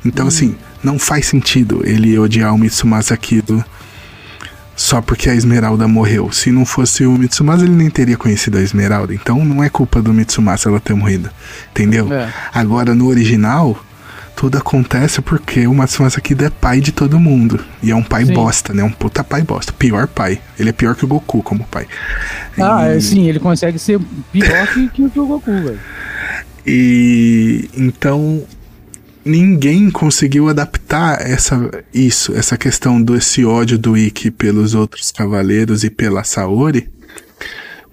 Então, 0.03 0.25
hum. 0.25 0.29
assim, 0.29 0.57
não 0.83 0.99
faz 0.99 1.27
sentido 1.27 1.83
ele 1.85 2.19
odiar 2.19 2.55
o 2.55 2.57
Mitsumasa 2.57 3.15
Kido 3.15 3.63
só 4.75 5.03
porque 5.03 5.29
a 5.29 5.35
Esmeralda 5.35 5.87
morreu. 5.87 6.33
Se 6.33 6.51
não 6.51 6.65
fosse 6.65 7.05
o 7.05 7.13
Mitsumasa, 7.19 7.67
ele 7.67 7.75
nem 7.75 7.91
teria 7.91 8.17
conhecido 8.17 8.57
a 8.57 8.63
Esmeralda. 8.63 9.13
Então, 9.13 9.45
não 9.45 9.63
é 9.63 9.69
culpa 9.69 10.01
do 10.01 10.11
Mitsumasa 10.11 10.71
ela 10.71 10.81
ter 10.81 10.95
morrido. 10.95 11.29
Entendeu? 11.71 12.11
É. 12.11 12.33
Agora, 12.55 12.95
no 12.95 13.09
original 13.09 13.79
tudo 14.39 14.57
acontece 14.57 15.21
porque 15.21 15.67
o 15.67 15.75
Matsumasa 15.75 16.21
Kido 16.21 16.45
é 16.45 16.49
pai 16.49 16.81
de 16.81 16.93
todo 16.93 17.19
mundo. 17.19 17.59
E 17.83 17.91
é 17.91 17.97
um 17.97 18.05
pai 18.05 18.25
sim. 18.25 18.33
bosta, 18.33 18.73
né? 18.73 18.85
Um 18.85 18.91
puta 18.91 19.25
pai 19.25 19.43
bosta. 19.43 19.73
Pior 19.73 20.07
pai. 20.07 20.41
Ele 20.57 20.71
é 20.71 20.73
pior 20.73 20.95
que 20.95 21.05
o 21.05 21.09
Goku 21.09 21.43
como 21.43 21.65
pai. 21.65 21.89
Ah, 22.57 22.89
e... 22.89 22.97
É, 22.97 23.01
sim, 23.01 23.29
ele 23.29 23.41
consegue 23.41 23.81
ser 23.81 23.99
pior 24.31 24.69
que, 24.73 24.89
que 24.91 25.03
o 25.03 25.27
Goku, 25.27 25.51
velho. 25.51 25.81
E 26.65 27.69
então 27.77 28.45
ninguém 29.25 29.91
conseguiu 29.91 30.49
adaptar 30.49 31.21
essa 31.21 31.85
isso, 31.93 32.33
essa 32.37 32.57
questão 32.57 33.03
desse 33.03 33.45
ódio 33.45 33.77
do 33.77 33.97
Ikki 33.97 34.31
pelos 34.31 34.73
outros 34.73 35.11
cavaleiros 35.11 35.83
e 35.83 35.91
pela 35.91 36.23
Saori 36.23 36.89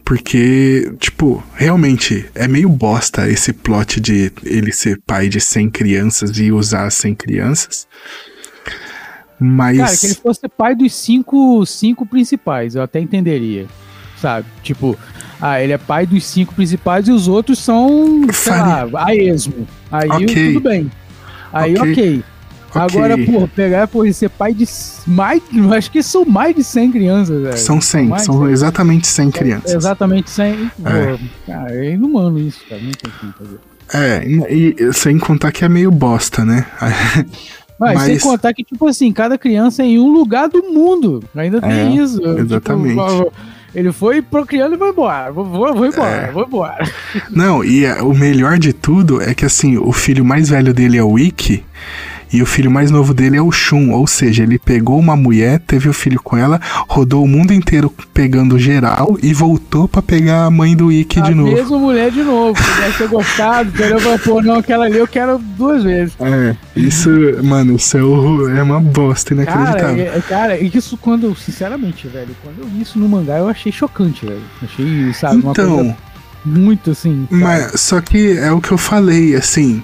porque, 0.05 0.93
tipo, 0.99 1.43
realmente 1.55 2.29
é 2.35 2.47
meio 2.47 2.69
bosta 2.69 3.27
esse 3.27 3.51
plot 3.51 3.99
de 3.99 4.31
ele 4.43 4.71
ser 4.71 5.01
pai 5.05 5.27
de 5.27 5.41
100 5.41 5.71
crianças 5.71 6.37
e 6.37 6.51
usar 6.51 6.91
100 6.91 7.15
crianças. 7.15 7.87
Mas. 9.39 9.77
Cara, 9.77 9.97
que 9.97 10.05
ele 10.05 10.13
fosse 10.13 10.47
pai 10.47 10.75
dos 10.75 10.93
cinco, 10.93 11.65
cinco 11.65 12.05
principais, 12.05 12.75
eu 12.75 12.83
até 12.83 12.99
entenderia. 12.99 13.65
Sabe? 14.21 14.45
Tipo, 14.61 14.97
ah, 15.41 15.59
ele 15.59 15.73
é 15.73 15.77
pai 15.77 16.05
dos 16.05 16.23
cinco 16.23 16.53
principais 16.53 17.07
e 17.07 17.11
os 17.11 17.27
outros 17.27 17.57
são, 17.59 18.27
sei 18.31 18.53
lá, 18.53 18.87
a 19.05 19.15
esmo. 19.15 19.67
Aí 19.91 20.09
okay. 20.23 20.53
tudo 20.53 20.69
bem. 20.69 20.91
Aí 21.51 21.75
ok. 21.75 21.91
okay. 21.91 22.23
Okay. 22.75 22.99
Agora, 22.99 23.17
pô, 23.17 23.47
pegar 23.47 23.87
por 23.87 24.11
ser 24.13 24.29
pai 24.29 24.53
de 24.53 24.67
mais. 25.07 25.41
Acho 25.77 25.89
que 25.89 26.03
são 26.03 26.25
mais 26.25 26.53
de 26.53 26.63
100 26.63 26.91
crianças, 26.91 27.41
velho. 27.41 27.57
São 27.57 27.79
100, 27.79 28.07
são, 28.07 28.19
são 28.19 28.49
exatamente 28.49 29.07
100 29.07 29.31
crianças. 29.31 29.73
exatamente 29.73 30.29
100. 30.29 30.51
É. 30.53 31.11
Pô, 31.11 31.19
cara, 31.47 31.73
é 31.73 31.93
inumano 31.93 32.37
isso, 32.37 32.59
cara. 32.67 32.81
Não 32.81 32.91
tem 32.91 33.11
como 33.19 33.33
fazer. 33.33 33.59
É, 33.93 34.27
e, 34.27 34.75
e 34.77 34.93
sem 34.93 35.17
contar 35.17 35.51
que 35.51 35.63
é 35.63 35.69
meio 35.69 35.89
bosta, 35.89 36.43
né? 36.43 36.65
Mas, 37.79 37.93
Mas, 37.95 38.01
sem 38.01 38.19
contar 38.19 38.53
que, 38.53 38.63
tipo 38.63 38.87
assim, 38.87 39.11
cada 39.13 39.37
criança 39.37 39.83
é 39.83 39.85
em 39.85 39.99
um 39.99 40.11
lugar 40.11 40.49
do 40.49 40.63
mundo. 40.63 41.23
Ainda 41.35 41.61
tem 41.61 41.71
é, 41.71 42.03
isso. 42.03 42.19
Tipo, 42.19 42.39
exatamente. 42.39 42.99
Tipo, 42.99 43.33
ele 43.73 43.91
foi 43.91 44.21
procriando 44.21 44.75
e 44.75 44.77
foi 44.77 44.89
embora. 44.89 45.31
Vou, 45.31 45.45
vou, 45.45 45.73
vou 45.73 45.85
embora, 45.85 46.15
é. 46.15 46.31
vou 46.31 46.45
embora. 46.45 46.89
Não, 47.29 47.63
e 47.63 47.85
o 48.01 48.13
melhor 48.13 48.57
de 48.57 48.73
tudo 48.73 49.21
é 49.21 49.33
que 49.33 49.45
assim, 49.45 49.77
o 49.77 49.91
filho 49.91 50.25
mais 50.25 50.49
velho 50.49 50.73
dele 50.73 50.97
é 50.97 51.03
o 51.03 51.11
Wiki. 51.11 51.63
E 52.35 52.41
o 52.41 52.45
filho 52.45 52.69
mais 52.69 52.91
novo 52.91 53.13
dele 53.13 53.37
é 53.37 53.41
o 53.41 53.49
Shun, 53.49 53.91
ou 53.91 54.05
seja, 54.05 54.43
ele 54.43 54.59
pegou 54.59 54.99
uma 54.99 55.15
mulher, 55.15 55.57
teve 55.57 55.87
o 55.87 55.93
filho 55.93 56.21
com 56.21 56.35
ela, 56.35 56.59
rodou 56.85 57.23
o 57.23 57.27
mundo 57.27 57.53
inteiro 57.53 57.89
pegando 58.13 58.59
geral 58.59 59.17
e 59.23 59.33
voltou 59.33 59.87
para 59.87 60.01
pegar 60.01 60.43
a 60.43 60.51
mãe 60.51 60.75
do 60.75 60.91
Ikki 60.91 61.21
de 61.21 61.33
novo. 61.33 61.51
A 61.51 61.55
mesma 61.55 61.79
mulher 61.79 62.11
de 62.11 62.21
novo, 62.23 62.61
deve 62.81 62.97
ter 62.97 63.07
gostado, 63.07 63.69
entendeu? 63.69 64.19
Pô, 64.19 64.41
não, 64.41 64.55
aquela 64.55 64.83
ali 64.83 64.97
eu 64.97 65.07
quero 65.07 65.37
duas 65.37 65.81
vezes. 65.81 66.13
É, 66.19 66.57
isso, 66.75 67.09
mano, 67.41 67.77
isso 67.77 67.97
é 67.97 68.61
uma 68.61 68.81
bosta 68.81 69.33
inacreditável. 69.33 70.05
Cara, 70.05 70.17
é, 70.17 70.21
cara, 70.27 70.59
isso 70.59 70.97
quando, 70.97 71.33
sinceramente, 71.37 72.05
velho, 72.09 72.35
quando 72.43 72.59
eu 72.59 72.67
vi 72.67 72.81
isso 72.81 72.99
no 72.99 73.07
mangá, 73.07 73.37
eu 73.37 73.47
achei 73.47 73.71
chocante, 73.71 74.25
velho. 74.25 74.43
Achei, 74.61 75.13
sabe, 75.13 75.37
então, 75.37 75.73
uma 75.73 75.83
coisa 75.83 75.97
muito 76.43 76.91
assim. 76.91 77.29
Mas, 77.31 77.79
só 77.79 78.01
que 78.01 78.37
é 78.37 78.51
o 78.51 78.59
que 78.59 78.73
eu 78.73 78.77
falei, 78.77 79.37
assim 79.37 79.81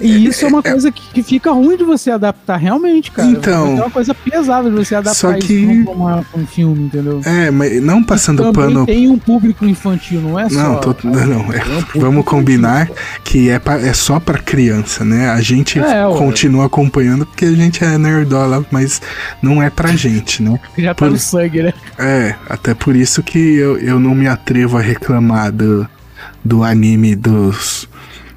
e 0.00 0.26
isso 0.26 0.44
é 0.44 0.48
uma 0.48 0.62
coisa 0.62 0.90
que, 0.90 1.02
que, 1.12 1.22
fica 1.22 1.50
ruim 1.50 1.76
de 1.76 1.84
você 1.84 2.10
adaptar 2.10 2.56
realmente, 2.56 3.10
cara. 3.10 3.28
Então. 3.28 3.66
É 3.78 3.80
uma 3.82 3.90
coisa 3.90 4.14
pesada 4.14 4.70
de 4.70 4.76
você 4.76 4.94
adaptar 4.94 5.14
só 5.14 5.32
que... 5.34 5.52
isso 5.52 5.84
pra, 5.84 6.24
um 6.40 6.46
filme, 6.46 6.84
entendeu? 6.84 7.20
É, 7.24 7.50
mas 7.50 7.82
não 7.82 8.02
passando 8.02 8.48
e 8.48 8.52
pano. 8.52 8.86
tem 8.86 9.08
um 9.08 9.18
público 9.18 9.64
infantil, 9.64 10.20
não 10.20 10.38
é 10.38 10.44
não, 10.44 10.82
só. 10.82 10.92
Tô, 10.92 11.08
não, 11.08 11.52
é, 11.52 11.58
é 11.58 11.96
um 11.96 12.00
vamos 12.00 12.24
combinar 12.24 12.88
que 13.24 13.50
é, 13.50 13.58
pra, 13.58 13.80
é 13.80 13.92
só 13.92 14.20
pra 14.20 14.38
criança, 14.38 15.04
né? 15.04 15.30
A 15.30 15.40
gente 15.40 15.78
é, 15.78 16.04
continua 16.16 16.66
acompanhando 16.66 17.26
porque 17.26 17.44
a 17.44 17.52
gente 17.52 17.84
é 17.84 17.98
nerdola, 17.98 18.64
mas 18.70 19.00
não 19.40 19.62
é 19.62 19.70
pra 19.70 19.94
gente, 19.96 20.42
né? 20.42 20.58
Já 20.76 20.94
tá 20.94 21.06
por, 21.06 21.10
no 21.10 21.18
sangue, 21.18 21.62
né? 21.62 21.74
É, 21.98 22.34
até 22.48 22.74
por 22.74 22.94
isso 22.94 23.22
que 23.22 23.38
eu, 23.38 23.78
eu 23.78 23.98
não 23.98 24.14
me 24.14 24.28
atrevo 24.28 24.76
a 24.76 24.80
reclamar 24.80 25.52
do, 25.52 25.88
do 26.44 26.62
anime 26.62 27.14
dos 27.14 27.88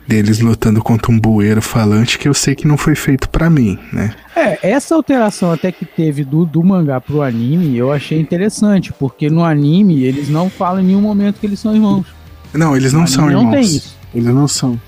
deles 0.07 0.39
lutando 0.39 0.81
contra 0.81 1.11
um 1.11 1.19
bueiro 1.19 1.61
falante 1.61 2.19
que 2.19 2.27
eu 2.27 2.33
sei 2.33 2.55
que 2.55 2.67
não 2.67 2.77
foi 2.77 2.95
feito 2.95 3.29
para 3.29 3.49
mim, 3.49 3.79
né? 3.91 4.13
É, 4.35 4.59
essa 4.61 4.95
alteração 4.95 5.51
até 5.51 5.71
que 5.71 5.85
teve 5.85 6.23
do, 6.23 6.45
do 6.45 6.63
mangá 6.63 7.01
pro 7.01 7.21
anime, 7.21 7.75
eu 7.77 7.91
achei 7.91 8.19
interessante, 8.19 8.93
porque 8.93 9.29
no 9.29 9.43
anime 9.43 10.03
eles 10.03 10.29
não 10.29 10.49
falam 10.49 10.81
em 10.81 10.87
nenhum 10.87 11.01
momento 11.01 11.39
que 11.39 11.45
eles 11.45 11.59
são 11.59 11.73
irmãos. 11.73 12.05
Não, 12.53 12.75
eles 12.75 12.93
não 12.93 13.07
são 13.07 13.29
irmãos. 13.29 13.43
Não 13.43 13.51
tem 13.51 13.61
isso. 13.61 13.95
Eles 14.13 14.33
não 14.33 14.47
são. 14.47 14.79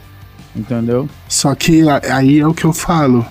Entendeu? 0.55 1.07
Só 1.27 1.53
que 1.53 1.83
aí 2.09 2.39
é 2.39 2.47
o 2.47 2.53
que 2.53 2.65
eu 2.65 2.73
falo. 2.73 3.25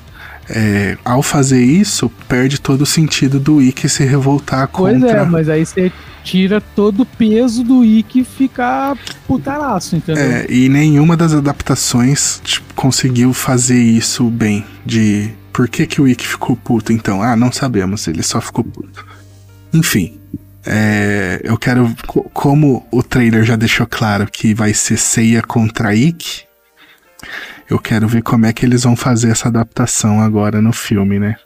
É, 0.49 0.97
ao 1.05 1.23
fazer 1.23 1.61
isso, 1.61 2.09
perde 2.29 2.61
todo 2.61 2.83
o 2.83 2.87
sentido 2.87 3.41
do 3.41 3.61
Ikki 3.61 3.89
se 3.89 4.05
revoltar 4.05 4.69
pois 4.69 4.95
contra... 4.95 5.17
Pois 5.17 5.27
é, 5.27 5.31
mas 5.31 5.49
aí 5.49 5.67
você 5.67 5.93
tira 6.27 6.61
todo 6.61 7.05
o 7.05 7.07
peso 7.07 7.63
do 7.63 7.85
Ikki 7.85 8.25
ficar 8.25 8.99
putaraço, 9.29 9.95
entendeu? 9.95 10.25
É, 10.25 10.47
e 10.51 10.69
nenhuma 10.69 11.17
das 11.17 11.33
adaptações 11.33 12.41
tipo, 12.43 12.75
conseguiu 12.75 13.33
fazer 13.33 13.81
isso 13.81 14.29
bem. 14.29 14.67
De 14.85 15.31
por 15.53 15.69
que, 15.69 15.87
que 15.87 16.01
o 16.01 16.09
Ikki 16.09 16.27
ficou 16.27 16.57
puto 16.57 16.93
então? 16.93 17.23
Ah, 17.23 17.37
não 17.37 17.53
sabemos, 17.53 18.09
ele 18.09 18.25
só 18.25 18.41
ficou 18.41 18.65
puto. 18.65 19.07
Enfim, 19.73 20.19
é, 20.67 21.41
eu 21.45 21.57
quero. 21.57 21.95
Como 22.33 22.85
o 22.91 23.05
trailer 23.05 23.45
já 23.45 23.55
deixou 23.55 23.87
claro 23.87 24.27
que 24.27 24.53
vai 24.53 24.75
ser 24.75 24.97
Seiya 24.97 25.43
contra 25.43 25.95
Ikki, 25.95 26.43
eu 27.71 27.79
quero 27.79 28.09
ver 28.09 28.23
como 28.23 28.47
é 28.47 28.53
que 28.53 28.67
eles 28.67 28.83
vão 28.83 28.97
fazer 28.97 29.31
essa 29.31 29.47
adaptação 29.47 30.21
agora 30.21 30.61
no 30.61 30.73
filme, 30.73 31.21
né? 31.21 31.37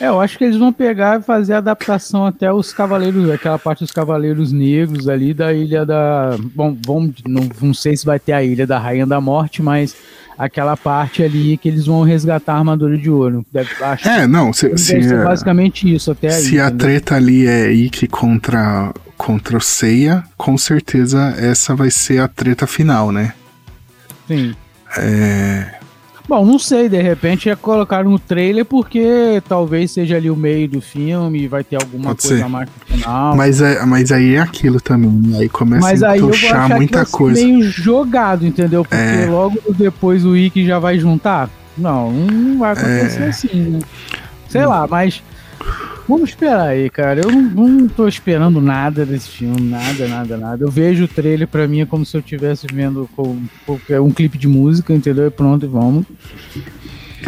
É, 0.00 0.06
eu 0.06 0.18
acho 0.18 0.38
que 0.38 0.44
eles 0.44 0.56
vão 0.56 0.72
pegar 0.72 1.20
e 1.20 1.22
fazer 1.22 1.52
a 1.52 1.58
adaptação 1.58 2.24
até 2.24 2.50
os 2.50 2.72
Cavaleiros, 2.72 3.30
aquela 3.30 3.58
parte 3.58 3.80
dos 3.80 3.90
Cavaleiros 3.90 4.50
Negros 4.50 5.08
ali 5.08 5.34
da 5.34 5.52
Ilha 5.52 5.84
da. 5.84 6.36
Bom, 6.54 6.74
não, 7.28 7.48
não 7.60 7.74
sei 7.74 7.96
se 7.96 8.06
vai 8.06 8.18
ter 8.18 8.32
a 8.32 8.42
Ilha 8.42 8.66
da 8.66 8.78
Rainha 8.78 9.06
da 9.06 9.20
Morte, 9.20 9.62
mas 9.62 9.94
aquela 10.38 10.74
parte 10.74 11.22
ali 11.22 11.58
que 11.58 11.68
eles 11.68 11.84
vão 11.84 12.02
resgatar 12.02 12.54
a 12.54 12.58
armadura 12.58 12.96
de 12.96 13.10
ouro. 13.10 13.44
Deve, 13.52 13.68
acho 13.78 14.08
é, 14.08 14.26
não, 14.26 14.54
se, 14.54 14.74
se 14.78 14.96
é, 14.96 15.22
basicamente 15.22 15.94
isso 15.94 16.12
até 16.12 16.28
aí. 16.28 16.42
Se 16.42 16.58
a 16.58 16.70
treta 16.70 17.16
ali 17.16 17.46
é 17.46 17.70
Ikki 17.70 18.06
contra, 18.06 18.94
contra 19.18 19.58
o 19.58 19.60
Seiya, 19.60 20.24
com 20.38 20.56
certeza 20.56 21.34
essa 21.36 21.76
vai 21.76 21.90
ser 21.90 22.22
a 22.22 22.28
treta 22.28 22.66
final, 22.66 23.12
né? 23.12 23.34
Sim. 24.26 24.56
É... 24.96 25.79
Bom, 26.30 26.46
não 26.46 26.60
sei, 26.60 26.88
de 26.88 27.02
repente 27.02 27.50
é 27.50 27.56
colocar 27.56 28.04
no 28.04 28.16
trailer 28.16 28.64
porque 28.64 29.42
talvez 29.48 29.90
seja 29.90 30.14
ali 30.14 30.30
o 30.30 30.36
meio 30.36 30.68
do 30.68 30.80
filme, 30.80 31.48
vai 31.48 31.64
ter 31.64 31.74
alguma 31.74 32.14
Pode 32.14 32.22
coisa 32.22 32.44
ser. 32.44 32.48
mais 32.48 32.68
no 32.68 32.86
final. 32.86 33.34
Mas, 33.34 33.60
é, 33.60 33.84
mas 33.84 34.12
aí 34.12 34.36
é 34.36 34.38
aquilo 34.38 34.80
também, 34.80 35.10
né? 35.10 35.38
aí 35.40 35.48
começa 35.48 35.88
mas 35.88 36.04
a 36.04 36.14
puxar 36.14 36.68
muita 36.68 37.04
coisa. 37.04 37.44
meio 37.44 37.64
jogado, 37.64 38.46
entendeu? 38.46 38.84
Porque 38.84 38.94
é... 38.94 39.26
logo 39.28 39.60
depois 39.70 40.24
o 40.24 40.36
Ikki 40.36 40.64
já 40.64 40.78
vai 40.78 41.00
juntar. 41.00 41.50
Não, 41.76 42.12
não 42.12 42.60
vai 42.60 42.74
acontecer 42.74 43.22
é... 43.22 43.28
assim, 43.28 43.62
né? 43.62 43.80
Sei 44.48 44.64
lá, 44.64 44.86
mas 44.86 45.20
Vamos 46.10 46.30
esperar 46.30 46.70
aí, 46.70 46.90
cara. 46.90 47.20
Eu 47.20 47.30
não, 47.30 47.68
não 47.68 47.88
tô 47.88 48.08
esperando 48.08 48.60
nada 48.60 49.06
desse 49.06 49.28
filme, 49.28 49.60
nada, 49.60 50.08
nada, 50.08 50.36
nada. 50.36 50.64
Eu 50.64 50.68
vejo 50.68 51.04
o 51.04 51.08
trailer 51.08 51.46
pra 51.46 51.68
mim 51.68 51.82
é 51.82 51.86
como 51.86 52.04
se 52.04 52.16
eu 52.16 52.20
estivesse 52.20 52.66
vendo 52.66 53.08
com, 53.14 53.40
com, 53.64 53.78
um 54.00 54.10
clipe 54.10 54.36
de 54.36 54.48
música, 54.48 54.92
entendeu? 54.92 55.28
E 55.28 55.30
pronto, 55.30 55.64
e 55.64 55.68
vamos. 55.68 56.04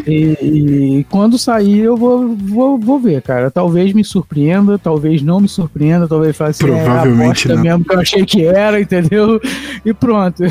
E, 0.05 0.37
e, 0.43 1.07
quando 1.09 1.39
sair 1.39 1.78
eu 1.78 1.97
vou, 1.97 2.35
vou, 2.35 2.76
vou 2.76 2.99
ver, 2.99 3.22
cara. 3.22 3.53
Talvez 3.53 3.93
me 3.93 4.03
surpreenda, 4.03 4.76
talvez 4.76 5.22
não 5.22 5.39
me 5.39 5.49
surpreenda, 5.49 6.09
talvez 6.09 6.37
faça 6.37 6.51
assim, 6.51 6.74
Provavelmente 6.74 7.53
é, 7.53 7.55
não. 7.55 7.62
mesmo 7.62 7.85
que 7.85 7.95
eu 7.95 8.01
achei 8.01 8.26
que 8.26 8.45
era, 8.45 8.80
entendeu? 8.80 9.41
E 9.85 9.95
pronto. 9.95 10.43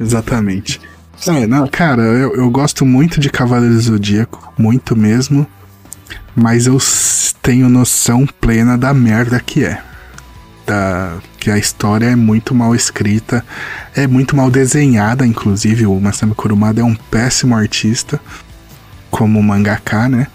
Exatamente. 0.00 0.80
É, 1.26 1.46
não, 1.46 1.66
cara, 1.66 2.00
eu, 2.00 2.36
eu 2.36 2.50
gosto 2.50 2.86
muito 2.86 3.20
de 3.20 3.28
Cavaleiros 3.28 3.84
do 3.84 3.92
Zodíaco, 3.92 4.50
muito 4.56 4.96
mesmo 4.96 5.46
mas 6.34 6.66
eu 6.66 6.78
tenho 7.42 7.68
noção 7.68 8.26
plena 8.40 8.76
da 8.76 8.92
merda 8.94 9.40
que 9.40 9.64
é. 9.64 9.82
Da, 10.66 11.18
que 11.38 11.50
a 11.50 11.56
história 11.56 12.06
é 12.06 12.16
muito 12.16 12.54
mal 12.54 12.74
escrita, 12.74 13.44
é 13.94 14.06
muito 14.06 14.36
mal 14.36 14.50
desenhada, 14.50 15.26
inclusive 15.26 15.86
o 15.86 15.98
Masami 15.98 16.34
Kurumada 16.34 16.80
é 16.80 16.84
um 16.84 16.94
péssimo 16.94 17.56
artista 17.56 18.20
como 19.10 19.42
mangaka, 19.42 20.08
né? 20.08 20.26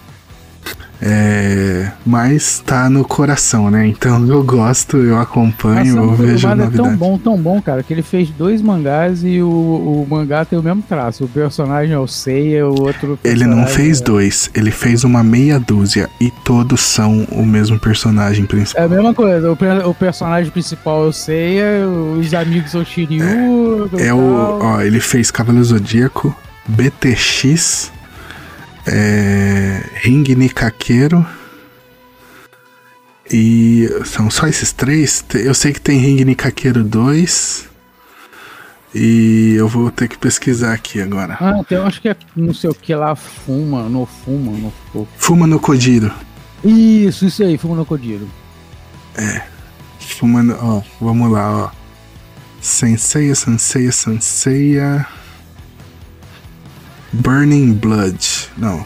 É, 1.06 1.90
mas 2.06 2.62
tá 2.64 2.88
no 2.88 3.04
coração, 3.04 3.70
né? 3.70 3.86
Então 3.86 4.26
eu 4.26 4.42
gosto, 4.42 4.96
eu 4.96 5.18
acompanho, 5.18 5.96
Nossa, 5.96 6.08
eu 6.08 6.14
vejo 6.14 6.48
novidade. 6.48 6.74
é 6.74 6.82
tão 6.82 6.96
bom, 6.96 7.18
tão 7.18 7.36
bom, 7.36 7.60
cara, 7.60 7.82
que 7.82 7.92
ele 7.92 8.00
fez 8.00 8.30
dois 8.30 8.62
mangás 8.62 9.22
e 9.22 9.42
o, 9.42 9.46
o 9.46 10.06
mangá 10.08 10.46
tem 10.46 10.58
o 10.58 10.62
mesmo 10.62 10.82
traço. 10.82 11.24
O 11.24 11.28
personagem 11.28 11.94
é 11.94 11.98
o 11.98 12.06
Seiya, 12.06 12.66
o 12.66 12.80
outro 12.80 13.18
Ele 13.22 13.44
não 13.44 13.66
fez 13.66 14.00
é... 14.00 14.04
dois, 14.04 14.50
ele 14.54 14.70
fez 14.70 15.04
uma 15.04 15.22
meia 15.22 15.60
dúzia 15.60 16.08
e 16.18 16.30
todos 16.30 16.80
são 16.80 17.26
o 17.32 17.44
mesmo 17.44 17.78
personagem 17.78 18.46
principal. 18.46 18.82
É 18.82 18.86
a 18.86 18.88
mesma 18.88 19.12
coisa, 19.12 19.50
o, 19.50 19.90
o 19.90 19.94
personagem 19.94 20.50
principal 20.50 21.04
é 21.04 21.08
o 21.08 21.12
Seiya, 21.12 21.86
os 22.18 22.32
amigos 22.32 22.70
são 22.70 22.80
o 22.80 22.84
Shiryu. 22.84 23.90
É, 23.98 24.06
é 24.06 24.14
o, 24.14 24.58
ó, 24.62 24.80
ele 24.80 25.00
fez 25.00 25.30
Cavaleiro 25.30 25.66
Zodíaco, 25.66 26.34
BTX 26.66 27.92
é, 28.86 29.82
Ring 29.94 30.24
Nikakeiro. 30.34 31.26
E 33.30 33.88
são 34.04 34.30
só 34.30 34.46
esses 34.46 34.72
três. 34.72 35.24
Eu 35.34 35.54
sei 35.54 35.72
que 35.72 35.80
tem 35.80 35.98
Ring 35.98 36.24
Nikakeiro 36.24 36.84
2. 36.84 37.68
E 38.94 39.54
eu 39.56 39.66
vou 39.66 39.90
ter 39.90 40.08
que 40.08 40.16
pesquisar 40.16 40.72
aqui 40.72 41.00
agora. 41.00 41.36
Ah, 41.40 41.56
então 41.58 41.78
eu 41.78 41.86
acho 41.86 42.00
que 42.00 42.08
é 42.08 42.16
não 42.36 42.54
sei 42.54 42.70
o 42.70 42.74
que 42.74 42.94
lá, 42.94 43.16
Fuma, 43.16 43.88
no 43.88 44.06
Fuma, 44.06 44.52
no 44.52 45.08
Fuma 45.16 45.46
no 45.48 45.58
Kojiro. 45.58 46.12
Isso, 46.64 47.26
isso 47.26 47.42
aí, 47.42 47.58
Fuma 47.58 47.74
no 47.74 47.84
Kojiro. 47.84 48.28
É. 49.16 49.42
Fuma 49.98 50.44
no. 50.44 50.54
Ó, 50.54 50.82
vamos 51.00 51.32
lá, 51.32 51.64
ó. 51.64 51.70
Senseiya, 52.60 53.34
Senseiya, 53.34 53.90
Senseiya. 53.90 55.06
Burning 57.14 57.74
Blood. 57.74 58.50
Não. 58.56 58.84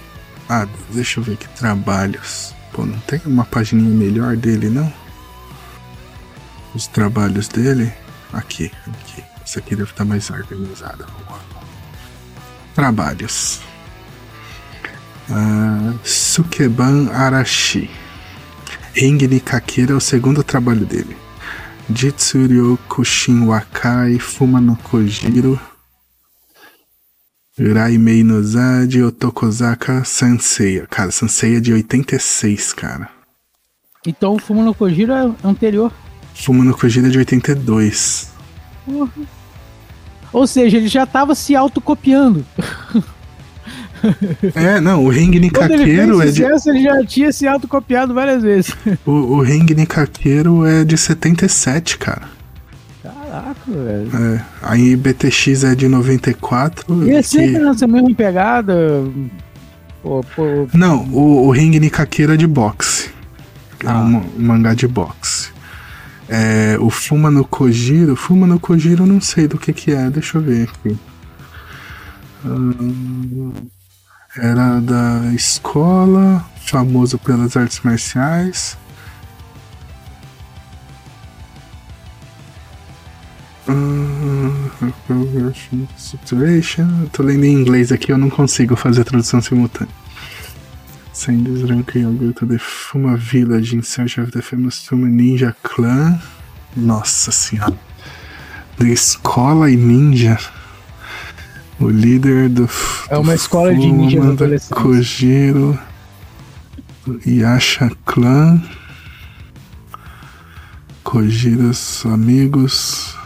Ah, 0.48 0.66
deixa 0.90 1.20
eu 1.20 1.24
ver 1.24 1.36
que 1.36 1.48
trabalhos. 1.48 2.54
Pô, 2.72 2.84
não 2.84 2.98
tem 3.00 3.20
uma 3.24 3.44
pagininha 3.44 3.90
melhor 3.90 4.36
dele, 4.36 4.68
não? 4.68 4.92
Os 6.74 6.86
trabalhos 6.86 7.48
dele. 7.48 7.92
Aqui, 8.32 8.70
aqui. 8.86 9.24
Essa 9.42 9.60
aqui 9.60 9.74
deve 9.74 9.90
estar 9.90 10.04
mais 10.04 10.28
organizada. 10.30 11.06
Trabalhos. 12.74 13.60
Uh, 15.30 15.98
Sukeban 16.04 17.10
Arashi. 17.10 17.90
Ring 18.94 19.26
Nikakira 19.26 19.92
é 19.92 19.96
o 19.96 20.00
segundo 20.00 20.42
trabalho 20.42 20.84
dele. 20.84 21.16
Jitsuryo 21.94 22.78
Kushin 22.88 23.46
Wakai 23.46 24.18
Fuma 24.18 24.60
no 24.60 24.76
Kojiro 24.76 25.58
Raimei 27.58 28.22
Nozade 28.22 29.02
Otokozaka 29.02 30.04
Sanseiya. 30.04 30.86
Cara, 30.88 31.10
Sanseiya 31.10 31.58
é 31.58 31.60
de 31.60 31.72
86, 31.72 32.72
cara. 32.72 33.08
Então 34.06 34.34
o 34.34 34.38
Fumo 34.38 34.62
no 34.62 34.74
Kojiro 34.74 35.12
é 35.12 35.30
anterior? 35.44 35.92
Fumo 36.34 36.62
no 36.62 36.76
Kojiro 36.76 37.08
é 37.08 37.10
de 37.10 37.18
82. 37.18 38.30
Uhum. 38.86 39.08
Ou 40.32 40.46
seja, 40.46 40.76
ele 40.76 40.88
já 40.88 41.04
tava 41.04 41.34
se 41.34 41.56
autocopiando. 41.56 42.46
É, 44.54 44.80
não, 44.80 45.04
o 45.04 45.08
Ring 45.08 45.40
Nikakeiro 45.40 46.22
é 46.22 46.30
de. 46.30 46.44
Ele 46.44 46.82
já 46.82 47.04
tinha 47.04 47.32
se 47.32 47.48
autocopiado 47.48 48.14
várias 48.14 48.44
vezes. 48.44 48.72
O, 49.04 49.10
o 49.10 49.42
Ring 49.42 49.66
Nikakeiro 49.74 50.64
é 50.64 50.84
de 50.84 50.96
77, 50.96 51.98
cara. 51.98 52.28
Caraca, 53.30 53.54
velho. 53.66 54.10
É, 54.16 54.44
aí 54.62 54.96
BTX 54.96 55.64
é 55.64 55.74
de 55.74 55.86
94. 55.86 57.06
E 57.06 57.10
é 57.12 57.22
sempre 57.22 57.58
nessa 57.58 57.86
mesma 57.86 58.14
pegada. 58.14 58.74
Pô, 60.02 60.24
pô. 60.34 60.68
Não, 60.72 61.04
o, 61.12 61.46
o 61.46 61.50
Ring 61.50 61.78
Nikakira 61.78 62.34
é 62.34 62.36
de 62.36 62.46
boxe. 62.46 63.10
É 63.84 63.88
ah. 63.88 63.98
um, 63.98 64.16
um 64.16 64.32
mangá 64.38 64.72
de 64.74 64.88
boxe. 64.88 65.50
É, 66.28 66.76
o 66.80 66.90
Fuma 66.90 67.30
no 67.30 67.44
Kojiro. 67.44 68.16
Fuma 68.16 68.46
no 68.46 68.58
Kojiro 68.58 69.04
eu 69.04 69.06
não 69.06 69.20
sei 69.20 69.46
do 69.46 69.58
que 69.58 69.72
que 69.72 69.92
é, 69.92 70.08
deixa 70.10 70.38
eu 70.38 70.42
ver 70.42 70.68
aqui. 70.68 70.96
Hum, 72.44 73.52
era 74.36 74.80
da 74.80 75.32
escola, 75.34 76.44
famoso 76.64 77.18
pelas 77.18 77.56
artes 77.56 77.80
marciais. 77.82 78.76
Situation. 85.96 87.06
Tô 87.12 87.22
lendo 87.22 87.44
em 87.44 87.52
inglês 87.52 87.92
aqui, 87.92 88.12
eu 88.12 88.18
não 88.18 88.30
consigo 88.30 88.76
fazer 88.76 89.04
tradução 89.04 89.40
simultânea. 89.40 89.92
Send 91.12 91.48
drunk 91.66 92.00
go 92.00 92.32
to 92.32 92.46
the 92.46 92.58
Fuma 92.58 93.16
Village 93.16 93.74
in 93.74 93.82
search 93.82 94.20
of 94.20 94.30
the 94.30 94.40
famous 94.40 94.86
Fuma 94.86 95.08
Ninja 95.08 95.54
Clan. 95.64 96.18
Nossa 96.76 97.32
senhora. 97.32 97.76
De 98.78 98.92
escola 98.92 99.68
e 99.68 99.76
ninja. 99.76 100.38
O 101.80 101.88
líder 101.88 102.48
do. 102.48 102.70
É 103.10 103.18
uma 103.18 103.34
escola 103.34 103.74
de 103.74 103.90
ninjas 103.90 104.24
adolescentes. 104.24 104.68
Kojiro. 104.68 105.78
Yasha 107.26 107.90
Clan. 108.06 108.62
Kojiros 111.02 112.06
amigos. 112.06 113.17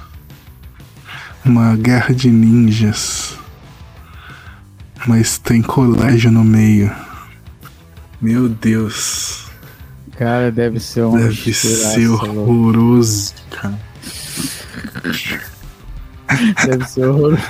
Uma 1.44 1.76
guerra 1.76 2.14
de 2.14 2.30
ninjas. 2.30 3.36
Mas 5.06 5.38
tem 5.38 5.60
colégio 5.60 6.30
no 6.30 6.44
meio. 6.44 6.92
Meu 8.20 8.48
Deus. 8.48 9.46
Cara, 10.16 10.52
deve 10.52 10.78
ser 10.78 11.04
um. 11.04 11.16
Deve 11.16 11.52
ser 11.52 12.08
horroroso, 12.08 13.34
cara. 13.50 13.78
Deve 16.64 16.88
ser 16.88 17.06
horroroso. 17.06 17.42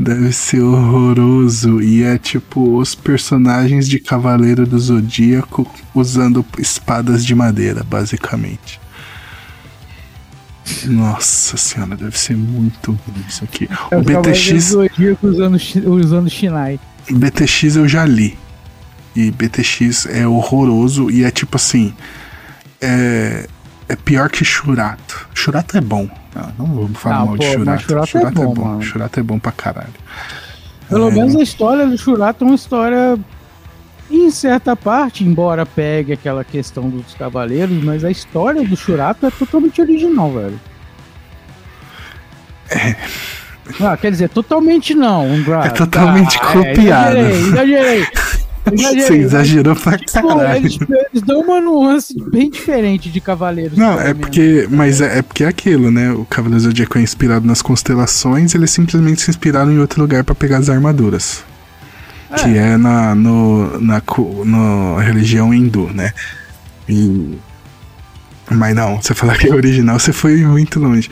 Deve 0.00 0.32
ser 0.32 0.60
horroroso. 0.62 1.82
E 1.82 2.02
é 2.02 2.16
tipo 2.16 2.78
os 2.78 2.94
personagens 2.94 3.86
de 3.86 3.98
Cavaleiro 3.98 4.66
do 4.66 4.78
Zodíaco 4.78 5.70
usando 5.94 6.44
espadas 6.58 7.24
de 7.24 7.34
madeira, 7.34 7.84
basicamente. 7.84 8.80
Nossa 10.86 11.56
senhora, 11.56 11.96
deve 11.96 12.18
ser 12.18 12.36
muito 12.36 12.92
ruim 12.92 13.24
isso 13.28 13.44
aqui. 13.44 13.68
É 13.90 13.96
o 13.96 14.02
BTX. 14.02 14.74
Usando, 15.22 15.58
usando 15.86 16.30
Shinai. 16.30 16.80
BTX 17.10 17.76
eu 17.76 17.86
já 17.88 18.04
li. 18.04 18.38
E 19.14 19.30
BTX 19.30 20.06
é 20.06 20.26
horroroso 20.26 21.10
e 21.10 21.22
é 21.24 21.30
tipo 21.30 21.56
assim. 21.56 21.94
É, 22.80 23.46
é 23.88 23.96
pior 23.96 24.30
que 24.30 24.44
Churato. 24.44 25.28
Churato 25.34 25.76
é 25.76 25.80
bom. 25.80 26.08
Não, 26.34 26.66
não 26.66 26.74
vamos 26.74 26.98
falar 26.98 27.18
Não, 27.20 27.26
mal 27.26 27.36
pô, 27.36 27.42
de 27.44 27.56
mas 27.58 27.82
Churato. 27.82 27.82
Churato 27.82 28.04
é 28.04 28.10
Churato 28.20 28.42
é 28.42 28.44
bom, 28.46 28.54
bom. 28.54 28.64
mano. 28.64 28.82
Churato 28.82 29.20
é 29.20 29.22
bom 29.22 29.38
pra 29.38 29.52
caralho. 29.52 29.92
Pelo 30.88 31.08
É. 31.08 31.12
menos 31.12 31.36
a 31.36 31.42
história 31.42 31.86
do 31.86 31.96
Churato 31.96 32.44
é 32.44 32.46
uma 32.46 32.54
história. 32.56 33.18
Em 34.10 34.30
certa 34.30 34.76
parte, 34.76 35.24
embora 35.24 35.64
pegue 35.64 36.12
aquela 36.12 36.44
questão 36.44 36.88
dos 36.90 37.14
cavaleiros, 37.14 37.82
mas 37.82 38.04
a 38.04 38.10
história 38.10 38.62
do 38.62 38.76
Churato 38.76 39.26
é 39.26 39.30
totalmente 39.30 39.80
original, 39.80 40.30
velho. 40.32 40.60
Ah, 43.80 43.96
quer 43.96 44.10
dizer, 44.10 44.28
totalmente 44.28 44.94
não. 44.94 45.26
um 45.26 45.42
É 45.64 45.70
totalmente 45.70 46.38
Ah, 46.40 46.52
copiado. 46.52 47.16
exagerei, 47.16 48.06
exagerei. 48.64 49.04
Você 49.04 49.14
exagerou 49.18 49.76
pra 49.76 49.98
Pô, 49.98 50.28
caralho. 50.28 50.56
eles, 50.56 50.78
eles 51.12 51.22
dão 51.22 51.40
uma 51.42 51.60
nuance 51.60 52.14
bem 52.30 52.50
diferente 52.50 53.10
de 53.10 53.20
Cavaleiros. 53.20 53.76
Não, 53.76 54.00
é 54.00 54.04
menos. 54.04 54.20
porque. 54.20 54.66
Mas 54.70 55.00
é, 55.02 55.18
é 55.18 55.22
porque 55.22 55.44
é 55.44 55.48
aquilo, 55.48 55.90
né? 55.90 56.12
O 56.12 56.24
Cavaleiro 56.24 56.60
Zodíaco 56.64 56.96
é 56.96 57.02
inspirado 57.02 57.46
nas 57.46 57.60
constelações, 57.60 58.54
eles 58.54 58.70
simplesmente 58.70 59.20
se 59.20 59.30
inspiraram 59.30 59.70
em 59.70 59.78
outro 59.78 60.00
lugar 60.00 60.24
pra 60.24 60.34
pegar 60.34 60.58
as 60.58 60.70
armaduras. 60.70 61.44
Que 62.36 62.56
é 62.58 62.76
na, 62.76 63.14
no, 63.14 63.80
na 63.80 64.02
no 64.44 64.98
religião 64.98 65.52
hindu, 65.52 65.90
né? 65.92 66.12
E. 66.88 67.38
Mas 68.50 68.74
não, 68.74 69.00
você 69.00 69.14
falar 69.14 69.38
que 69.38 69.48
é 69.48 69.54
original, 69.54 69.98
você 69.98 70.12
foi 70.12 70.36
muito 70.44 70.78
longe. 70.78 71.10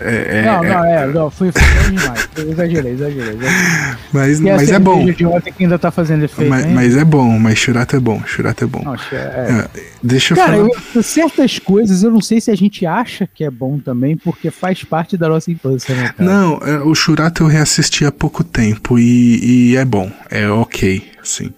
É, 0.00 0.38
é- 0.38 0.42
Não, 0.44 0.64
é- 0.64 0.68
não, 0.68 0.84
é, 0.84 1.06
não, 1.06 1.30
foi 1.30 1.46
longe 1.48 1.90
demais. 1.96 2.28
Eu 2.36 2.50
exagerei, 2.50 2.92
exagerei. 2.92 3.34
exagerei. 3.34 3.96
mas, 4.12 4.40
E 4.40 4.42
mas 4.42 4.70
é 4.70 4.78
bom. 4.78 4.96
cerveja 4.96 5.16
de 5.18 5.26
ontem 5.26 5.52
que 5.52 5.62
ainda 5.64 5.78
tá 5.78 5.90
fazendo 5.90 6.24
efeito, 6.24 6.48
Mas, 6.50 6.66
mas 6.66 6.96
é 6.96 7.04
bom, 7.04 7.38
mas 7.38 7.58
Churato 7.58 7.94
é 7.94 8.00
bom, 8.00 8.22
Churato 8.26 8.64
é 8.64 8.66
bom. 8.66 8.82
Não, 8.84 8.94
é, 9.12 9.16
é. 9.16 9.68
Deixa 10.02 10.32
eu 10.34 10.36
Cara, 10.36 10.52
falar. 10.56 10.68
eu- 10.94 11.02
certas 11.02 11.58
coisas 11.58 12.02
eu 12.02 12.10
não 12.10 12.20
sei 12.20 12.40
se 12.40 12.50
a 12.50 12.56
gente 12.56 12.84
acha 12.84 13.28
que 13.32 13.44
é 13.44 13.50
bom 13.50 13.78
também, 13.78 14.16
porque 14.16 14.50
faz 14.50 14.82
parte 14.82 15.16
da 15.16 15.28
nossa 15.28 15.50
infância, 15.50 15.94
né? 15.94 16.10
Não, 16.18 16.58
o 16.88 16.94
Churato 16.94 17.44
eu 17.44 17.46
reassisti 17.46 18.04
há 18.04 18.10
pouco 18.12 18.42
tempo 18.42 18.98
e, 18.98 19.70
e 19.72 19.76
é 19.76 19.84
bom, 19.84 20.10
é 20.30 20.48
ok, 20.48 21.04
assim. 21.22 21.52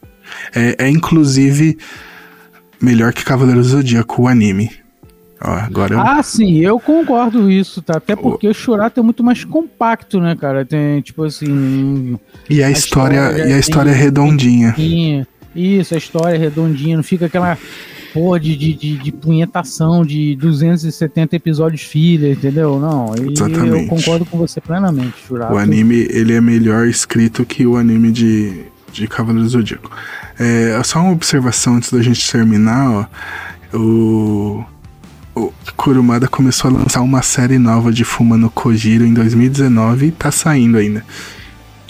É, 0.54 0.84
é 0.86 0.88
inclusive 0.90 1.78
melhor 2.80 3.12
que 3.12 3.24
Cavaleiro 3.24 3.60
do 3.60 3.66
Zodíaco, 3.66 4.22
o 4.22 4.28
anime. 4.28 4.70
Ó, 5.40 5.50
agora 5.50 5.94
eu. 5.94 6.00
Ah, 6.00 6.22
sim, 6.22 6.58
eu 6.58 6.80
concordo 6.80 7.42
com 7.42 7.50
isso, 7.50 7.82
tá? 7.82 7.98
Até 7.98 8.16
porque 8.16 8.48
o 8.48 8.54
Churato 8.54 9.00
é 9.00 9.02
muito 9.02 9.22
mais 9.22 9.44
compacto, 9.44 10.20
né, 10.20 10.34
cara? 10.34 10.64
Tem, 10.64 11.00
tipo 11.02 11.24
assim. 11.24 12.18
e 12.48 12.62
a, 12.62 12.68
a 12.68 12.70
história, 12.70 13.16
história 13.16 13.48
e 13.48 13.52
a 13.52 13.58
história 13.58 13.90
é 13.90 13.94
redondinha. 13.94 14.70
redondinha. 14.70 15.28
Isso, 15.54 15.94
a 15.94 15.98
história 15.98 16.36
é 16.36 16.38
redondinha, 16.38 16.96
não 16.96 17.02
fica 17.02 17.26
aquela 17.26 17.56
porra 18.12 18.40
de, 18.40 18.56
de, 18.56 18.72
de, 18.72 18.96
de 18.96 19.12
punhetação 19.12 20.04
de 20.04 20.36
270 20.36 21.36
episódios 21.36 21.82
filha, 21.82 22.32
entendeu? 22.32 22.80
Não, 22.80 23.14
e 23.14 23.26
eu 23.26 23.30
Exatamente. 23.32 23.88
concordo 23.88 24.24
com 24.24 24.38
você 24.38 24.60
plenamente, 24.60 25.14
Churato. 25.26 25.52
O 25.52 25.58
anime, 25.58 26.06
ele 26.10 26.32
é 26.32 26.40
melhor 26.40 26.86
escrito 26.86 27.44
que 27.44 27.66
o 27.66 27.76
anime 27.76 28.10
de, 28.10 28.64
de 28.92 29.06
Cavaleiro 29.06 29.48
Zodíaco. 29.48 29.90
É, 30.38 30.80
só 30.82 31.00
uma 31.00 31.12
observação 31.12 31.76
antes 31.76 31.92
da 31.92 32.00
gente 32.02 32.30
terminar, 32.30 32.90
ó. 32.90 33.76
O, 33.76 34.64
o 35.36 35.52
Kurumada 35.76 36.26
começou 36.26 36.70
a 36.70 36.72
lançar 36.72 37.02
uma 37.02 37.20
série 37.20 37.58
nova 37.58 37.92
de 37.92 38.04
Fuma 38.04 38.38
no 38.38 38.48
Kojiro 38.48 39.04
em 39.04 39.12
2019 39.12 40.06
e 40.06 40.10
tá 40.10 40.30
saindo 40.30 40.78
ainda. 40.78 41.04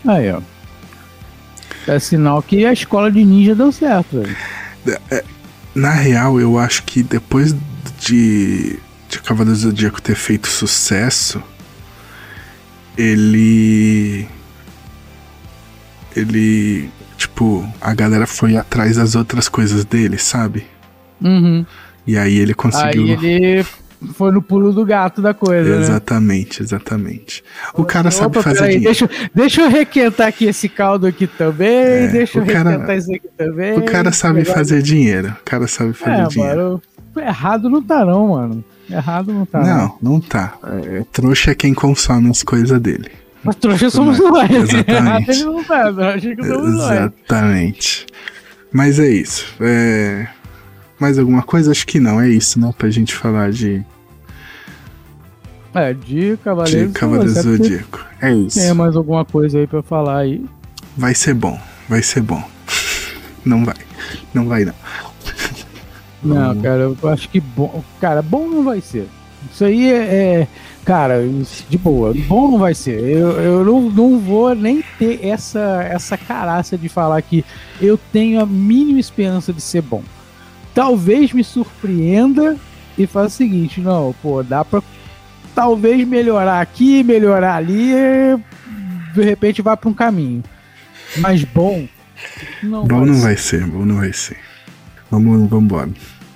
Aí, 0.05 0.33
ó. 0.33 0.41
É 1.87 2.01
sinal 2.01 2.43
que 2.43 2.67
a 2.67 2.73
escola 2.73 3.11
de 3.11 3.25
ninja 3.25 3.55
deu 3.55 3.71
certo, 3.71 4.21
velho. 4.21 4.37
Na 5.73 5.93
real, 5.93 6.41
eu 6.41 6.59
acho 6.59 6.83
que 6.83 7.05
depois 7.05 7.55
de, 8.01 8.81
de 9.09 9.21
Cavaleiro 9.23 9.57
do 9.57 9.63
Zodíaco 9.63 10.03
ter 10.03 10.17
feito 10.17 10.49
sucesso, 10.49 11.41
ele. 12.99 14.27
Ele. 16.17 16.91
Tipo, 17.17 17.69
a 17.81 17.95
galera 17.95 18.27
foi 18.27 18.57
atrás 18.57 18.97
das 18.97 19.15
outras 19.15 19.49
coisas 19.49 19.85
dele, 19.85 20.19
sabe? 20.19 20.67
Uhum. 21.23 21.65
E 22.07 22.17
aí 22.17 22.39
ele 22.39 22.55
conseguiu. 22.55 23.05
Aí 23.05 23.11
ele 23.11 23.67
foi 24.15 24.31
no 24.31 24.41
pulo 24.43 24.73
do 24.73 24.85
gato 24.85 25.21
da 25.23 25.33
coisa, 25.35 25.77
né? 25.77 25.83
Exatamente, 25.83 26.63
exatamente. 26.63 27.43
O 27.75 27.85
cara 27.85 28.11
sabe 28.11 28.41
fazer 28.43 28.59
peraí, 28.61 28.79
dinheiro. 28.79 29.07
deixa, 29.09 29.31
deixa 29.35 29.61
eu 29.63 29.69
requentar 29.71 30.29
aqui 30.29 30.45
esse 30.45 30.69
caldo 30.69 31.07
aqui 31.07 31.27
também. 31.27 31.69
É, 31.69 32.07
deixa 32.09 32.39
eu 32.39 32.47
cara- 32.47 32.71
requentar 32.71 32.97
isso 32.97 33.15
aqui 33.15 33.29
também. 33.37 33.79
O 33.79 33.83
cara 33.85 34.13
sabe 34.13 34.41
Legal. 34.41 34.55
fazer 34.55 34.83
dinheiro. 34.83 35.29
O 35.29 35.45
cara 35.45 35.67
sabe 35.67 35.93
fazer 35.95 36.23
É, 36.23 36.27
dinheiro. 36.29 36.81
mano. 37.17 37.29
Errado 37.29 37.71
não 37.71 37.83
tá, 37.83 38.05
não, 38.05 38.29
mano. 38.29 38.65
Errado 38.91 39.33
não 39.33 39.47
tá. 39.47 39.61
Não, 39.61 39.99
não 40.03 40.21
tá. 40.21 40.55
É, 40.85 41.03
trouxa 41.11 41.51
é 41.53 41.55
quem 41.55 41.73
consome 41.73 42.29
as 42.31 42.43
coisas 42.43 42.79
dele. 42.81 43.11
Mas 43.43 43.57
trouxa 43.57 43.89
somos 43.91 44.19
nós. 44.19 44.51
Exatamente. 44.51 44.91
Errado 44.91 45.25
ele 45.31 45.45
não 45.45 45.65
tá. 45.65 45.93
Trouxa 45.93 46.37
que 46.37 46.45
somos 46.47 46.75
nós. 46.75 46.91
Exatamente. 46.93 48.07
Mas 48.73 48.99
é 48.99 49.09
isso. 49.09 49.47
É... 49.61 50.27
Mais 50.99 51.19
alguma 51.19 51.43
coisa? 51.43 51.71
Acho 51.71 51.87
que 51.87 52.01
não. 52.01 52.21
É 52.21 52.29
isso, 52.29 52.59
né? 52.61 52.73
Pra 52.77 52.89
gente 52.91 53.15
falar 53.15 53.51
de, 53.53 53.85
É, 55.75 55.93
de 55.93 56.31
de 56.33 56.37
Cavaleiros. 56.39 56.93
Cavaleiro 56.95 57.33
deve 57.35 57.59
ter- 57.59 57.65
Zodíaco. 57.65 58.07
É 58.21 58.33
isso. 58.33 58.59
Tem 58.59 58.73
mais 58.75 58.97
alguma 58.97 59.25
coisa 59.25 59.59
aí 59.59 59.67
pra 59.67 59.83
falar 59.83 60.19
aí? 60.21 60.45
Vai 60.97 61.15
ser 61.15 61.35
bom. 61.35 61.61
Vai 61.89 62.03
ser 62.03 62.23
bom. 62.23 62.43
Não 63.45 63.65
vai. 63.65 63.75
Não 64.33 64.47
vai, 64.49 64.65
não. 64.65 64.75
Não, 66.23 66.61
cara, 66.61 66.81
eu 67.01 67.09
acho 67.09 67.29
que 67.29 67.41
bom. 67.41 67.83
Cara, 68.01 68.21
bom 68.23 68.49
não 68.49 68.65
vai 68.65 68.81
ser. 68.81 69.07
Isso 69.53 69.65
aí 69.65 69.91
é. 69.91 69.97
é- 70.43 70.49
cara, 70.85 71.21
de 71.69 71.79
boa. 71.79 72.13
Bom 72.27 72.51
não 72.51 72.59
vai 72.59 72.75
ser. 72.75 72.99
Eu, 73.01 73.31
eu 73.41 73.65
não, 73.65 73.83
não 73.91 74.19
vou 74.19 74.55
nem 74.55 74.83
ter 74.99 75.25
essa, 75.25 75.83
essa 75.85 76.17
caraça 76.17 76.77
de 76.77 76.89
falar 76.89 77.21
que 77.23 77.45
eu 77.81 77.97
tenho 78.13 78.41
a 78.41 78.47
mínima 78.47 78.99
esperança 78.99 79.53
de 79.53 79.61
ser 79.61 79.83
bom. 79.83 80.03
Talvez 80.77 81.33
me 81.33 81.43
surpreenda 81.43 82.55
e 82.99 83.07
faça 83.07 83.29
o 83.29 83.31
seguinte: 83.31 83.81
não, 83.81 84.15
pô, 84.23 84.43
dá 84.43 84.63
pra 84.63 84.83
talvez 85.55 86.07
melhorar 86.07 86.61
aqui, 86.61 87.03
melhorar 87.03 87.55
ali, 87.55 87.95
e 87.95 88.39
de 89.15 89.23
repente 89.25 89.63
vai 89.63 89.75
pra 89.75 89.89
um 89.89 89.95
caminho. 89.95 90.45
Mas 91.17 91.45
bom. 91.45 91.89
Não 92.63 92.87
Bom 92.87 92.99
vai 92.99 93.07
não 93.07 93.21
vai 93.23 93.37
ser. 93.39 93.67
Bom 93.67 93.87
não 93.87 93.97
vai 93.97 94.13
ser. 94.13 94.37
Vamos, 95.11 95.49
vamos 95.49 95.65
embora. 95.65 95.91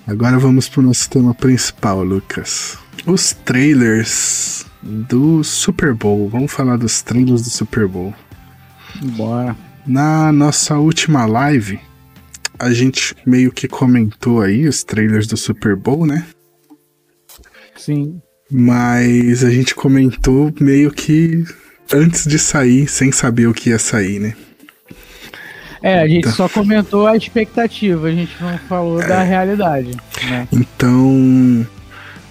Agora 0.06 0.38
vamos 0.38 0.70
pro 0.70 0.80
nosso 0.80 1.10
tema 1.10 1.34
principal, 1.34 2.02
Lucas. 2.02 2.78
Os 3.04 3.34
trailers 3.44 4.64
do 4.82 5.44
Super 5.44 5.92
Bowl. 5.92 6.30
Vamos 6.30 6.50
falar 6.50 6.78
dos 6.78 7.02
trailers 7.02 7.42
do 7.42 7.50
Super 7.50 7.86
Bowl. 7.86 8.14
Bora. 9.02 9.54
Na 9.86 10.32
nossa 10.32 10.78
última 10.78 11.26
live, 11.26 11.78
a 12.60 12.72
gente 12.72 13.14
meio 13.26 13.50
que 13.50 13.66
comentou 13.66 14.40
aí 14.42 14.66
os 14.68 14.84
trailers 14.84 15.26
do 15.26 15.36
Super 15.36 15.74
Bowl, 15.76 16.06
né? 16.06 16.26
Sim. 17.76 18.20
Mas 18.50 19.42
a 19.44 19.50
gente 19.50 19.74
comentou 19.74 20.52
meio 20.60 20.90
que 20.90 21.44
antes 21.92 22.26
de 22.26 22.38
sair, 22.38 22.86
sem 22.88 23.10
saber 23.12 23.46
o 23.46 23.54
que 23.54 23.70
ia 23.70 23.78
sair, 23.78 24.18
né? 24.18 24.34
É, 25.82 26.00
a 26.00 26.06
gente 26.06 26.24
Tá. 26.24 26.32
só 26.32 26.48
comentou 26.48 27.06
a 27.06 27.16
expectativa, 27.16 28.08
a 28.08 28.12
gente 28.12 28.32
não 28.40 28.58
falou 28.58 29.00
É. 29.00 29.06
da 29.06 29.22
realidade. 29.22 29.96
Né? 30.28 30.46
Então, 30.52 31.66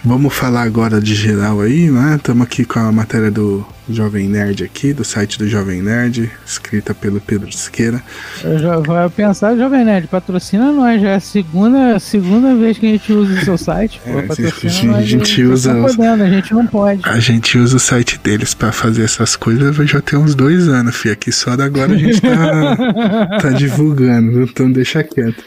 Vamos 0.03 0.33
falar 0.33 0.61
agora 0.63 1.01
de 1.01 1.13
geral 1.13 1.59
aí, 1.59 1.91
né? 1.91 2.15
Estamos 2.15 2.47
aqui 2.47 2.63
com 2.63 2.79
a 2.79 2.89
matéria 2.89 3.29
do 3.29 3.65
Jovem 3.89 4.29
Nerd 4.29 4.63
aqui, 4.63 4.93
do 4.93 5.03
site 5.03 5.37
do 5.37 5.45
Jovem 5.45 5.81
Nerd, 5.81 6.31
escrita 6.45 6.93
pelo 6.95 7.19
Pedro 7.19 7.51
Siqueira. 7.51 8.01
Eu 8.41 8.57
já 8.59 8.77
vou 8.79 9.09
pensar, 9.09 9.57
Jovem 9.57 9.83
Nerd, 9.83 10.07
patrocina 10.07 10.71
nós, 10.71 11.01
já 11.01 11.09
é 11.09 11.15
a 11.15 11.19
segunda, 11.19 11.99
segunda 11.99 12.55
vez 12.55 12.77
que 12.77 12.85
a 12.85 12.89
gente 12.91 13.11
usa 13.11 13.33
o 13.33 13.43
seu 13.43 13.57
site. 13.57 13.99
Pô, 14.05 14.17
É, 14.19 14.21
patrocina 14.21 14.49
a 14.69 14.69
gente- 14.69 14.85
nós, 14.87 14.97
a 14.97 15.01
gente 15.05 15.43
usa 15.43 15.75
os- 15.77 15.95
podendo, 15.97 16.23
a 16.23 16.29
gente 16.29 16.53
não 16.53 16.65
pode. 16.65 17.01
A 17.03 17.19
gente 17.19 17.57
usa 17.57 17.75
o 17.75 17.79
site 17.79 18.17
deles 18.23 18.53
pra 18.53 18.71
fazer 18.71 19.03
essas 19.03 19.35
coisas 19.35 19.75
já 19.89 19.99
tem 19.99 20.17
uns 20.17 20.33
dois 20.33 20.69
anos, 20.69 20.95
fi. 20.95 21.09
Aqui 21.09 21.29
só 21.31 21.57
da 21.57 21.65
agora 21.65 21.93
a 21.93 21.97
gente 21.97 22.21
tá, 22.21 22.27
tá 23.41 23.49
divulgando, 23.49 24.43
então 24.43 24.71
deixa 24.71 25.03
quieto. 25.03 25.43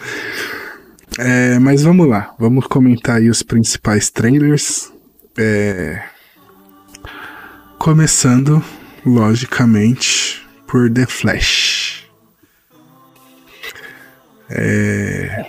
É, 1.19 1.59
mas 1.59 1.83
vamos 1.83 2.09
lá, 2.09 2.35
vamos 2.39 2.67
comentar 2.67 3.17
aí 3.17 3.29
os 3.29 3.43
principais 3.43 4.11
trailers. 4.11 4.93
É, 5.39 6.03
começando, 7.79 8.63
logicamente, 9.05 10.47
por 10.67 10.91
The 10.91 11.07
Flash. 11.07 12.07
É, 14.49 15.47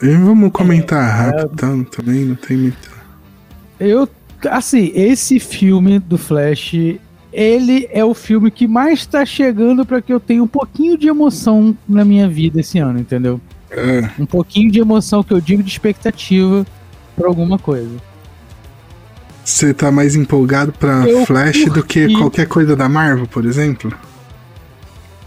vamos 0.00 0.52
comentar 0.52 1.10
rápido, 1.10 1.84
também 1.90 2.24
não 2.24 2.34
tem 2.36 2.56
muito. 2.56 2.90
Eu, 3.78 4.08
assim, 4.50 4.92
esse 4.94 5.40
filme 5.40 5.98
do 5.98 6.16
Flash, 6.16 6.74
ele 7.32 7.88
é 7.90 8.04
o 8.04 8.14
filme 8.14 8.50
que 8.50 8.68
mais 8.68 9.06
tá 9.06 9.24
chegando 9.24 9.84
pra 9.84 10.00
que 10.00 10.12
eu 10.12 10.20
tenha 10.20 10.42
um 10.42 10.48
pouquinho 10.48 10.96
de 10.96 11.08
emoção 11.08 11.76
na 11.88 12.04
minha 12.04 12.28
vida 12.28 12.60
esse 12.60 12.78
ano, 12.78 13.00
entendeu? 13.00 13.40
É, 13.72 14.10
Um 14.18 14.26
pouquinho 14.26 14.70
de 14.70 14.78
emoção 14.80 15.22
que 15.22 15.32
eu 15.32 15.40
digo 15.40 15.62
de 15.62 15.70
expectativa 15.70 16.66
pra 17.16 17.28
alguma 17.28 17.58
coisa. 17.58 17.90
Você 19.44 19.74
tá 19.74 19.90
mais 19.90 20.14
empolgado 20.14 20.72
pra 20.72 21.06
Eu 21.08 21.26
Flash 21.26 21.64
do 21.66 21.82
que 21.82 22.02
curti. 22.02 22.16
qualquer 22.16 22.46
coisa 22.46 22.76
da 22.76 22.88
Marvel, 22.88 23.26
por 23.26 23.44
exemplo? 23.44 23.92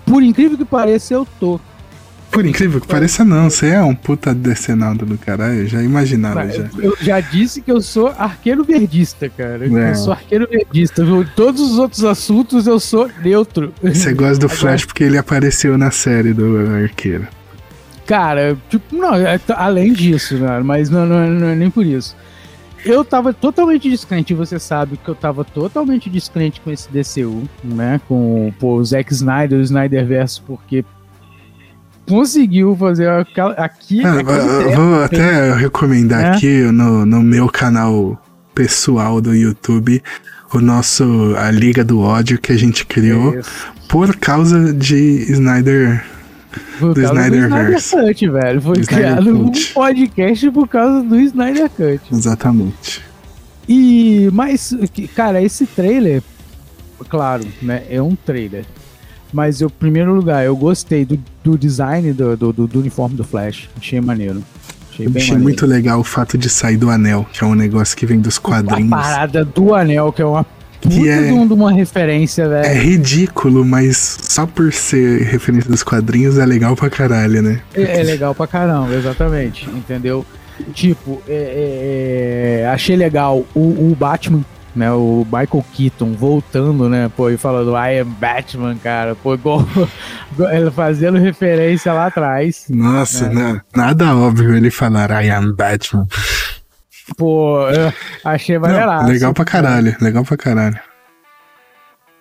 Por 0.06 0.24
incrível 0.24 0.58
que 0.58 0.66
pareça, 0.66 1.14
eu 1.14 1.28
tô. 1.40 1.60
Por 2.32 2.46
incrível 2.46 2.82
que 2.82 2.88
pareça, 2.88 3.24
não. 3.24 3.50
Você 3.50 3.68
é 3.68 3.82
um 3.82 3.96
puta 3.96 4.34
decenado 4.34 5.06
do 5.06 5.18
caralho. 5.18 5.62
Eu 5.62 5.68
já 5.68 5.82
imaginava 5.82 6.50
já. 6.50 6.70
Eu 6.78 6.96
já 7.00 7.20
disse 7.20 7.62
que 7.62 7.72
eu 7.72 7.82
sou 7.82 8.08
arqueiro 8.10 8.64
verdista, 8.64 9.30
cara. 9.30 9.66
É. 9.66 9.92
Eu 9.92 9.96
sou 9.96 10.14
arqueiro 10.14 10.48
verdista, 10.50 11.04
viu? 11.04 11.26
Todos 11.36 11.62
os 11.62 11.78
outros 11.78 12.04
assuntos 12.04 12.68
eu 12.68 12.80
sou 12.80 13.10
neutro. 13.24 13.74
Você 13.82 14.14
gosta 14.14 14.38
do 14.40 14.50
Flash 14.54 14.86
porque 14.86 15.04
ele 15.04 15.18
apareceu 15.18 15.78
na 15.78 15.92
série 15.92 16.34
do 16.34 16.58
Arqueiro. 16.84 17.28
Cara, 18.06 18.56
tipo, 18.70 18.96
não, 18.96 19.16
é 19.16 19.40
além 19.56 19.92
disso, 19.94 20.36
né? 20.38 20.60
Mas 20.64 20.90
não, 20.90 21.06
não, 21.06 21.20
é- 21.20 21.30
não 21.30 21.48
é 21.48 21.56
nem 21.56 21.70
por 21.72 21.86
isso. 21.86 22.16
Eu 22.86 23.04
tava 23.04 23.34
totalmente 23.34 23.90
descrente, 23.90 24.34
você 24.36 24.60
sabe 24.60 24.96
que 25.04 25.10
eu 25.10 25.16
tava 25.16 25.44
totalmente 25.44 26.08
descrente 26.08 26.62
com 26.62 26.70
esse 26.72 26.88
DCU, 26.92 27.50
né? 27.64 28.00
Com 28.08 28.54
pô, 28.60 28.76
o 28.76 28.86
Zack 28.86 29.12
Snyder, 29.12 29.58
o 29.58 29.62
Snyderverse, 29.64 30.40
porque 30.46 30.86
conseguiu 32.08 32.76
fazer 32.76 33.10
aquela, 33.10 33.54
aqui. 33.54 34.02
Ah, 34.06 34.22
vou- 34.76 35.04
até 35.04 35.54
recomendar 35.56 36.24
É. 36.24 36.30
aqui 36.36 36.62
no, 36.72 37.06
no 37.06 37.22
meu 37.22 37.48
canal 37.50 38.22
pessoal 38.54 39.20
do 39.20 39.34
YouTube 39.36 40.02
o 40.54 40.62
nosso 40.62 41.34
A 41.38 41.50
Liga 41.52 41.84
do 41.84 42.00
Ódio 42.00 42.38
que 42.40 42.52
a 42.54 42.58
gente 42.58 42.86
criou 42.86 43.38
Isso. 43.40 43.50
por 43.90 44.16
causa 44.16 44.72
de 44.72 45.26
Snyder. 45.32 46.06
Por 46.80 46.94
do 46.94 47.02
Snyderverse. 47.02 47.88
Snyder 47.88 48.14
Cut, 48.14 48.30
velho. 48.30 48.62
Foi 48.62 48.82
criado 48.84 49.30
um 49.36 49.52
podcast 49.74 50.52
por 50.52 50.68
causa 50.68 51.02
do 51.04 51.20
Snyder 51.20 51.70
Cut. 51.70 52.02
Exatamente. 52.12 53.02
E, 53.68 54.30
mas, 54.32 54.74
cara, 55.16 55.42
esse 55.42 55.66
trailer, 55.66 56.22
claro, 57.10 57.46
né, 57.62 57.84
é 57.90 58.02
um 58.02 58.16
trailer. 58.16 58.66
Mas, 59.34 59.60
eu, 59.60 59.68
em 59.68 59.72
primeiro 59.80 60.14
lugar, 60.14 60.46
eu 60.46 60.56
gostei 60.56 61.04
do, 61.04 61.20
do 61.44 61.58
design 61.58 62.14
do, 62.14 62.38
do, 62.38 62.54
do- 62.54 62.68
do 62.68 62.80
uniforme 62.80 63.16
do 63.16 63.24
Flash. 63.24 63.68
Achei 63.78 64.00
maneiro. 64.00 64.42
Achei 64.92 65.08
bem 65.10 65.18
achei 65.22 65.34
maneiro. 65.34 65.44
muito 65.44 65.66
legal 65.66 66.00
o 66.00 66.04
fato 66.04 66.38
de 66.38 66.48
sair 66.48 66.78
do 66.78 66.90
anel, 66.90 67.26
que 67.34 67.44
é 67.44 67.48
um 67.48 67.56
negócio 67.56 67.98
que 67.98 68.06
vem 68.06 68.20
dos 68.20 68.38
A 68.38 68.42
quadrinhos. 68.42 68.90
parada 68.90 69.44
do 69.44 69.74
anel, 69.74 70.14
que 70.14 70.22
é 70.22 70.26
uma 70.26 70.46
Que 70.90 71.10
é- 71.10 71.24
de 71.24 71.32
um- 71.32 71.54
uma 71.54 71.72
referência, 71.72 72.44
É 72.44 72.48
velho. 72.62 72.82
ridículo, 72.82 73.66
mas 73.66 74.18
só 74.22 74.46
por 74.46 74.72
ser 74.74 75.22
referência 75.24 75.70
dos 75.70 75.84
quadrinhos 75.84 76.38
é 76.38 76.46
legal 76.46 76.76
pra 76.76 76.90
caralho, 76.90 77.42
né? 77.42 77.62
É, 77.74 78.00
é 78.00 78.04
legal 78.04 78.34
pra 78.36 78.48
caramba, 78.48 78.94
exatamente. 78.94 79.70
Entendeu? 79.70 80.26
Tipo, 80.74 81.22
é- 81.28 81.34
é- 81.34 82.62
é, 82.64 82.68
achei 82.68 82.96
legal 82.96 83.46
o, 83.54 83.60
o 83.92 83.96
Batman, 83.98 84.42
né? 84.76 84.90
O 84.92 85.26
Michael 85.26 85.66
Keaton 85.74 86.14
voltando, 86.14 86.88
né? 86.90 87.10
Pô, 87.16 87.30
e 87.30 87.36
falando 87.38 87.72
I 87.72 88.00
am 88.00 88.10
Batman, 88.20 88.76
cara. 88.82 89.16
Pô, 89.16 89.34
igual, 89.34 89.66
ele 90.54 90.72
fazendo 90.72 91.18
referência 91.18 91.92
lá 91.94 92.08
atrás. 92.08 92.66
Nossa, 92.70 93.26
É. 93.26 93.34
na- 93.34 93.62
nada 93.76 94.16
óbvio 94.16 94.56
ele 94.56 94.70
falar 94.72 95.10
I 95.24 95.30
am 95.30 95.52
Batman. 95.54 96.08
Pô, 97.18 97.60
achei 98.24 98.58
maneiraço. 98.58 99.08
legal 99.08 99.34
pra 99.34 99.46
caralho, 99.46 99.96
legal 100.02 100.24
pra 100.24 100.38
caralho. 100.38 100.80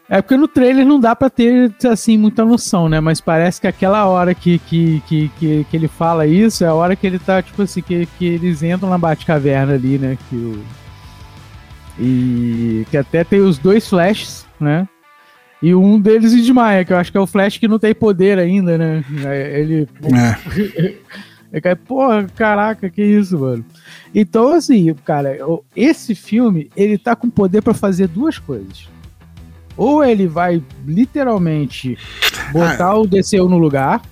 É 0.09 0.21
porque 0.21 0.37
no 0.37 0.47
trailer 0.47 0.85
não 0.85 1.01
dá 1.01 1.17
pra 1.17 1.31
ter, 1.31 1.75
assim, 1.91 2.19
muita 2.19 2.45
noção, 2.45 2.91
né? 2.91 3.01
Mas 3.01 3.23
parece 3.23 3.61
que 3.61 3.67
aquela 3.67 4.05
hora 4.05 4.35
que, 4.35 4.59
que, 4.59 5.03
que, 5.09 5.31
que, 5.39 5.67
que 5.71 5.77
ele 5.77 5.89
fala 5.89 6.27
isso 6.27 6.63
é 6.63 6.67
a 6.67 6.75
hora 6.75 6.95
que 6.95 7.07
ele 7.07 7.19
tá, 7.19 7.41
tipo 7.41 7.63
assim, 7.63 7.81
que, 7.81 8.07
que 8.19 8.27
eles 8.27 8.63
entram 8.63 8.91
na 8.91 8.99
Batcaverna 8.99 9.75
ali, 9.75 9.99
né? 9.99 10.19
Que 10.29 10.37
o... 10.37 10.65
E 11.99 12.87
que 12.91 12.97
até 12.99 13.25
tem 13.25 13.41
os 13.41 13.57
dois 13.57 13.89
flashes, 13.89 14.45
né? 14.61 14.87
E 15.63 15.75
um 15.75 15.99
deles 15.99 16.33
desmaia, 16.33 16.85
que 16.85 16.93
eu 16.93 16.99
acho 16.99 17.11
que 17.11 17.17
é 17.17 17.21
o 17.21 17.27
Flash 17.27 17.57
que 17.57 17.67
não 17.67 17.79
tem 17.79 17.95
poder 17.95 18.39
ainda, 18.39 18.77
né? 18.77 19.03
É, 19.25 19.61
Ele. 19.61 19.89
É, 20.13 20.95
É 21.57 21.61
que, 21.61 21.73
porra, 21.77 22.27
caraca, 22.35 22.91
que 22.91 23.01
isso, 23.01 23.39
mano. 23.39 23.65
Então, 24.13 24.53
assim, 24.53 24.93
cara, 25.05 25.39
esse 25.77 26.13
filme, 26.13 26.69
ele 26.77 26.99
tá 26.99 27.15
com 27.15 27.31
poder 27.31 27.63
pra 27.63 27.73
fazer 27.73 28.09
duas 28.09 28.39
coisas. 28.41 28.89
Ou 29.77 30.03
ele 30.05 30.27
vai 30.27 30.61
literalmente 30.85 31.97
botar 32.53 32.89
Ah. 32.91 32.99
o 32.99 33.07
DCU 33.07 33.49
no 33.49 33.57
lugar, 33.59 34.03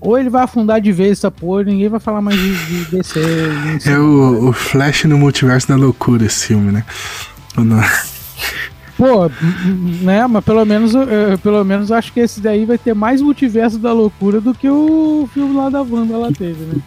ou 0.00 0.18
ele 0.18 0.30
vai 0.30 0.44
afundar 0.44 0.80
de 0.80 0.90
vez 0.90 1.12
essa 1.18 1.30
porra 1.30 1.60
e 1.60 1.64
ninguém 1.66 1.88
vai 1.90 2.00
falar 2.00 2.22
mais 2.22 2.38
de, 2.38 2.54
de 2.54 2.84
DC. 2.96 3.20
é 3.84 3.98
o, 3.98 4.48
o 4.48 4.52
Flash 4.54 5.04
no 5.04 5.18
multiverso 5.18 5.68
da 5.68 5.76
loucura 5.76 6.24
esse 6.24 6.46
filme, 6.46 6.72
né? 6.72 6.84
Pô, 8.98 9.30
né, 10.02 10.26
mas 10.26 10.44
pelo 10.44 10.64
menos, 10.64 10.92
eh, 10.92 11.36
pelo 11.40 11.62
menos 11.62 11.92
acho 11.92 12.12
que 12.12 12.18
esse 12.18 12.40
daí 12.40 12.64
vai 12.64 12.76
ter 12.76 12.94
mais 12.94 13.22
multiverso 13.22 13.78
da 13.78 13.92
loucura 13.92 14.40
do 14.40 14.52
que 14.52 14.68
o 14.68 15.30
filme 15.32 15.54
lá 15.54 15.70
da 15.70 15.80
Wanda 15.82 16.18
lá 16.18 16.32
teve, 16.32 16.64
né? 16.64 16.82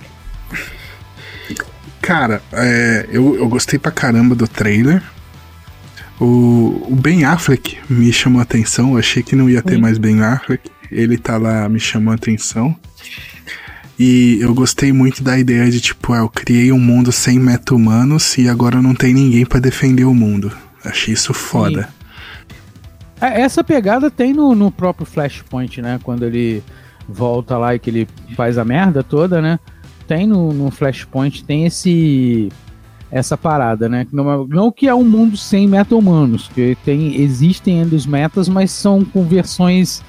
Cara, 2.01 2.41
é, 2.51 3.07
eu, 3.09 3.35
eu 3.35 3.47
gostei 3.47 3.79
pra 3.79 3.91
caramba 3.91 4.35
do 4.35 4.45
trailer. 4.45 5.01
O, 6.19 6.85
o 6.89 6.95
Ben 6.95 7.23
Affleck 7.23 7.77
me 7.89 8.11
chamou 8.11 8.41
a 8.41 8.43
atenção. 8.43 8.91
Eu 8.91 8.97
achei 8.97 9.23
que 9.23 9.33
não 9.33 9.49
ia 9.49 9.61
ter 9.61 9.75
Sim. 9.75 9.81
mais 9.81 9.97
Ben 9.97 10.21
Affleck. 10.21 10.69
Ele 10.91 11.17
tá 11.17 11.37
lá, 11.37 11.69
me 11.69 11.79
chamou 11.79 12.11
a 12.11 12.15
atenção. 12.15 12.75
E 13.97 14.37
eu 14.41 14.53
gostei 14.53 14.91
muito 14.91 15.23
da 15.23 15.39
ideia 15.39 15.71
de, 15.71 15.79
tipo, 15.79 16.11
ah, 16.11 16.17
eu 16.17 16.29
criei 16.29 16.73
um 16.73 16.79
mundo 16.79 17.11
sem 17.11 17.39
meta-humanos 17.39 18.37
e 18.37 18.49
agora 18.49 18.81
não 18.81 18.93
tem 18.93 19.13
ninguém 19.13 19.45
pra 19.45 19.59
defender 19.59 20.03
o 20.03 20.13
mundo. 20.13 20.51
Achei 20.83 21.13
isso 21.13 21.33
foda. 21.33 21.87
É, 21.87 22.00
Essa 23.21 23.63
pegada 23.63 24.09
tem 24.09 24.33
no, 24.33 24.55
no 24.55 24.71
próprio 24.71 25.05
Flashpoint, 25.05 25.81
né? 25.81 25.99
Quando 26.03 26.25
ele 26.25 26.63
volta 27.07 27.57
lá 27.57 27.75
e 27.75 27.79
que 27.79 27.89
ele 27.89 28.07
faz 28.35 28.57
a 28.57 28.65
merda 28.65 29.03
toda, 29.03 29.41
né? 29.41 29.59
Tem 30.07 30.25
no, 30.25 30.51
no 30.51 30.71
Flashpoint, 30.71 31.43
tem 31.43 31.65
esse 31.65 32.49
essa 33.11 33.37
parada, 33.37 33.89
né? 33.89 34.07
Não, 34.11 34.31
é- 34.31 34.47
não 34.47 34.71
que 34.71 34.87
é 34.87 34.95
um 34.95 35.03
mundo 35.03 35.35
sem 35.35 35.67
meta-humanos, 35.67 36.49
que 36.53 36.77
tem, 36.85 37.19
existem 37.21 37.81
ainda 37.81 37.95
os 37.95 38.05
metas, 38.05 38.47
mas 38.47 38.71
são 38.71 39.03
com 39.03 39.23
versões 39.25 40.01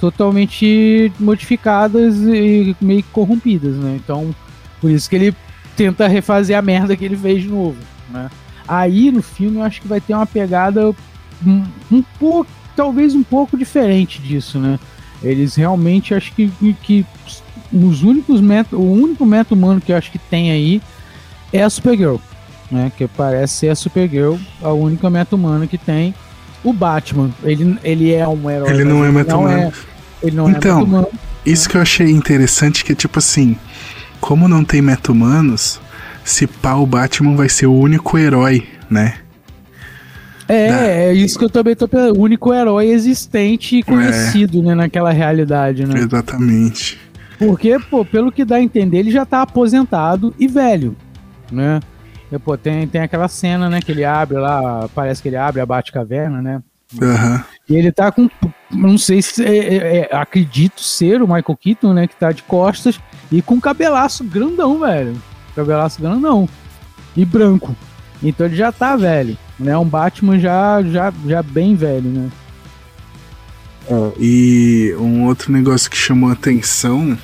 totalmente 0.00 1.12
modificadas 1.20 2.16
e 2.16 2.76
meio 2.80 3.04
corrompidas, 3.12 3.76
né? 3.76 3.98
Então, 4.02 4.34
por 4.80 4.90
isso 4.90 5.08
que 5.08 5.14
ele 5.14 5.36
tenta 5.76 6.08
refazer 6.08 6.58
a 6.58 6.62
merda 6.62 6.96
que 6.96 7.04
ele 7.04 7.16
fez 7.16 7.42
de 7.42 7.48
novo, 7.48 7.78
né? 8.10 8.28
Aí 8.66 9.12
no 9.12 9.22
filme 9.22 9.58
eu 9.58 9.62
acho 9.62 9.80
que 9.80 9.86
vai 9.88 10.00
ter 10.00 10.14
uma 10.14 10.26
pegada 10.26 10.92
um, 11.46 11.64
um 11.90 12.02
pouco, 12.18 12.50
talvez 12.76 13.14
um 13.14 13.22
pouco 13.22 13.56
diferente 13.56 14.20
disso, 14.20 14.58
né? 14.58 14.78
Eles 15.22 15.54
realmente 15.54 16.14
acho 16.14 16.32
que, 16.32 16.50
que 16.82 17.06
os 17.72 18.02
únicos 18.02 18.40
meta, 18.40 18.76
o 18.76 18.92
único 18.92 19.24
meta 19.24 19.54
humano 19.54 19.80
que 19.80 19.92
eu 19.92 19.96
acho 19.96 20.10
que 20.10 20.18
tem 20.18 20.50
aí 20.50 20.82
é 21.52 21.62
a 21.62 21.70
Supergirl, 21.70 22.16
né? 22.70 22.90
Que 22.96 23.06
parece 23.06 23.54
ser 23.54 23.68
a 23.68 23.74
Supergirl, 23.74 24.36
a 24.60 24.72
única 24.72 25.08
meta 25.08 25.36
humana 25.36 25.66
que 25.66 25.78
tem. 25.78 26.14
O 26.64 26.72
Batman, 26.72 27.30
ele, 27.42 27.76
ele 27.82 28.12
é 28.12 28.26
um 28.26 28.48
herói. 28.50 28.70
Ele 28.70 28.84
não 28.84 29.04
é 29.04 29.10
meta-humano. 29.10 29.72
ele 30.22 30.36
não 30.36 30.48
Então, 30.48 30.72
é 30.72 30.74
meta 30.74 30.84
humano. 30.84 31.08
Isso 31.44 31.68
que 31.68 31.76
eu 31.76 31.80
achei 31.80 32.08
interessante, 32.08 32.84
que 32.84 32.94
tipo 32.94 33.18
assim, 33.18 33.56
como 34.20 34.46
não 34.46 34.64
tem 34.64 34.80
meta-humanos, 34.80 35.80
se 36.24 36.46
pá, 36.46 36.74
o 36.74 36.86
Batman 36.86 37.34
vai 37.34 37.48
ser 37.48 37.66
o 37.66 37.74
único 37.74 38.16
herói, 38.16 38.68
né? 38.88 39.16
É, 40.48 40.68
da... 40.68 40.86
é 40.86 41.12
isso 41.12 41.38
que 41.38 41.44
eu 41.44 41.50
também 41.50 41.74
tô 41.74 41.86
pensando. 41.86 42.18
O 42.18 42.22
único 42.22 42.52
herói 42.52 42.88
existente 42.88 43.76
e 43.76 43.82
conhecido, 43.82 44.60
é. 44.60 44.62
né, 44.62 44.74
naquela 44.74 45.12
realidade, 45.12 45.86
né? 45.86 46.00
Exatamente. 46.00 46.98
Porque, 47.38 47.78
pô, 47.90 48.04
pelo 48.04 48.30
que 48.30 48.44
dá 48.44 48.56
a 48.56 48.62
entender, 48.62 48.98
ele 48.98 49.10
já 49.10 49.24
tá 49.24 49.42
aposentado 49.42 50.34
e 50.38 50.46
velho, 50.46 50.96
né? 51.50 51.80
E, 52.30 52.38
pô, 52.38 52.56
tem, 52.56 52.86
tem 52.86 53.00
aquela 53.00 53.28
cena, 53.28 53.68
né, 53.68 53.80
que 53.80 53.92
ele 53.92 54.04
abre 54.04 54.38
lá, 54.38 54.88
parece 54.94 55.20
que 55.20 55.28
ele 55.28 55.36
abre 55.36 55.60
a 55.60 55.66
Batcaverna, 55.66 56.40
né? 56.40 56.62
Uhum. 57.00 57.40
E 57.68 57.76
ele 57.76 57.90
tá 57.90 58.12
com, 58.12 58.28
não 58.70 58.98
sei 58.98 59.22
se, 59.22 59.44
é, 59.44 59.56
é, 59.56 59.96
é, 59.98 60.16
acredito 60.16 60.82
ser 60.82 61.22
o 61.22 61.26
Michael 61.26 61.58
Keaton, 61.60 61.92
né, 61.92 62.06
que 62.06 62.16
tá 62.16 62.32
de 62.32 62.42
costas 62.42 63.00
e 63.30 63.40
com 63.40 63.60
cabelaço 63.60 64.24
grandão, 64.24 64.78
velho. 64.78 65.16
Cabelaço 65.54 66.00
grandão. 66.00 66.48
E 67.16 67.24
branco. 67.24 67.74
Então 68.22 68.46
ele 68.46 68.56
já 68.56 68.70
tá 68.70 68.96
velho, 68.96 69.36
né? 69.62 69.76
Um 69.76 69.84
Batman 69.84 70.38
já, 70.38 70.82
já, 70.82 71.12
já 71.26 71.42
bem 71.42 71.74
velho, 71.74 72.08
né? 72.08 72.30
É, 73.88 74.12
e 74.18 74.94
um 74.98 75.24
outro 75.24 75.52
negócio 75.52 75.90
que 75.90 75.96
chamou 75.96 76.30
a 76.30 76.34
atenção 76.34 77.18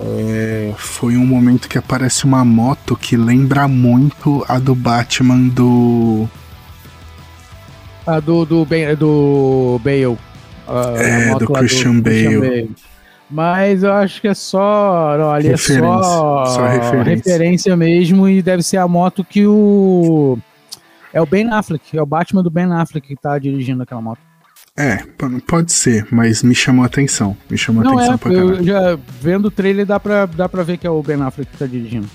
é, 0.00 0.72
foi 0.76 1.16
um 1.16 1.26
momento 1.26 1.68
que 1.68 1.78
aparece 1.78 2.24
uma 2.24 2.44
moto 2.44 2.96
que 2.96 3.16
lembra 3.16 3.68
muito 3.68 4.44
a 4.48 4.58
do 4.58 4.74
Batman 4.74 5.48
do. 5.48 6.28
A 8.06 8.18
do, 8.18 8.44
do, 8.44 8.64
do 8.98 9.80
Bale. 9.84 10.18
é, 10.96 11.34
do 11.38 11.46
Christian, 11.46 11.94
do 11.96 12.02
Bale. 12.02 12.24
Christian 12.24 12.40
Bale. 12.40 12.70
Mas 13.30 13.82
eu 13.82 13.92
acho 13.92 14.20
que 14.20 14.28
é 14.28 14.34
só. 14.34 15.16
Não, 15.16 15.30
ali 15.30 15.48
é 15.48 15.56
só, 15.56 16.44
só 16.44 16.66
referência. 16.66 17.04
referência 17.04 17.76
mesmo 17.76 18.28
e 18.28 18.42
deve 18.42 18.62
ser 18.62 18.76
a 18.76 18.86
moto 18.86 19.24
que 19.24 19.46
o. 19.46 20.38
É 21.12 21.20
o 21.20 21.26
Ben 21.26 21.50
Affleck, 21.50 21.96
é 21.96 22.02
o 22.02 22.06
Batman 22.06 22.42
do 22.42 22.50
Ben 22.50 22.72
Affleck 22.72 23.06
que 23.06 23.16
tá 23.16 23.38
dirigindo 23.38 23.82
aquela 23.82 24.00
moto. 24.00 24.20
É, 24.76 25.04
pode 25.46 25.70
ser, 25.72 26.06
mas 26.10 26.42
me 26.42 26.54
chamou 26.54 26.82
a 26.82 26.86
atenção. 26.86 27.36
Me 27.50 27.58
chamou 27.58 27.84
Não, 27.84 27.92
a 27.92 27.94
atenção 27.96 28.14
é, 28.14 28.18
pra 28.18 28.32
caralho. 28.32 28.64
Já 28.64 28.98
vendo 29.20 29.46
o 29.46 29.50
trailer 29.50 29.84
dá 29.84 30.00
pra, 30.00 30.24
dá 30.24 30.48
pra 30.48 30.62
ver 30.62 30.78
que 30.78 30.86
é 30.86 30.90
o 30.90 31.02
Ben 31.02 31.20
Affleck 31.20 31.50
que 31.50 31.58
tá 31.58 31.66
dirigindo. 31.66 32.08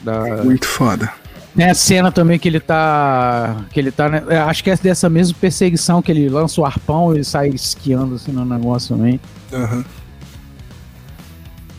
Da... 0.00 0.42
Muito 0.42 0.66
foda. 0.66 1.12
Tem 1.54 1.68
a 1.68 1.74
cena 1.74 2.12
também 2.12 2.38
que 2.38 2.48
ele 2.48 2.60
tá. 2.60 3.64
Que 3.70 3.80
ele 3.80 3.90
tá. 3.90 4.08
Né, 4.08 4.22
é, 4.28 4.38
acho 4.38 4.62
que 4.62 4.70
é 4.70 4.76
dessa 4.76 5.10
mesma 5.10 5.36
perseguição 5.38 6.00
que 6.00 6.10
ele 6.10 6.28
lança 6.28 6.60
o 6.60 6.64
arpão 6.64 7.14
e 7.14 7.24
sai 7.24 7.48
esquiando 7.48 8.14
assim 8.14 8.32
no 8.32 8.44
negócio 8.44 8.96
também. 8.96 9.20
Aham. 9.52 9.76
Uhum. 9.76 9.84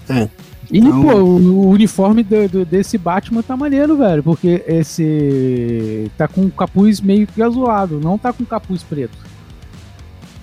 É. 0.10 0.30
E, 0.72 0.80
então... 0.80 1.02
pô, 1.02 1.14
o, 1.16 1.70
uniforme 1.70 2.24
do, 2.24 2.48
do, 2.48 2.66
desse 2.66 2.98
Batman 2.98 3.42
tá 3.42 3.58
maneiro, 3.58 3.98
velho. 3.98 4.22
Porque 4.24 4.64
esse. 4.68 6.12
tá 6.18 6.28
com 6.28 6.46
o 6.46 6.52
capuz 6.52 7.02
meio 7.02 7.26
que 7.26 7.42
azulado, 7.42 8.00
não 8.00 8.18
tá 8.18 8.32
com 8.32 8.46
capuz 8.46 8.84
preto 8.84 9.30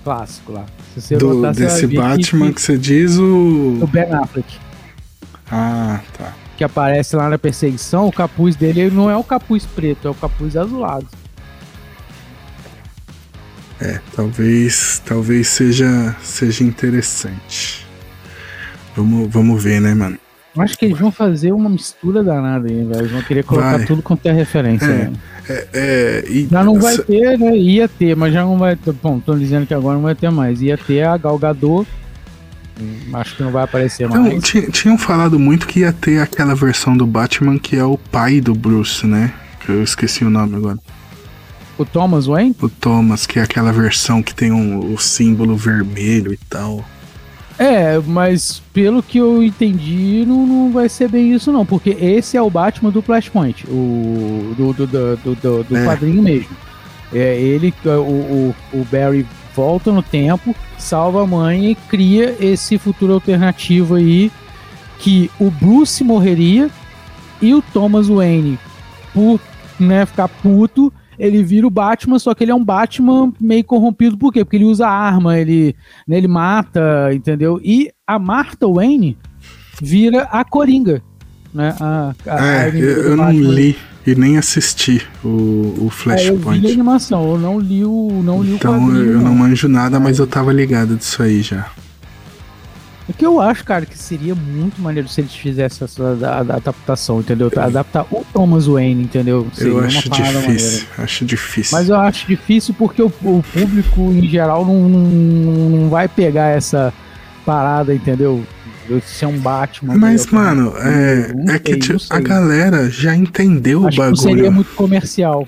clássico 0.07 0.53
lá. 0.53 0.65
Se 0.93 1.01
você 1.01 1.17
Do, 1.17 1.51
desse 1.51 1.85
Batman 1.87 2.47
que, 2.47 2.53
que, 2.53 2.61
você 2.61 2.77
diz 2.77 3.17
o. 3.17 3.79
O 3.81 3.87
Ben 3.87 4.09
Affleck. 4.13 4.57
Ah, 5.51 5.99
tá. 6.17 6.33
Que 6.55 6.63
aparece 6.63 7.15
lá 7.15 7.29
na 7.29 7.37
perseguição, 7.37 8.07
o 8.07 8.11
capuz 8.11 8.55
dele 8.55 8.89
não 8.89 9.09
é 9.09 9.17
o 9.17 9.23
capuz 9.23 9.65
preto, 9.65 10.07
é 10.07 10.11
o 10.11 10.15
capuz 10.15 10.55
azulado. 10.55 11.07
É, 13.79 13.99
talvez, 14.15 15.01
talvez 15.05 15.49
seja, 15.49 16.15
seja 16.21 16.63
interessante. 16.63 17.86
Vamos, 18.97 19.31
vamos 19.31 19.63
ver, 19.63 19.79
né, 19.79 19.93
mano? 19.93 20.17
Acho 20.57 20.75
que 20.75 20.85
eles 20.85 20.97
vão 20.97 21.11
fazer 21.11 21.51
uma 21.51 21.69
mistura 21.69 22.23
danada 22.23 22.67
aí, 22.67 22.83
velho. 22.83 23.01
Eles 23.01 23.11
vão 23.11 23.21
querer 23.21 23.43
colocar 23.43 23.77
vai. 23.77 23.85
tudo 23.85 24.01
quanto 24.01 24.25
é 24.25 24.31
referência, 24.31 24.87
é. 24.87 25.11
É, 25.47 25.67
é, 25.71 26.25
e, 26.27 26.47
já 26.49 26.63
não 26.63 26.79
vai 26.79 26.97
ter, 26.97 27.37
né? 27.37 27.55
Ia 27.55 27.87
ter, 27.87 28.15
mas 28.15 28.33
já 28.33 28.41
não 28.41 28.57
vai 28.57 28.75
ter. 28.75 28.91
Bom, 28.91 29.19
estão 29.19 29.37
dizendo 29.37 29.67
que 29.67 29.73
agora 29.73 29.95
não 29.95 30.03
vai 30.03 30.15
ter 30.15 30.31
mais. 30.31 30.59
Ia 30.63 30.77
ter 30.77 31.03
a 31.03 31.15
Galgador. 31.15 31.85
Hum, 32.81 32.97
acho 33.13 33.35
que 33.35 33.43
não 33.43 33.51
vai 33.51 33.63
aparecer 33.63 34.07
então, 34.07 34.23
mais. 34.23 34.43
Tinham 34.71 34.97
falado 34.97 35.37
muito 35.37 35.67
que 35.67 35.81
ia 35.81 35.93
ter 35.93 36.19
aquela 36.19 36.55
versão 36.55 36.97
do 36.97 37.05
Batman 37.05 37.59
que 37.59 37.75
é 37.75 37.83
o 37.83 37.97
pai 37.97 38.41
do 38.41 38.55
Bruce, 38.55 39.05
né? 39.05 39.31
Que 39.63 39.71
eu 39.71 39.83
esqueci 39.83 40.25
o 40.25 40.29
nome 40.29 40.55
agora. 40.55 40.79
O 41.77 41.85
Thomas 41.85 42.25
Wayne? 42.25 42.55
O 42.59 42.67
Thomas, 42.67 43.27
que 43.27 43.37
é 43.37 43.43
aquela 43.43 43.71
versão 43.71 44.23
que 44.23 44.33
tem 44.33 44.51
um, 44.51 44.91
o 44.91 44.97
símbolo 44.97 45.55
vermelho 45.55 46.33
e 46.33 46.39
tal. 46.49 46.83
É, 47.59 47.99
mas 48.05 48.61
pelo 48.71 49.01
que 49.01 49.17
eu 49.17 49.43
entendi, 49.43 50.23
não, 50.27 50.45
não 50.45 50.71
vai 50.71 50.87
ser 50.87 51.09
bem 51.09 51.33
isso, 51.33 51.51
não. 51.51 51.65
Porque 51.65 51.89
esse 51.89 52.37
é 52.37 52.41
o 52.41 52.49
Batman 52.49 52.91
do 52.91 53.01
Flashpoint, 53.01 53.65
o 53.67 54.53
do, 54.55 54.73
do, 54.73 54.87
do, 54.87 55.17
do, 55.17 55.63
do 55.63 55.77
é. 55.77 55.85
quadrinho 55.85 56.21
mesmo. 56.21 56.55
É 57.11 57.39
ele, 57.39 57.73
o, 57.85 57.89
o, 57.89 58.55
o 58.73 58.85
Barry 58.91 59.25
volta 59.55 59.91
no 59.91 60.03
tempo, 60.03 60.55
salva 60.77 61.23
a 61.23 61.27
mãe 61.27 61.71
e 61.71 61.75
cria 61.75 62.35
esse 62.39 62.77
futuro 62.77 63.13
alternativo 63.13 63.95
aí 63.95 64.31
que 64.99 65.31
o 65.39 65.49
Bruce 65.49 66.03
morreria 66.03 66.69
e 67.41 67.53
o 67.53 67.61
Thomas 67.61 68.07
Wayne, 68.07 68.59
por 69.13 69.39
né, 69.79 70.05
ficar 70.05 70.27
puto, 70.27 70.91
ele 71.17 71.43
vira 71.43 71.65
o 71.65 71.71
Batman, 71.71 72.19
só 72.19 72.33
que 72.33 72.43
ele 72.43 72.51
é 72.51 72.55
um 72.55 72.63
Batman 72.63 73.31
meio 73.39 73.63
corrompido, 73.63 74.17
por 74.17 74.31
quê? 74.31 74.43
Porque 74.43 74.57
ele 74.57 74.65
usa 74.65 74.87
arma, 74.87 75.37
ele, 75.37 75.75
né, 76.07 76.17
ele 76.17 76.27
mata, 76.27 77.09
entendeu? 77.13 77.59
E 77.63 77.91
a 78.05 78.19
Martha 78.19 78.67
Wayne 78.67 79.17
vira 79.81 80.23
a 80.23 80.43
Coringa. 80.43 81.01
Né? 81.53 81.75
A, 81.79 82.13
a, 82.27 82.45
é, 82.45 82.63
a 82.65 82.69
eu, 82.69 83.17
não 83.17 83.31
li 83.31 83.75
e 84.05 84.15
nem 84.15 84.37
assisti 84.37 85.01
o, 85.23 85.85
o 85.85 85.89
Flashpoint. 85.89 86.45
É, 86.45 86.55
eu 86.55 86.61
vi 86.61 86.67
a 86.67 86.71
animação, 86.71 87.31
eu 87.31 87.37
não 87.37 87.59
li 87.59 87.83
o, 87.83 88.21
não 88.23 88.43
li 88.43 88.53
então, 88.53 88.87
o 88.87 88.95
eu 88.95 89.19
não 89.19 89.35
manjo 89.35 89.67
nada, 89.67 89.99
mas 89.99 90.19
eu 90.19 90.27
tava 90.27 90.53
ligado 90.53 90.95
disso 90.95 91.21
aí 91.23 91.41
já. 91.41 91.69
O 93.09 93.13
que 93.13 93.25
eu 93.25 93.39
acho, 93.39 93.63
cara, 93.63 93.85
que 93.85 93.97
seria 93.97 94.35
muito 94.35 94.81
maneiro 94.81 95.07
se 95.07 95.21
eles 95.21 95.33
fizessem 95.33 95.85
essa 95.85 96.27
adaptação, 96.51 97.21
entendeu? 97.21 97.49
Adaptar 97.55 98.05
o 98.11 98.25
Thomas 98.33 98.67
Wayne, 98.67 99.03
entendeu? 99.03 99.47
Seria 99.53 99.71
eu 99.71 99.79
acho 99.79 100.09
difícil, 100.09 100.41
maneira. 100.41 100.85
acho 100.97 101.25
difícil. 101.25 101.77
Mas 101.77 101.89
eu 101.89 101.95
acho 101.95 102.27
difícil 102.27 102.75
porque 102.77 103.01
o, 103.01 103.07
o 103.07 103.43
público, 103.53 104.01
em 104.11 104.27
geral, 104.27 104.65
não, 104.65 104.89
não, 104.89 105.89
vai 105.89 106.09
pegar 106.09 106.47
essa 106.47 106.93
parada, 107.45 107.95
entendeu? 107.95 108.43
ser 109.05 109.25
um 109.25 109.37
Batman. 109.37 109.95
Mas, 109.97 110.27
mano, 110.27 110.73
é, 110.77 111.55
é 111.55 111.59
que 111.59 111.75
tipo, 111.77 111.99
a 112.09 112.21
galera 112.21 112.89
já 112.89 113.13
entendeu 113.13 113.85
Acho 113.85 113.95
o 113.95 113.97
bagulho. 113.97 114.15
Que 114.15 114.21
seria 114.21 114.51
muito 114.51 114.73
comercial. 114.75 115.47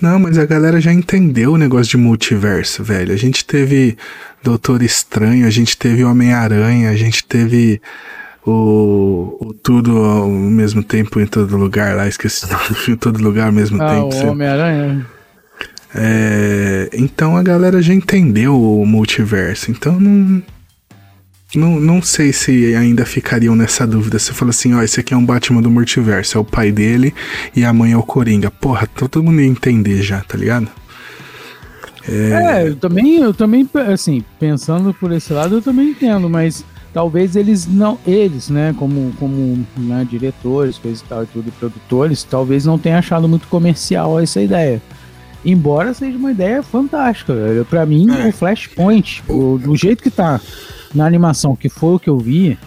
Não, 0.00 0.18
mas 0.18 0.36
a 0.36 0.44
galera 0.44 0.78
já 0.78 0.92
entendeu 0.92 1.52
o 1.52 1.58
negócio 1.58 1.92
de 1.92 1.96
multiverso, 1.96 2.84
velho. 2.84 3.14
A 3.14 3.16
gente 3.16 3.44
teve 3.44 3.96
Doutor 4.46 4.80
Estranho, 4.80 5.44
a 5.44 5.50
gente 5.50 5.76
teve 5.76 6.04
Homem-Aranha, 6.04 6.90
a 6.90 6.94
gente 6.94 7.24
teve 7.24 7.82
o, 8.46 9.36
o, 9.40 9.52
Tudo 9.52 9.98
ao 9.98 10.28
mesmo 10.28 10.84
tempo 10.84 11.18
em 11.18 11.26
todo 11.26 11.56
lugar 11.56 11.96
lá, 11.96 12.06
esqueci 12.06 12.46
em 12.88 12.94
todo 12.94 13.20
lugar 13.20 13.46
ao 13.46 13.52
mesmo 13.52 13.82
ah, 13.82 13.88
tempo. 13.88 14.14
O 14.14 14.30
Homem-Aranha? 14.30 15.04
É, 15.92 16.88
então 16.92 17.36
a 17.36 17.42
galera 17.42 17.82
já 17.82 17.92
entendeu 17.92 18.54
o 18.54 18.86
multiverso, 18.86 19.72
então 19.72 19.98
não, 19.98 20.40
não, 21.52 21.80
não 21.80 22.00
sei 22.00 22.32
se 22.32 22.72
ainda 22.76 23.04
ficariam 23.04 23.56
nessa 23.56 23.84
dúvida. 23.84 24.16
Você 24.16 24.32
fala 24.32 24.50
assim, 24.50 24.74
ó, 24.74 24.80
esse 24.80 25.00
aqui 25.00 25.12
é 25.12 25.16
um 25.16 25.26
Batman 25.26 25.60
do 25.60 25.70
multiverso, 25.72 26.38
é 26.38 26.40
o 26.40 26.44
pai 26.44 26.70
dele 26.70 27.12
e 27.56 27.64
a 27.64 27.72
mãe 27.72 27.90
é 27.90 27.96
o 27.96 28.02
Coringa. 28.04 28.48
Porra, 28.48 28.86
todo 28.86 29.24
mundo 29.24 29.40
ia 29.40 29.48
entender 29.48 30.02
já, 30.02 30.20
tá 30.20 30.38
ligado? 30.38 30.70
É... 32.08 32.62
é, 32.62 32.68
eu 32.68 32.76
também, 32.76 33.16
eu 33.16 33.34
também, 33.34 33.68
assim, 33.92 34.24
pensando 34.38 34.94
por 34.94 35.12
esse 35.12 35.32
lado, 35.32 35.56
eu 35.56 35.62
também 35.62 35.90
entendo, 35.90 36.28
mas 36.28 36.64
talvez 36.92 37.36
eles 37.36 37.66
não, 37.66 37.98
eles, 38.06 38.48
né, 38.48 38.74
como, 38.78 39.12
como 39.18 39.66
né, 39.76 40.06
diretores, 40.08 40.78
coisas 40.78 41.00
e 41.00 41.04
tal 41.04 41.24
e 41.24 41.26
tudo, 41.26 41.52
produtores, 41.52 42.22
talvez 42.24 42.64
não 42.64 42.78
tenham 42.78 42.98
achado 42.98 43.28
muito 43.28 43.48
comercial 43.48 44.18
essa 44.20 44.40
ideia. 44.40 44.80
Embora 45.44 45.94
seja 45.94 46.16
uma 46.16 46.32
ideia 46.32 46.62
fantástica. 46.62 47.34
Para 47.70 47.86
mim, 47.86 48.08
é. 48.10 48.28
o 48.28 48.32
Flashpoint, 48.32 49.22
o, 49.28 49.58
do 49.58 49.76
jeito 49.76 50.02
que 50.02 50.10
tá 50.10 50.40
na 50.94 51.06
animação, 51.06 51.54
que 51.54 51.68
foi 51.68 51.94
o 51.94 51.98
que 52.00 52.10
eu 52.10 52.18
vi, 52.18 52.58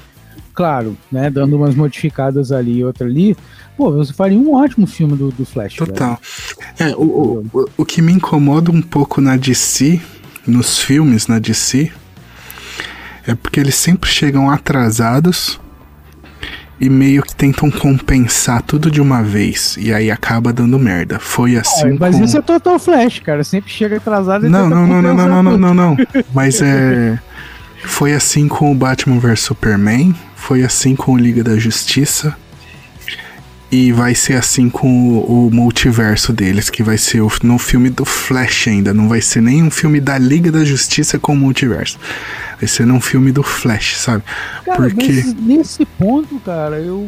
claro, 0.60 0.98
né, 1.10 1.30
dando 1.30 1.56
umas 1.56 1.74
modificadas 1.74 2.52
ali 2.52 2.80
e 2.80 2.84
outra 2.84 3.08
ali, 3.08 3.34
pô, 3.78 3.94
você 3.94 4.12
faria 4.12 4.38
um 4.38 4.54
ótimo 4.54 4.86
filme 4.86 5.16
do, 5.16 5.32
do 5.32 5.46
Flash. 5.46 5.76
Total. 5.76 6.20
É, 6.78 6.90
o, 6.98 7.46
o, 7.54 7.70
o 7.78 7.86
que 7.86 8.02
me 8.02 8.12
incomoda 8.12 8.70
um 8.70 8.82
pouco 8.82 9.22
na 9.22 9.38
DC, 9.38 10.02
nos 10.46 10.78
filmes 10.78 11.28
na 11.28 11.40
DC, 11.40 11.90
é 13.26 13.36
porque 13.36 13.58
eles 13.58 13.76
sempre 13.76 14.10
chegam 14.10 14.52
atrasados 14.52 15.58
e 16.78 16.90
meio 16.90 17.24
que 17.24 17.34
tentam 17.34 17.72
compensar 17.72 18.62
tudo 18.62 18.92
de 18.92 19.00
uma 19.00 19.24
vez. 19.24 19.78
E 19.80 19.94
aí 19.94 20.12
acaba 20.12 20.52
dando 20.52 20.78
merda. 20.78 21.20
Foi 21.20 21.56
assim. 21.56 21.96
mas 21.98 22.18
com... 22.18 22.26
isso 22.26 22.38
é 22.38 22.42
Total 22.42 22.78
Flash, 22.78 23.20
cara. 23.20 23.46
Sempre 23.46 23.72
chega 23.72 23.96
atrasado 23.96 24.46
e 24.46 24.50
não, 24.50 24.70
não, 24.70 24.86
não, 24.86 25.02
não, 25.02 25.14
não, 25.16 25.28
não, 25.28 25.44
não, 25.44 25.58
não, 25.58 25.74
não. 25.74 25.98
Mas 26.36 26.62
é. 26.62 27.18
Foi 27.86 28.12
assim 28.14 28.50
com 28.50 28.74
o 28.74 28.76
Batman 28.76 29.20
vs 29.20 29.40
Superman, 29.40 30.14
foi 30.50 30.64
assim 30.64 30.96
com 30.96 31.12
o 31.12 31.18
Liga 31.18 31.44
da 31.44 31.56
Justiça. 31.58 32.36
E 33.72 33.92
vai 33.92 34.16
ser 34.16 34.34
assim 34.34 34.68
com 34.68 35.10
o, 35.10 35.46
o 35.46 35.52
multiverso 35.52 36.34
deles, 36.34 36.72
que 36.72 36.82
vai 36.82 36.98
ser 36.98 37.22
o, 37.22 37.32
no 37.44 37.60
filme 37.60 37.88
do 37.92 38.04
Flash 38.04 38.68
ainda. 38.68 38.92
Não 38.92 39.08
vai 39.08 39.22
ser 39.22 39.42
nem 39.42 39.62
um 39.62 39.70
filme 39.70 40.02
da 40.02 40.18
Liga 40.18 40.52
da 40.52 40.66
Justiça 40.66 41.20
com 41.20 41.34
o 41.34 41.38
multiverso. 41.38 42.00
Vai 42.60 42.68
ser 42.68 42.88
num 42.88 43.00
filme 43.00 43.32
do 43.32 43.44
Flash, 43.44 43.98
sabe? 43.98 44.24
Cara, 44.66 44.90
Porque... 44.90 45.24
nesse 45.40 45.86
ponto, 45.86 46.40
cara, 46.40 46.80
eu 46.80 47.08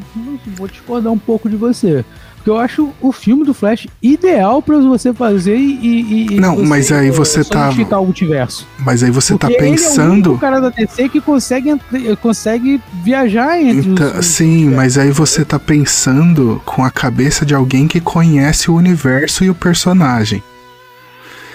vou 0.56 0.68
discordar 0.68 1.12
um 1.12 1.18
pouco 1.18 1.50
de 1.50 1.56
você. 1.56 2.06
Porque 2.42 2.50
eu 2.50 2.58
acho 2.58 2.90
o 3.00 3.12
filme 3.12 3.46
do 3.46 3.54
Flash 3.54 3.86
ideal 4.02 4.64
para 4.64 4.80
você 4.80 5.14
fazer 5.14 5.56
e. 5.58 6.34
e 6.34 6.40
não, 6.40 6.66
mas 6.66 6.92
aí 6.92 7.12
você 7.12 7.44
tá. 7.44 7.70
o 7.70 8.06
multiverso. 8.06 8.68
Mas 8.80 9.04
aí 9.04 9.12
você 9.12 9.38
tá 9.38 9.48
Porque 9.48 9.62
tá 9.62 9.64
pensando. 9.64 10.32
Ele 10.32 10.34
é 10.34 10.38
o 10.38 10.40
cara 10.40 10.60
da 10.60 10.70
DC 10.70 11.10
que 11.10 11.22
consegue, 11.22 11.80
consegue 12.20 12.82
viajar 13.04 13.62
entre 13.62 13.92
então, 13.92 14.20
os, 14.20 14.26
Sim, 14.26 14.72
mas 14.72 14.98
aí 14.98 15.12
você 15.12 15.46
tá 15.46 15.60
pensando 15.60 16.60
com 16.66 16.84
a 16.84 16.90
cabeça 16.90 17.46
de 17.46 17.54
alguém 17.54 17.88
que 17.88 18.02
conhece 18.02 18.72
o 18.72 18.76
universo 18.76 19.44
e 19.44 19.50
o 19.50 19.54
personagem. 19.56 20.42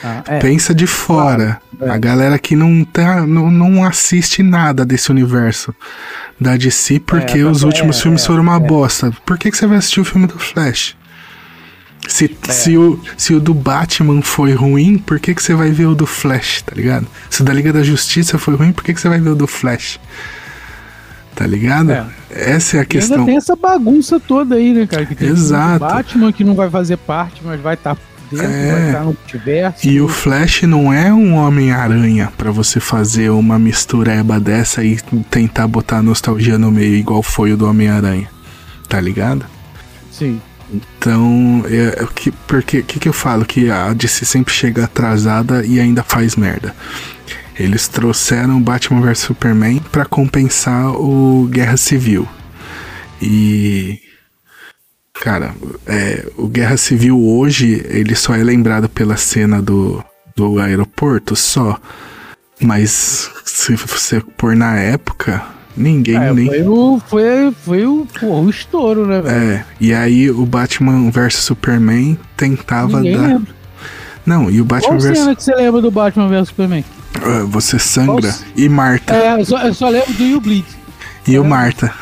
Ah, 0.06 0.22
é. 0.28 0.38
Pensa 0.38 0.72
de 0.72 0.86
fora. 0.86 1.60
Claro, 1.76 1.92
é. 1.92 1.94
A 1.94 1.98
galera 1.98 2.38
que 2.38 2.54
não, 2.54 2.84
tá, 2.84 3.26
não, 3.26 3.50
não 3.50 3.84
assiste 3.84 4.40
nada 4.40 4.84
desse 4.86 5.10
universo 5.10 5.74
da 6.40 6.56
DC 6.56 7.00
porque 7.00 7.38
é, 7.38 7.44
os 7.44 7.64
últimos 7.64 7.98
é, 7.98 8.02
filmes 8.02 8.22
é, 8.22 8.26
foram 8.26 8.42
uma 8.42 8.60
bosta. 8.60 9.10
Por 9.24 9.36
que, 9.36 9.50
que 9.50 9.56
você 9.56 9.66
vai 9.66 9.78
assistir 9.78 10.00
o 10.00 10.04
filme 10.04 10.28
do 10.28 10.38
Flash? 10.38 10.96
Se, 12.06 12.30
se, 12.50 12.78
o, 12.78 13.00
se 13.16 13.34
o 13.34 13.40
do 13.40 13.52
Batman 13.52 14.22
foi 14.22 14.52
ruim, 14.52 14.96
por 14.96 15.18
que, 15.18 15.34
que 15.34 15.42
você 15.42 15.54
vai 15.54 15.72
ver 15.72 15.86
o 15.86 15.94
do 15.94 16.06
Flash, 16.06 16.62
tá 16.62 16.72
ligado? 16.76 17.08
Se 17.28 17.42
o 17.42 17.44
da 17.44 17.52
Liga 17.52 17.72
da 17.72 17.82
Justiça 17.82 18.38
foi 18.38 18.54
ruim, 18.54 18.70
por 18.70 18.84
que, 18.84 18.94
que 18.94 19.00
você 19.00 19.08
vai 19.08 19.18
ver 19.18 19.30
o 19.30 19.34
do 19.34 19.48
Flash? 19.48 19.98
Tá 21.34 21.44
ligado? 21.44 21.90
É. 21.90 22.06
Essa 22.30 22.76
é 22.76 22.80
a 22.80 22.82
e 22.84 22.86
questão. 22.86 23.18
Ainda 23.18 23.26
tem 23.26 23.36
essa 23.36 23.56
bagunça 23.56 24.20
toda 24.20 24.54
aí, 24.54 24.72
né, 24.72 24.86
cara? 24.86 25.04
Que 25.04 25.16
tem 25.16 25.28
Exato. 25.28 25.84
O 25.84 25.88
Batman 25.88 26.32
que 26.32 26.44
não 26.44 26.54
vai 26.54 26.70
fazer 26.70 26.96
parte, 26.96 27.42
mas 27.44 27.60
vai 27.60 27.74
estar 27.74 27.96
tá 27.96 28.00
dentro, 28.30 28.46
é. 28.46 28.92
vai 28.92 29.00
no 29.00 29.06
multiverso. 29.06 29.88
E 29.88 30.00
o 30.00 30.08
Flash 30.08 30.62
não 30.62 30.92
é 30.92 31.12
um 31.12 31.34
Homem-Aranha 31.34 32.32
para 32.36 32.50
você 32.50 32.80
fazer 32.80 33.30
uma 33.30 33.58
mistureba 33.58 34.38
dessa 34.40 34.84
e 34.84 34.98
tentar 35.30 35.66
botar 35.66 36.02
nostalgia 36.02 36.58
no 36.58 36.70
meio, 36.70 36.94
igual 36.94 37.22
foi 37.22 37.52
o 37.52 37.56
do 37.56 37.68
Homem-Aranha. 37.68 38.28
Tá 38.88 39.00
ligado? 39.00 39.44
Sim. 40.10 40.40
Então, 40.72 41.64
é, 41.66 42.02
é, 42.02 42.08
que, 42.14 42.30
porque 42.30 42.82
que, 42.82 42.98
que 42.98 43.08
eu 43.08 43.12
falo? 43.12 43.44
Que 43.44 43.70
a 43.70 43.92
DC 43.92 44.24
sempre 44.24 44.52
chega 44.52 44.84
atrasada 44.84 45.64
e 45.64 45.80
ainda 45.80 46.02
faz 46.02 46.36
merda. 46.36 46.74
Eles 47.58 47.88
trouxeram 47.88 48.60
Batman 48.60 49.00
vs 49.00 49.18
Superman 49.20 49.80
para 49.90 50.04
compensar 50.04 50.90
o 50.90 51.48
Guerra 51.50 51.76
Civil. 51.76 52.28
E 53.20 54.00
Cara, 55.20 55.54
é, 55.86 56.26
o 56.36 56.46
Guerra 56.46 56.76
Civil 56.76 57.18
hoje, 57.18 57.84
ele 57.88 58.14
só 58.14 58.34
é 58.34 58.42
lembrado 58.42 58.88
pela 58.88 59.16
cena 59.16 59.60
do, 59.62 60.04
do 60.34 60.58
aeroporto 60.58 61.34
só. 61.34 61.78
Mas 62.60 63.30
se 63.44 63.74
você 63.74 64.20
pôr 64.36 64.54
na 64.54 64.76
época, 64.76 65.42
ninguém 65.76 66.16
é, 66.16 66.32
nem. 66.32 66.46
Foi 66.46 66.62
o, 66.62 67.02
foi, 67.06 67.54
foi 67.64 67.86
o, 67.86 68.06
pô, 68.18 68.40
o 68.40 68.50
estouro, 68.50 69.06
né, 69.06 69.20
velho? 69.20 69.34
É, 69.34 69.64
e 69.80 69.92
aí 69.92 70.30
o 70.30 70.44
Batman 70.46 71.10
vs 71.10 71.34
Superman 71.34 72.18
tentava 72.36 73.00
ninguém 73.00 73.16
dar. 73.16 73.26
Lembra. 73.26 73.56
Não, 74.24 74.50
e 74.50 74.60
o 74.60 74.64
Batman 74.64 74.98
Qual 74.98 75.00
cena 75.00 75.36
que 75.36 75.42
você 75.42 75.54
lembra 75.54 75.80
do 75.80 75.90
Batman 75.90 76.28
vs 76.28 76.48
Superman? 76.48 76.84
Uh, 77.16 77.46
você 77.46 77.78
sangra 77.78 78.32
Qual... 78.32 78.50
e 78.56 78.68
Marta. 78.68 79.14
É, 79.14 79.40
eu 79.40 79.44
só, 79.44 79.58
eu 79.62 79.74
só 79.74 79.88
lembro 79.88 80.12
do 80.14 80.24
You 80.24 80.40
Bleed. 80.40 80.66
E 81.26 81.34
é. 81.34 81.40
o 81.40 81.44
Marta. 81.44 81.92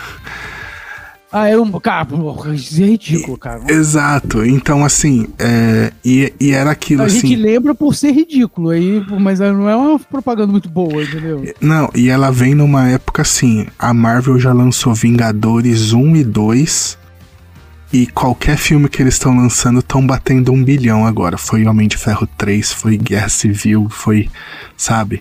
Ah, 1.36 1.50
eu. 1.50 1.66
Cara, 1.80 2.06
isso 2.54 2.80
é 2.80 2.86
ridículo, 2.86 3.36
cara. 3.36 3.64
Exato. 3.66 4.44
Então, 4.44 4.84
assim, 4.84 5.26
é, 5.36 5.92
e, 6.04 6.32
e 6.38 6.52
era 6.52 6.70
aquilo 6.70 7.02
a 7.02 7.06
assim. 7.06 7.18
A 7.18 7.20
gente 7.22 7.34
lembra 7.34 7.74
por 7.74 7.92
ser 7.92 8.12
ridículo, 8.12 8.70
aí, 8.70 9.04
mas 9.18 9.40
não 9.40 9.68
é 9.68 9.74
uma 9.74 9.98
propaganda 9.98 10.52
muito 10.52 10.68
boa, 10.68 11.02
entendeu? 11.02 11.52
Não, 11.60 11.90
e 11.92 12.08
ela 12.08 12.30
vem 12.30 12.54
numa 12.54 12.88
época 12.88 13.22
assim. 13.22 13.66
A 13.76 13.92
Marvel 13.92 14.38
já 14.38 14.52
lançou 14.52 14.94
Vingadores 14.94 15.92
1 15.92 16.14
e 16.14 16.22
2. 16.22 16.98
E 17.92 18.06
qualquer 18.06 18.56
filme 18.56 18.88
que 18.88 19.02
eles 19.02 19.14
estão 19.14 19.36
lançando 19.36 19.80
estão 19.80 20.06
batendo 20.06 20.52
um 20.52 20.62
bilhão 20.62 21.04
agora. 21.04 21.36
Foi 21.36 21.66
Homem 21.66 21.88
de 21.88 21.96
Ferro 21.96 22.28
3, 22.38 22.72
foi 22.72 22.96
Guerra 22.96 23.28
Civil, 23.28 23.88
foi. 23.90 24.30
Sabe? 24.76 25.20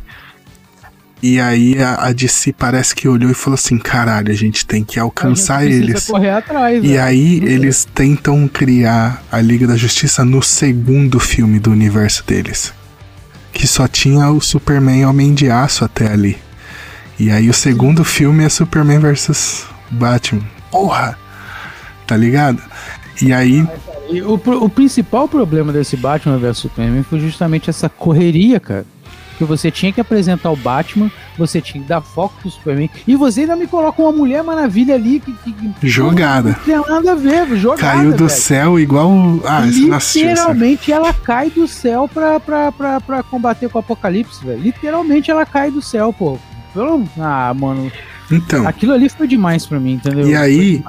E 1.23 1.39
aí 1.39 1.81
a, 1.81 2.07
a 2.07 2.11
DC 2.11 2.51
parece 2.51 2.93
que 2.93 3.07
olhou 3.07 3.31
e 3.31 3.33
falou 3.33 3.55
assim: 3.55 3.77
caralho, 3.77 4.29
a 4.29 4.35
gente 4.35 4.65
tem 4.65 4.83
que 4.83 4.99
alcançar 4.99 5.65
eles. 5.65 6.07
Correr 6.07 6.31
atrás, 6.31 6.83
e 6.83 6.89
né? 6.89 6.99
aí 6.99 7.41
eles 7.45 7.85
tentam 7.85 8.45
criar 8.45 9.23
a 9.31 9.39
Liga 9.39 9.65
da 9.65 9.77
Justiça 9.77 10.25
no 10.25 10.43
segundo 10.43 11.21
filme 11.21 11.59
do 11.59 11.71
universo 11.71 12.25
deles. 12.27 12.73
Que 13.53 13.65
só 13.65 13.87
tinha 13.87 14.29
o 14.31 14.41
Superman 14.41 15.05
Homem 15.05 15.33
de 15.33 15.49
Aço 15.49 15.85
até 15.85 16.11
ali. 16.11 16.37
E 17.17 17.31
aí 17.31 17.49
o 17.49 17.53
segundo 17.53 18.03
filme 18.03 18.43
é 18.43 18.49
Superman 18.49 18.99
versus 18.99 19.65
Batman. 19.91 20.43
Porra! 20.69 21.17
Tá 22.05 22.17
ligado? 22.17 22.61
E 23.21 23.31
aí. 23.31 23.65
O, 24.25 24.33
o 24.33 24.69
principal 24.69 25.29
problema 25.29 25.71
desse 25.71 25.95
Batman 25.95 26.37
vs 26.37 26.57
Superman 26.57 27.03
foi 27.03 27.21
justamente 27.21 27.69
essa 27.69 27.87
correria, 27.87 28.59
cara 28.59 28.85
que 29.33 29.43
você 29.43 29.69
tinha 29.71 29.91
que 29.91 30.01
apresentar 30.01 30.51
o 30.51 30.55
Batman, 30.55 31.11
você 31.37 31.61
tinha 31.61 31.81
que 31.81 31.87
dar 31.87 32.01
foco 32.01 32.35
pro 32.41 32.49
Superman, 32.49 32.89
e 33.07 33.15
você 33.15 33.41
ainda 33.41 33.55
me 33.55 33.67
coloca 33.67 34.01
uma 34.01 34.11
Mulher 34.11 34.43
Maravilha 34.43 34.95
ali 34.95 35.19
que. 35.19 35.33
que 35.33 35.87
jogada. 35.87 36.49
Não 36.49 36.83
tem 36.83 36.93
nada 36.93 37.11
a 37.11 37.15
ver, 37.15 37.55
jogada. 37.57 37.81
Caiu 37.81 38.11
do 38.11 38.27
velho. 38.27 38.29
céu 38.29 38.79
igual. 38.79 39.11
Ah, 39.45 39.61
Literalmente 39.61 40.91
ela 40.91 41.13
cai 41.13 41.49
do 41.49 41.67
céu 41.67 42.09
pra, 42.11 42.39
pra, 42.39 42.71
pra, 42.71 43.01
pra 43.01 43.23
combater 43.23 43.69
com 43.69 43.77
o 43.77 43.81
Apocalipse, 43.81 44.45
velho. 44.45 44.61
Literalmente 44.61 45.31
ela 45.31 45.45
cai 45.45 45.71
do 45.71 45.81
céu, 45.81 46.13
pô. 46.13 46.37
Pelo... 46.73 47.03
Ah, 47.19 47.53
mano. 47.53 47.91
Então. 48.31 48.67
Aquilo 48.67 48.93
ali 48.93 49.09
foi 49.09 49.27
demais 49.27 49.65
pra 49.65 49.79
mim, 49.79 49.93
entendeu? 49.93 50.27
E 50.27 50.35
aí, 50.35 50.83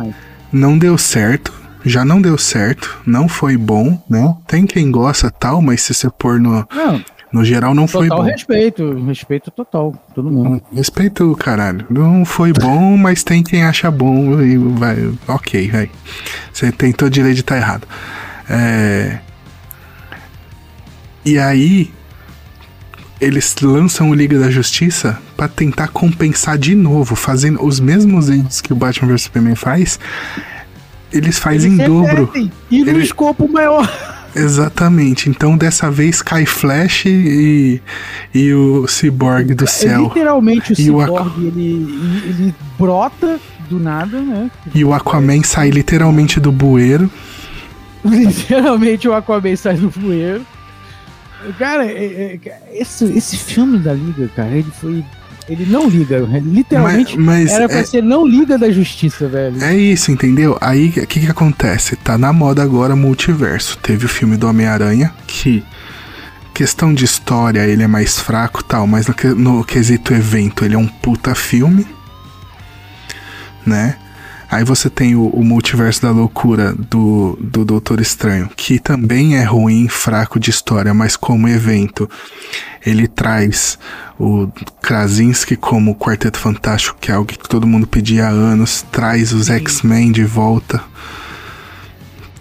não 0.52 0.78
deu 0.78 0.96
certo 0.96 1.64
já 1.84 2.04
não 2.04 2.20
deu 2.20 2.38
certo, 2.38 2.98
não 3.04 3.28
foi 3.28 3.56
bom, 3.56 4.02
né? 4.08 4.34
Tem 4.46 4.66
quem 4.66 4.90
gosta 4.90 5.30
tal, 5.30 5.60
mas 5.60 5.82
se 5.82 5.92
você 5.92 6.08
por 6.08 6.40
no, 6.40 6.66
não. 6.74 7.04
No 7.35 7.44
geral 7.44 7.74
não 7.74 7.86
total 7.86 8.01
foi 8.01 8.09
bom. 8.09 8.23
respeito, 8.23 9.05
respeito 9.06 9.51
total, 9.51 9.93
todo 10.15 10.31
mundo. 10.31 10.62
Respeito, 10.73 11.35
caralho. 11.35 11.85
Não 11.90 12.24
foi 12.24 12.52
bom, 12.52 12.97
mas 12.97 13.24
tem 13.24 13.43
quem 13.43 13.65
acha 13.65 13.90
bom 13.90 14.40
e 14.40 14.56
vai. 14.56 15.12
Ok, 15.27 15.69
vai. 15.69 15.90
Você 16.52 16.70
tem 16.70 16.93
todo 16.93 17.11
direito 17.11 17.35
de 17.35 17.40
estar 17.40 17.56
tá 17.56 17.61
errado. 17.61 17.89
É... 18.48 19.19
E 21.24 21.36
aí, 21.36 21.90
eles 23.20 23.56
lançam 23.61 24.11
o 24.11 24.15
Liga 24.15 24.39
da 24.39 24.48
Justiça 24.48 25.19
para 25.36 25.48
tentar 25.48 25.89
compensar 25.89 26.56
de 26.56 26.77
novo, 26.77 27.16
fazendo 27.16 27.65
os 27.65 27.81
mesmos 27.81 28.28
erros 28.28 28.61
que 28.61 28.73
o 28.73 28.77
Batman 28.77 29.09
vs 29.09 29.23
Superman 29.23 29.56
faz. 29.56 29.98
Eles 31.12 31.40
fazem 31.40 31.73
em 31.73 31.77
dobro. 31.78 32.31
E 32.70 32.85
no 32.85 32.90
Ele... 32.90 33.02
escopo 33.02 33.51
maior. 33.51 34.13
Exatamente. 34.35 35.28
Então 35.28 35.56
dessa 35.56 35.90
vez 35.90 36.20
cai 36.20 36.47
Flash 36.47 37.06
e, 37.06 37.81
e 38.35 38.52
o 38.52 38.86
Cyborg 38.86 39.55
do 39.55 39.65
é, 39.65 39.66
céu. 39.66 40.05
Literalmente 40.05 40.73
o 40.73 40.77
Cyborg 40.77 41.40
o 41.40 41.47
ele, 41.47 42.23
ele 42.27 42.55
brota 42.78 43.39
do 43.69 43.78
nada, 43.78 44.20
né? 44.20 44.51
E 44.74 44.85
o 44.85 44.93
Aquaman 44.93 45.43
sai 45.43 45.70
literalmente 45.70 46.40
do 46.40 46.52
bueiro. 46.52 47.11
Literalmente 48.05 49.09
o 49.09 49.15
Aquaman 49.15 49.56
sai 49.56 49.77
do 49.77 49.89
bueiro. 49.90 50.44
Cara, 51.59 51.85
é, 51.85 52.39
é, 52.44 52.62
esse, 52.73 53.05
esse 53.16 53.36
filme 53.36 53.78
da 53.78 53.93
Liga, 53.93 54.28
cara, 54.35 54.51
ele 54.51 54.70
foi 54.70 55.05
ele 55.48 55.66
não 55.66 55.88
liga, 55.88 56.18
literalmente 56.42 57.18
mas, 57.18 57.48
mas 57.48 57.52
era 57.52 57.68
pra 57.68 57.78
é, 57.78 57.84
ser 57.84 58.02
não 58.02 58.26
liga 58.26 58.56
da 58.56 58.70
justiça, 58.70 59.28
velho. 59.28 59.62
É 59.62 59.74
isso, 59.76 60.10
entendeu? 60.10 60.56
Aí 60.60 60.88
o 60.88 61.06
que, 61.06 61.20
que 61.20 61.30
acontece? 61.30 61.96
Tá 61.96 62.16
na 62.16 62.32
moda 62.32 62.62
agora 62.62 62.96
multiverso. 62.96 63.78
Teve 63.78 64.06
o 64.06 64.08
filme 64.08 64.36
do 64.36 64.48
Homem-Aranha, 64.48 65.12
que 65.26 65.62
questão 66.54 66.94
de 66.94 67.04
história 67.04 67.66
ele 67.66 67.82
é 67.82 67.88
mais 67.88 68.18
fraco 68.18 68.62
tal, 68.62 68.86
mas 68.86 69.06
no, 69.06 69.34
no 69.34 69.64
quesito 69.64 70.14
evento 70.14 70.64
ele 70.64 70.76
é 70.76 70.78
um 70.78 70.86
puta 70.86 71.34
filme, 71.34 71.86
né? 73.66 73.96
Aí 74.55 74.62
você 74.62 74.89
tem 74.89 75.16
o, 75.16 75.26
o, 75.31 75.43
multiverso 75.43 76.01
da 76.02 76.12
loucura 76.12 76.72
do, 76.72 77.36
do 77.40 77.64
Doutor 77.64 78.01
Estranho, 78.01 78.48
que 78.55 78.78
também 78.78 79.36
é 79.36 79.43
ruim, 79.43 79.89
fraco 79.89 80.39
de 80.39 80.48
história, 80.48 80.94
mas 80.94 81.16
como 81.16 81.48
evento, 81.48 82.09
ele 82.86 83.09
traz 83.09 83.76
o 84.16 84.47
Krasinski 84.81 85.56
como 85.56 85.97
Quarteto 85.97 86.39
Fantástico, 86.39 86.97
que 87.01 87.10
é 87.10 87.14
algo 87.14 87.26
que 87.26 87.48
todo 87.48 87.66
mundo 87.66 87.85
pedia 87.85 88.26
há 88.26 88.28
anos, 88.28 88.82
traz 88.93 89.32
os 89.32 89.51
X-Men 89.51 90.12
de 90.12 90.22
volta. 90.22 90.81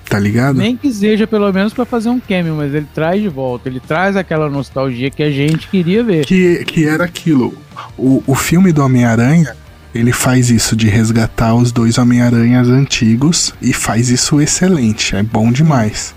Tá 0.08 0.20
ligado? 0.20 0.60
Nem 0.60 0.78
que 0.78 0.94
seja 0.94 1.26
pelo 1.26 1.52
menos 1.52 1.74
para 1.74 1.84
fazer 1.84 2.10
um 2.10 2.20
cameo, 2.20 2.54
mas 2.56 2.76
ele 2.76 2.88
traz 2.94 3.24
de 3.24 3.30
volta, 3.30 3.68
ele 3.68 3.80
traz 3.80 4.16
aquela 4.16 4.48
nostalgia 4.52 5.10
que 5.10 5.24
a 5.24 5.32
gente 5.32 5.68
queria 5.68 6.04
ver. 6.04 6.28
Que, 6.28 6.64
que 6.64 6.88
era 6.88 7.06
aquilo. 7.06 7.58
O, 7.98 8.24
o 8.28 8.36
filme 8.36 8.72
do 8.72 8.86
Homem-Aranha 8.86 9.63
ele 9.94 10.12
faz 10.12 10.50
isso 10.50 10.76
de 10.76 10.88
resgatar 10.88 11.54
os 11.54 11.72
dois 11.72 11.98
Homem-Aranhas 11.98 12.68
antigos 12.68 13.54
e 13.62 13.74
faz 13.74 14.10
isso 14.10 14.42
excelente, 14.42 15.16
é 15.16 15.24
bom 15.24 15.52
demais. 15.52 16.16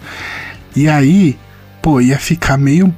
E 0.74 0.89
aí, 0.89 1.39
pô, 1.82 2.01
ia 2.01 2.19
ficar 2.19 2.57
meio 2.57 2.94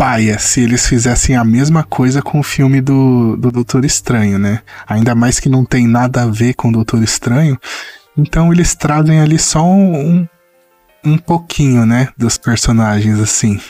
paia 0.00 0.38
se 0.38 0.62
eles 0.62 0.86
fizessem 0.86 1.36
a 1.36 1.44
mesma 1.44 1.84
coisa 1.84 2.22
com 2.22 2.40
o 2.40 2.42
filme 2.42 2.80
do, 2.80 3.36
do 3.36 3.50
Doutor 3.50 3.84
Estranho, 3.84 4.38
né? 4.38 4.60
Ainda 4.88 5.14
mais 5.14 5.38
que 5.38 5.48
não 5.48 5.62
tem 5.62 5.86
nada 5.86 6.22
a 6.22 6.26
ver 6.26 6.54
com 6.54 6.68
o 6.68 6.72
Doutor 6.72 7.02
Estranho. 7.02 7.58
Então 8.16 8.50
eles 8.50 8.74
trazem 8.74 9.20
ali 9.20 9.38
só 9.38 9.62
um, 9.62 10.26
um 11.04 11.18
pouquinho, 11.18 11.84
né, 11.84 12.08
dos 12.16 12.38
personagens, 12.38 13.20
assim. 13.20 13.60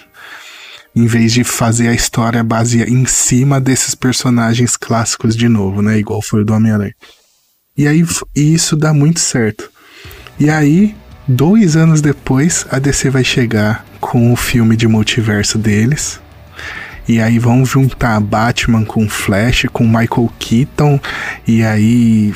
Em 0.94 1.06
vez 1.06 1.32
de 1.32 1.44
fazer 1.44 1.88
a 1.88 1.94
história 1.94 2.42
baseada 2.42 2.90
em 2.90 3.06
cima 3.06 3.60
desses 3.60 3.94
personagens 3.94 4.76
clássicos 4.76 5.36
de 5.36 5.48
novo, 5.48 5.82
né? 5.82 5.98
Igual 5.98 6.20
foi 6.20 6.42
o 6.42 6.44
do 6.44 6.52
Homem-Aranha. 6.52 6.94
E 7.76 7.86
aí 7.86 8.04
e 8.34 8.54
isso 8.54 8.76
dá 8.76 8.92
muito 8.92 9.20
certo. 9.20 9.70
E 10.38 10.50
aí, 10.50 10.94
dois 11.28 11.76
anos 11.76 12.00
depois, 12.00 12.66
a 12.70 12.78
DC 12.78 13.10
vai 13.10 13.22
chegar 13.22 13.86
com 14.00 14.32
o 14.32 14.36
filme 14.36 14.76
de 14.76 14.88
multiverso 14.88 15.58
deles. 15.58 16.20
E 17.08 17.20
aí 17.20 17.38
vão 17.38 17.64
juntar 17.64 18.20
Batman 18.20 18.84
com 18.84 19.08
Flash, 19.08 19.66
com 19.72 19.84
Michael 19.84 20.30
Keaton, 20.38 21.00
e 21.46 21.62
aí 21.62 22.32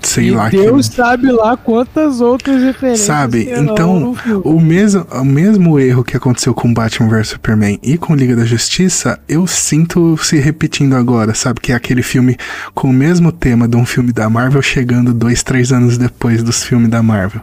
sei 0.00 0.28
e 0.28 0.30
lá 0.30 0.48
Deus 0.48 0.88
que... 0.88 0.96
sabe 0.96 1.30
lá 1.30 1.56
quantas 1.56 2.20
outras 2.20 2.62
referências. 2.62 3.06
Sabe? 3.06 3.48
Então, 3.50 4.14
o 4.44 4.60
mesmo, 4.60 5.06
o 5.10 5.24
mesmo 5.24 5.78
erro 5.78 6.04
que 6.04 6.16
aconteceu 6.16 6.54
com 6.54 6.72
Batman 6.72 7.08
vs 7.08 7.28
Superman 7.28 7.78
e 7.82 7.96
com 7.96 8.14
Liga 8.14 8.36
da 8.36 8.44
Justiça, 8.44 9.18
eu 9.28 9.46
sinto 9.46 10.16
se 10.18 10.38
repetindo 10.38 10.94
agora, 10.94 11.34
sabe? 11.34 11.60
Que 11.60 11.72
é 11.72 11.74
aquele 11.74 12.02
filme 12.02 12.36
com 12.74 12.88
o 12.88 12.92
mesmo 12.92 13.32
tema 13.32 13.66
de 13.66 13.76
um 13.76 13.86
filme 13.86 14.12
da 14.12 14.28
Marvel 14.28 14.62
chegando 14.62 15.12
dois, 15.12 15.42
três 15.42 15.72
anos 15.72 15.96
depois 15.96 16.42
dos 16.42 16.62
filmes 16.62 16.90
da 16.90 17.02
Marvel 17.02 17.42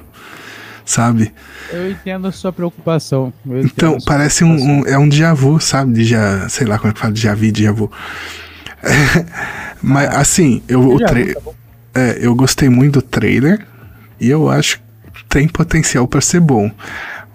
sabe? 0.89 1.31
Eu 1.71 1.91
entendo 1.91 2.27
a 2.27 2.31
sua 2.31 2.51
preocupação. 2.51 3.31
Então, 3.45 3.97
parece 4.05 4.43
um, 4.43 4.55
um, 4.55 4.87
É 4.87 4.97
um 4.97 5.07
déjà 5.07 5.33
vu, 5.33 5.59
sabe? 5.59 5.93
De 5.93 6.03
já, 6.03 6.49
sei 6.49 6.65
lá 6.65 6.79
como 6.79 6.89
é 6.89 6.93
que 6.93 6.99
fala, 6.99 7.13
déjà 7.13 7.35
vu, 7.35 7.51
déjà 7.51 7.71
vu. 7.71 7.91
Mas, 9.81 10.09
ah, 10.09 10.19
assim, 10.19 10.63
eu, 10.67 10.81
o 10.81 10.97
tra... 10.97 11.09
tá 11.09 11.51
é, 11.93 12.17
eu 12.21 12.35
gostei 12.35 12.69
muito 12.69 12.93
do 12.93 13.01
trailer 13.01 13.65
e 14.19 14.29
eu 14.29 14.49
acho 14.49 14.81
que 15.13 15.23
tem 15.29 15.47
potencial 15.47 16.07
para 16.07 16.21
ser 16.21 16.39
bom. 16.39 16.71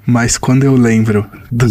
Mas 0.07 0.37
quando 0.37 0.65
eu 0.65 0.75
lembro 0.75 1.27
do, 1.51 1.67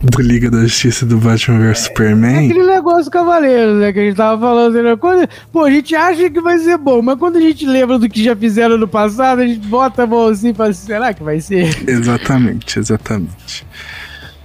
do 0.00 0.22
Liga 0.22 0.50
da 0.50 0.62
Justiça 0.62 1.04
do 1.04 1.18
Batman 1.18 1.58
vs 1.58 1.78
Superman. 1.80 2.48
É 2.48 2.50
aquele 2.50 2.66
negócio 2.66 3.10
cavaleiro, 3.10 3.74
né? 3.74 3.92
Que 3.92 3.98
a 3.98 4.02
gente 4.04 4.16
tava 4.16 4.40
falando. 4.40 4.82
Né? 4.82 4.96
Quando, 4.96 5.28
pô, 5.52 5.64
a 5.64 5.70
gente 5.70 5.94
acha 5.94 6.30
que 6.30 6.40
vai 6.40 6.58
ser 6.58 6.78
bom, 6.78 7.02
mas 7.02 7.18
quando 7.18 7.36
a 7.36 7.40
gente 7.40 7.66
lembra 7.66 7.98
do 7.98 8.08
que 8.08 8.24
já 8.24 8.34
fizeram 8.34 8.78
no 8.78 8.88
passado, 8.88 9.40
a 9.42 9.46
gente 9.46 9.66
bota 9.68 10.04
a 10.04 10.06
mão 10.06 10.28
assim 10.28 10.50
e 10.50 10.54
fala: 10.54 10.72
será 10.72 11.12
que 11.12 11.22
vai 11.22 11.40
ser? 11.40 11.68
Exatamente, 11.86 12.78
exatamente. 12.78 13.66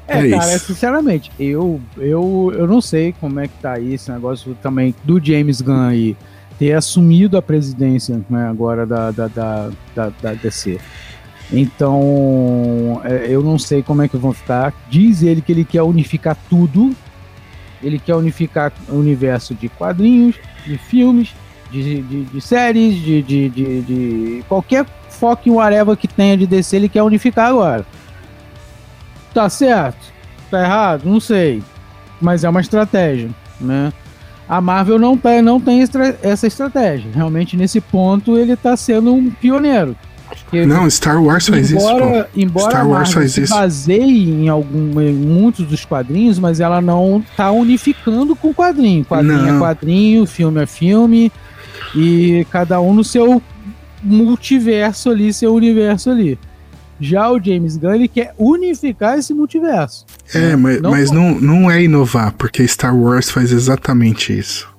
É, 0.07 0.27
é 0.27 0.29
cara, 0.31 0.55
isso. 0.55 0.65
sinceramente, 0.67 1.31
eu, 1.39 1.81
eu, 1.97 2.53
eu 2.55 2.67
não 2.67 2.79
sei 2.79 3.15
como 3.19 3.39
é 3.39 3.47
que 3.47 3.55
tá 3.59 3.73
aí 3.73 3.95
esse 3.95 4.11
negócio 4.11 4.55
também 4.61 4.93
do 5.03 5.23
James 5.23 5.61
Gunn 5.61 5.87
aí 5.87 6.17
ter 6.59 6.73
assumido 6.73 7.37
a 7.37 7.41
presidência 7.41 8.21
né, 8.29 8.47
agora 8.47 8.85
da, 8.85 9.11
da, 9.11 9.27
da, 9.27 9.69
da, 9.95 10.11
da 10.21 10.33
DC. 10.33 10.79
Então, 11.51 13.01
é, 13.03 13.27
eu 13.29 13.43
não 13.43 13.57
sei 13.57 13.83
como 13.83 14.01
é 14.01 14.07
que 14.07 14.17
vão 14.17 14.33
ficar. 14.33 14.73
Diz 14.89 15.21
ele 15.21 15.41
que 15.41 15.51
ele 15.51 15.65
quer 15.65 15.83
unificar 15.83 16.37
tudo. 16.49 16.95
Ele 17.83 17.99
quer 17.99 18.15
unificar 18.15 18.73
o 18.89 18.95
universo 18.95 19.53
de 19.53 19.69
quadrinhos, 19.69 20.35
de 20.65 20.77
filmes, 20.77 21.33
de, 21.71 22.01
de, 22.01 22.23
de 22.25 22.41
séries, 22.41 22.95
de, 22.95 23.21
de, 23.21 23.49
de, 23.49 24.43
qualquer 24.47 24.85
foco 25.09 25.47
em 25.47 25.51
whatever 25.51 25.95
que 25.95 26.07
tenha 26.07 26.37
de 26.37 26.47
DC, 26.47 26.75
ele 26.75 26.89
quer 26.89 27.03
unificar 27.03 27.49
agora. 27.49 27.85
Tá 29.33 29.49
certo? 29.49 30.13
Tá 30.49 30.63
errado? 30.63 31.05
Não 31.05 31.19
sei. 31.19 31.61
Mas 32.19 32.43
é 32.43 32.49
uma 32.49 32.61
estratégia, 32.61 33.29
né? 33.59 33.91
A 34.47 34.61
Marvel 34.61 34.99
não, 34.99 35.17
tá, 35.17 35.41
não 35.41 35.59
tem 35.59 35.81
essa 36.21 36.47
estratégia. 36.47 37.11
Realmente, 37.13 37.57
nesse 37.57 37.81
ponto, 37.81 38.37
ele 38.37 38.53
está 38.53 38.77
sendo 38.77 39.13
um 39.13 39.29
pioneiro. 39.29 39.95
Porque, 40.27 40.65
não, 40.65 40.89
Star 40.89 41.21
Wars 41.21 41.47
faz 41.47 41.71
embora, 41.71 42.05
isso. 42.05 42.23
Pô. 42.23 42.29
Embora 42.35 42.69
Star 42.71 42.89
Wars 42.89 43.13
faz 43.13 43.37
isso. 43.37 43.53
baseie 43.53 44.29
em, 44.29 44.49
algum, 44.49 44.99
em 45.01 45.13
muitos 45.13 45.65
dos 45.65 45.85
quadrinhos, 45.85 46.39
mas 46.39 46.59
ela 46.59 46.81
não 46.81 47.23
tá 47.35 47.51
unificando 47.51 48.35
com 48.35 48.53
quadrinho. 48.53 49.05
Quadrinho 49.05 49.39
é 49.39 49.51
não. 49.51 49.57
é 49.57 49.59
quadrinho, 49.59 50.25
filme 50.25 50.61
é 50.61 50.65
filme, 50.65 51.31
e 51.95 52.45
cada 52.51 52.79
um 52.81 52.93
no 52.93 53.03
seu 53.03 53.41
multiverso 54.03 55.09
ali, 55.09 55.33
seu 55.33 55.53
universo 55.53 56.09
ali. 56.09 56.37
Já 56.99 57.29
o 57.29 57.43
James 57.43 57.75
Gunn 57.75 57.93
ele 57.93 58.07
quer 58.07 58.33
unificar 58.37 59.17
esse 59.17 59.33
multiverso. 59.33 60.05
É, 60.33 60.55
mas, 60.55 60.81
não, 60.81 60.91
mas 60.91 61.11
não, 61.11 61.39
não 61.39 61.71
é 61.71 61.83
inovar, 61.83 62.31
porque 62.33 62.65
Star 62.67 62.95
Wars 62.95 63.29
faz 63.29 63.51
exatamente 63.51 64.37
isso. 64.37 64.73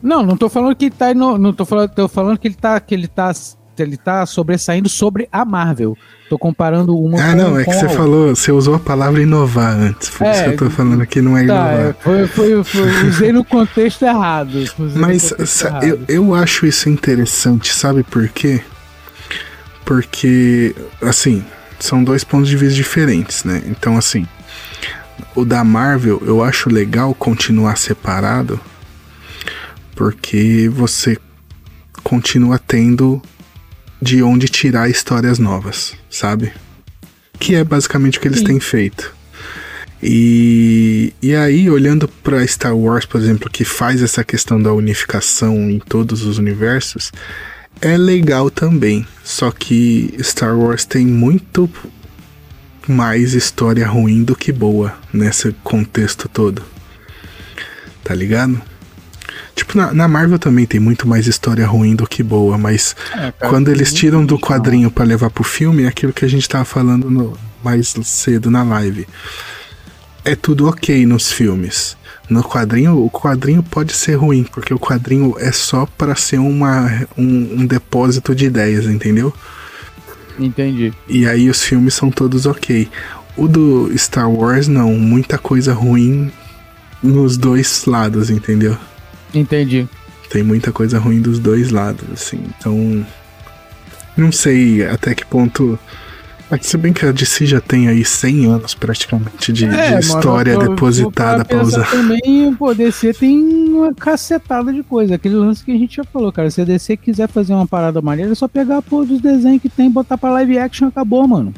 Não, 0.00 0.22
não 0.22 0.36
tô 0.36 0.48
falando 0.48 0.76
que 0.76 0.90
tá 0.90 1.14
não 1.14 1.52
tô 1.52 1.64
falando, 1.64 1.90
tô 1.90 2.06
falando 2.06 2.38
que 2.38 2.46
ele 2.46 2.54
tá 2.54 2.78
que 2.78 2.94
ele 2.94 3.08
tá 3.08 3.32
ele 3.82 3.96
tá 3.96 4.24
sobressaindo 4.26 4.88
sobre 4.88 5.28
a 5.30 5.44
Marvel. 5.44 5.96
Tô 6.28 6.38
comparando 6.38 6.98
uma 6.98 7.20
Ah, 7.20 7.30
com, 7.30 7.36
não, 7.36 7.58
é 7.58 7.64
que 7.64 7.72
você 7.72 7.88
falou, 7.88 8.34
você 8.34 8.50
usou 8.50 8.74
a 8.74 8.78
palavra 8.78 9.22
inovar 9.22 9.74
antes. 9.74 10.08
Por 10.10 10.26
é, 10.26 10.32
isso 10.32 10.42
que 10.44 10.50
eu 10.50 10.56
tô 10.56 10.70
falando 10.70 11.06
que 11.06 11.20
não 11.20 11.36
é 11.36 11.46
tá, 11.46 11.54
inovar. 11.54 11.80
É, 11.80 11.92
foi, 11.92 12.26
foi, 12.26 12.64
foi, 12.64 13.08
usei 13.08 13.32
no 13.32 13.44
contexto 13.44 14.02
errado. 14.02 14.64
Mas 14.94 15.30
contexto 15.30 15.66
errado. 15.66 15.84
Eu, 15.84 16.00
eu 16.08 16.34
acho 16.34 16.66
isso 16.66 16.88
interessante, 16.88 17.72
sabe 17.72 18.02
por 18.02 18.28
quê? 18.28 18.62
Porque, 19.84 20.74
assim, 21.02 21.44
são 21.78 22.02
dois 22.02 22.24
pontos 22.24 22.48
de 22.48 22.56
vista 22.56 22.74
diferentes, 22.74 23.44
né? 23.44 23.62
Então, 23.66 23.98
assim, 23.98 24.26
o 25.34 25.44
da 25.44 25.62
Marvel 25.62 26.22
eu 26.24 26.42
acho 26.42 26.70
legal 26.70 27.14
continuar 27.14 27.76
separado, 27.76 28.58
porque 29.94 30.68
você 30.68 31.18
continua 32.02 32.58
tendo 32.58 33.20
de 34.04 34.22
onde 34.22 34.48
tirar 34.48 34.90
histórias 34.90 35.38
novas, 35.38 35.94
sabe? 36.10 36.52
Que 37.40 37.54
é 37.54 37.64
basicamente 37.64 38.18
o 38.18 38.20
que 38.20 38.28
eles 38.28 38.40
Sim. 38.40 38.44
têm 38.44 38.60
feito. 38.60 39.14
E, 40.02 41.14
e 41.22 41.34
aí, 41.34 41.70
olhando 41.70 42.06
para 42.06 42.46
Star 42.46 42.76
Wars, 42.76 43.06
por 43.06 43.18
exemplo, 43.18 43.48
que 43.48 43.64
faz 43.64 44.02
essa 44.02 44.22
questão 44.22 44.60
da 44.60 44.74
unificação 44.74 45.70
em 45.70 45.78
todos 45.78 46.22
os 46.22 46.36
universos, 46.36 47.10
é 47.80 47.96
legal 47.96 48.50
também. 48.50 49.06
Só 49.24 49.50
que 49.50 50.14
Star 50.20 50.54
Wars 50.54 50.84
tem 50.84 51.06
muito 51.06 51.70
mais 52.86 53.32
história 53.32 53.88
ruim 53.88 54.22
do 54.22 54.36
que 54.36 54.52
boa 54.52 54.94
nesse 55.14 55.52
contexto 55.64 56.28
todo. 56.28 56.62
Tá 58.04 58.14
ligado? 58.14 58.60
Tipo, 59.54 59.76
na, 59.78 59.92
na, 59.92 60.08
Marvel 60.08 60.38
também 60.38 60.66
tem 60.66 60.80
muito 60.80 61.06
mais 61.06 61.26
história 61.26 61.66
ruim 61.66 61.94
do 61.94 62.06
que 62.06 62.22
boa, 62.22 62.58
mas 62.58 62.94
é, 63.12 63.32
cara, 63.32 63.34
quando 63.48 63.68
eles 63.68 63.92
tiram 63.92 64.24
do 64.24 64.38
quadrinho 64.38 64.90
para 64.90 65.04
levar 65.04 65.30
pro 65.30 65.44
filme, 65.44 65.84
é 65.84 65.88
aquilo 65.88 66.12
que 66.12 66.24
a 66.24 66.28
gente 66.28 66.48
tava 66.48 66.64
falando 66.64 67.10
no, 67.10 67.36
mais 67.62 67.94
cedo 68.04 68.50
na 68.50 68.62
live. 68.62 69.06
É 70.24 70.34
tudo 70.34 70.68
ok 70.68 71.04
nos 71.06 71.30
filmes. 71.30 71.96
No 72.28 72.42
quadrinho, 72.42 73.04
o 73.04 73.10
quadrinho 73.10 73.62
pode 73.62 73.92
ser 73.92 74.14
ruim, 74.14 74.44
porque 74.44 74.72
o 74.72 74.78
quadrinho 74.78 75.34
é 75.38 75.52
só 75.52 75.86
para 75.86 76.14
ser 76.14 76.38
uma, 76.38 77.06
um, 77.16 77.60
um 77.60 77.66
depósito 77.66 78.34
de 78.34 78.46
ideias, 78.46 78.86
entendeu? 78.86 79.32
Entendi. 80.38 80.92
E 81.06 81.26
aí 81.26 81.50
os 81.50 81.62
filmes 81.62 81.94
são 81.94 82.10
todos 82.10 82.46
ok. 82.46 82.88
O 83.36 83.46
do 83.46 83.92
Star 83.96 84.30
Wars, 84.30 84.68
não. 84.68 84.94
Muita 84.94 85.36
coisa 85.36 85.74
ruim 85.74 86.32
nos 87.02 87.36
dois 87.36 87.84
lados, 87.84 88.30
entendeu? 88.30 88.76
Entendi. 89.34 89.88
Tem 90.30 90.42
muita 90.42 90.72
coisa 90.72 90.98
ruim 90.98 91.20
dos 91.20 91.38
dois 91.38 91.70
lados, 91.70 92.04
assim. 92.12 92.40
Então. 92.58 93.04
Não 94.16 94.30
sei 94.30 94.86
até 94.86 95.14
que 95.14 95.26
ponto. 95.26 95.78
Mas 96.50 96.66
se 96.66 96.76
bem 96.76 96.92
que 96.92 97.04
a 97.04 97.10
DC 97.10 97.46
já 97.46 97.60
tem 97.60 97.88
aí 97.88 98.04
100 98.04 98.46
anos 98.46 98.74
praticamente 98.74 99.52
de, 99.52 99.64
é, 99.64 99.98
de 99.98 100.06
história 100.06 100.56
mano, 100.56 100.70
depositada 100.70 101.44
pra 101.44 101.62
usar. 101.62 101.90
Também 101.90 102.54
o 102.58 102.74
DC 102.74 103.14
tem 103.14 103.40
uma 103.40 103.94
cacetada 103.94 104.72
de 104.72 104.82
coisa. 104.82 105.14
Aquele 105.14 105.34
lance 105.34 105.64
que 105.64 105.72
a 105.72 105.78
gente 105.78 105.96
já 105.96 106.04
falou, 106.04 106.30
cara. 106.30 106.50
Se 106.50 106.60
a 106.60 106.64
DC 106.64 106.96
quiser 106.98 107.28
fazer 107.28 107.54
uma 107.54 107.66
parada 107.66 108.00
maneira, 108.00 108.32
é 108.32 108.34
só 108.34 108.46
pegar 108.46 108.82
pô, 108.82 109.04
dos 109.04 109.20
desenhos 109.20 109.62
que 109.62 109.68
tem, 109.68 109.90
botar 109.90 110.18
pra 110.18 110.30
live 110.32 110.58
action 110.58 110.88
acabou, 110.88 111.26
mano. 111.26 111.52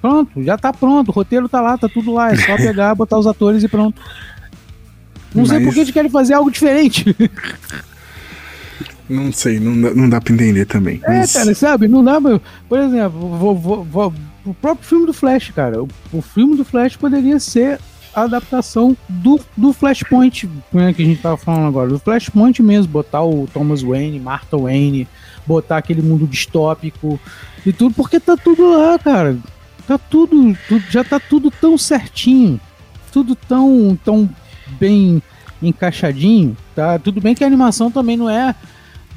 Pronto, 0.00 0.42
já 0.42 0.56
tá 0.56 0.72
pronto. 0.72 1.08
O 1.08 1.12
roteiro 1.12 1.48
tá 1.48 1.60
lá, 1.60 1.76
tá 1.76 1.88
tudo 1.88 2.12
lá. 2.12 2.30
É 2.30 2.36
só 2.36 2.54
pegar, 2.56 2.94
botar 2.94 3.18
os 3.18 3.26
atores 3.26 3.64
e 3.64 3.68
pronto. 3.68 4.00
Não 5.36 5.42
Mas... 5.42 5.48
sei 5.50 5.60
por 5.60 5.74
que 5.74 5.80
eles 5.80 5.92
querem 5.92 6.10
fazer 6.10 6.34
algo 6.34 6.50
diferente. 6.50 7.14
Não 9.08 9.30
sei, 9.30 9.60
não 9.60 9.80
dá, 9.80 9.94
não 9.94 10.08
dá 10.08 10.20
pra 10.20 10.34
entender 10.34 10.64
também. 10.64 11.00
É, 11.04 11.18
mas... 11.18 11.32
cara, 11.32 11.54
sabe? 11.54 11.86
Não 11.86 12.02
dá, 12.02 12.20
por 12.68 12.76
exemplo, 12.76 13.28
vou, 13.38 13.54
vou, 13.54 13.84
vou, 13.84 14.12
o 14.44 14.52
próprio 14.52 14.84
filme 14.84 15.06
do 15.06 15.12
Flash, 15.12 15.52
cara. 15.54 15.80
O, 15.80 15.88
o, 16.12 16.20
filme 16.20 16.56
do 16.56 16.64
Flash 16.64 16.96
poderia 16.96 17.38
ser 17.38 17.78
a 18.12 18.22
adaptação 18.22 18.96
do, 19.08 19.38
do 19.56 19.72
Flashpoint, 19.72 20.50
né, 20.72 20.92
que 20.92 21.02
a 21.02 21.06
gente 21.06 21.22
tava 21.22 21.36
falando 21.36 21.68
agora, 21.68 21.88
do 21.88 22.00
Flashpoint 22.00 22.60
mesmo, 22.60 22.90
botar 22.90 23.22
o 23.22 23.46
Thomas 23.46 23.80
Wayne, 23.82 24.18
Martha 24.18 24.56
Wayne, 24.56 25.06
botar 25.46 25.76
aquele 25.76 26.02
mundo 26.02 26.26
distópico 26.26 27.20
e 27.64 27.72
tudo, 27.72 27.94
porque 27.94 28.18
tá 28.18 28.36
tudo 28.36 28.70
lá, 28.70 28.98
cara. 28.98 29.38
Tá 29.86 29.96
tudo, 29.98 30.58
tudo 30.66 30.84
já 30.90 31.04
tá 31.04 31.20
tudo 31.20 31.48
tão 31.48 31.78
certinho, 31.78 32.60
tudo 33.12 33.36
tão, 33.36 33.96
tão 34.04 34.28
bem 34.78 35.22
encaixadinho, 35.62 36.56
tá? 36.74 36.98
Tudo 36.98 37.20
bem 37.20 37.34
que 37.34 37.44
a 37.44 37.46
animação 37.46 37.90
também 37.90 38.16
não 38.16 38.28
é, 38.28 38.54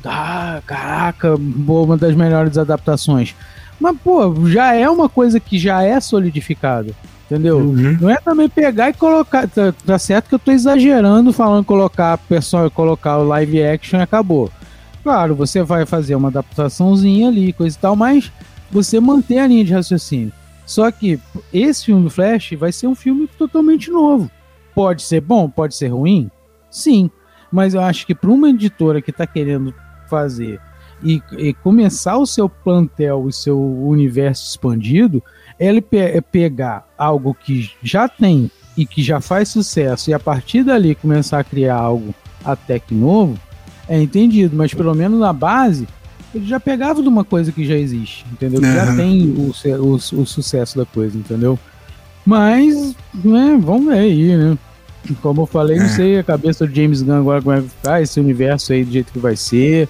ah, 0.05 0.61
caraca, 0.65 1.35
uma 1.35 1.97
das 1.97 2.15
melhores 2.15 2.57
adaptações. 2.57 3.35
Mas, 3.79 3.97
pô, 4.03 4.47
já 4.47 4.73
é 4.73 4.89
uma 4.89 5.07
coisa 5.07 5.39
que 5.39 5.57
já 5.57 5.83
é 5.83 5.99
solidificada. 5.99 6.93
Entendeu? 7.25 7.59
Uhum. 7.59 7.97
Não 8.01 8.09
é 8.09 8.17
também 8.17 8.49
pegar 8.49 8.89
e 8.89 8.93
colocar. 8.93 9.47
Tá, 9.47 9.71
tá, 9.85 9.99
certo 9.99 10.29
que 10.29 10.35
eu 10.35 10.39
tô 10.39 10.51
exagerando 10.51 11.31
falando 11.31 11.63
colocar 11.63 12.17
pessoal 12.17 12.71
colocar 12.71 13.19
o 13.19 13.27
live 13.27 13.63
action 13.63 13.99
e 13.99 14.01
acabou. 14.01 14.49
Claro, 15.03 15.35
você 15.35 15.61
vai 15.61 15.85
fazer 15.85 16.15
uma 16.15 16.29
adaptaçãozinha 16.29 17.27
ali, 17.27 17.53
coisa 17.53 17.77
e 17.77 17.79
tal, 17.79 17.95
mas 17.95 18.31
você 18.71 18.99
mantém 18.99 19.39
a 19.39 19.47
linha 19.47 19.63
de 19.63 19.73
raciocínio. 19.73 20.33
Só 20.65 20.91
que 20.91 21.19
esse 21.53 21.85
filme 21.85 22.03
do 22.03 22.09
Flash 22.09 22.53
vai 22.57 22.71
ser 22.71 22.87
um 22.87 22.95
filme 22.95 23.27
totalmente 23.37 23.91
novo. 23.91 24.29
Pode 24.73 25.01
ser 25.01 25.21
bom, 25.21 25.49
pode 25.49 25.75
ser 25.75 25.87
ruim? 25.87 26.29
Sim. 26.69 27.09
Mas 27.51 27.73
eu 27.73 27.81
acho 27.81 28.05
que 28.05 28.13
para 28.13 28.29
uma 28.29 28.49
editora 28.49 29.01
que 29.01 29.11
está 29.11 29.25
querendo 29.25 29.73
fazer 30.07 30.59
e, 31.03 31.21
e, 31.37 31.53
começar 31.53 32.17
o 32.17 32.25
seu 32.25 32.49
plantel, 32.49 33.23
o 33.23 33.31
seu 33.31 33.59
universo 33.59 34.49
expandido, 34.49 35.23
ele 35.59 35.81
pe 35.81 35.97
é 35.97 36.21
pegar 36.21 36.87
algo 36.97 37.33
que 37.33 37.71
já 37.81 38.07
tem 38.07 38.51
e 38.77 38.85
que 38.85 39.01
já 39.01 39.21
faz 39.21 39.49
sucesso 39.49 40.09
e 40.09 40.13
a 40.13 40.19
partir 40.19 40.63
dali 40.63 40.95
começar 40.95 41.39
a 41.39 41.43
criar 41.43 41.75
algo 41.75 42.13
até 42.43 42.79
que 42.79 42.93
novo, 42.93 43.37
é 43.87 44.01
entendido, 44.01 44.55
mas 44.55 44.73
pelo 44.73 44.93
menos 44.93 45.19
na 45.19 45.33
base 45.33 45.87
ele 46.33 46.45
já 46.45 46.59
pegava 46.59 47.01
de 47.01 47.07
uma 47.07 47.23
coisa 47.23 47.51
que 47.51 47.65
já 47.65 47.75
existe, 47.75 48.25
entendeu? 48.31 48.61
Uhum. 48.61 48.73
Já 48.73 48.95
tem 48.95 49.29
o, 49.31 49.51
o, 49.81 49.93
o, 49.95 50.25
sucesso 50.25 50.77
da 50.77 50.85
coisa, 50.85 51.17
entendeu? 51.17 51.57
Mas, 52.29 52.95
né, 53.23 53.59
vamos 53.59 53.87
ver 53.87 53.99
aí, 53.99 54.37
né? 54.37 54.55
Como 55.19 55.41
eu 55.41 55.45
falei, 55.47 55.77
é. 55.77 55.79
não 55.79 55.89
sei 55.89 56.19
a 56.19 56.23
cabeça 56.23 56.67
do 56.67 56.75
James 56.75 57.01
Gunn 57.01 57.21
agora 57.21 57.41
como 57.41 57.55
é 57.55 57.61
que 57.61 57.69
ficar, 57.69 58.03
esse 58.03 58.19
universo 58.19 58.71
aí 58.71 58.85
do 58.85 58.91
jeito 58.91 59.11
que 59.11 59.17
vai 59.17 59.35
ser 59.35 59.89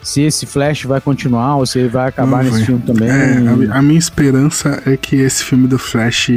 se 0.00 0.22
esse 0.22 0.46
Flash 0.46 0.84
vai 0.84 1.00
continuar 1.00 1.56
ou 1.56 1.66
se 1.66 1.80
ele 1.80 1.88
vai 1.88 2.08
acabar 2.08 2.44
nesse 2.44 2.64
filme 2.64 2.80
também. 2.82 3.08
É, 3.08 3.72
a, 3.72 3.78
a, 3.78 3.82
minha 3.82 3.98
esperança 3.98 4.80
é 4.86 4.96
que 4.96 5.16
esse 5.16 5.42
filme 5.42 5.66
do 5.66 5.80
Flash 5.80 6.30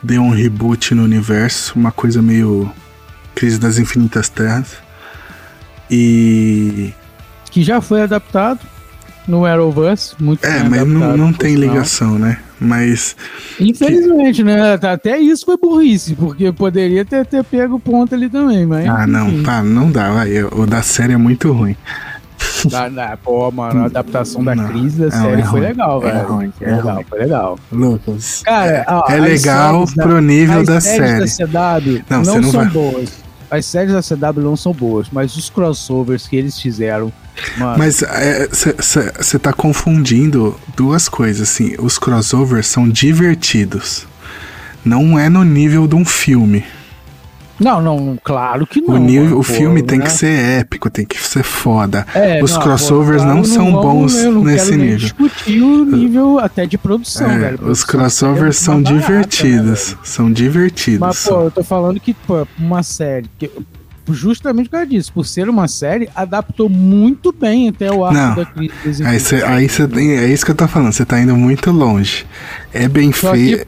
dê 0.00 0.20
um 0.20 0.30
reboot 0.30 0.94
no 0.94 1.02
universo, 1.02 1.72
uma 1.76 1.90
coisa 1.90 2.22
meio 2.22 2.70
Crise 3.34 3.58
das 3.58 3.78
Infinitas 3.78 4.28
Terras. 4.28 4.76
E. 5.90 6.94
Que 7.50 7.64
já 7.64 7.80
foi 7.80 8.02
adaptado 8.02 8.60
no 9.26 9.44
Arrowverse, 9.44 10.14
muito 10.20 10.44
É, 10.44 10.62
mas 10.62 10.86
não, 10.86 11.16
não 11.16 11.32
tem 11.32 11.54
ligação, 11.54 12.18
né? 12.18 12.38
Mas. 12.58 13.16
Infelizmente, 13.60 14.36
que... 14.36 14.44
né? 14.44 14.74
Até 14.74 15.18
isso 15.18 15.44
foi 15.44 15.56
burrice, 15.56 16.14
porque 16.14 16.52
poderia 16.52 17.04
ter, 17.04 17.26
ter 17.26 17.44
pego 17.44 17.78
ponto 17.78 18.14
ali 18.14 18.28
também, 18.28 18.64
mas. 18.66 18.88
Ah, 18.88 19.06
não, 19.06 19.42
tá, 19.42 19.62
não 19.62 19.90
dá, 19.90 20.10
vai. 20.10 20.42
O 20.42 20.66
da 20.66 20.82
série 20.82 21.12
é 21.12 21.16
muito 21.18 21.52
ruim. 21.52 21.76
Da, 22.70 22.88
da, 22.88 23.16
pô, 23.16 23.50
mano, 23.50 23.82
a 23.82 23.86
adaptação 23.86 24.42
da 24.42 24.54
não, 24.54 24.68
crise 24.68 24.98
da 24.98 25.10
série 25.10 25.42
é 25.42 25.44
foi 25.44 25.60
legal, 25.60 26.02
é 26.02 26.06
velho. 26.06 26.18
É 26.18 26.22
ruim, 26.22 26.52
é 26.60 26.70
legal, 26.70 26.94
ruim. 26.94 27.04
foi 27.08 27.18
legal. 27.18 27.58
Lucas. 27.70 28.42
Cara, 28.44 28.84
ó, 28.88 29.04
é 29.10 29.20
legal 29.20 29.84
pro 29.94 30.20
nível 30.20 30.64
da 30.64 30.80
série. 30.80 31.28
Séries 31.28 31.36
da 31.36 31.46
CW 31.46 32.04
não, 32.08 32.22
não, 32.22 32.40
não 32.40 32.50
são 32.50 32.60
vai... 32.60 32.70
boas. 32.70 33.25
As 33.50 33.66
séries 33.66 33.92
da 33.92 34.02
CW 34.02 34.40
não 34.40 34.56
são 34.56 34.72
boas, 34.72 35.08
mas 35.10 35.36
os 35.36 35.48
crossovers 35.50 36.26
que 36.26 36.36
eles 36.36 36.58
fizeram. 36.58 37.12
Mano. 37.56 37.78
Mas 37.78 38.02
você 38.02 39.36
é, 39.36 39.38
tá 39.38 39.52
confundindo 39.52 40.58
duas 40.76 41.08
coisas, 41.08 41.48
assim. 41.48 41.74
Os 41.78 41.98
crossovers 41.98 42.66
são 42.66 42.88
divertidos. 42.88 44.06
Não 44.84 45.18
é 45.18 45.28
no 45.28 45.44
nível 45.44 45.86
de 45.86 45.94
um 45.94 46.04
filme. 46.04 46.64
Não, 47.58 47.80
não, 47.80 48.18
claro 48.22 48.66
que 48.66 48.80
não. 48.80 48.94
O, 48.94 48.98
nível, 48.98 49.24
mano, 49.24 49.38
o 49.38 49.42
filme 49.42 49.80
pô, 49.80 49.88
tem 49.88 49.98
né? 49.98 50.04
que 50.04 50.12
ser 50.12 50.60
épico, 50.60 50.90
tem 50.90 51.06
que 51.06 51.18
ser 51.18 51.42
foda. 51.42 52.06
É, 52.14 52.42
Os 52.42 52.52
não, 52.52 52.60
crossovers 52.60 53.22
pô, 53.22 53.28
não, 53.28 53.36
não 53.36 53.44
são 53.44 53.70
não 53.70 53.80
bons 53.80 54.22
vamos, 54.22 54.44
nesse 54.44 54.76
nível. 54.76 54.96
discutir 54.98 55.62
o 55.62 55.84
nível 55.84 56.38
até 56.38 56.66
de 56.66 56.76
produção, 56.76 57.30
é, 57.30 57.38
velho. 57.38 57.68
Os 57.68 57.82
crossovers 57.82 58.56
são 58.56 58.82
divertidos. 58.82 59.90
Barata, 59.90 60.08
são 60.08 60.30
divertidos. 60.30 61.00
Mas, 61.00 61.24
pô, 61.24 61.42
eu 61.42 61.50
tô 61.50 61.64
falando 61.64 61.98
que, 61.98 62.12
pô, 62.14 62.46
uma 62.58 62.82
série. 62.82 63.28
Que, 63.38 63.50
justamente 64.14 64.68
por 64.68 64.72
causa 64.72 64.86
disso, 64.86 65.12
por 65.12 65.26
ser 65.26 65.48
uma 65.48 65.68
série, 65.68 66.08
adaptou 66.14 66.68
muito 66.68 67.32
bem 67.32 67.68
até 67.68 67.90
o 67.90 68.04
arco 68.04 68.18
não, 68.18 68.34
da 68.34 68.44
crise. 68.44 69.04
Aí 69.04 69.18
você 69.18 69.36
aí 69.42 69.68
cê 69.68 69.82
é 69.82 70.26
isso 70.28 70.44
que 70.44 70.50
eu 70.50 70.54
tô 70.54 70.68
falando, 70.68 70.92
você 70.92 71.04
tá 71.04 71.20
indo 71.20 71.36
muito 71.36 71.70
longe. 71.70 72.26
É 72.72 72.88
bem 72.88 73.10
feito. 73.12 73.66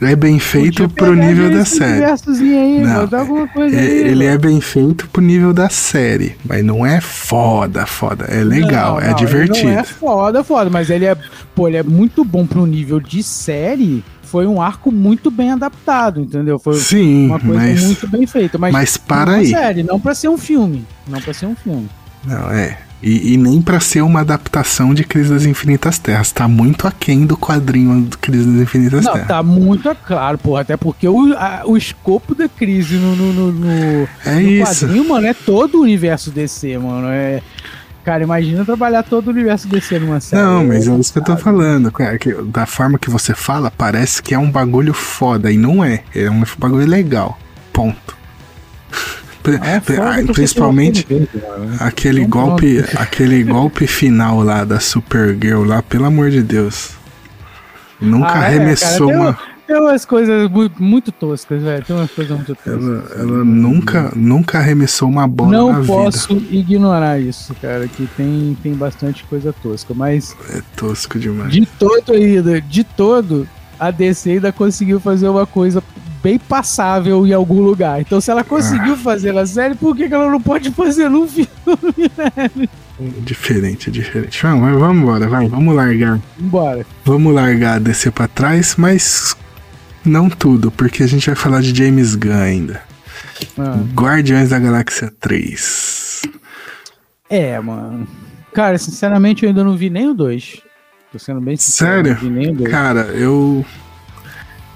É 0.00 0.16
bem 0.16 0.38
feito 0.38 0.88
pro 0.88 1.14
nível 1.14 1.50
da 1.50 1.64
série. 1.64 2.04
Aí, 2.04 2.80
não, 2.80 3.02
é, 3.02 3.78
aí, 3.78 4.08
ele 4.08 4.24
é 4.24 4.36
bem 4.36 4.60
feito 4.60 5.08
pro 5.08 5.22
nível 5.22 5.52
da 5.52 5.68
série, 5.68 6.36
mas 6.44 6.64
não 6.64 6.84
é 6.84 7.00
foda, 7.00 7.86
foda. 7.86 8.24
É 8.24 8.42
legal, 8.42 9.00
não, 9.00 9.00
é 9.00 9.14
divertido. 9.14 9.68
Não 9.68 9.78
é 9.78 9.84
foda, 9.84 10.44
foda, 10.44 10.70
mas 10.70 10.90
ele 10.90 11.04
é, 11.04 11.16
pô, 11.54 11.68
ele 11.68 11.76
é 11.76 11.82
muito 11.82 12.24
bom 12.24 12.46
pro 12.46 12.66
nível 12.66 13.00
de 13.00 13.22
série 13.22 14.02
foi 14.32 14.46
um 14.46 14.62
arco 14.62 14.90
muito 14.90 15.30
bem 15.30 15.50
adaptado, 15.50 16.18
entendeu? 16.22 16.58
Foi 16.58 16.74
Sim, 16.76 17.26
uma 17.26 17.38
coisa 17.38 17.54
mas, 17.54 17.84
muito 17.84 18.08
bem 18.08 18.26
feita. 18.26 18.56
Mas, 18.56 18.72
mas 18.72 18.96
para 18.96 19.32
aí. 19.32 19.48
Série, 19.48 19.82
não 19.82 20.00
para 20.00 20.14
ser 20.14 20.28
um 20.28 20.38
filme. 20.38 20.86
Não 21.06 21.20
para 21.20 21.34
ser 21.34 21.44
um 21.44 21.54
filme. 21.54 21.86
Não, 22.24 22.50
é. 22.50 22.78
E, 23.02 23.34
e 23.34 23.36
nem 23.36 23.60
para 23.60 23.78
ser 23.78 24.00
uma 24.00 24.20
adaptação 24.20 24.94
de 24.94 25.04
Crise 25.04 25.28
das 25.28 25.44
Infinitas 25.44 25.98
Terras. 25.98 26.32
Tá 26.32 26.48
muito 26.48 26.88
aquém 26.88 27.26
do 27.26 27.36
quadrinho 27.36 28.00
do 28.02 28.16
Crise 28.16 28.46
das 28.46 28.62
Infinitas 28.62 29.04
não, 29.04 29.12
Terras. 29.12 29.28
Não, 29.28 29.36
tá 29.36 29.42
muito 29.42 29.94
claro, 29.96 30.38
pô. 30.38 30.56
Até 30.56 30.78
porque 30.78 31.06
o, 31.06 31.34
a, 31.36 31.64
o 31.66 31.76
escopo 31.76 32.34
da 32.34 32.48
crise 32.48 32.96
no, 32.96 33.14
no, 33.14 33.32
no, 33.34 33.52
no, 33.52 34.08
é 34.24 34.40
no 34.40 34.64
quadrinho, 34.64 35.08
mano, 35.10 35.26
é 35.26 35.34
todo 35.34 35.78
o 35.78 35.82
universo 35.82 36.30
DC, 36.30 36.78
mano. 36.78 37.08
É, 37.08 37.42
Cara, 38.04 38.24
imagina 38.24 38.64
trabalhar 38.64 39.04
todo 39.04 39.28
o 39.28 39.30
universo 39.30 39.68
DC 39.68 39.98
numa 40.00 40.20
série. 40.20 40.42
Não, 40.42 40.64
mas 40.64 40.88
é 40.88 40.94
isso 40.96 41.12
que 41.12 41.20
eu 41.20 41.24
tô 41.24 41.36
falando. 41.36 41.92
É 42.00 42.18
da 42.44 42.66
forma 42.66 42.98
que 42.98 43.08
você 43.08 43.32
fala, 43.34 43.70
parece 43.70 44.20
que 44.22 44.34
é 44.34 44.38
um 44.38 44.50
bagulho 44.50 44.92
foda. 44.92 45.52
E 45.52 45.56
não 45.56 45.84
é. 45.84 46.02
É 46.14 46.28
um 46.28 46.42
bagulho 46.58 46.86
legal. 46.86 47.38
Ponto. 47.72 48.16
É 49.44 49.80
Principalmente 50.32 51.04
né? 51.10 51.26
aquele 51.80 52.22
então, 52.22 52.46
golpe, 52.46 52.78
aquele 52.96 53.42
golpe 53.42 53.88
final 53.88 54.40
lá 54.40 54.62
da 54.62 54.78
Supergirl 54.78 55.64
lá, 55.64 55.82
pelo 55.82 56.04
amor 56.04 56.30
de 56.30 56.40
Deus. 56.42 56.90
Nunca 58.00 58.34
ah, 58.34 58.44
é, 58.44 58.46
arremessou 58.46 59.08
cara, 59.08 59.20
uma. 59.20 59.38
Tem 59.72 59.80
umas 59.80 60.04
coisas 60.04 60.50
muito, 60.50 60.82
muito 60.82 61.10
toscas, 61.10 61.62
velho. 61.62 61.82
Tem 61.82 61.96
umas 61.96 62.10
coisas 62.10 62.36
muito 62.36 62.54
toscas. 62.54 62.74
Ela, 62.74 63.04
ela 63.16 63.42
nunca, 63.42 64.12
nunca 64.14 64.58
arremessou 64.58 65.08
uma 65.08 65.26
bola 65.26 65.50
Não 65.50 65.72
na 65.72 65.86
posso 65.86 66.34
ignorar 66.50 67.18
isso, 67.18 67.54
cara. 67.54 67.88
Que 67.88 68.06
tem, 68.14 68.54
tem 68.62 68.74
bastante 68.74 69.24
coisa 69.24 69.50
tosca, 69.50 69.94
mas. 69.94 70.36
É 70.50 70.60
tosco 70.76 71.18
demais. 71.18 71.50
De 71.50 71.64
todo 71.64 72.12
ainda, 72.12 72.60
de 72.60 72.84
todo, 72.84 73.48
a 73.80 73.90
DC 73.90 74.32
ainda 74.32 74.52
conseguiu 74.52 75.00
fazer 75.00 75.26
uma 75.28 75.46
coisa 75.46 75.82
bem 76.22 76.38
passável 76.38 77.26
em 77.26 77.32
algum 77.32 77.62
lugar. 77.62 77.98
Então, 77.98 78.20
se 78.20 78.30
ela 78.30 78.44
conseguiu 78.44 78.92
ah. 78.92 78.98
fazer 78.98 79.32
na 79.32 79.46
série, 79.46 79.74
por 79.74 79.96
que, 79.96 80.06
que 80.06 80.12
ela 80.12 80.30
não 80.30 80.42
pode 80.42 80.70
fazer 80.72 81.08
no 81.08 81.26
filme, 81.26 81.48
né? 82.14 82.68
Diferente, 83.22 83.90
diferente. 83.90 84.42
Vamos, 84.42 84.78
vamos 84.78 85.02
embora, 85.02 85.26
vai, 85.26 85.48
vamos 85.48 85.74
largar. 85.74 86.20
Bora. 86.38 86.84
Vamos 87.06 87.34
largar, 87.34 87.80
descer 87.80 88.12
pra 88.12 88.28
trás, 88.28 88.76
mas 88.76 89.34
não 90.04 90.28
tudo, 90.28 90.70
porque 90.70 91.02
a 91.02 91.06
gente 91.06 91.26
vai 91.26 91.36
falar 91.36 91.60
de 91.60 91.74
James 91.74 92.14
Gunn 92.14 92.32
ainda. 92.32 92.82
Ah. 93.58 93.78
Guardiões 93.94 94.50
da 94.50 94.58
Galáxia 94.58 95.12
3. 95.20 96.22
É, 97.28 97.58
mano. 97.60 98.06
Cara, 98.52 98.76
sinceramente, 98.78 99.42
eu 99.42 99.48
ainda 99.48 99.64
não 99.64 99.76
vi 99.76 99.88
nem 99.88 100.08
o 100.08 100.14
2. 100.14 100.60
Tô 101.10 101.18
sendo 101.18 101.40
bem 101.40 101.56
sincero. 101.56 102.04
Sério? 102.04 102.14
Não 102.14 102.20
vi 102.20 102.30
nem 102.30 102.50
o 102.50 102.56
2. 102.56 102.70
Cara, 102.70 103.00
eu. 103.08 103.64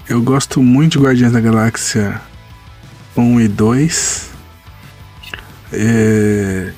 Eu 0.09 0.21
gosto 0.21 0.63
muito 0.63 0.93
de 0.93 0.99
Guardiões 0.99 1.33
da 1.33 1.41
Galáxia 1.41 2.21
1 3.15 3.41
e 3.41 3.47
2. 3.47 4.31
É... 5.73 6.71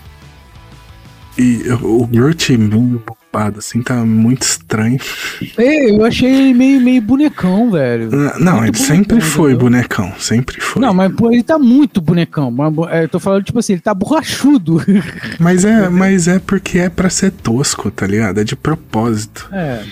E 1.38 1.64
o 1.82 2.06
Groot 2.08 2.58
bocado, 3.32 3.60
assim, 3.60 3.82
tá 3.82 3.96
muito 4.06 4.42
estranho. 4.42 4.98
É, 5.58 5.92
eu 5.92 6.04
achei 6.04 6.30
ele 6.30 6.54
meio, 6.54 6.82
meio 6.82 7.02
bonecão, 7.02 7.72
velho. 7.72 8.10
Não, 8.12 8.58
muito 8.58 8.66
ele 8.66 8.72
bonecão, 8.72 8.74
sempre 8.86 9.22
foi 9.22 9.52
entendeu? 9.52 9.70
bonecão, 9.70 10.14
sempre 10.20 10.60
foi. 10.60 10.82
Não, 10.82 10.94
mas 10.94 11.14
pô, 11.14 11.32
ele 11.32 11.44
tá 11.44 11.58
muito 11.60 12.02
bonecão. 12.02 12.54
É, 12.90 13.04
eu 13.04 13.10
tô 13.10 13.20
falando, 13.20 13.44
tipo 13.44 13.60
assim, 13.60 13.74
ele 13.74 13.82
tá 13.82 13.94
borrachudo. 13.94 14.82
Mas 15.40 15.64
é, 15.64 15.90
mas 15.90 16.28
é 16.28 16.40
porque 16.40 16.80
é 16.80 16.90
pra 16.90 17.10
ser 17.10 17.32
tosco, 17.32 17.90
tá 17.92 18.06
ligado? 18.06 18.40
É 18.40 18.44
de 18.44 18.56
propósito. 18.56 19.48
É. 19.52 19.84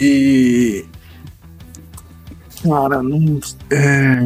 E. 0.00 0.84
Cara, 2.62 3.02
não. 3.02 3.40
É 3.70 4.18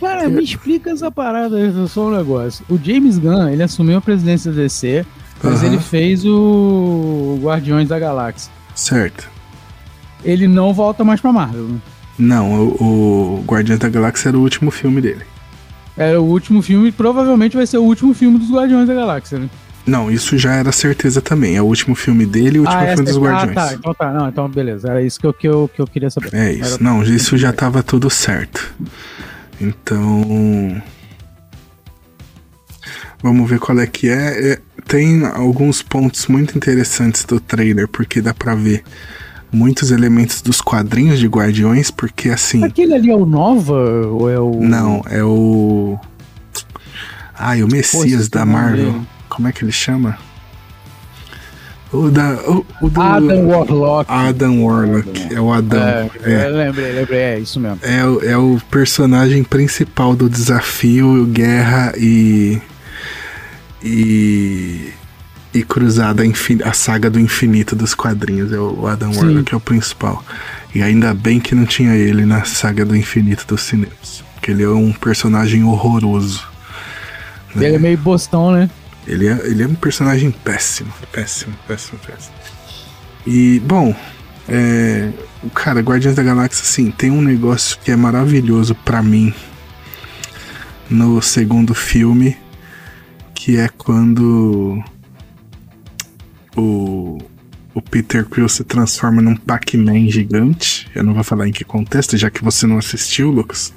Cara, 0.00 0.28
me 0.28 0.42
explica 0.42 0.90
essa 0.90 1.10
parada, 1.10 1.56
só 1.86 2.08
um 2.08 2.16
negócio. 2.16 2.64
O 2.68 2.78
James 2.82 3.18
Gunn, 3.18 3.48
ele 3.48 3.62
assumiu 3.62 3.98
a 3.98 4.00
presidência 4.00 4.50
da 4.50 4.62
DC, 4.62 5.04
mas 5.42 5.62
ele 5.62 5.78
fez 5.78 6.24
o 6.24 7.38
Guardiões 7.42 7.88
da 7.88 7.98
Galáxia. 7.98 8.50
Certo. 8.74 9.28
Ele 10.24 10.46
não 10.46 10.72
volta 10.74 11.02
mais 11.04 11.20
pra 11.20 11.32
Marvel, 11.32 11.64
né? 11.64 11.78
Não, 12.18 12.52
o, 12.52 13.38
o 13.40 13.44
Guardiões 13.46 13.78
da 13.80 13.88
Galáxia 13.88 14.28
era 14.28 14.38
o 14.38 14.42
último 14.42 14.70
filme 14.70 15.00
dele. 15.00 15.24
Era 15.96 16.20
o 16.20 16.24
último 16.24 16.60
filme, 16.62 16.92
provavelmente 16.92 17.56
vai 17.56 17.66
ser 17.66 17.78
o 17.78 17.82
último 17.82 18.12
filme 18.14 18.38
dos 18.38 18.50
Guardiões 18.50 18.86
da 18.86 18.94
Galáxia, 18.94 19.38
né? 19.38 19.48
Não, 19.86 20.10
isso 20.10 20.36
já 20.36 20.52
era 20.54 20.70
certeza 20.72 21.22
também. 21.22 21.56
É 21.56 21.62
o 21.62 21.64
último 21.64 21.94
filme 21.94 22.26
dele 22.26 22.58
e 22.58 22.60
o 22.60 22.62
último 22.62 22.76
Ah, 22.78 22.86
filme 22.86 22.92
essa- 22.92 23.02
dos 23.04 23.18
Guardiões. 23.18 23.56
Ah, 23.56 23.66
tá, 23.68 23.74
então 23.74 23.94
tá, 23.94 24.12
não, 24.12 24.28
então 24.28 24.48
beleza. 24.48 24.88
Era 24.90 25.02
isso 25.02 25.18
que 25.18 25.26
eu, 25.26 25.32
que 25.32 25.48
eu, 25.48 25.70
que 25.74 25.80
eu 25.80 25.86
queria 25.86 26.10
saber. 26.10 26.34
É 26.34 26.52
isso. 26.52 26.74
Era- 26.74 26.82
Não, 26.84 27.02
isso 27.02 27.36
já 27.38 27.50
tava 27.52 27.82
tudo 27.82 28.10
certo. 28.10 28.74
Então. 29.60 30.80
Vamos 33.22 33.48
ver 33.50 33.58
qual 33.58 33.78
é 33.78 33.86
que 33.86 34.08
é. 34.08 34.58
Tem 34.90 35.24
alguns 35.24 35.82
pontos 35.82 36.26
muito 36.26 36.56
interessantes 36.56 37.22
do 37.24 37.38
trailer, 37.38 37.86
porque 37.86 38.20
dá 38.20 38.34
pra 38.34 38.56
ver 38.56 38.82
muitos 39.52 39.92
elementos 39.92 40.42
dos 40.42 40.60
quadrinhos 40.60 41.20
de 41.20 41.28
Guardiões, 41.28 41.92
porque 41.92 42.28
assim. 42.28 42.64
Aquele 42.64 42.94
ali 42.94 43.08
é 43.08 43.14
o 43.14 43.24
Nova 43.24 43.72
ou 44.08 44.28
é 44.28 44.40
o. 44.40 44.60
Não, 44.60 45.00
é 45.08 45.22
o. 45.22 45.96
Ai, 47.38 47.62
o 47.62 47.68
Messias 47.68 48.22
esse 48.22 48.30
da 48.30 48.40
nome 48.44 48.52
Marvel. 48.52 49.00
Como 49.28 49.46
é 49.46 49.52
que 49.52 49.62
ele 49.64 49.70
chama? 49.70 50.18
O 51.92 52.10
da. 52.10 52.32
O, 52.48 52.66
o 52.82 52.90
do. 52.90 53.00
Adam 53.00 53.46
Warlock. 53.46 54.10
Adam 54.10 54.64
Warlock. 54.64 55.34
É 55.34 55.40
o 55.40 55.52
Adão. 55.52 55.80
É, 55.80 56.10
É. 56.24 56.48
lembrei, 56.48 56.92
lembrei, 56.92 57.18
é 57.20 57.38
isso 57.38 57.60
mesmo. 57.60 57.78
É, 57.82 58.32
é 58.32 58.36
o 58.36 58.60
personagem 58.70 59.44
principal 59.44 60.16
do 60.16 60.28
desafio 60.28 61.26
Guerra 61.26 61.92
e. 61.96 62.60
E. 63.82 64.92
E 65.52 65.64
Cruzada 65.64 66.22
a 66.64 66.72
saga 66.72 67.10
do 67.10 67.18
infinito 67.18 67.74
dos 67.74 67.92
quadrinhos. 67.92 68.52
É 68.52 68.58
o 68.58 68.86
Adam. 68.86 69.10
Warlock, 69.12 69.52
é 69.52 69.56
o 69.56 69.60
principal. 69.60 70.24
E 70.72 70.80
ainda 70.80 71.12
bem 71.12 71.40
que 71.40 71.56
não 71.56 71.66
tinha 71.66 71.96
ele 71.96 72.24
na 72.24 72.44
saga 72.44 72.84
do 72.84 72.96
infinito 72.96 73.44
dos 73.48 73.62
cinemas. 73.62 74.22
Porque 74.34 74.52
ele 74.52 74.62
é 74.62 74.68
um 74.68 74.92
personagem 74.92 75.64
horroroso. 75.64 76.46
né? 77.54 77.66
Ele 77.66 77.76
é 77.76 77.78
meio 77.80 77.98
bostão, 77.98 78.52
né? 78.52 78.70
Ele 79.06 79.26
é, 79.26 79.40
ele 79.44 79.64
é 79.64 79.66
um 79.66 79.74
personagem 79.74 80.30
péssimo. 80.30 80.92
Péssimo, 81.10 81.52
péssimo, 81.66 81.98
péssimo. 82.06 82.34
E, 83.26 83.60
bom, 83.66 83.94
é, 84.48 85.10
cara, 85.54 85.80
Guardiões 85.80 86.16
da 86.16 86.22
Galáxia, 86.22 86.62
assim, 86.62 86.90
tem 86.90 87.10
um 87.10 87.20
negócio 87.20 87.78
que 87.84 87.90
é 87.90 87.96
maravilhoso 87.96 88.74
pra 88.74 89.02
mim 89.02 89.34
no 90.88 91.20
segundo 91.22 91.74
filme, 91.74 92.36
que 93.42 93.56
é 93.56 93.70
quando 93.70 94.84
o, 96.54 97.16
o 97.72 97.80
Peter 97.80 98.26
Quill 98.26 98.50
se 98.50 98.62
transforma 98.64 99.22
num 99.22 99.34
Pac-Man 99.34 100.10
gigante. 100.10 100.86
Eu 100.94 101.02
não 101.02 101.14
vou 101.14 101.24
falar 101.24 101.48
em 101.48 101.52
que 101.52 101.64
contexto, 101.64 102.18
já 102.18 102.28
que 102.28 102.44
você 102.44 102.66
não 102.66 102.76
assistiu, 102.76 103.30
Lucas. 103.30 103.72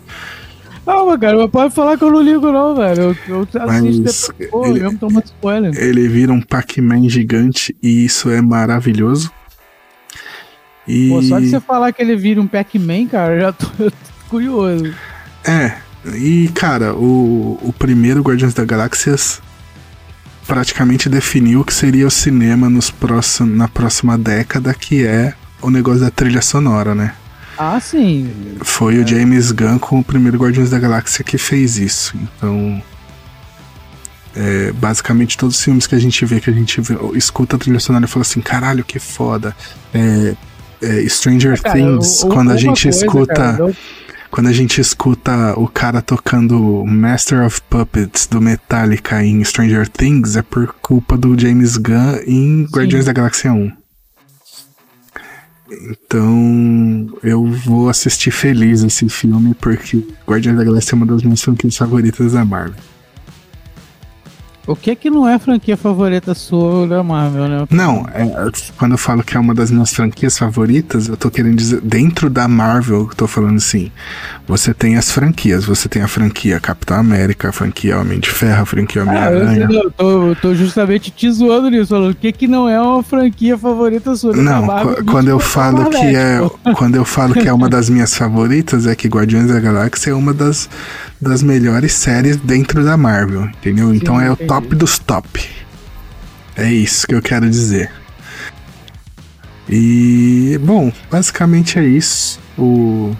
Mas 0.86 1.18
cara, 1.18 1.38
mas 1.38 1.50
pode 1.50 1.74
falar 1.74 1.98
que 1.98 2.04
eu 2.04 2.12
não 2.12 2.22
ligo, 2.22 2.52
não, 2.52 2.76
velho. 2.76 3.16
Eu, 3.26 3.48
eu 3.54 3.62
assisto 3.62 4.34
depois, 4.34 4.50
pô, 4.52 4.66
ele- 4.66 4.82
mesmo 4.82 5.00
tomando 5.00 5.24
spoiler. 5.24 5.74
Ele 5.82 6.10
vira 6.10 6.34
um 6.34 6.42
Pac-Man 6.42 7.08
gigante 7.08 7.74
e 7.82 8.04
isso 8.04 8.30
é 8.30 8.42
maravilhoso. 8.42 9.32
E 10.86 11.08
Pô, 11.08 11.22
só 11.22 11.40
de 11.40 11.48
você 11.50 11.62
falar 11.62 11.94
que 11.94 12.02
ele 12.02 12.18
vira 12.18 12.42
um 12.42 12.48
Pac-Man, 12.48 13.08
cara, 13.08 13.36
eu 13.36 13.40
já 13.40 13.54
tô, 13.54 13.68
eu 13.80 13.92
tô 13.92 13.98
curioso. 14.30 14.94
é, 15.46 15.78
e 16.14 16.50
cara, 16.54 16.94
o, 16.94 17.58
o 17.62 17.72
primeiro 17.72 18.22
Guardiões 18.22 18.54
da 18.54 18.66
Galáxias 18.66 19.42
praticamente 20.48 21.10
definiu 21.10 21.62
o 21.62 21.66
que 21.66 21.74
seria 21.74 22.08
o 22.08 22.12
cinema 22.12 22.70
nos 22.70 22.90
próxim, 22.90 23.46
na 23.46 23.68
próxima 23.68 24.18
década, 24.18 24.74
que 24.74 25.06
é 25.06 25.34
o 25.62 25.70
negócio 25.70 26.02
da 26.02 26.12
trilha 26.12 26.42
sonora, 26.42 26.94
né? 26.94 27.14
Ah, 27.58 27.80
sim. 27.80 28.32
Foi 28.62 28.98
o 28.98 29.08
James 29.08 29.52
Gunn 29.52 29.78
com 29.78 30.00
o 30.00 30.04
primeiro 30.04 30.38
Guardiões 30.38 30.70
da 30.70 30.80
Galáxia 30.80 31.24
que 31.24 31.38
fez 31.38 31.78
isso. 31.78 32.16
Então, 32.18 32.82
é, 34.36 34.72
basicamente 34.72 35.38
todos 35.38 35.58
os 35.58 35.64
filmes 35.64 35.86
que 35.86 35.96
a 35.96 36.00
gente 36.00 36.26
vê, 36.26 36.40
que 36.40 36.50
a 36.50 36.54
gente 36.54 36.82
vê, 36.82 36.98
escuta 37.16 37.56
a 37.56 37.60
trilha 37.60 37.80
sonora 37.80 38.06
e 38.06 38.08
fala 38.08 38.22
assim, 38.22 38.42
caralho, 38.42 38.84
que 38.84 39.00
foda. 39.00 39.56
É, 39.94 40.36
é, 40.82 41.08
Stranger 41.08 41.62
Cara, 41.62 41.76
Things, 41.76 42.24
quando 42.24 42.52
a 42.52 42.58
gente 42.58 42.84
coisa, 42.84 42.98
escuta, 42.98 43.34
cara, 43.34 43.74
quando 44.34 44.48
a 44.48 44.52
gente 44.52 44.82
escuta 44.82 45.54
o 45.60 45.68
cara 45.68 46.02
tocando 46.02 46.84
Master 46.88 47.46
of 47.46 47.62
Puppets 47.70 48.26
do 48.26 48.42
Metallica 48.42 49.24
em 49.24 49.44
Stranger 49.44 49.88
Things, 49.88 50.36
é 50.36 50.42
por 50.42 50.74
culpa 50.82 51.16
do 51.16 51.40
James 51.40 51.78
Gunn 51.78 52.18
em 52.26 52.64
Guardiões 52.64 53.06
da 53.06 53.14
Galáxia 53.14 53.54
1. 53.54 53.72
Então, 55.92 57.16
eu 57.22 57.46
vou 57.46 57.90
assistir 57.90 58.32
feliz 58.32 58.82
esse 58.82 59.08
filme, 59.08 59.54
porque 59.54 60.04
Guardiões 60.28 60.58
da 60.58 60.64
Galáxia 60.64 60.96
é 60.96 60.98
uma 60.98 61.06
das 61.06 61.22
minhas 61.22 61.44
franquias 61.44 61.78
favoritas 61.78 62.34
da 62.34 62.44
Marvel. 62.44 62.74
O 64.66 64.78
que 64.78 64.96
que 64.96 65.10
não 65.10 65.28
é 65.28 65.34
a 65.34 65.40
franquia 65.40 65.76
favorita 65.76 66.34
sua 66.34 66.88
da 66.88 67.04
Marvel, 67.04 67.48
né? 67.50 67.68
Não, 67.70 68.06
é, 68.14 68.26
quando 68.78 68.94
eu 68.94 68.98
falo 68.98 69.22
que 69.22 69.36
é 69.36 69.40
uma 69.40 69.54
das 69.54 69.70
minhas 69.70 69.94
franquias 69.94 70.38
favoritas, 70.38 71.10
eu 71.10 71.18
tô 71.18 71.30
querendo 71.30 71.58
dizer, 71.58 71.82
dentro 71.82 72.30
da 72.30 72.48
Marvel, 72.48 73.00
eu 73.10 73.16
tô 73.16 73.28
falando 73.28 73.58
assim, 73.58 73.92
você 74.48 74.74
tem 74.74 74.96
as 74.96 75.12
franquias, 75.12 75.66
você 75.66 75.90
tem 75.90 76.02
a 76.02 76.08
franquia 76.08 76.62
Capitão 76.62 76.96
América, 76.98 77.50
a 77.50 77.52
franquia 77.52 78.00
Homem 78.00 78.22
de 78.22 78.30
Ferro, 78.30 78.62
a 78.62 78.66
franquia 78.66 79.02
Ah, 79.02 79.06
eu, 79.32 79.42
Homem-Aranha. 79.42 79.68
eu 79.70 79.92
tô, 79.92 80.28
eu 80.30 80.36
tô 80.38 80.56
justamente 80.56 81.12
te 81.12 81.30
zoando 81.30 81.70
nisso, 81.70 81.88
falando 81.88 82.12
o 82.12 82.16
que 82.16 82.32
que 82.32 82.48
não 82.48 82.70
é 82.70 82.80
uma 82.82 83.04
franquia 83.04 83.58
favorita 83.58 84.16
sua 84.16 84.32
da 84.32 84.42
Não, 84.42 84.66
Marvel, 84.66 84.96
qu- 84.96 85.06
quando 85.12 85.28
eu 85.28 85.40
falo 85.40 85.90
que 85.90 85.98
é, 86.16 86.40
quando 86.76 86.96
eu 86.96 87.04
falo 87.04 87.34
que 87.34 87.50
é 87.50 87.52
uma 87.54 87.68
das 87.68 87.90
minhas 87.90 88.16
favoritas, 88.16 88.88
é 88.88 88.96
que 88.96 89.10
Guardiões 89.10 89.48
da 89.50 89.60
Galáxia 89.60 90.12
é 90.12 90.14
uma 90.14 90.34
das, 90.34 90.70
das 91.20 91.44
melhores 91.44 91.92
séries 91.94 92.38
dentro 92.38 92.82
da 92.84 92.96
Marvel, 92.96 93.44
entendeu? 93.46 93.94
Então 93.94 94.22
é 94.22 94.32
o. 94.32 94.38
top 94.54 94.76
dos 94.76 95.00
top. 95.00 95.50
É 96.56 96.72
isso 96.72 97.08
que 97.08 97.16
eu 97.16 97.24
quero 97.24 97.50
dizer. 97.50 97.92
E 99.68 100.60
bom, 100.62 100.94
basicamente 101.10 101.80
é 101.80 101.84
isso. 101.84 102.40
O 102.56 103.16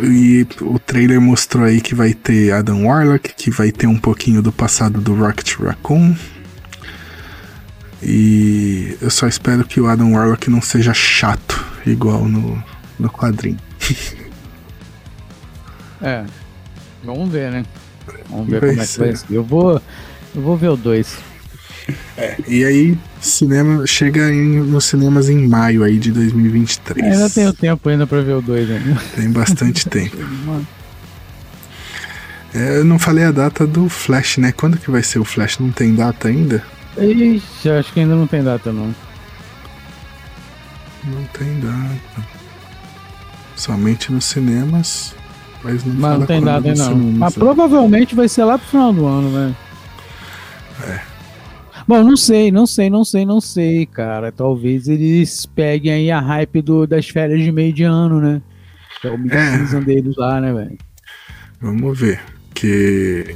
e 0.00 0.46
o 0.60 0.78
trailer 0.78 1.20
mostrou 1.20 1.64
aí 1.64 1.80
que 1.80 1.96
vai 1.96 2.14
ter 2.14 2.52
Adam 2.52 2.86
Warlock, 2.86 3.34
que 3.34 3.50
vai 3.50 3.72
ter 3.72 3.88
um 3.88 3.98
pouquinho 3.98 4.40
do 4.40 4.52
passado 4.52 5.00
do 5.00 5.14
Rocket 5.16 5.56
Raccoon. 5.56 6.14
E 8.00 8.96
eu 9.02 9.10
só 9.10 9.26
espero 9.26 9.64
que 9.64 9.80
o 9.80 9.88
Adam 9.88 10.12
Warlock 10.12 10.48
não 10.48 10.62
seja 10.62 10.94
chato, 10.94 11.66
igual 11.84 12.24
no, 12.24 12.62
no 12.98 13.10
quadrinho. 13.10 13.58
É. 16.02 16.24
Vamos 17.04 17.30
ver, 17.30 17.50
né? 17.50 17.62
Vamos 18.30 18.48
ver 18.48 18.60
Vai 18.60 18.70
como 18.70 18.82
é 18.82 18.86
que 18.86 18.98
vai 18.98 19.16
ser. 19.16 19.26
Eu 19.30 19.44
vou, 19.44 19.82
eu 20.34 20.42
vou 20.42 20.56
ver 20.56 20.68
o 20.68 20.76
2. 20.76 21.30
E 22.46 22.64
aí, 22.64 22.98
cinema 23.20 23.86
chega 23.86 24.30
em, 24.30 24.60
nos 24.60 24.84
cinemas 24.84 25.28
em 25.28 25.48
maio 25.48 25.82
aí 25.82 25.98
de 25.98 26.12
2023. 26.12 27.04
Ainda 27.04 27.30
tenho 27.30 27.52
tempo 27.52 27.88
ainda 27.88 28.06
pra 28.06 28.20
ver 28.20 28.34
o 28.34 28.42
2 28.42 28.70
ainda. 28.70 29.00
Tem 29.16 29.30
bastante 29.30 29.88
tempo. 29.90 30.16
É, 32.54 32.78
eu 32.78 32.84
não 32.84 32.98
falei 32.98 33.24
a 33.24 33.30
data 33.30 33.66
do 33.66 33.88
Flash, 33.88 34.38
né? 34.38 34.52
Quando 34.52 34.76
que 34.76 34.90
vai 34.90 35.02
ser 35.02 35.18
o 35.18 35.24
Flash? 35.24 35.58
Não 35.58 35.70
tem 35.70 35.94
data 35.94 36.28
ainda? 36.28 36.64
Ixi, 36.98 37.70
acho 37.70 37.92
que 37.92 38.00
ainda 38.00 38.16
não 38.16 38.26
tem 38.26 38.42
data 38.42 38.72
não. 38.72 38.94
Não 41.04 41.24
tem 41.32 41.60
data. 41.60 42.28
Somente 43.54 44.10
nos 44.10 44.24
cinemas. 44.24 45.14
Mas 45.62 45.84
não, 45.84 45.94
Mas 45.94 46.18
não 46.20 46.26
tem 46.26 46.40
nos 46.40 46.48
ainda 46.48 46.68
não. 46.68 46.74
cinemas. 46.76 47.18
Mas 47.18 47.34
provavelmente 47.34 48.14
vai 48.14 48.28
ser 48.28 48.44
lá 48.44 48.58
pro 48.58 48.68
final 48.68 48.92
do 48.92 49.06
ano, 49.06 49.30
né? 49.30 49.54
É. 50.86 51.00
Bom, 51.86 52.04
não 52.04 52.16
sei, 52.16 52.52
não 52.52 52.66
sei, 52.66 52.88
não 52.88 53.04
sei, 53.04 53.26
não 53.26 53.40
sei, 53.40 53.84
cara. 53.84 54.30
Talvez 54.30 54.88
eles 54.88 55.44
peguem 55.46 55.92
aí 55.92 56.10
a 56.10 56.20
hype 56.20 56.62
do, 56.62 56.86
das 56.86 57.08
férias 57.08 57.42
de 57.42 57.50
meio 57.50 57.72
de 57.72 57.82
ano, 57.84 58.20
né? 58.20 58.40
Que 59.00 59.08
é 59.08 59.10
o 59.10 59.18
mid-season 59.18 59.82
deles 59.82 60.16
lá, 60.16 60.40
né, 60.40 60.52
velho? 60.52 60.78
Vamos 61.60 61.98
ver. 61.98 62.20
Que 62.54 63.34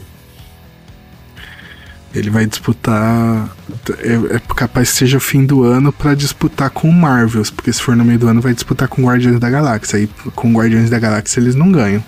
ele 2.15 2.31
vai 2.31 2.47
disputar. 2.47 3.51
É, 3.99 4.37
é 4.37 4.39
capaz 4.55 4.93
que 4.93 4.99
seja 4.99 5.17
o 5.17 5.21
fim 5.21 5.45
do 5.45 5.65
ano 5.65 5.93
pra 5.93 6.15
disputar 6.15 6.71
com 6.71 6.89
o 6.89 6.93
Marvels, 6.93 7.51
porque 7.51 7.73
se 7.73 7.83
for 7.83 7.97
no 7.97 8.05
meio 8.05 8.19
do 8.19 8.29
ano 8.29 8.41
vai 8.41 8.55
disputar 8.55 8.87
com 8.89 9.03
Guardiões 9.03 9.41
da 9.41 9.51
Galáxia. 9.51 9.99
Aí 9.99 10.09
com 10.35 10.53
Guardiões 10.53 10.89
da 10.89 10.99
Galáxia 10.99 11.41
eles 11.41 11.55
não 11.57 11.73
ganham. 11.73 12.03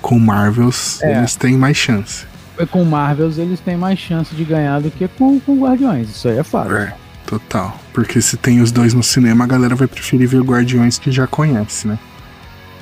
Com 0.00 0.18
Marvels 0.18 1.00
É. 1.02 1.18
eles 1.18 1.36
têm 1.36 1.56
mais 1.56 1.76
chance. 1.76 2.24
Com 2.70 2.84
Marvels 2.84 3.38
eles 3.38 3.58
têm 3.60 3.76
mais 3.76 3.98
chance 3.98 4.34
de 4.34 4.44
ganhar 4.44 4.80
do 4.80 4.90
que 4.90 5.08
com, 5.08 5.40
com 5.40 5.58
Guardiões. 5.60 6.10
Isso 6.10 6.28
aí 6.28 6.38
é 6.38 6.42
fato. 6.42 6.72
É, 6.74 6.94
total. 7.26 7.78
Porque 7.92 8.20
se 8.20 8.36
tem 8.36 8.60
os 8.60 8.70
dois 8.70 8.92
no 8.92 9.02
cinema, 9.02 9.44
a 9.44 9.46
galera 9.46 9.74
vai 9.74 9.88
preferir 9.88 10.28
ver 10.28 10.42
Guardiões 10.42 10.98
que 10.98 11.10
já 11.10 11.26
conhece, 11.26 11.88
né? 11.88 11.98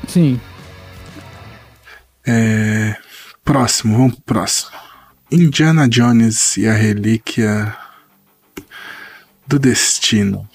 Sim. 0.06 0.40
É, 2.26 2.96
próximo, 3.44 3.96
vamos 3.96 4.14
pro 4.16 4.22
próximo. 4.34 4.70
Indiana 5.30 5.88
Jones 5.88 6.56
e 6.56 6.66
a 6.66 6.72
Relíquia 6.72 7.74
do 9.46 9.58
Destino. 9.58 10.48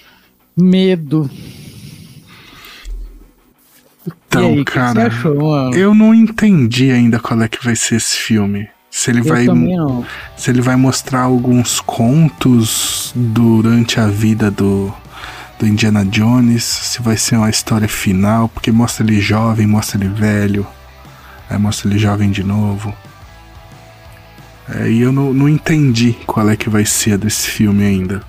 Medo. 0.56 1.30
Então, 4.38 4.52
aí, 4.52 4.64
cara, 4.64 5.06
achou, 5.06 5.74
eu 5.74 5.94
não 5.94 6.14
entendi 6.14 6.90
ainda 6.90 7.18
qual 7.18 7.40
é 7.42 7.48
que 7.48 7.64
vai 7.64 7.74
ser 7.76 7.96
esse 7.96 8.16
filme. 8.16 8.68
Se 8.90 9.10
ele 9.10 9.20
Eu 9.20 9.24
vai 9.24 9.46
se 10.36 10.50
ele 10.50 10.60
vai 10.60 10.76
mostrar 10.76 11.22
alguns 11.22 11.80
contos 11.80 13.12
durante 13.14 13.98
a 13.98 14.06
vida 14.06 14.50
do, 14.52 14.94
do 15.58 15.66
Indiana 15.66 16.04
Jones, 16.04 16.62
se 16.62 17.02
vai 17.02 17.16
ser 17.16 17.36
uma 17.36 17.50
história 17.50 17.88
final, 17.88 18.48
porque 18.48 18.70
mostra 18.70 19.04
ele 19.04 19.20
jovem, 19.20 19.66
mostra 19.66 19.98
ele 19.98 20.08
velho, 20.08 20.64
aí 21.50 21.58
mostra 21.58 21.88
ele 21.88 21.98
jovem 21.98 22.30
de 22.30 22.44
novo. 22.44 22.94
É, 24.68 24.88
e 24.88 25.00
eu 25.00 25.12
não, 25.12 25.34
não 25.34 25.48
entendi 25.48 26.16
qual 26.26 26.48
é 26.48 26.56
que 26.56 26.70
vai 26.70 26.84
ser 26.86 27.18
desse 27.18 27.48
filme 27.50 27.84
ainda. 27.84 28.22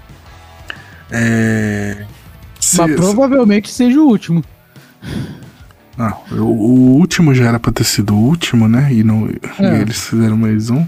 É. 1.12 2.06
se- 2.60 2.78
Mas 2.82 2.96
provavelmente 2.96 3.72
seja 3.72 4.00
o 4.02 4.08
último. 4.08 4.44
Ah, 5.98 6.18
o, 6.32 6.36
o 6.44 6.96
último 6.98 7.34
já 7.34 7.46
era 7.46 7.60
pra 7.60 7.72
ter 7.72 7.84
sido 7.86 8.14
o 8.16 8.20
último, 8.20 8.68
né? 8.68 8.92
E, 8.92 9.04
não, 9.04 9.28
e 9.28 9.40
É. 9.64 9.82
eles 9.82 10.08
fizeram 10.08 10.36
mais 10.38 10.70
um. 10.70 10.86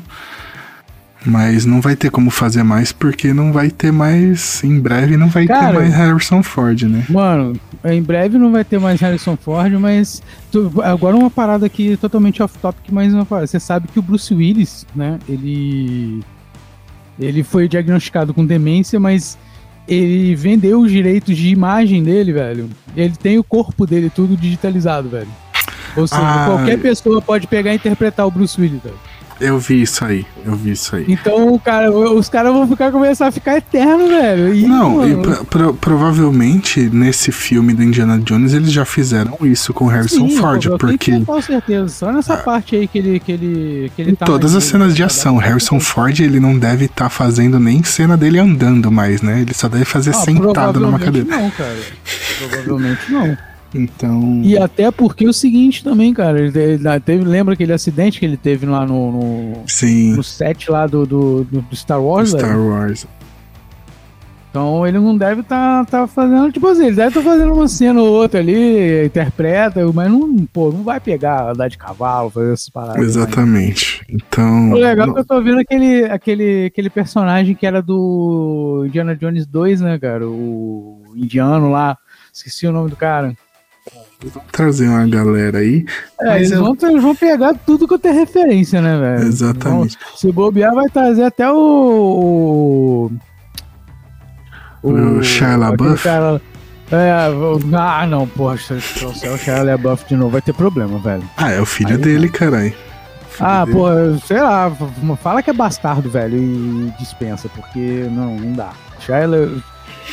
Mas 1.26 1.66
não 1.66 1.82
vai 1.82 1.96
ter 1.96 2.10
como 2.10 2.30
fazer 2.30 2.64
mais, 2.64 2.92
porque 2.94 3.34
não 3.34 3.52
vai 3.52 3.70
ter 3.70 3.92
mais. 3.92 4.64
Em 4.64 4.80
breve 4.80 5.18
não 5.18 5.28
vai 5.28 5.46
ter 5.46 5.54
Cara, 5.54 5.74
mais 5.80 5.94
Harrison 5.94 6.42
Ford, 6.44 6.84
né? 6.84 7.04
Mano, 7.10 7.60
em 7.84 8.02
breve 8.02 8.38
não 8.38 8.52
vai 8.52 8.64
ter 8.64 8.80
mais 8.80 9.02
Harrison 9.02 9.36
Ford, 9.36 9.74
mas 9.74 10.22
tu- 10.52 10.72
agora 10.84 11.18
uma 11.18 11.30
parada 11.30 11.66
aqui 11.66 11.98
totalmente 11.98 12.42
off-topic, 12.42 12.92
mas 12.92 13.14
uma 13.14 13.26
parada. 13.26 13.48
Você 13.48 13.60
sabe 13.60 13.88
que 13.90 14.00
o 14.00 14.02
Bruce 14.02 14.34
Willis, 14.34 14.86
né? 14.96 15.20
Ele 15.28 16.24
ele 17.20 17.44
foi 17.44 17.68
diagnosticado 17.68 18.32
com 18.34 18.46
demência, 18.46 19.00
mas 19.00 19.38
ele 19.88 20.36
vendeu 20.36 20.82
os 20.82 20.92
direitos 20.92 21.36
de 21.36 21.50
imagem 21.50 22.04
dele, 22.04 22.34
velho. 22.34 22.70
Ele 22.96 23.14
tem 23.16 23.38
o 23.38 23.44
corpo 23.44 23.86
dele 23.86 24.10
tudo 24.10 24.36
digitalizado, 24.36 25.10
velho. 25.10 25.28
Ou 25.96 26.08
seja, 26.08 26.22
Ah. 26.22 26.46
qualquer 26.48 26.78
pessoa 26.80 27.22
pode 27.22 27.48
pegar 27.48 27.72
e 27.74 27.76
interpretar 27.76 28.28
o 28.28 28.32
Bruce 28.32 28.60
Willis, 28.60 28.82
velho. 28.84 28.96
Eu 29.40 29.60
vi 29.60 29.82
isso 29.82 30.04
aí, 30.04 30.26
eu 30.46 30.56
vi 30.56 30.72
isso 30.72 30.96
aí. 30.96 31.06
Então, 31.08 31.54
o 31.54 31.60
cara, 31.60 31.92
os 31.92 32.28
caras 32.30 32.52
vão 32.54 32.68
ficar 32.68 32.92
começar 32.92 33.28
a 33.28 33.32
ficar 33.32 33.58
eterno, 33.58 34.08
velho. 34.08 34.54
E, 34.54 34.68
Não, 34.68 35.08
e 35.08 35.16
mano, 35.16 35.22
pro- 35.22 35.46
pro- 35.46 35.74
provavelmente 35.76 36.80
nesse 36.92 37.32
filme 37.32 37.74
do 37.74 37.84
Indiana 37.84 38.18
Jones 38.20 38.54
eles 38.54 38.72
já 38.72 38.86
fizeram 38.86 39.38
isso 39.42 39.74
com 39.74 39.86
Harrison 39.88 40.28
Sim, 40.30 40.38
Ford, 40.38 40.56
eu 40.66 40.78
tenho 40.78 40.78
porque 40.78 41.20
total 41.20 41.42
certeza. 41.42 41.88
Só 41.90 42.12
nessa 42.12 42.38
parte 42.38 42.76
aí 42.76 42.88
que 42.88 42.98
ele, 42.98 43.20
que 43.20 43.32
ele, 43.32 43.92
que 43.96 44.02
ele 44.02 44.16
tá 44.16 44.26
todas 44.26 44.56
as 44.56 44.64
cenas 44.64 44.96
de 44.96 45.04
ação, 45.04 45.38
Harrison 45.38 45.80
Ford 45.80 46.20
ele 46.20 46.40
não 46.40 46.58
deve 46.58 46.86
estar 46.86 47.10
fazendo 47.10 47.60
nem 47.60 47.84
cena 47.84 48.18
dele 48.18 48.40
andando 48.40 48.92
mais, 48.92 49.22
né? 49.22 49.42
Ele 49.42 49.54
só 49.54 49.68
deve 49.68 49.86
fazer 49.86 50.12
Ah, 50.12 50.14
sentado 50.14 50.80
numa 50.80 51.00
cadeira. 51.00 51.28
Não, 51.30 51.50
cara. 51.52 51.76
Provavelmente 52.50 53.12
não. 53.12 53.38
Então. 53.74 54.42
E 54.44 54.58
até 54.58 54.90
porque 54.92 55.26
é 55.26 55.30
o 55.30 55.34
seguinte 55.34 55.84
também, 55.84 56.14
cara. 56.14 56.40
Ele 56.40 56.52
te- 56.52 57.00
teve, 57.06 57.24
lembra 57.24 57.54
aquele 57.54 57.74
acidente 57.74 58.20
que 58.20 58.26
ele 58.26 58.38
teve 58.38 58.66
lá 58.66 58.86
no, 58.86 59.12
no, 59.12 59.64
Sim, 59.68 60.16
no 60.16 60.24
set 60.24 60.72
lá 60.72 60.88
do, 60.88 61.06
do, 61.06 61.44
do- 61.44 61.76
Star 61.76 62.02
Wars, 62.02 62.30
Star 62.30 62.50
velho? 62.50 62.70
Wars. 62.70 63.06
Então 64.50 64.88
ele 64.88 64.98
não 64.98 65.16
deve 65.16 65.42
estar 65.42 65.86
tá, 65.86 66.08
fazendo, 66.08 66.52
tipo 66.52 66.66
assim, 66.68 66.88
ele 66.88 66.96
deve 66.96 67.10
estar 67.10 67.22
fazendo 67.22 67.54
uma 67.54 67.68
cena 67.68 68.02
ou 68.02 68.08
outra 68.08 68.40
ali, 68.40 69.06
interpreta, 69.06 69.86
mas 69.94 70.10
não, 70.10 70.48
pô, 70.52 70.72
não 70.72 70.82
vai 70.82 71.00
pegar 71.00 71.52
andar 71.52 71.68
de 71.68 71.78
cavalo, 71.78 72.32
fazer 72.32 72.54
essas 72.54 72.70
paradas. 72.70 73.00
né? 73.00 73.06
Exatamente. 73.06 74.02
Então. 74.10 74.72
O 74.72 74.76
legal 74.76 75.10
é 75.10 75.14
que 75.14 75.20
eu 75.20 75.26
tô 75.26 75.44
vendo 75.44 75.60
aquele, 75.60 76.06
aquele, 76.06 76.66
aquele 76.66 76.90
personagem 76.90 77.54
que 77.54 77.68
era 77.68 77.84
do 77.84 78.84
Indiana 78.88 79.16
Jones 79.16 79.46
2, 79.46 79.82
né, 79.82 80.00
cara? 80.00 80.28
O 80.28 81.04
indiano 81.16 81.70
lá. 81.70 81.96
Esqueci 82.34 82.66
o 82.66 82.72
nome 82.72 82.90
do 82.90 82.96
cara. 82.96 83.36
Vamos 84.24 84.52
trazer 84.52 84.88
uma 84.90 85.08
galera 85.08 85.60
aí. 85.60 85.86
É, 86.22 86.38
eles, 86.38 86.52
eu- 86.52 86.64
vão, 86.64 86.76
eles 86.90 87.04
vão 87.04 87.16
pegar 87.16 87.54
tudo 87.66 87.88
que 87.88 87.94
eu 87.94 88.00
tenho 88.00 88.16
referência, 88.16 88.82
né, 88.82 88.98
velho? 89.00 89.28
Exatamente. 89.28 89.96
Então, 89.96 90.18
se 90.18 90.32
bobear, 90.32 90.74
vai 90.74 90.90
trazer 90.90 91.24
até 91.24 91.50
o. 91.52 93.12
O, 94.84 94.90
O 94.92 95.24
Shia 95.24 95.56
LaBeouf? 95.58 96.04
cara- 96.04 96.42
é, 96.92 97.12
ah, 97.76 98.08
não, 98.08 98.28
poxa, 98.28 98.80
se 98.80 99.00
trouxer 99.00 99.32
o 99.32 99.38
Shia 99.38 99.62
LaBeouf 99.64 100.06
de 100.08 100.16
novo, 100.16 100.32
vai 100.32 100.42
ter 100.42 100.54
problema, 100.54 100.98
velho. 101.00 101.24
Ah, 101.36 101.52
é 101.52 101.60
o 101.60 101.66
filho 101.66 101.92
Aí 101.92 101.98
dele, 101.98 102.30
caralho. 102.30 102.74
Ah, 103.40 103.66
dele. 103.66 103.78
pô, 103.78 103.88
sei 104.26 104.40
lá, 104.42 104.72
fala 105.22 105.44
que 105.44 105.50
é 105.50 105.54
bastardo, 105.54 106.10
velho, 106.10 106.38
e 106.38 106.94
dispensa, 106.98 107.50
porque 107.50 108.08
não, 108.12 108.38
não 108.38 108.54
dá. 108.54 108.72
Shia, 109.00 109.18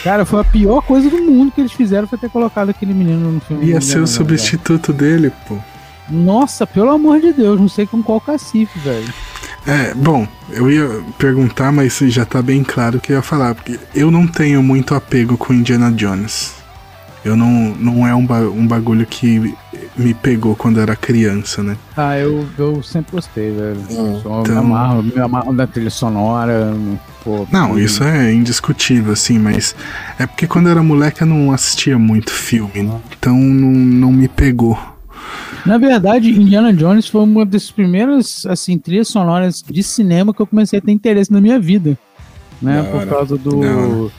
cara, 0.03 0.25
foi 0.25 0.41
a 0.41 0.45
pior 0.45 0.83
coisa 0.83 1.09
do 1.09 1.19
mundo 1.19 1.53
que 1.53 1.61
eles 1.61 1.73
fizeram 1.73 2.07
foi 2.07 2.19
ter 2.19 2.31
colocado 2.31 2.71
aquele 2.71 2.95
menino 2.95 3.31
no 3.31 3.41
filme. 3.41 3.67
Ia 3.67 3.81
ser 3.81 4.01
o 4.01 4.07
substituto 4.07 4.93
dele, 4.93 5.33
pô. 5.47 5.57
Nossa, 6.09 6.67
pelo 6.67 6.91
amor 6.91 7.21
de 7.21 7.33
Deus, 7.33 7.59
não 7.59 7.69
sei 7.69 7.87
com 7.87 8.03
qual 8.03 8.21
cacife, 8.21 8.79
velho. 8.79 9.13
É, 9.67 9.95
bom, 9.95 10.29
eu 10.51 10.71
ia 10.71 11.03
perguntar, 11.17 11.73
mas 11.73 11.97
já 11.99 12.27
tá 12.27 12.43
bem 12.43 12.63
claro 12.63 12.99
o 12.99 13.01
que 13.01 13.13
eu 13.13 13.17
ia 13.17 13.23
falar, 13.23 13.55
porque 13.55 13.79
eu 13.95 14.11
não 14.11 14.27
tenho 14.27 14.63
muito 14.63 14.95
apego 14.95 15.39
com 15.39 15.55
Indiana 15.55 15.91
Jones. 15.91 16.64
Eu 17.25 17.37
não, 17.37 17.75
não 17.77 18.07
é 18.07 18.15
um, 18.15 18.27
ba- 18.27 18.41
um 18.41 18.67
bagulho 18.67 19.07
que 19.07 19.55
me 19.97 20.13
pegou 20.13 20.55
quando 20.55 20.79
era 20.81 20.95
criança, 20.95 21.63
né? 21.63 21.77
Ah, 21.97 22.19
eu, 22.19 22.47
eu 22.59 22.83
sempre 22.83 23.13
gostei, 23.13 23.51
velho. 23.51 23.81
É, 23.89 24.21
Só 24.23 24.37
me 24.37 24.41
então- 24.43 24.59
amarro, 24.59 25.03
me 25.03 25.19
amarro 25.19 25.53
da 25.55 25.67
trilha 25.67 25.89
sonora, 25.91 26.75
pô. 27.25 27.47
Não, 27.51 27.79
isso 27.79 28.05
é 28.05 28.33
indiscutível, 28.33 29.13
assim, 29.15 29.39
mas 29.39 29.75
é 30.19 30.27
porque 30.27 30.47
quando 30.47 30.67
eu 30.67 30.73
era 30.73 30.83
moleque 30.83 31.23
eu 31.23 31.27
não 31.27 31.51
assistia 31.53 31.99
muito 31.99 32.31
filme, 32.31 32.83
né? 32.83 33.01
Então 33.19 33.37
não, 33.39 33.71
não 33.71 34.13
me 34.13 34.29
pegou. 34.29 34.79
Na 35.65 35.79
verdade, 35.79 36.29
Indiana 36.31 36.75
Jones 36.75 37.07
foi 37.09 37.23
uma 37.23 37.47
das 37.47 37.71
primeiras, 37.71 38.45
assim, 38.45 38.77
trilhas 38.77 39.09
sonoras 39.09 39.63
de 39.67 39.83
cinema 39.83 40.35
que 40.35 40.43
eu 40.43 40.47
comecei 40.47 40.79
a 40.79 40.83
ter 40.83 40.93
interesse 40.93 41.33
na 41.33 41.41
minha 41.41 41.59
vida. 41.59 41.97
Né? 42.61 42.83
Por 42.83 43.07
causa 43.07 43.39
da 43.39 43.51
hora. 43.57 44.11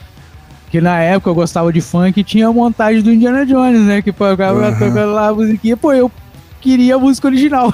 Que 0.76 0.80
na 0.82 0.98
época 1.00 1.30
eu 1.30 1.34
gostava 1.34 1.72
de 1.72 1.80
funk 1.80 2.20
e 2.20 2.22
tinha 2.22 2.48
a 2.48 2.52
montagem 2.52 3.00
do 3.00 3.10
Indiana 3.10 3.46
Jones, 3.46 3.80
né? 3.86 4.02
Que 4.02 4.12
pagava 4.12 4.60
Aham. 4.68 4.72
tocando 4.78 5.10
lá 5.12 5.28
a 5.28 5.34
musiquinha. 5.34 5.74
Pô, 5.74 5.90
eu 5.90 6.12
queria 6.60 6.96
a 6.96 6.98
música 6.98 7.28
original. 7.28 7.72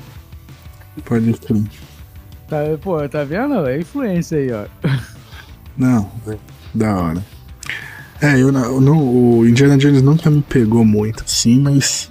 Pode 1.04 1.34
crer. 1.34 1.64
Tá, 2.48 2.56
pô, 2.80 3.06
tá 3.10 3.24
vendo? 3.24 3.66
É 3.68 3.78
influência 3.78 4.38
aí, 4.38 4.50
ó. 4.50 4.64
Não, 5.76 6.10
da 6.74 6.96
hora. 6.96 7.22
É, 8.22 8.40
eu, 8.40 8.50
não- 8.50 8.64
eu 8.64 8.80
não, 8.80 8.98
o 9.06 9.46
Indiana 9.46 9.76
Jones 9.76 10.00
nunca 10.00 10.30
me 10.30 10.40
pegou 10.40 10.82
muito, 10.82 11.24
assim, 11.24 11.60
mas. 11.60 12.10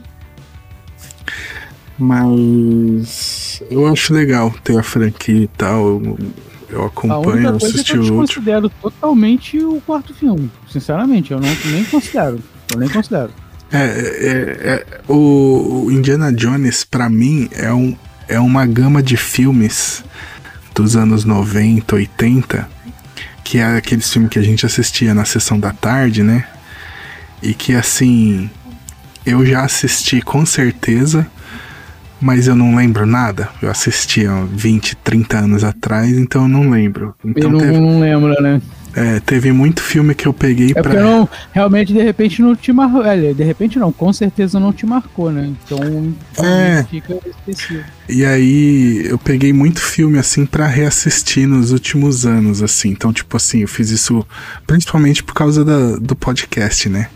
Mas. 1.98 3.64
Eu 3.68 3.88
acho 3.88 4.14
legal 4.14 4.54
ter 4.64 4.78
a 4.78 4.84
franquia 4.84 5.42
e 5.46 5.48
tal. 5.48 5.88
Eu, 5.88 6.20
eu 6.70 6.84
A 6.84 6.88
acompanho, 6.88 7.48
eu 7.48 7.54
é 7.54 7.56
assisti 7.56 7.84
que 7.84 7.92
eu 7.92 7.98
o 7.98 8.00
último. 8.02 8.22
desconsidero 8.24 8.70
totalmente 8.82 9.58
o 9.64 9.82
quarto 9.86 10.14
filme. 10.14 10.50
Sinceramente, 10.70 11.32
eu 11.32 11.40
não, 11.40 11.50
nem 11.66 11.84
considero. 11.86 12.40
Eu 12.74 12.80
nem 12.80 12.90
considero. 12.90 13.32
É, 13.72 13.78
é, 13.78 14.68
é, 14.70 14.86
o, 15.08 15.86
o 15.86 15.92
Indiana 15.92 16.32
Jones, 16.32 16.84
pra 16.84 17.10
mim, 17.10 17.50
é, 17.54 17.74
um, 17.74 17.96
é 18.28 18.40
uma 18.40 18.66
gama 18.66 19.02
de 19.02 19.18
filmes 19.18 20.04
dos 20.76 20.96
anos 20.96 21.26
90, 21.26 21.96
80, 21.96 22.70
que 23.44 23.58
é 23.58 23.78
aqueles 23.78 24.12
filmes 24.12 24.30
que 24.30 24.40
a 24.40 24.44
gente 24.44 24.66
assistia 24.66 25.14
na 25.14 25.26
sessão 25.26 25.60
da 25.60 25.72
tarde, 25.72 26.24
né? 26.24 26.48
E 27.42 27.54
que, 27.54 27.74
assim, 27.74 28.50
eu 29.26 29.46
já 29.46 29.64
assisti 29.64 30.22
com 30.22 30.46
certeza, 30.46 31.28
mas 32.24 32.48
eu 32.48 32.56
não 32.56 32.76
lembro 32.76 33.06
nada. 33.06 33.50
Eu 33.62 33.70
assisti 33.70 34.26
há 34.26 34.44
20, 34.52 34.96
30 34.98 35.38
anos 35.40 35.64
atrás, 35.64 36.10
então 36.18 36.44
eu 36.44 36.48
não 36.48 36.70
lembro. 36.70 37.14
Então 37.24 37.44
eu 37.44 37.52
não, 37.52 37.60
teve, 37.60 37.78
não 37.80 38.00
lembro, 38.00 38.42
né? 38.42 38.62
é, 38.96 39.20
teve 39.20 39.52
muito 39.52 39.82
filme 39.82 40.14
que 40.16 40.28
eu 40.28 40.34
peguei 40.34 40.70
É 40.70 40.74
pra. 40.74 40.84
porque 40.84 41.00
não, 41.00 41.28
realmente, 41.52 41.92
de 41.94 42.02
repente, 42.02 42.42
não 42.42 42.56
te 42.56 42.72
marcou. 42.72 43.04
É, 43.06 43.34
de 43.34 43.44
repente 43.44 43.78
não, 43.80 43.92
com 43.92 44.14
certeza 44.14 44.60
não 44.60 44.72
te 44.72 44.86
marcou, 44.86 45.32
né? 45.32 45.52
Então 45.66 46.14
É. 46.46 46.84
fica 46.84 47.18
esquecido. 47.28 47.84
E 48.08 48.24
aí 48.24 49.06
eu 49.08 49.18
peguei 49.18 49.52
muito 49.52 49.80
filme 49.82 50.18
assim 50.20 50.46
pra 50.46 50.68
reassistir 50.68 51.48
nos 51.48 51.72
últimos 51.72 52.26
anos, 52.26 52.62
assim. 52.62 52.90
Então, 52.90 53.12
tipo 53.12 53.36
assim, 53.36 53.62
eu 53.62 53.68
fiz 53.68 53.90
isso 53.90 54.26
principalmente 54.68 55.24
por 55.24 55.34
causa 55.34 55.66
da- 55.66 55.98
do 55.98 56.16
podcast, 56.16 56.88
né? 56.90 57.08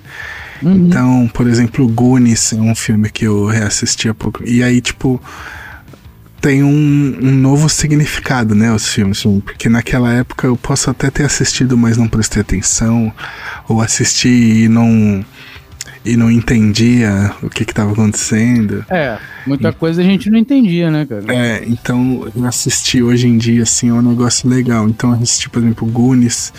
Uhum. 0.62 0.88
Então, 0.88 1.30
por 1.34 1.48
exemplo, 1.48 1.88
Goonies 1.88 2.54
é 2.54 2.58
um 2.58 2.76
filme 2.76 3.10
que 3.10 3.26
eu 3.26 3.46
reassisti 3.46 4.10
há 4.10 4.14
pouco. 4.14 4.44
E 4.48 4.64
aí, 4.64 4.82
tipo, 4.82 5.22
tem 6.42 6.64
um, 6.64 7.18
um 7.22 7.32
novo 7.32 7.68
significado, 7.70 8.56
né, 8.56 8.72
os 8.72 8.88
filmes. 8.88 9.24
Porque 9.44 9.70
naquela 9.70 10.14
época 10.14 10.48
eu 10.48 10.56
posso 10.56 10.90
até 10.90 11.10
ter 11.10 11.26
assistido, 11.26 11.78
mas 11.78 11.98
não 11.98 12.08
prestei 12.08 12.42
atenção. 12.42 13.12
Ou 13.68 13.82
assisti 13.82 14.64
e 14.64 14.68
não. 14.68 15.26
e 16.06 16.16
não 16.16 16.32
entendia 16.32 17.34
o 17.44 17.50
que 17.50 17.64
estava 17.64 17.92
acontecendo. 17.92 18.86
É, 18.90 19.18
muita 19.46 19.74
coisa 19.74 20.02
a 20.02 20.06
gente 20.06 20.30
não 20.30 20.38
entendia, 20.38 20.90
né, 20.90 21.06
cara? 21.06 21.26
É, 21.28 21.64
então 21.68 22.32
eu 22.34 22.46
assisti 22.46 23.04
hoje 23.04 23.28
em 23.28 23.38
dia, 23.38 23.64
assim, 23.64 23.90
é 23.90 23.94
um 23.94 24.02
negócio 24.02 24.50
legal. 24.50 24.88
Então 24.88 25.12
eu 25.12 25.22
assisti, 25.22 25.50
por 25.50 25.62
exemplo, 25.62 25.88
Goonies, 25.88 26.54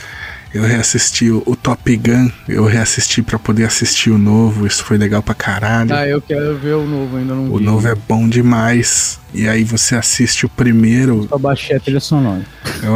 eu 0.58 0.64
reassisti 0.64 1.30
o, 1.30 1.42
o 1.46 1.54
Top 1.56 1.96
Gun, 1.96 2.30
eu 2.48 2.64
reassisti 2.64 3.22
para 3.22 3.38
poder 3.38 3.64
assistir 3.64 4.10
o 4.10 4.18
novo, 4.18 4.66
isso 4.66 4.84
foi 4.84 4.98
legal 4.98 5.22
pra 5.22 5.34
caralho. 5.34 5.94
Ah, 5.94 6.06
eu 6.06 6.20
quero 6.20 6.56
ver 6.58 6.74
o 6.74 6.84
novo, 6.86 7.16
ainda 7.16 7.34
não 7.34 7.52
O 7.52 7.58
vi. 7.58 7.64
novo 7.64 7.86
é 7.88 7.94
bom 7.94 8.28
demais. 8.28 9.18
E 9.32 9.48
aí 9.48 9.62
você 9.62 9.94
assiste 9.94 10.46
o 10.46 10.48
primeiro. 10.48 11.28
Eu 11.30 11.38
baixei 11.38 11.76
a 11.76 11.80
trilha 11.80 12.00
sonora. 12.00 12.42
Eu, 12.82 12.94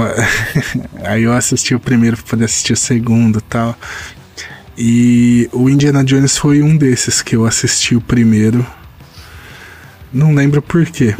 aí 1.06 1.22
eu 1.22 1.32
assisti 1.32 1.74
o 1.74 1.80
primeiro 1.80 2.16
pra 2.16 2.26
poder 2.26 2.44
assistir 2.46 2.72
o 2.72 2.76
segundo 2.76 3.38
e 3.38 3.42
tal. 3.42 3.76
E 4.76 5.48
o 5.52 5.68
Indiana 5.68 6.02
Jones 6.02 6.36
foi 6.36 6.62
um 6.62 6.76
desses 6.76 7.22
que 7.22 7.36
eu 7.36 7.44
assisti 7.46 7.94
o 7.94 8.00
primeiro. 8.00 8.66
Não 10.12 10.34
lembro 10.34 10.60
porquê. 10.62 11.14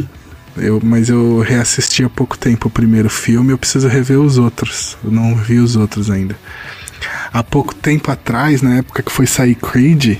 Eu, 0.57 0.79
mas 0.83 1.09
eu 1.09 1.39
reassisti 1.39 2.03
há 2.03 2.09
pouco 2.09 2.37
tempo 2.37 2.67
o 2.67 2.71
primeiro 2.71 3.09
filme, 3.09 3.51
eu 3.51 3.57
preciso 3.57 3.87
rever 3.87 4.19
os 4.19 4.37
outros. 4.37 4.97
Eu 5.03 5.11
não 5.11 5.35
vi 5.35 5.59
os 5.59 5.75
outros 5.75 6.09
ainda. 6.09 6.35
Há 7.31 7.43
pouco 7.43 7.73
tempo 7.73 8.11
atrás, 8.11 8.61
na 8.61 8.77
época 8.77 9.01
que 9.01 9.11
foi 9.11 9.25
sair 9.25 9.55
Creed, 9.55 10.19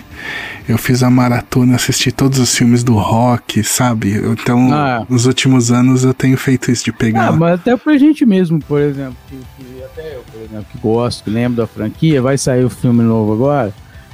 eu 0.67 0.77
fiz 0.77 1.03
a 1.03 1.09
maratona, 1.09 1.75
assisti 1.75 2.11
todos 2.11 2.39
os 2.39 2.55
filmes 2.55 2.83
do 2.83 2.95
rock, 2.95 3.63
sabe? 3.63 4.15
Então, 4.17 4.73
ah. 4.73 5.05
nos 5.07 5.25
últimos 5.25 5.71
anos 5.71 6.03
eu 6.03 6.13
tenho 6.13 6.37
feito 6.37 6.71
isso 6.71 6.85
de 6.85 6.91
pegar. 6.91 7.27
Ah, 7.27 7.31
mas 7.31 7.59
até 7.59 7.75
pra 7.77 7.97
gente 7.97 8.25
mesmo, 8.25 8.59
por 8.59 8.81
exemplo, 8.81 9.15
que, 9.29 9.35
que 9.35 9.83
até 9.83 10.15
eu, 10.15 10.23
por 10.31 10.41
exemplo, 10.41 10.65
que 10.71 10.77
gosto, 10.79 11.23
que 11.23 11.29
lembro 11.29 11.57
da 11.57 11.67
franquia, 11.67 12.21
vai 12.21 12.37
sair 12.37 12.63
o 12.63 12.69
filme 12.69 13.03
novo 13.03 13.33
agora. 13.33 13.73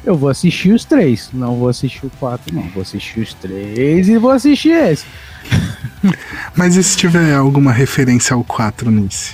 Eu 0.10 0.16
vou 0.16 0.28
assistir 0.28 0.74
os 0.74 0.84
três, 0.84 1.30
não 1.32 1.56
vou 1.56 1.70
assistir 1.70 2.04
o 2.04 2.12
quatro, 2.20 2.52
não. 2.56 2.64
Vou 2.70 2.82
assistir 2.82 3.20
os 3.20 3.32
três 3.36 4.10
e 4.10 4.18
vou 4.18 4.32
assistir 4.32 4.72
esse. 4.72 5.06
Mas 6.58 6.76
e 6.76 6.84
se 6.84 6.98
tiver 6.98 7.36
alguma 7.36 7.72
referência 7.72 8.34
ao 8.34 8.44
4 8.44 8.90
nesse? 8.90 9.34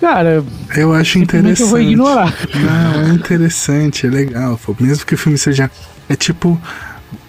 Cara, 0.00 0.44
eu 0.76 0.94
acho 0.94 1.18
interessante. 1.18 1.60
Eu 1.60 1.66
vou 1.66 1.80
ignorar. 1.80 2.32
Não, 2.54 3.00
é 3.00 3.08
interessante, 3.14 4.06
é 4.06 4.10
legal. 4.10 4.60
Mesmo 4.78 5.04
que 5.04 5.14
o 5.14 5.18
filme 5.18 5.36
seja. 5.36 5.68
É 6.08 6.14
tipo. 6.14 6.56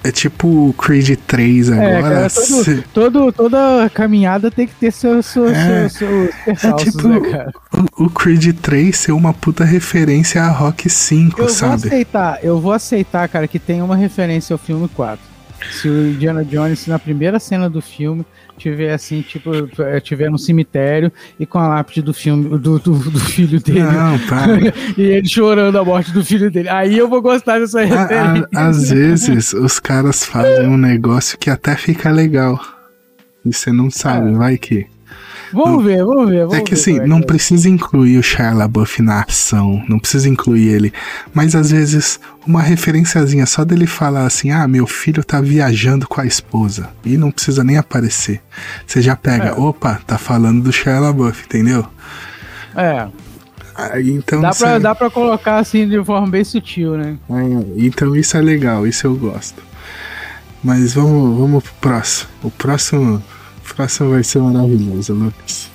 É 0.08 0.12
tipo 0.12 0.74
Creed 0.78 1.18
3 1.28 1.70
agora. 1.70 1.90
É, 1.90 2.02
cara, 2.02 2.28
todo, 2.30 2.84
todo, 2.94 3.32
toda 3.34 3.90
caminhada 3.94 4.50
tem 4.50 4.66
que 4.66 4.74
ter 4.76 4.90
seus 4.90 5.26
seu, 5.26 5.50
é, 5.50 5.90
seu, 5.90 6.30
seu 6.56 6.70
é 6.70 6.74
tipo 6.78 7.08
né? 7.10 7.52
O, 7.98 8.06
o, 8.06 8.10
Creed 8.10 8.54
3 8.62 8.96
ser 8.96 9.12
uma 9.12 9.34
puta 9.34 9.66
referência 9.66 10.42
a 10.42 10.50
Rock 10.50 10.90
5, 10.90 11.42
eu 11.42 11.50
sabe? 11.50 11.74
Eu 11.74 11.78
vou 11.78 11.88
aceitar, 11.88 12.40
eu 12.42 12.62
vou 12.62 12.72
aceitar, 12.72 13.28
cara, 13.28 13.50
que 13.50 13.60
tem 13.60 13.82
uma 13.82 13.98
referência 13.98 14.54
ao 14.54 14.58
filme 14.58 14.88
4 14.88 15.20
se 15.72 15.90
o 15.90 16.12
Indiana 16.12 16.46
Jones, 16.46 16.88
na 16.88 17.00
primeira 17.00 17.40
cena 17.40 17.70
do 17.70 17.82
filme, 17.82 18.26
tiver 18.58 18.94
assim, 18.94 19.22
tipo, 19.22 19.52
é, 19.82 20.00
tiver 20.00 20.30
no 20.30 20.38
cemitério 20.38 21.12
e 21.40 21.46
com 21.46 21.60
a 21.60 21.68
lápide 21.68 22.02
do 22.02 22.14
filme 22.14 22.50
do, 22.58 22.80
do, 22.80 22.80
do 22.80 23.20
filho 23.20 23.60
dele. 23.62 23.84
Não, 23.84 24.18
e 24.98 25.02
ele 25.02 25.28
chorando 25.28 25.78
a 25.78 25.86
morte 25.86 26.12
do 26.12 26.24
filho 26.24 26.50
dele. 26.50 26.70
Aí 26.70 26.98
eu 26.98 27.08
vou 27.08 27.22
gostar 27.22 27.60
dessa 27.60 27.84
referência. 27.84 28.48
Às 28.56 28.90
vezes 28.90 29.54
os 29.54 29.80
caras 29.80 30.26
fazem 30.26 30.68
um 30.68 30.78
negócio 30.78 31.38
que 31.38 31.50
até 31.50 31.76
fica 31.76 32.12
legal. 32.12 32.60
E 33.46 33.54
você 33.54 33.72
não 33.72 33.90
sabe, 33.90 34.32
é. 34.32 34.34
vai 34.34 34.58
que. 34.58 34.86
Vamos 35.52 35.84
ver, 35.84 36.04
vamos 36.04 36.30
ver. 36.30 36.42
Vamos 36.42 36.58
é 36.58 36.62
que 36.62 36.76
ver, 36.76 36.82
assim, 36.82 37.00
não 37.00 37.22
precisa 37.22 37.70
incluir 37.70 38.18
o 38.18 38.24
Shia 38.24 38.52
LaBeouf 38.54 39.02
na 39.02 39.22
ação, 39.22 39.84
não 39.88 40.00
precisa 40.00 40.28
incluir 40.28 40.68
ele. 40.68 40.94
Mas 41.34 41.56
às 41.56 41.72
vezes, 41.72 42.20
uma 42.46 42.62
referenciazinha 42.62 43.46
só 43.46 43.64
dele 43.64 43.88
falar 43.88 44.26
assim: 44.26 44.52
ah, 44.52 44.68
meu 44.68 44.86
filho 44.86 45.24
tá 45.24 45.40
viajando 45.42 46.08
com 46.08 46.20
a 46.22 46.26
esposa. 46.26 46.90
E 47.06 47.18
não 47.18 47.32
precisa 47.32 47.64
nem 47.64 47.78
aparecer. 47.78 48.42
Você 48.86 49.02
já 49.02 49.16
pega, 49.16 49.48
é. 49.48 49.54
opa, 49.54 50.02
tá 50.06 50.18
falando 50.18 50.64
do 50.64 50.72
Shia 50.72 51.00
LaBeouf, 51.00 51.46
entendeu? 51.46 51.86
É. 52.76 53.08
Aí, 53.76 54.10
então, 54.12 54.42
dá, 54.42 54.50
pra, 54.50 54.80
dá 54.80 54.96
pra 54.96 55.10
colocar 55.10 55.58
assim 55.58 55.88
de 55.88 56.04
forma 56.04 56.28
bem 56.28 56.44
sutil, 56.44 56.98
né? 56.98 57.16
É, 57.30 57.86
então 57.86 58.16
isso 58.16 58.36
é 58.36 58.42
legal, 58.42 58.88
isso 58.88 59.06
eu 59.06 59.16
gosto. 59.16 59.62
Mas 60.64 60.94
vamos, 60.94 61.38
vamos 61.38 61.64
pro 61.64 61.74
próximo. 61.80 62.30
O 62.42 62.50
próximo 62.50 63.24
próximo 63.68 64.12
vai 64.12 64.24
ser 64.24 64.40
maravilhoso, 64.40 65.14
Lucas. 65.14 65.70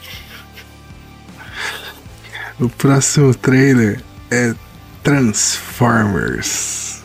O 2.58 2.68
próximo 2.68 3.34
trailer 3.34 4.02
é 4.30 4.54
Transformers. 5.02 7.02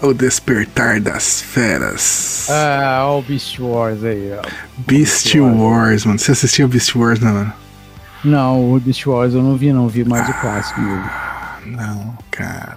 O 0.00 0.14
Despertar 0.14 1.00
das 1.00 1.42
Feras. 1.42 2.46
Ah, 2.48 3.06
o 3.10 3.22
Beast 3.22 3.58
Wars 3.58 4.02
aí, 4.02 4.32
ó. 4.32 4.42
Beast, 4.78 5.24
Beast 5.24 5.34
Wars, 5.34 5.58
Wars, 5.58 6.04
mano. 6.04 6.18
Você 6.18 6.32
assistiu 6.32 6.68
Beast 6.68 6.94
Wars, 6.94 7.20
não? 7.20 7.52
Não, 8.24 8.72
o 8.72 8.80
Beast 8.80 9.06
Wars 9.06 9.34
eu 9.34 9.42
não 9.42 9.56
vi, 9.56 9.72
não. 9.72 9.88
Vi 9.88 10.04
mais 10.04 10.26
ah, 10.26 10.30
o 10.30 10.40
clássico 10.40 10.80
mesmo. 10.80 11.10
Não, 11.66 12.16
cara. 12.30 12.76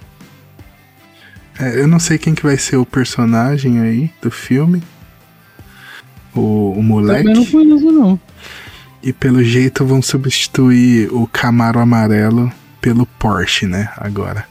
É, 1.58 1.80
eu 1.80 1.86
não 1.86 1.98
sei 1.98 2.18
quem 2.18 2.34
que 2.34 2.42
vai 2.42 2.58
ser 2.58 2.76
o 2.76 2.84
personagem 2.84 3.80
aí 3.80 4.12
do 4.20 4.30
filme 4.30 4.82
o, 6.34 6.72
o 6.72 6.82
moleque. 6.82 7.28
Eu 7.28 7.34
não 7.34 7.46
conheço, 7.46 7.92
não. 7.92 8.20
E 9.02 9.12
pelo 9.12 9.42
jeito 9.44 9.84
vão 9.84 10.00
substituir 10.00 11.12
o 11.12 11.26
Camaro 11.26 11.78
amarelo 11.78 12.50
pelo 12.80 13.06
Porsche, 13.06 13.66
né? 13.66 13.90
Agora. 13.96 14.46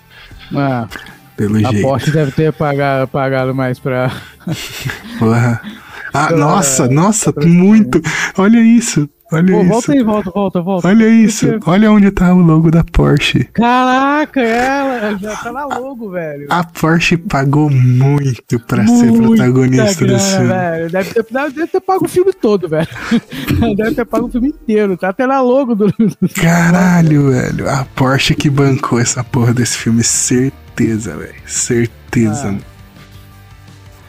Ah, 0.56 0.88
pelo 1.36 1.56
a 1.58 1.72
jeito. 1.72 1.86
A 1.86 1.90
Porsche 1.90 2.12
deve 2.12 2.32
ter 2.32 2.54
pagado, 2.54 3.08
pagado 3.08 3.54
mais 3.54 3.80
pra. 3.80 4.12
Ah, 6.16 6.30
nossa, 6.30 6.88
nossa, 6.88 7.34
muito. 7.44 8.00
Olha 8.38 8.60
isso. 8.60 9.10
Olha 9.34 9.52
Pô, 9.52 9.62
isso. 9.62 9.70
Volta 9.70 9.92
aí, 9.92 10.04
volta, 10.04 10.32
volta, 10.32 10.62
volta. 10.62 10.88
Olha 10.88 11.08
isso. 11.08 11.48
Olha 11.66 11.92
onde 11.92 12.12
tá 12.12 12.34
o 12.34 12.40
logo 12.40 12.70
da 12.70 12.84
Porsche. 12.84 13.46
Caraca, 13.46 14.40
ela 14.40 15.18
já 15.18 15.36
tá 15.36 15.52
na 15.52 15.66
logo, 15.66 16.12
velho. 16.12 16.46
A 16.50 16.64
Porsche 16.64 17.18
pagou 17.18 17.70
muito 17.70 18.60
pra 18.60 18.84
Muita 18.84 19.00
ser 19.00 19.22
protagonista 19.22 20.06
grana, 20.06 20.14
desse 20.14 20.38
filme. 20.38 20.90
Deve, 20.90 21.14
ter, 21.14 21.26
deve 21.32 21.68
ter 21.68 21.82
pago 21.82 22.06
o 22.06 22.10
filme 22.10 22.32
todo, 22.34 22.70
velho. 22.70 22.88
deve 23.76 23.96
ter 23.96 24.06
pago 24.06 24.28
o 24.28 24.30
filme 24.32 24.50
inteiro. 24.50 24.96
Tá 24.96 25.10
até 25.10 25.26
na 25.26 25.42
logo 25.42 25.74
do. 25.74 25.92
Caralho, 26.36 27.32
velho. 27.32 27.70
A 27.70 27.86
Porsche 27.96 28.36
que 28.36 28.50
bancou 28.50 29.00
essa 29.00 29.24
porra 29.24 29.54
desse 29.54 29.78
filme, 29.78 30.04
certeza, 30.04 31.18
velho. 31.18 31.34
Certeza. 31.48 32.56
Ah. 32.60 32.74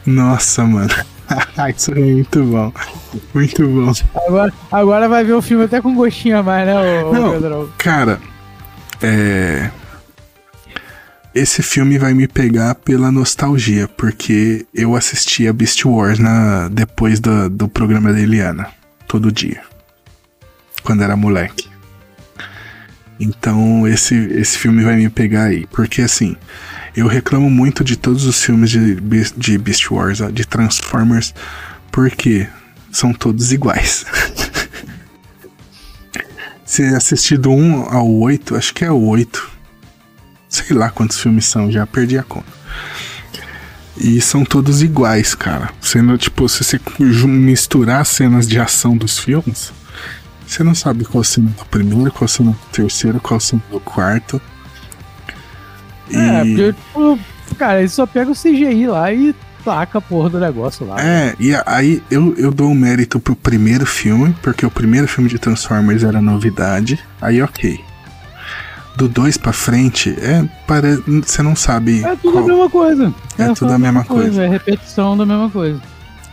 Nossa, 0.05 0.63
mano. 0.63 0.93
Isso 1.75 1.91
é 1.91 1.95
muito 1.95 2.43
bom. 2.43 2.73
Muito 3.33 3.67
bom. 3.67 3.91
Agora, 4.27 4.53
agora 4.71 5.09
vai 5.09 5.23
ver 5.23 5.33
o 5.33 5.41
filme 5.41 5.65
até 5.65 5.81
com 5.81 5.95
gostinho 5.95 6.37
a 6.37 6.43
mais, 6.43 6.67
né, 6.67 7.03
ô, 7.03 7.13
Não, 7.13 7.31
Pedro? 7.31 7.73
Cara, 7.77 8.19
é. 9.01 9.69
Esse 11.33 11.61
filme 11.61 11.97
vai 11.97 12.13
me 12.13 12.29
pegar 12.29 12.75
pela 12.75 13.11
nostalgia, 13.11 13.89
porque 13.89 14.65
eu 14.73 14.95
assistia 14.95 15.51
Beast 15.51 15.83
Wars 15.83 16.17
na, 16.17 16.69
depois 16.69 17.19
do, 17.19 17.49
do 17.49 17.67
programa 17.67 18.13
da 18.13 18.19
Eliana, 18.21 18.69
todo 19.05 19.31
dia. 19.31 19.61
Quando 20.81 21.03
era 21.03 21.17
moleque. 21.17 21.67
Então 23.19 23.87
esse, 23.87 24.15
esse 24.15 24.57
filme 24.57 24.83
vai 24.83 24.95
me 24.95 25.09
pegar 25.09 25.45
aí. 25.45 25.67
Porque 25.71 26.01
assim, 26.01 26.37
eu 26.95 27.07
reclamo 27.07 27.49
muito 27.49 27.83
de 27.83 27.95
todos 27.95 28.25
os 28.25 28.41
filmes 28.43 28.69
de, 28.69 28.95
de 29.35 29.57
Beast 29.57 29.91
Wars, 29.91 30.19
de 30.31 30.45
Transformers, 30.45 31.33
porque 31.91 32.47
são 32.91 33.13
todos 33.13 33.51
iguais. 33.51 34.05
Se 36.65 36.83
assistir 36.83 37.37
do 37.37 37.51
1 37.51 37.93
ao 37.93 38.09
8, 38.09 38.55
acho 38.55 38.73
que 38.73 38.83
é 38.83 38.91
o 38.91 38.99
8. 39.07 39.49
Sei 40.49 40.75
lá 40.75 40.89
quantos 40.89 41.19
filmes 41.19 41.45
são, 41.45 41.71
já 41.71 41.85
perdi 41.85 42.17
a 42.17 42.23
conta. 42.23 42.51
E 43.97 44.19
são 44.19 44.43
todos 44.43 44.81
iguais, 44.81 45.35
cara. 45.35 45.69
Sendo, 45.79 46.17
tipo, 46.17 46.49
se 46.49 46.63
você 46.63 46.79
misturar 47.27 48.01
as 48.01 48.09
cenas 48.09 48.47
de 48.47 48.59
ação 48.59 48.97
dos 48.97 49.19
filmes, 49.19 49.71
você 50.45 50.63
não 50.63 50.75
sabe 50.75 51.05
qual 51.05 51.23
cena 51.23 51.49
do 51.49 51.65
primeiro, 51.65 52.11
qual 52.11 52.27
cena 52.27 52.51
do 52.51 52.59
terceiro, 52.71 53.19
qual 53.19 53.39
cena 53.39 53.61
do 53.69 53.79
quarto. 53.79 54.41
É, 56.11 56.43
porque, 56.43 56.73
tipo, 56.73 57.19
cara, 57.57 57.79
ele 57.79 57.89
só 57.89 58.05
pega 58.05 58.31
o 58.31 58.35
CGI 58.35 58.87
lá 58.87 59.11
e 59.11 59.35
taca 59.65 59.97
a 59.97 60.01
porra 60.01 60.29
do 60.29 60.39
negócio 60.39 60.85
lá. 60.85 61.01
É, 61.01 61.35
e 61.39 61.51
aí 61.65 62.01
eu, 62.11 62.35
eu 62.37 62.51
dou 62.51 62.69
um 62.69 62.75
mérito 62.75 63.19
pro 63.19 63.35
primeiro 63.35 63.85
filme, 63.85 64.35
porque 64.43 64.65
o 64.65 64.69
primeiro 64.69 65.07
filme 65.07 65.27
de 65.29 65.39
Transformers 65.39 66.03
era 66.03 66.21
novidade. 66.21 66.99
Aí, 67.19 67.41
ok. 67.41 67.83
Do 68.95 69.09
2 69.09 69.37
pra 69.37 69.51
frente, 69.51 70.15
é. 70.21 70.47
Pare... 70.65 71.03
Você 71.25 71.41
não 71.41 71.55
sabe. 71.55 72.03
É 72.03 72.15
tudo 72.15 72.33
qual... 72.33 72.43
a 72.43 72.47
mesma 72.47 72.69
coisa. 72.69 73.13
É, 73.37 73.43
é 73.43 73.53
tudo 73.53 73.73
a 73.73 73.79
mesma 73.79 74.05
coisa. 74.05 74.23
coisa. 74.23 74.43
É 74.43 74.47
repetição 74.47 75.17
da 75.17 75.25
mesma 75.25 75.49
coisa. 75.49 75.81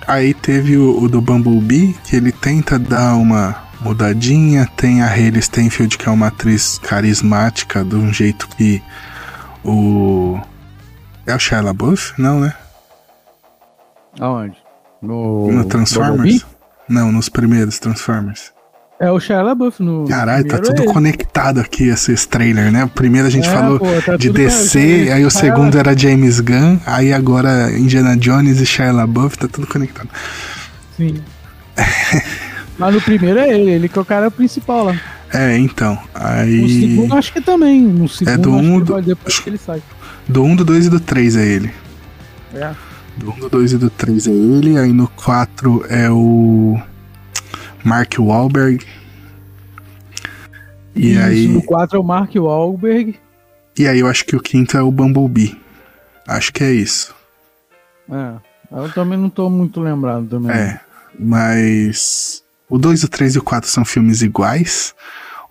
Aí 0.06 0.34
teve 0.34 0.76
o, 0.76 1.02
o, 1.02 1.08
do 1.08 1.20
Bumblebee, 1.20 1.96
que 2.04 2.16
ele 2.16 2.30
tenta 2.30 2.78
dar 2.78 3.16
uma 3.16 3.56
mudadinha. 3.80 4.68
Tem 4.76 5.02
a 5.02 5.06
Hayley 5.06 5.42
Steinfeld, 5.42 5.96
que 5.96 6.08
é 6.08 6.12
uma 6.12 6.28
atriz 6.28 6.78
carismática, 6.78 7.84
de 7.84 7.96
um 7.96 8.12
jeito 8.12 8.48
que 8.56 8.82
o 9.64 10.40
É 11.26 11.34
o 11.34 11.38
Shia 11.38 11.60
LaBeouf? 11.60 12.14
Não, 12.18 12.40
né? 12.40 12.54
Aonde? 14.20 14.56
No, 15.00 15.50
no 15.50 15.64
Transformers? 15.64 16.44
Não, 16.88 17.10
nos 17.10 17.28
primeiros 17.28 17.78
Transformers. 17.78 18.52
É 19.00 19.10
o 19.10 19.18
Shia 19.18 19.42
LaBeouf 19.42 19.82
no. 19.82 20.06
Caralho, 20.06 20.46
tá 20.46 20.58
tudo 20.58 20.82
é 20.82 20.86
conectado 20.86 21.58
aqui 21.58 21.88
esses 21.88 22.24
trailers, 22.24 22.72
né? 22.72 22.84
O 22.84 22.88
primeiro 22.88 23.26
a 23.26 23.30
gente 23.30 23.48
é, 23.48 23.52
falou 23.52 23.80
pô, 23.80 23.86
tá 24.06 24.16
de 24.16 24.30
DC, 24.30 25.10
aí 25.12 25.24
o 25.24 25.30
segundo 25.30 25.76
era 25.76 25.96
James 25.98 26.38
Gunn, 26.38 26.78
aí 26.86 27.12
agora 27.12 27.76
Indiana 27.76 28.16
Jones 28.16 28.60
e 28.60 28.66
Shia 28.66 28.92
LaBeouf, 28.92 29.36
tá 29.38 29.48
tudo 29.48 29.66
conectado. 29.66 30.08
Sim. 30.96 31.20
Mas 32.78 32.94
no 32.94 33.00
primeiro 33.00 33.40
é 33.40 33.52
ele, 33.52 33.70
ele 33.72 33.88
que 33.88 33.98
é 33.98 34.02
o 34.02 34.04
cara 34.04 34.30
principal 34.30 34.84
lá. 34.84 35.00
É, 35.32 35.56
então. 35.56 35.98
Aí. 36.14 36.60
No 36.60 36.68
segundo 36.68 37.14
acho 37.14 37.32
que 37.32 37.40
também. 37.40 37.80
No 37.82 38.08
segundo 38.08 38.34
é 38.34 38.38
do 38.38 38.50
1 38.50 38.58
um, 38.58 38.80
do... 38.80 39.02
depois 39.02 39.40
que 39.40 39.48
ele 39.48 39.58
sai. 39.58 39.82
Do 40.28 40.42
1, 40.42 40.46
um, 40.46 40.56
do 40.56 40.64
2 40.64 40.86
e 40.86 40.90
do 40.90 41.00
3 41.00 41.36
é 41.36 41.46
ele. 41.46 41.74
É. 42.54 42.74
Do 43.16 43.30
1, 43.30 43.34
um, 43.34 43.38
do 43.38 43.48
2 43.48 43.72
e 43.72 43.78
do 43.78 43.90
3 43.90 44.26
é 44.28 44.30
ele. 44.30 44.78
Aí 44.78 44.92
no 44.92 45.08
4 45.08 45.86
é 45.88 46.10
o. 46.10 46.78
Mark 47.84 48.12
Wahlberg. 48.18 48.84
E 50.94 51.12
Isso, 51.12 51.22
aí. 51.22 51.48
No 51.48 51.62
4 51.62 51.96
é 51.96 52.00
o 52.00 52.04
Mark 52.04 52.34
Wahlberg. 52.34 53.16
E 53.78 53.88
aí 53.88 54.00
eu 54.00 54.06
acho 54.06 54.24
que 54.26 54.36
o 54.36 54.40
quinto 54.40 54.76
é 54.76 54.82
o 54.82 54.90
Bumblebee. 54.90 55.58
Acho 56.28 56.52
que 56.52 56.62
é 56.62 56.72
isso. 56.72 57.14
É. 58.10 58.34
Eu 58.70 58.92
também 58.92 59.18
não 59.18 59.30
tô 59.30 59.48
muito 59.48 59.80
lembrado 59.80 60.26
também. 60.26 60.50
É. 60.50 60.80
Mas. 61.18 62.42
O 62.68 62.78
2, 62.78 63.04
o 63.04 63.08
3 63.08 63.34
e 63.34 63.38
o 63.38 63.42
4 63.42 63.68
são 63.68 63.84
filmes 63.84 64.22
iguais. 64.22 64.94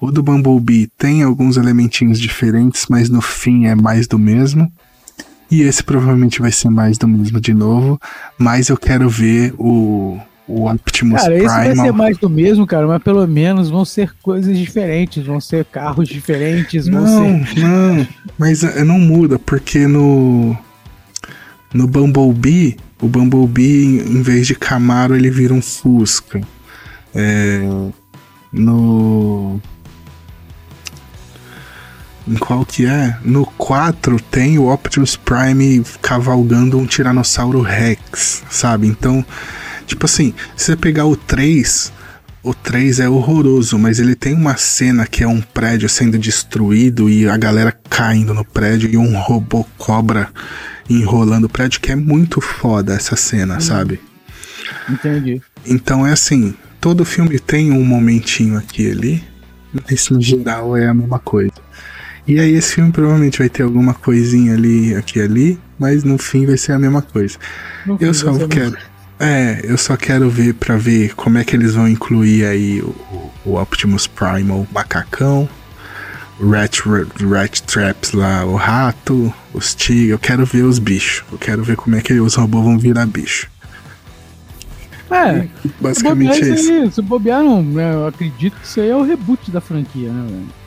O 0.02 0.12
do 0.12 0.24
Bumblebee 0.24 0.90
tem 0.98 1.22
alguns 1.22 1.58
elementinhos 1.58 2.20
diferentes, 2.20 2.88
mas 2.90 3.08
no 3.08 3.22
fim 3.22 3.68
é 3.68 3.76
mais 3.76 4.08
do 4.08 4.18
mesmo. 4.18 4.70
E 5.50 5.62
esse 5.62 5.84
provavelmente 5.84 6.42
vai 6.42 6.52
ser 6.52 6.72
mais 6.72 6.98
do 6.98 7.08
mesmo 7.08 7.40
de 7.40 7.54
novo. 7.54 8.02
Mas 8.36 8.70
eu 8.70 8.78
quero 8.78 9.08
ver 9.08 9.54
o, 9.60 10.18
o 10.48 10.68
Optimus 10.68 11.22
cara, 11.22 11.36
Primal. 11.36 11.50
Cara, 11.50 11.68
esse 11.68 11.76
vai 11.76 11.86
ser 11.86 11.92
mais 11.92 12.18
do 12.18 12.30
mesmo, 12.32 12.66
cara, 12.66 12.88
mas 12.88 13.04
pelo 13.04 13.28
menos 13.28 13.70
vão 13.70 13.86
ser 13.86 14.12
coisas 14.24 14.58
diferentes, 14.58 15.24
vão 15.24 15.40
ser 15.40 15.66
carros 15.66 16.10
diferentes, 16.10 16.88
não, 16.88 17.46
ser... 17.46 17.60
Não, 17.62 18.08
mas 18.40 18.64
não 18.84 18.98
muda, 18.98 19.38
porque 19.38 19.86
no 19.86 20.58
no 21.72 21.86
Bumblebee, 21.86 22.76
o 23.00 23.08
Bumblebee 23.08 24.00
em 24.00 24.22
vez 24.24 24.48
de 24.48 24.56
Camaro 24.56 25.16
ele 25.16 25.30
vira 25.30 25.54
um 25.54 25.62
Fusca. 25.62 26.42
É, 27.14 27.62
no 28.52 29.62
em 32.28 32.36
qual 32.36 32.66
que 32.66 32.86
é? 32.86 33.18
No 33.24 33.46
4 33.46 34.20
tem 34.30 34.58
o 34.58 34.72
Optimus 34.72 35.16
Prime 35.16 35.84
cavalgando 36.02 36.78
um 36.78 36.86
Tiranossauro 36.86 37.62
Rex, 37.62 38.44
sabe? 38.50 38.88
Então, 38.88 39.26
Tipo 39.92 40.06
assim, 40.06 40.34
se 40.56 40.68
você 40.68 40.76
pegar 40.78 41.06
o 41.06 41.18
3, 41.18 41.92
o 42.42 42.54
3 42.54 43.02
é 43.02 43.10
horroroso, 43.10 43.78
mas 43.78 44.00
ele 44.00 44.16
tem 44.16 44.34
uma 44.34 44.56
cena 44.56 45.06
que 45.06 45.22
é 45.22 45.28
um 45.28 45.42
prédio 45.42 45.90
sendo 45.90 46.18
destruído 46.18 47.10
e 47.10 47.28
a 47.28 47.36
galera 47.36 47.78
caindo 47.90 48.34
no 48.34 48.46
prédio 48.46 48.90
e 48.90 48.96
um 48.96 49.20
robô 49.20 49.66
cobra 49.78 50.30
enrolando 50.90 51.44
o 51.44 51.50
prédio, 51.50 51.82
que 51.82 51.92
é 51.92 51.96
muito 51.96 52.40
foda 52.40 52.94
essa 52.94 53.18
cena, 53.18 53.58
hum. 53.58 53.60
sabe? 53.60 54.00
Entendi. 54.90 55.42
Então 55.66 56.08
é 56.08 56.14
assim, 56.14 56.56
todo 56.80 57.04
filme 57.04 57.38
tem 57.38 57.70
um 57.70 57.84
momentinho 57.84 58.58
aqui 58.58 58.84
e 58.84 58.92
ali, 58.92 59.24
mas 59.74 60.10
no 60.10 60.22
geral 60.22 60.78
é 60.78 60.88
a 60.88 60.94
mesma 60.94 61.20
coisa. 61.20 61.52
E 62.28 62.40
aí 62.40 62.54
esse 62.54 62.76
filme 62.76 62.92
provavelmente 62.92 63.40
vai 63.40 63.50
ter 63.50 63.64
alguma 63.64 63.94
coisinha 63.94 64.54
ali, 64.54 64.96
aqui 64.96 65.20
e 65.20 65.22
ali, 65.22 65.60
mas 65.78 66.04
no 66.04 66.18
fim 66.18 66.46
vai 66.46 66.58
ser 66.58 66.74
a 66.74 66.80
mesma 66.80 67.02
coisa. 67.02 67.38
No 67.86 67.98
eu 68.00 68.14
só 68.14 68.48
quero. 68.48 68.78
É, 69.20 69.62
eu 69.64 69.78
só 69.78 69.96
quero 69.96 70.30
ver 70.30 70.56
para 70.56 70.78
ver 70.78 71.14
como 71.14 71.38
é 71.38 71.44
que 71.44 71.56
eles 71.56 71.76
vão 71.76 71.88
incluir 71.88 72.46
aí 72.46 72.82
o, 72.82 73.32
o 73.46 73.62
Optimus 73.62 74.08
Primal 74.08 74.68
macacão, 74.72 75.48
o 76.40 76.50
Rat, 76.50 76.80
Rat 77.30 77.62
Traps 77.62 78.14
lá, 78.14 78.44
o 78.46 78.56
rato, 78.56 79.32
os 79.54 79.76
tigres. 79.76 80.10
Eu 80.10 80.20
quero 80.20 80.46
ver 80.46 80.64
os 80.64 80.80
bichos. 80.80 81.24
Eu 81.32 81.38
quero 81.38 81.64
ver 81.64 81.76
como 81.76 81.96
é 81.96 82.02
que 82.02 82.14
os 82.20 82.34
robôs 82.34 82.64
vão 82.64 82.80
virar 82.80 83.06
bicho. 83.06 83.48
É, 85.12 85.48
basicamente 85.80 86.36
se 86.36 86.50
é 86.50 86.54
isso. 86.54 86.72
Aí, 86.72 86.92
se 86.92 87.02
bobear, 87.02 87.44
não, 87.44 87.62
né, 87.62 87.94
eu 87.94 88.08
acredito 88.08 88.56
que 88.56 88.66
isso 88.66 88.80
aí 88.80 88.90
é 88.90 88.96
o 88.96 89.04
reboot 89.04 89.52
da 89.52 89.60
franquia, 89.60 90.10
né, 90.10 90.26
velho? 90.30 90.61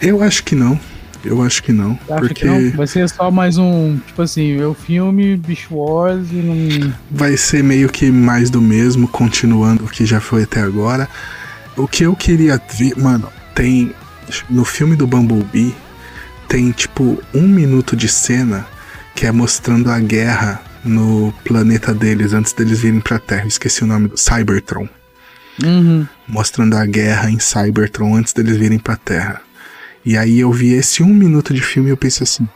Eu 0.00 0.22
acho 0.22 0.44
que 0.44 0.54
não. 0.54 0.78
Eu 1.24 1.42
acho 1.42 1.62
que 1.62 1.72
não. 1.72 1.96
porque 1.96 2.34
que 2.34 2.44
não? 2.44 2.70
Vai 2.72 2.86
ser 2.86 3.08
só 3.08 3.30
mais 3.30 3.56
um, 3.56 3.98
tipo 4.06 4.20
assim, 4.20 4.60
o 4.62 4.74
filme 4.74 5.36
Beast 5.36 5.68
Wars 5.70 6.30
e 6.30 6.34
não. 6.34 6.92
Vai 7.10 7.36
ser 7.36 7.64
meio 7.64 7.88
que 7.88 8.10
mais 8.10 8.50
do 8.50 8.60
mesmo, 8.60 9.08
continuando 9.08 9.84
o 9.84 9.88
que 9.88 10.04
já 10.04 10.20
foi 10.20 10.42
até 10.42 10.60
agora. 10.60 11.08
O 11.76 11.88
que 11.88 12.04
eu 12.04 12.14
queria 12.14 12.60
ver, 12.76 12.96
mano, 12.96 13.28
tem. 13.54 13.94
No 14.48 14.64
filme 14.64 14.96
do 14.96 15.06
Bumblebee, 15.06 15.74
tem 16.48 16.70
tipo 16.70 17.22
um 17.34 17.46
minuto 17.46 17.96
de 17.96 18.08
cena 18.08 18.66
que 19.14 19.26
é 19.26 19.32
mostrando 19.32 19.90
a 19.90 19.98
guerra 19.98 20.62
no 20.84 21.32
planeta 21.44 21.94
deles 21.94 22.32
antes 22.32 22.52
deles 22.52 22.80
virem 22.80 23.00
pra 23.00 23.18
Terra. 23.18 23.46
Esqueci 23.46 23.82
o 23.82 23.86
nome 23.86 24.08
do 24.08 24.16
Cybertron. 24.16 24.88
Uhum. 25.62 26.06
Mostrando 26.26 26.76
a 26.76 26.84
guerra 26.84 27.30
em 27.30 27.38
Cybertron 27.38 28.16
antes 28.16 28.32
deles 28.32 28.56
virem 28.56 28.78
pra 28.78 28.96
Terra. 28.96 29.40
E 30.04 30.16
aí 30.18 30.40
eu 30.40 30.52
vi 30.52 30.72
esse 30.72 31.02
um 31.02 31.14
minuto 31.14 31.54
de 31.54 31.62
filme 31.62 31.88
e 31.88 31.92
eu 31.92 31.96
pensei 31.96 32.24
assim, 32.24 32.46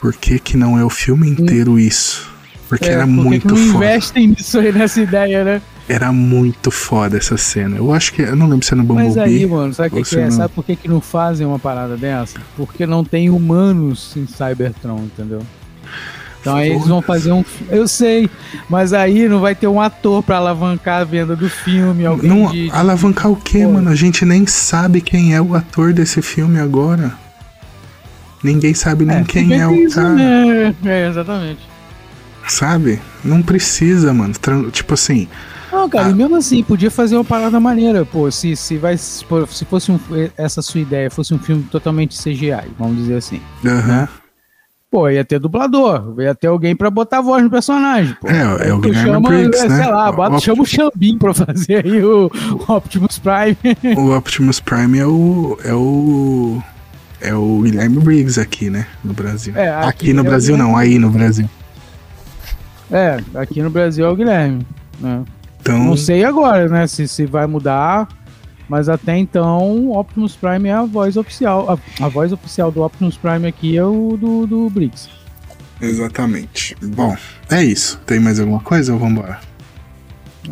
por 0.00 0.14
que 0.14 0.38
que 0.38 0.56
não 0.56 0.78
é 0.78 0.84
o 0.84 0.90
filme 0.90 1.28
inteiro 1.28 1.78
isso? 1.78 2.30
Porque 2.68 2.86
é, 2.86 2.92
era 2.92 3.06
por 3.06 3.12
muito 3.12 3.46
que 3.46 3.48
não 3.48 3.72
foda. 3.72 3.84
investem 3.84 4.28
nisso 4.28 4.58
aí, 4.58 4.72
nessa 4.72 5.00
ideia, 5.00 5.44
né? 5.44 5.62
Era 5.86 6.10
muito 6.10 6.70
foda 6.70 7.18
essa 7.18 7.36
cena. 7.36 7.76
Eu 7.76 7.92
acho 7.92 8.14
que. 8.14 8.22
Eu 8.22 8.34
não 8.34 8.48
lembro 8.48 8.64
se 8.64 8.72
é 8.72 8.76
no 8.76 8.82
Bumblebee. 8.82 9.08
Mas 9.08 9.18
aí, 9.18 9.46
mano, 9.46 9.74
sabe 9.74 9.88
o 9.88 10.02
que, 10.02 10.08
que 10.08 10.16
é? 10.16 10.24
Não... 10.24 10.30
Sabe 10.30 10.54
por 10.54 10.64
que, 10.64 10.76
que 10.76 10.88
não 10.88 11.00
fazem 11.00 11.46
uma 11.46 11.58
parada 11.58 11.96
dessa? 11.96 12.40
Porque 12.56 12.86
não 12.86 13.04
tem 13.04 13.28
humanos 13.28 14.16
em 14.16 14.26
Cybertron, 14.26 15.00
entendeu? 15.00 15.42
Então 16.42 16.56
aí 16.56 16.70
eles 16.70 16.88
vão 16.88 17.00
fazer 17.00 17.30
um. 17.30 17.44
Eu 17.70 17.86
sei, 17.86 18.28
mas 18.68 18.92
aí 18.92 19.28
não 19.28 19.38
vai 19.40 19.54
ter 19.54 19.68
um 19.68 19.80
ator 19.80 20.24
para 20.24 20.38
alavancar 20.38 21.00
a 21.00 21.04
venda 21.04 21.36
do 21.36 21.48
filme. 21.48 22.04
Alguém 22.04 22.28
não, 22.28 22.50
de, 22.50 22.64
de... 22.64 22.70
alavancar 22.72 23.30
o 23.30 23.36
quê, 23.36 23.62
Pô. 23.62 23.74
mano? 23.74 23.88
A 23.88 23.94
gente 23.94 24.24
nem 24.24 24.44
sabe 24.44 25.00
quem 25.00 25.34
é 25.34 25.40
o 25.40 25.54
ator 25.54 25.92
desse 25.92 26.20
filme 26.20 26.58
agora. 26.58 27.12
Ninguém 28.42 28.74
sabe 28.74 29.04
nem 29.04 29.18
é, 29.18 29.24
quem 29.24 29.52
é 29.54 29.66
o 29.68 29.88
cara. 29.88 30.08
Né? 30.08 30.74
É, 30.84 31.08
exatamente. 31.08 31.60
Sabe? 32.48 33.00
Não 33.24 33.40
precisa, 33.40 34.12
mano. 34.12 34.34
Tipo 34.72 34.94
assim. 34.94 35.28
Não, 35.70 35.88
cara, 35.88 36.10
e 36.10 36.14
mesmo 36.14 36.34
assim, 36.34 36.60
podia 36.64 36.90
fazer 36.90 37.14
uma 37.14 37.24
parada 37.24 37.60
maneira, 37.60 38.04
pô. 38.04 38.28
Se, 38.32 38.56
se, 38.56 38.76
vai, 38.76 38.98
se 38.98 39.24
fosse 39.64 39.92
um, 39.92 39.98
essa 40.36 40.60
sua 40.60 40.80
ideia 40.80 41.08
fosse 41.08 41.32
um 41.32 41.38
filme 41.38 41.62
totalmente 41.70 42.20
CGI, 42.20 42.68
vamos 42.76 42.96
dizer 42.96 43.14
assim. 43.14 43.40
Aham. 43.64 43.86
Né? 43.86 44.08
Pô, 44.92 45.08
ia 45.08 45.24
ter 45.24 45.38
dublador, 45.38 46.14
ia 46.18 46.34
ter 46.34 46.48
alguém 46.48 46.76
pra 46.76 46.90
botar 46.90 47.20
a 47.20 47.22
voz 47.22 47.42
no 47.42 47.48
personagem. 47.48 48.14
Pô. 48.20 48.28
É, 48.28 48.68
é 48.68 48.74
o 48.74 48.78
Guilherme 48.78 49.10
chama, 49.10 49.28
Briggs, 49.30 49.66
né? 49.66 49.82
Sei 49.82 49.90
lá, 49.90 50.12
bota, 50.12 50.38
chama 50.38 50.62
o 50.62 50.66
Xambim 50.66 51.16
pra 51.16 51.32
fazer 51.32 51.82
aí 51.82 52.04
o, 52.04 52.30
o, 52.68 52.72
Optimus 52.74 53.18
Prime. 53.18 53.56
O 53.96 54.14
Optimus 54.14 54.60
Prime 54.60 54.98
é 54.98 55.06
o. 55.06 55.58
É 55.64 55.72
o. 55.72 56.62
É 57.22 57.34
o 57.34 57.62
Guilherme 57.62 58.00
Briggs 58.00 58.38
aqui, 58.38 58.68
né? 58.68 58.86
No 59.02 59.14
Brasil. 59.14 59.56
É, 59.56 59.70
aqui, 59.70 59.88
aqui 59.88 60.12
no 60.12 60.20
é 60.20 60.24
Brasil 60.24 60.58
não, 60.58 60.76
aí 60.76 60.98
no 60.98 61.08
Brasil. 61.08 61.48
É, 62.90 63.18
aqui 63.34 63.62
no 63.62 63.70
Brasil 63.70 64.04
é 64.04 64.10
o 64.10 64.14
Guilherme. 64.14 64.66
Né? 65.00 65.22
Então... 65.58 65.78
Não 65.78 65.96
sei 65.96 66.22
agora, 66.22 66.68
né? 66.68 66.86
Se, 66.86 67.08
se 67.08 67.24
vai 67.24 67.46
mudar. 67.46 68.06
Mas 68.72 68.88
até 68.88 69.18
então, 69.18 69.90
Optimus 69.90 70.34
Prime 70.34 70.66
é 70.66 70.72
a 70.72 70.82
voz 70.82 71.18
oficial. 71.18 71.70
A, 71.70 72.06
a 72.06 72.08
voz 72.08 72.32
oficial 72.32 72.72
do 72.72 72.80
Optimus 72.80 73.18
Prime 73.18 73.46
aqui 73.46 73.76
é 73.76 73.84
o 73.84 74.16
do, 74.18 74.46
do 74.46 74.70
Briggs. 74.70 75.10
Exatamente. 75.78 76.74
Bom, 76.82 77.14
é 77.50 77.62
isso. 77.62 78.00
Tem 78.06 78.18
mais 78.18 78.40
alguma 78.40 78.60
coisa 78.60 78.94
ou 78.94 78.98
vambora? 78.98 79.38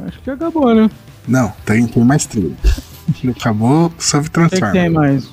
Acho 0.06 0.20
que 0.20 0.28
acabou, 0.28 0.74
né? 0.74 0.90
Não, 1.26 1.51
tem, 1.64 1.86
tem 1.86 2.05
mais 2.05 2.26
três. 2.26 2.52
Acabou 3.26 3.90
sobre 3.98 4.28
Transformers. 4.28 4.72
Tem 4.72 4.90
mais? 4.90 5.30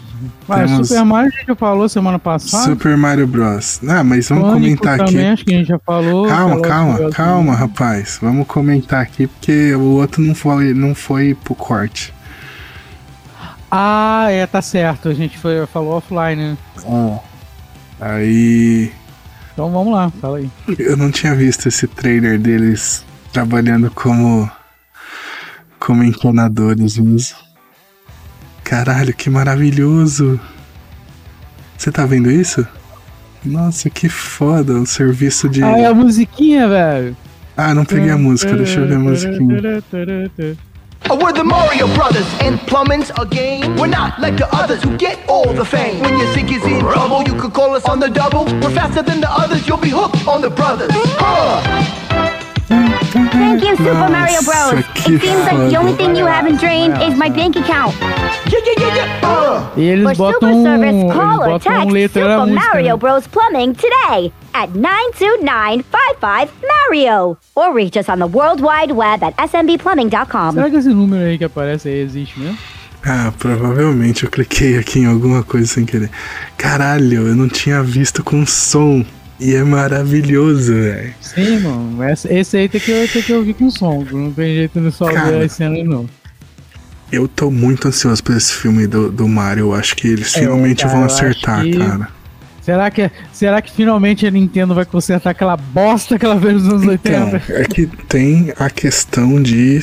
Ah, 0.47 0.63
Temos... 0.63 0.87
Super 0.87 1.03
Mario 1.03 1.27
a 1.27 1.37
gente 1.37 1.47
já 1.47 1.55
falou 1.57 1.89
semana 1.89 2.17
passada. 2.17 2.63
Super 2.63 2.95
Mario 2.95 3.27
Bros. 3.27 3.79
Não, 3.81 4.01
mas 4.05 4.29
vamos 4.29 4.45
Pânico 4.45 4.81
comentar 4.81 4.97
também, 5.05 5.23
aqui. 5.23 5.33
acho 5.33 5.45
que 5.45 5.53
a 5.53 5.57
gente 5.57 5.67
já 5.67 5.79
falou. 5.79 6.25
Calma, 6.25 6.61
calma, 6.61 7.09
calma, 7.11 7.53
rapaz. 7.53 8.17
Vamos 8.21 8.47
comentar 8.47 9.01
aqui 9.01 9.27
porque 9.27 9.75
o 9.75 9.97
outro 9.97 10.21
não 10.21 10.33
foi, 10.33 10.73
não 10.73 10.95
foi 10.95 11.35
pro 11.43 11.53
corte. 11.53 12.15
Ah, 13.69 14.27
é, 14.29 14.45
tá 14.47 14.61
certo. 14.61 15.09
A 15.09 15.13
gente 15.13 15.37
foi, 15.37 15.65
falou 15.67 15.97
offline, 15.97 16.35
né? 16.35 16.57
Ah. 16.85 17.19
Aí. 17.99 18.91
Então 19.53 19.71
vamos 19.71 19.93
lá, 19.93 20.09
fala 20.21 20.37
aí. 20.37 20.49
Eu 20.77 20.95
não 20.95 21.11
tinha 21.11 21.33
visto 21.35 21.67
esse 21.67 21.87
trailer 21.87 22.39
deles 22.39 23.03
trabalhando 23.33 23.89
como. 23.91 24.49
como 25.79 26.03
encanadores 26.03 26.97
mesmo. 26.97 27.37
Caralho, 28.63 29.13
que 29.13 29.29
maravilhoso! 29.29 30.39
Você 31.77 31.91
tá 31.91 32.05
vendo 32.05 32.29
isso? 32.29 32.67
Nossa, 33.45 33.89
que 33.89 34.09
foda 34.09 34.73
o 34.73 34.85
serviço 34.85 35.47
de. 35.47 35.63
Ah, 35.63 35.77
é 35.77 35.85
a 35.85 35.93
musiquinha, 35.93 36.67
velho. 36.67 37.17
Ah, 37.55 37.73
não 37.73 37.85
peguei 37.85 38.11
a 38.11 38.17
música, 38.17 38.55
deixa 38.55 38.79
eu 38.79 38.87
ver 38.87 38.95
a 38.95 38.99
musiquinha. 38.99 39.57
We're 41.09 41.31
the 41.33 41.43
Mario 41.43 41.87
Brothers, 41.95 42.27
and 42.41 42.59
plumbing's 42.61 43.11
a 43.17 43.25
game. 43.25 43.75
We're 43.77 43.87
not 43.87 44.19
like 44.19 44.37
the 44.37 44.47
others 44.53 44.83
who 44.83 44.97
get 44.97 45.17
all 45.29 45.53
the 45.53 45.65
fame. 45.65 46.01
When 46.01 46.17
your 46.17 46.33
sink 46.33 46.51
is 46.51 46.63
in 46.65 46.79
trouble, 46.79 47.23
you 47.23 47.39
could 47.39 47.53
call 47.53 47.75
us 47.75 47.85
on 47.85 47.99
the 47.99 48.09
double. 48.09 48.45
We're 48.45 48.75
faster 48.75 49.01
than 49.01 49.21
the 49.21 49.31
others, 49.31 49.67
you'll 49.67 49.77
be 49.77 49.89
hooked 49.89 50.27
on 50.27 50.41
the 50.41 50.49
brothers. 50.49 50.91
Thank 52.67 53.63
you, 53.63 53.75
Super 53.77 54.09
Mario 54.09 54.41
Bros. 54.43 54.73
It 54.73 54.85
seems 55.21 55.45
like 55.45 55.69
the 55.69 55.77
only 55.77 55.93
thing 55.93 56.15
you 56.15 56.25
haven't 56.25 56.57
drained 56.59 57.01
is 57.01 57.15
my 57.17 57.29
bank 57.29 57.55
account. 57.55 57.95
Yeah, 58.51 58.59
yeah, 58.65 58.73
yeah, 58.77 58.95
yeah. 58.95 59.71
E 59.77 59.89
eles 59.89 60.03
For 60.03 60.15
botam, 60.15 60.33
super 60.33 60.49
eles 60.49 60.63
service, 60.63 61.13
call 61.13 61.39
or 61.41 61.47
botam 61.47 61.61
text 61.61 62.13
Super 62.13 62.37
música. 62.37 62.45
Mario 62.47 62.93
né? 62.93 62.97
Bros. 62.97 63.27
Plumbing 63.27 63.73
today 63.73 64.31
at 64.53 64.69
92955-MARIO. 64.71 67.37
Or 67.55 67.73
reach 67.73 67.97
us 67.97 68.09
on 68.09 68.19
the 68.19 68.27
World 68.27 68.61
Wide 68.61 68.91
Web 68.93 69.23
at 69.23 69.35
smbplumbing.com. 69.37 70.51
Será 70.53 70.69
que 70.69 70.75
esse 70.77 70.89
número 70.89 71.23
aí 71.23 71.37
que 71.37 71.45
aparece 71.45 71.87
aí 71.89 71.99
existe 72.01 72.37
mesmo? 72.39 72.57
Ah, 73.05 73.31
provavelmente 73.37 74.23
eu 74.25 74.29
cliquei 74.29 74.77
aqui 74.77 74.99
em 74.99 75.05
alguma 75.05 75.41
coisa 75.43 75.67
sem 75.67 75.85
querer. 75.85 76.09
Caralho, 76.57 77.27
eu 77.27 77.35
não 77.35 77.47
tinha 77.47 77.81
visto 77.81 78.21
com 78.23 78.45
som. 78.45 79.05
E 79.39 79.53
é 79.53 79.63
maravilhoso, 79.63 80.73
velho. 80.73 81.13
Sim, 81.21 81.59
mano. 81.59 81.97
Esse, 82.29 82.57
aí 82.57 82.67
tem 82.67 82.81
que, 82.81 83.07
tem 83.07 83.21
que 83.21 83.33
ouvir 83.33 83.53
com 83.53 83.69
som. 83.69 84.03
Não 84.11 84.31
tem 84.31 84.55
jeito 84.55 84.79
de 84.81 84.91
só 84.91 85.11
Cara. 85.11 85.31
ver 85.37 85.45
as 85.45 85.51
cenas, 85.51 85.85
não. 85.85 86.09
Eu 87.11 87.27
tô 87.27 87.49
muito 87.51 87.87
ansioso 87.87 88.23
por 88.23 88.35
esse 88.35 88.51
filme 88.53 88.87
do, 88.87 89.11
do 89.11 89.27
Mario. 89.27 89.67
Eu 89.67 89.73
acho 89.75 89.95
que 89.95 90.07
eles 90.07 90.35
É, 90.35 90.39
finalmente 90.39 90.83
cara, 90.83 90.95
vão 90.95 91.05
acertar, 91.05 91.63
que- 91.63 91.77
cara. 91.77 92.09
Será 92.61 92.91
que, 92.91 93.09
será 93.31 93.61
que 93.61 93.71
finalmente 93.71 94.27
a 94.27 94.31
Nintendo 94.31 94.75
vai 94.75 94.83
consertar 94.83 95.29
aquela 95.29 95.55
bosta 95.55 96.19
que 96.19 96.25
ela 96.25 96.37
fez 96.37 96.55
nos 96.55 96.65
anos 96.67 96.83
Então, 96.83 97.23
80? 97.31 97.53
é 97.53 97.63
que 97.63 97.85
tem 98.09 98.51
a 98.59 98.69
questão 98.69 99.41
de. 99.41 99.81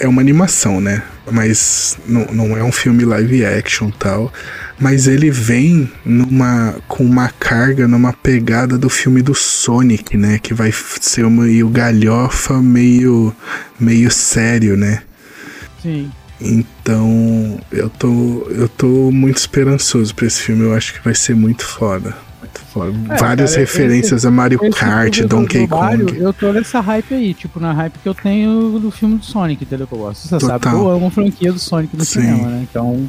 É 0.00 0.08
uma 0.08 0.20
animação, 0.20 0.80
né? 0.80 1.02
Mas 1.30 1.98
não, 2.06 2.24
não 2.32 2.56
é 2.56 2.64
um 2.64 2.72
filme 2.72 3.04
live 3.04 3.44
action 3.44 3.90
e 3.90 3.92
tal. 3.92 4.32
Mas 4.78 5.06
ele 5.06 5.30
vem 5.30 5.90
numa 6.04 6.74
com 6.88 7.04
uma 7.04 7.28
carga, 7.28 7.86
numa 7.86 8.12
pegada 8.12 8.78
do 8.78 8.88
filme 8.88 9.20
do 9.20 9.34
Sonic, 9.34 10.16
né? 10.16 10.38
Que 10.38 10.54
vai 10.54 10.72
ser 10.72 11.24
uma, 11.24 11.44
meio 11.44 11.68
galhofa, 11.68 12.60
meio, 12.62 13.34
meio 13.78 14.10
sério, 14.10 14.76
né? 14.76 15.02
Sim. 15.82 16.10
Então 16.40 17.60
eu 17.70 17.90
tô, 17.90 18.48
eu 18.50 18.68
tô 18.68 19.10
muito 19.10 19.36
esperançoso 19.36 20.14
pra 20.14 20.26
esse 20.26 20.40
filme. 20.40 20.64
Eu 20.64 20.74
acho 20.74 20.94
que 20.94 21.04
vai 21.04 21.14
ser 21.14 21.36
muito 21.36 21.64
foda. 21.64 22.16
Muito 22.40 22.60
foda. 22.72 22.90
É, 23.10 23.16
Várias 23.18 23.50
cara, 23.50 23.60
referências 23.60 24.12
esse- 24.20 24.26
a 24.26 24.30
Mario 24.30 24.58
Kart, 24.70 25.20
Donkey 25.22 25.66
do 25.66 25.76
Mario, 25.76 26.06
Kong. 26.06 26.18
Eu 26.18 26.32
tô 26.32 26.52
nessa 26.52 26.80
hype 26.80 27.14
aí, 27.14 27.34
tipo, 27.34 27.60
na 27.60 27.72
hype 27.72 27.98
que 28.02 28.08
eu 28.08 28.14
tenho 28.14 28.78
do 28.78 28.90
filme 28.90 29.16
do 29.18 29.24
Sonic, 29.24 29.62
entendeu? 29.64 29.86
Que 29.86 29.92
eu 29.92 29.98
gosto. 29.98 30.22
Você 30.26 30.40
sabe 30.40 30.60
que 30.60 30.70
Total. 30.70 30.74
eu 30.80 30.90
amo 30.90 31.06
a 31.08 31.10
franquia 31.10 31.52
do 31.52 31.58
Sonic 31.58 31.96
no 31.96 32.04
Sim. 32.04 32.20
cinema, 32.22 32.48
né? 32.48 32.66
Então, 32.70 33.08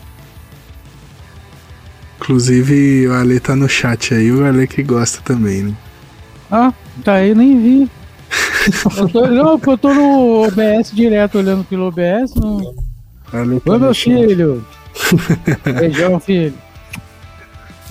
Inclusive, 2.19 3.07
o 3.07 3.13
Ale 3.13 3.39
tá 3.39 3.55
no 3.55 3.67
chat 3.67 4.13
aí, 4.13 4.31
o 4.31 4.45
Ale 4.45 4.67
que 4.67 4.83
gosta 4.83 5.21
também, 5.23 5.63
né? 5.63 5.73
ah, 6.51 6.71
tá 7.03 7.13
aí, 7.15 7.33
nem 7.33 7.59
vi. 7.59 7.89
eu 8.97 9.09
tô, 9.09 9.27
não, 9.27 9.59
eu 9.65 9.77
tô 9.77 9.93
no 9.93 10.43
OBS 10.45 10.91
direto, 10.93 11.39
olhando 11.39 11.63
pelo 11.63 11.87
OBS. 11.87 12.31
Tá 13.31 13.39
Oi, 13.39 13.61
no 13.65 13.79
meu 13.79 13.93
chat. 13.93 14.03
filho. 14.27 14.65
Beijão, 15.79 16.19
filho. 16.19 16.53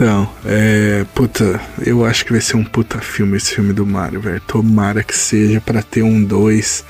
Então, 0.02 0.26
é. 0.46 1.04
Puta, 1.14 1.60
eu 1.84 2.06
acho 2.06 2.24
que 2.24 2.32
vai 2.32 2.40
ser 2.40 2.56
um 2.56 2.64
puta 2.64 2.98
filme 3.00 3.36
esse 3.36 3.54
filme 3.54 3.74
do 3.74 3.84
Mario, 3.86 4.18
velho. 4.18 4.40
Tomara 4.46 5.02
que 5.02 5.14
seja 5.14 5.60
pra 5.60 5.82
ter 5.82 6.02
um 6.02 6.24
2. 6.24 6.84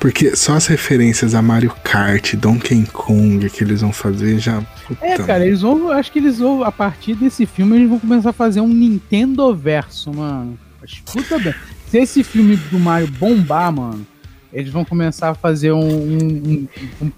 Porque 0.00 0.34
só 0.34 0.54
as 0.54 0.66
referências 0.66 1.32
a 1.36 1.40
Mario 1.40 1.72
Kart, 1.84 2.34
Donkey 2.34 2.84
Kong 2.92 3.48
que 3.50 3.62
eles 3.62 3.82
vão 3.82 3.92
fazer 3.92 4.40
já. 4.40 4.60
Puta, 4.84 5.06
É, 5.06 5.16
cara, 5.18 5.46
eles 5.46 5.60
vão. 5.60 5.90
Acho 5.92 6.10
que 6.10 6.18
eles 6.18 6.38
vão, 6.40 6.64
a 6.64 6.72
partir 6.72 7.14
desse 7.14 7.46
filme, 7.46 7.76
eles 7.76 7.88
vão 7.88 8.00
começar 8.00 8.30
a 8.30 8.32
fazer 8.32 8.60
um 8.60 8.68
Nintendo 8.68 9.54
verso, 9.54 10.12
mano. 10.12 10.58
Escuta 10.84 11.38
bem. 11.38 11.54
Se 11.88 11.98
esse 11.98 12.24
filme 12.24 12.56
do 12.56 12.80
Mario 12.80 13.06
bombar, 13.12 13.72
mano, 13.72 14.04
eles 14.52 14.72
vão 14.72 14.84
começar 14.84 15.30
a 15.30 15.34
fazer 15.34 15.70
um. 15.70 15.78
um- 15.88 16.18
um- 16.44 16.68
um- 17.06 17.12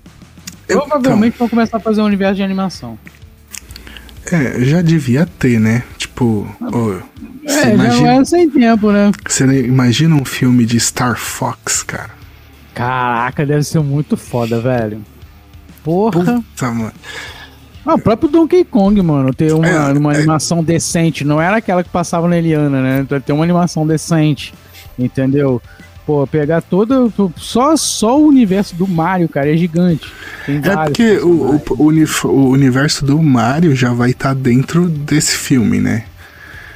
Eu- 0.69 0.81
provavelmente 0.83 1.39
vão 1.39 1.49
começar 1.49 1.79
a 1.79 1.81
fazer 1.81 2.03
um 2.03 2.05
universo 2.05 2.35
de 2.37 2.43
animação. 2.43 2.99
É, 4.31 4.61
já 4.65 4.83
devia 4.83 5.27
ter, 5.39 5.59
né? 5.59 5.83
Tipo, 5.97 6.47
você 6.61 7.59
É, 7.59 7.63
já 7.63 7.71
imagina, 7.71 8.13
não 8.15 8.21
é 8.21 8.25
sem 8.25 8.51
tempo, 8.51 8.93
né? 8.93 9.11
você 9.27 9.45
imagina 9.65 10.15
um 10.15 10.25
filme 10.25 10.67
de 10.67 10.79
Star 10.79 11.17
Fox, 11.17 11.83
cara. 11.83 12.11
Caraca, 12.75 13.45
deve 13.47 13.63
ser 13.65 13.81
muito 13.81 14.17
foda, 14.17 14.61
velho. 14.61 15.01
Porra. 15.83 16.25
Puta, 16.25 16.71
mano. 16.71 16.93
Ah, 17.87 17.95
o 17.95 17.99
próprio 17.99 18.29
Donkey 18.29 18.65
Kong, 18.65 19.01
mano, 19.01 19.33
ter 19.33 19.53
uma, 19.53 19.67
É, 19.67 19.93
uma 19.93 20.13
é. 20.13 20.19
animação 20.19 20.63
decente. 20.63 21.25
Não 21.25 21.41
era 21.41 21.57
aquela 21.57 21.83
que 21.83 21.89
passava 21.89 22.29
na 22.29 22.37
Eliana, 22.37 22.83
né? 22.83 23.01
Então, 23.01 23.19
Ter 23.21 23.33
uma 23.33 23.45
animação 23.45 23.87
decente, 23.87 24.53
entendeu? 24.99 25.61
Pô, 26.09 26.27
pegar 26.27 26.63
todo. 26.63 27.13
Só, 27.37 27.77
só 27.77 28.19
o 28.19 28.27
universo 28.27 28.75
do 28.75 28.89
Mario, 28.89 29.29
cara, 29.29 29.53
é 29.53 29.57
gigante. 29.59 30.11
Tem 30.47 30.57
É 30.57 30.61
porque 30.87 31.19
o, 31.19 31.61
o, 31.69 32.33
o 32.33 32.49
universo 32.49 33.05
do 33.05 33.23
Mario 33.23 33.77
já 33.77 33.93
vai 33.93 34.13
estar 34.13 34.35
dentro 34.35 34.89
desse 34.89 35.37
filme, 35.37 35.81
né? 35.83 36.07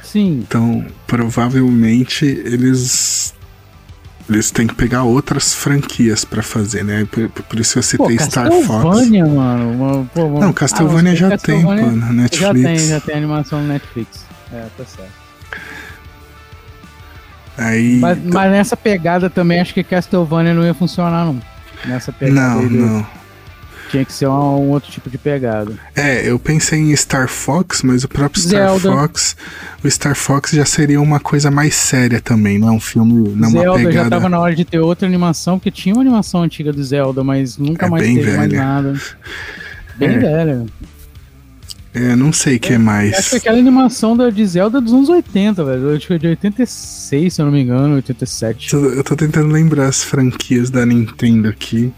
Sim. 0.03 0.43
Então, 0.47 0.85
provavelmente 1.07 2.25
eles 2.25 3.33
eles 4.29 4.51
têm 4.51 4.67
que 4.67 4.75
pegar 4.75 5.01
outras 5.01 5.51
franquias 5.51 6.23
pra 6.23 6.43
fazer, 6.43 6.83
né? 6.85 7.07
Por, 7.11 7.27
por 7.29 7.59
isso 7.59 7.79
eu 7.79 7.81
Pô, 7.97 8.05
citei 8.11 8.19
Star 8.23 8.51
Fox. 8.51 8.67
Castlevania, 8.67 9.25
mano. 9.25 10.07
pô, 10.13 10.25
uma- 10.25 10.39
Não, 10.41 10.53
Castlevania 10.53 11.13
Ah, 11.13 11.15
já 11.15 11.37
tem, 11.39 11.63
pô, 11.63 11.73
na 11.73 11.81
Já 11.87 12.13
Netflix. 12.13 12.61
tem, 12.61 12.77
já 12.87 12.99
tem 12.99 13.15
animação 13.15 13.61
no 13.63 13.67
Netflix. 13.67 14.25
É, 14.53 14.67
tá 14.77 14.85
certo. 14.85 15.22
Aí 17.57 17.97
Mas, 17.99 18.17
mas 18.23 18.51
nessa 18.51 18.75
pegada 18.75 19.29
também 19.29 19.59
acho 19.61 19.73
que 19.73 19.83
Castlevania 19.83 20.53
não 20.53 20.63
ia 20.65 20.73
funcionar, 20.73 21.25
não. 21.25 21.39
Nessa 21.85 22.11
pegada 22.11 22.55
não, 22.61 22.67
do- 22.67 22.73
não. 22.75 23.07
tinha 23.91 24.03
que 24.05 24.11
ser 24.13 24.27
um, 24.27 24.31
um 24.31 24.69
outro 24.71 24.89
tipo 24.91 25.07
de 25.09 25.17
pegada. 25.19 25.73
É, 25.95 26.27
eu 26.27 26.39
pensei 26.39 26.79
em 26.79 26.95
Star 26.95 27.27
Fox, 27.27 27.83
mas 27.83 28.03
o 28.03 28.07
próprio 28.07 28.41
Star 28.41 28.69
Zelda. 28.79 28.91
Fox, 28.97 29.35
o 29.83 29.91
Star 29.91 30.15
Fox 30.15 30.51
já 30.51 30.65
seria 30.65 30.99
uma 30.99 31.19
coisa 31.19 31.51
mais 31.51 31.75
séria 31.75 32.19
também, 32.19 32.57
não 32.57 32.69
é 32.69 32.71
um 32.71 32.79
filme, 32.79 33.29
não 33.35 33.49
é 33.49 33.51
uma 33.51 33.61
Zelda 33.61 33.79
já 33.83 33.87
pegada. 33.89 34.09
tava 34.09 34.29
na 34.29 34.39
hora 34.39 34.55
de 34.55 34.65
ter 34.65 34.79
outra 34.79 35.07
animação, 35.07 35.59
porque 35.59 35.69
tinha 35.69 35.93
uma 35.93 36.01
animação 36.01 36.41
antiga 36.41 36.71
do 36.73 36.83
Zelda, 36.83 37.23
mas 37.23 37.57
nunca 37.57 37.85
É 37.85 37.89
mais 37.89 38.03
teve 38.03 38.31
mais 38.35 38.49
velha. 38.49 38.63
nada. 38.63 38.93
Bem 39.95 40.09
É. 40.09 40.17
velha. 40.17 40.65
É, 41.95 42.15
não 42.15 42.33
sei 42.33 42.55
o 42.55 42.59
que 42.59 42.69
Acho 42.73 42.77
que 42.79 42.83
mais. 42.83 43.33
aquela 43.35 43.57
animação 43.57 44.17
da, 44.17 44.29
de 44.31 44.43
Zelda 44.45 44.79
é 44.79 44.81
dos 44.81 44.91
anos 44.93 45.09
80, 45.09 45.63
velho. 45.63 45.95
Acho 45.95 46.07
que 46.07 46.13
é 46.13 46.17
de 46.17 46.27
86, 46.27 47.33
se 47.33 47.39
eu 47.41 47.45
não 47.45 47.51
me 47.53 47.61
engano, 47.61 47.95
87. 47.95 48.69
Tô- 48.71 48.85
Eu 48.85 49.03
tô 49.03 49.15
tentando 49.15 49.53
lembrar 49.53 49.87
as 49.87 50.03
franquias 50.03 50.71
da 50.71 50.85
Nintendo 50.85 51.49
aqui. 51.49 51.93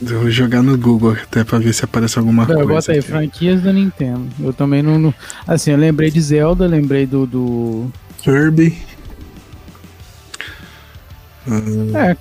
Eu 0.00 0.20
vou 0.20 0.30
jogar 0.30 0.62
no 0.62 0.76
Google 0.76 1.12
até 1.20 1.42
pra 1.42 1.58
ver 1.58 1.72
se 1.72 1.84
aparece 1.84 2.18
alguma 2.18 2.46
Não, 2.46 2.54
coisa. 2.54 2.68
bota 2.68 2.92
aí, 2.92 2.98
aqui. 2.98 3.08
franquias 3.08 3.62
da 3.62 3.72
Nintendo. 3.72 4.26
Eu 4.38 4.52
também 4.52 4.82
não, 4.82 4.98
não- 4.98 5.14
Assim, 5.48 5.70
eu 5.72 5.78
lembrei 5.78 6.10
de 6.10 6.20
Zelda, 6.20 6.66
lembrei 6.66 7.06
do. 7.06 7.26
do... 7.26 7.90
Kirby. 8.22 8.76
É. 11.94 12.16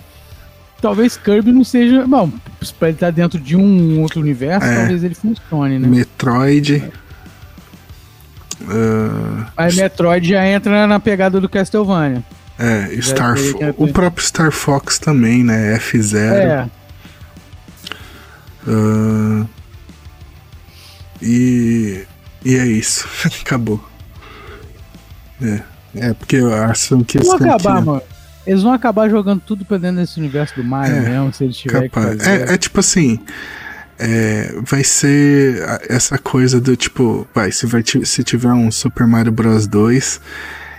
Talvez 0.85 1.17
Kirby 1.17 1.51
não 1.51 1.63
seja. 1.63 2.05
Bom, 2.05 2.31
pra 2.77 2.89
ele 2.89 2.95
estar 2.97 3.09
dentro 3.11 3.39
de 3.39 3.55
um 3.55 4.01
outro 4.01 4.21
universo, 4.21 4.67
É. 4.67 4.75
talvez 4.75 5.03
ele 5.03 5.15
funcione, 5.15 5.79
né? 5.79 5.87
Metroid. 5.87 6.83
ah, 8.69 9.47
Aí 9.57 9.75
Metroid 9.75 10.29
já 10.29 10.45
entra 10.47 10.85
na 10.85 10.99
pegada 10.99 11.41
do 11.41 11.49
Castlevania. 11.49 12.23
é, 12.59 12.95
Star 13.01 13.33
que 13.33 13.53
ter- 13.55 13.73
O 13.77 13.87
próprio 13.91 14.23
Star 14.23 14.51
Fox 14.51 14.99
também, 14.99 15.43
né? 15.43 15.75
F0. 15.79 16.17
É. 16.33 16.69
ah, 18.67 19.45
e. 21.21 22.03
E 22.45 22.55
é 22.55 22.65
isso. 22.67 23.07
Acabou. 23.41 23.83
É. 25.41 25.61
É, 25.95 26.13
porque 26.13 26.37
as 26.37 26.85
franquias. 26.85 27.25
Vão 27.25 27.39
têm 27.39 27.49
acabar, 27.49 27.79
que- 27.79 27.85
mano. 27.85 28.01
Eles 28.45 28.61
vão 28.63 28.73
acabar 28.73 29.09
jogando 29.09 29.41
tudo 29.41 29.65
pra 29.65 29.77
dentro 29.77 29.97
desse 29.97 30.19
universo 30.19 30.55
do 30.55 30.63
Mario 30.63 30.95
É, 30.97 31.01
mesmo, 31.01 31.33
se 31.33 31.43
eles 31.43 31.57
tiverem 31.57 31.89
que 31.89 31.95
Capaz. 31.95 32.17
fazer. 32.17 32.49
É, 32.49 32.53
é 32.53 32.57
tipo 32.57 32.79
assim. 32.79 33.19
é, 33.97 34.53
vai 34.61 34.83
ser 34.83 35.63
essa 35.89 36.17
coisa 36.17 36.59
do 36.61 36.75
tipo. 36.75 37.27
Vai, 37.33 37.51
se, 37.51 37.65
vai, 37.65 37.83
se 38.03 38.23
tiver 38.23 38.51
um 38.53 38.69
Super 38.71 39.07
Mario 39.07 39.31
Bros 39.31 39.65
2, 39.67 40.21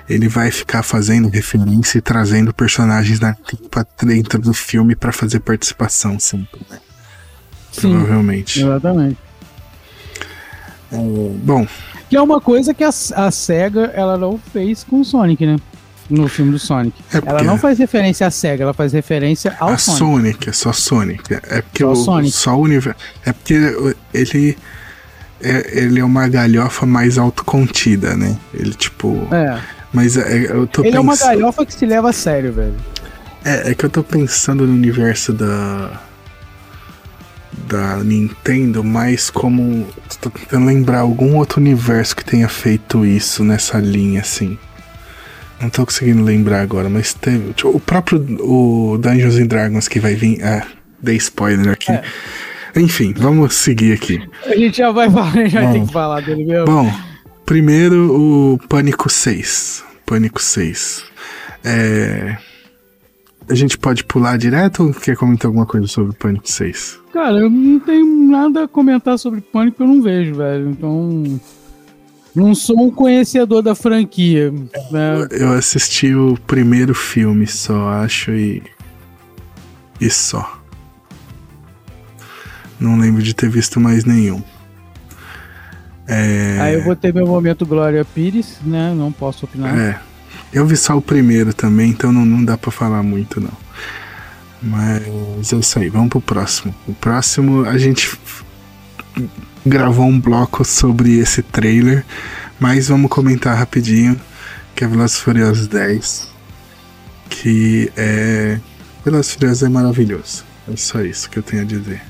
ele 0.08 0.28
vai 0.28 0.50
ficar 0.52 0.82
fazendo 0.84 1.28
referência 1.28 1.98
e 1.98 2.00
trazendo 2.00 2.54
personagens 2.54 3.18
da 3.18 3.34
pra 3.70 3.84
dentro 4.02 4.40
do 4.40 4.54
filme 4.54 4.94
pra 4.94 5.10
fazer 5.12 5.40
participação 5.40 6.20
sempre, 6.20 6.60
né? 6.70 6.78
Sim, 7.72 7.90
Provavelmente. 7.90 8.60
exatamente. 8.60 9.18
É, 10.92 10.96
bom, 11.42 11.66
Que 12.08 12.16
é 12.16 12.22
uma 12.22 12.40
coisa 12.40 12.72
que 12.72 12.84
a, 12.84 12.88
a 12.90 13.30
SEGA 13.30 13.90
ela 13.94 14.16
não 14.16 14.38
fez 14.38 14.84
com 14.84 15.00
o 15.00 15.04
Sonic, 15.04 15.44
né? 15.44 15.56
No 16.08 16.28
filme 16.28 16.52
do 16.52 16.58
Sonic. 16.58 16.94
É 17.12 17.20
Ela 17.24 17.42
não 17.42 17.58
faz 17.58 17.78
referência 17.78 18.26
à 18.26 18.30
SEGA, 18.30 18.62
ela 18.62 18.72
faz 18.74 18.92
referência 18.92 19.56
ao 19.58 19.70
a 19.70 19.78
Sonic. 19.78 19.98
Sonic, 19.98 20.48
é 20.48 20.52
só 20.52 20.72
Sonic. 20.72 21.34
É 21.34 21.62
porque 21.62 21.82
Só 21.82 21.90
o, 21.90 21.96
Sonic. 21.96 22.32
só 22.32 22.54
o 22.56 22.60
universo. 22.60 22.98
É 23.24 23.32
porque 23.32 23.54
ele. 24.14 24.56
É, 25.40 25.80
ele 25.80 26.00
é 26.00 26.04
uma 26.04 26.28
galhofa 26.28 26.86
mais 26.86 27.18
autocontida, 27.18 28.16
né? 28.16 28.36
Ele, 28.54 28.72
tipo. 28.72 29.26
É. 29.32 29.58
Mas 29.92 30.16
é, 30.16 30.46
eu 30.50 30.66
tô 30.66 30.82
Ele 30.84 30.96
é 30.96 31.00
uma 31.00 31.12
pensando. 31.12 31.28
galhofa 31.28 31.66
que 31.66 31.74
se 31.74 31.84
leva 31.86 32.10
a 32.10 32.12
sério, 32.12 32.52
velho. 32.52 32.74
É, 33.44 33.70
é 33.70 33.74
que 33.74 33.84
eu 33.84 33.90
tô 33.90 34.02
pensando 34.04 34.66
no 34.66 34.72
universo 34.72 35.32
da. 35.32 36.00
Da 37.68 37.96
Nintendo, 37.98 38.84
mais 38.84 39.28
como. 39.30 39.86
Tô 40.20 40.30
tentando 40.30 40.66
lembrar 40.66 41.00
algum 41.00 41.36
outro 41.36 41.60
universo 41.60 42.14
que 42.14 42.24
tenha 42.24 42.48
feito 42.48 43.04
isso 43.04 43.42
nessa 43.42 43.78
linha, 43.78 44.20
assim. 44.20 44.58
Não 45.60 45.70
tô 45.70 45.84
conseguindo 45.86 46.22
lembrar 46.22 46.60
agora, 46.60 46.88
mas 46.88 47.14
teve. 47.14 47.52
tipo, 47.54 47.70
o 47.70 47.80
próprio 47.80 48.18
o 48.40 48.98
Dungeons 48.98 49.36
and 49.36 49.46
Dragons 49.46 49.88
que 49.88 49.98
vai 49.98 50.14
vir. 50.14 50.42
Ah, 50.44 50.66
dei 51.02 51.16
spoiler 51.16 51.72
aqui. 51.72 51.92
É. 51.92 52.02
Enfim, 52.76 53.14
vamos 53.16 53.54
seguir 53.54 53.94
aqui. 53.94 54.22
A 54.44 54.54
gente 54.54 54.76
já 54.76 54.90
vai 54.90 55.10
falar, 55.10 55.32
a 55.32 55.36
gente 55.36 55.54
vai 55.54 55.66
Bom. 55.66 55.72
ter 55.72 55.86
que 55.86 55.92
falar 55.92 56.20
dele 56.20 56.44
mesmo. 56.44 56.66
Bom, 56.66 56.92
primeiro 57.46 58.54
o 58.54 58.58
Pânico 58.68 59.08
6. 59.10 59.82
Pânico 60.04 60.42
6. 60.42 61.04
É. 61.64 62.36
A 63.48 63.54
gente 63.54 63.78
pode 63.78 64.04
pular 64.04 64.36
direto 64.36 64.84
ou 64.84 64.92
quer 64.92 65.16
comentar 65.16 65.46
alguma 65.48 65.64
coisa 65.64 65.86
sobre 65.86 66.10
o 66.10 66.14
Pânico 66.14 66.50
6? 66.50 66.98
Cara, 67.12 67.38
eu 67.38 67.48
não 67.48 67.78
tenho 67.78 68.04
nada 68.28 68.64
a 68.64 68.68
comentar 68.68 69.18
sobre 69.18 69.40
Pânico 69.40 69.82
eu 69.82 69.86
não 69.86 70.02
vejo, 70.02 70.34
velho. 70.34 70.70
Então. 70.70 71.40
Não 72.36 72.54
sou 72.54 72.78
um 72.78 72.90
conhecedor 72.90 73.62
da 73.62 73.74
franquia. 73.74 74.52
Né? 74.90 75.26
Eu 75.30 75.54
assisti 75.54 76.14
o 76.14 76.36
primeiro 76.46 76.94
filme 76.94 77.46
só, 77.46 77.88
acho, 77.88 78.30
e. 78.30 78.62
E 79.98 80.10
só. 80.10 80.60
Não 82.78 82.98
lembro 82.98 83.22
de 83.22 83.32
ter 83.32 83.48
visto 83.48 83.80
mais 83.80 84.04
nenhum. 84.04 84.42
É. 86.06 86.58
Aí 86.60 86.74
eu 86.74 86.84
vou 86.84 86.94
ter 86.94 87.14
meu 87.14 87.26
momento 87.26 87.64
Glória 87.64 88.04
Pires, 88.04 88.58
né? 88.62 88.92
Não 88.94 89.10
posso 89.10 89.46
opinar. 89.46 89.74
É. 89.74 89.98
Eu 90.52 90.66
vi 90.66 90.76
só 90.76 90.94
o 90.94 91.00
primeiro 91.00 91.54
também, 91.54 91.90
então 91.90 92.12
não, 92.12 92.26
não 92.26 92.44
dá 92.44 92.58
pra 92.58 92.70
falar 92.70 93.02
muito, 93.02 93.40
não. 93.40 93.56
Mas 94.62 95.52
é 95.52 95.56
isso 95.56 95.78
aí, 95.78 95.88
vamos 95.88 96.10
pro 96.10 96.20
próximo. 96.20 96.74
O 96.86 96.92
próximo 96.92 97.64
a 97.64 97.78
gente 97.78 98.18
gravou 99.66 100.06
um 100.06 100.20
bloco 100.20 100.64
sobre 100.64 101.18
esse 101.18 101.42
trailer, 101.42 102.04
mas 102.58 102.88
vamos 102.88 103.10
comentar 103.10 103.56
rapidinho, 103.56 104.18
que 104.74 104.84
é 104.84 104.86
Velozes 104.86 105.18
Furiosos 105.18 105.66
10, 105.66 106.28
que 107.28 107.90
é... 107.96 108.60
Velozes 109.04 109.32
Furiosos 109.32 109.62
é 109.64 109.68
maravilhoso. 109.68 110.44
É 110.72 110.76
só 110.76 111.00
isso 111.00 111.28
que 111.28 111.38
eu 111.38 111.42
tenho 111.42 111.62
a 111.62 111.64
dizer. 111.64 112.00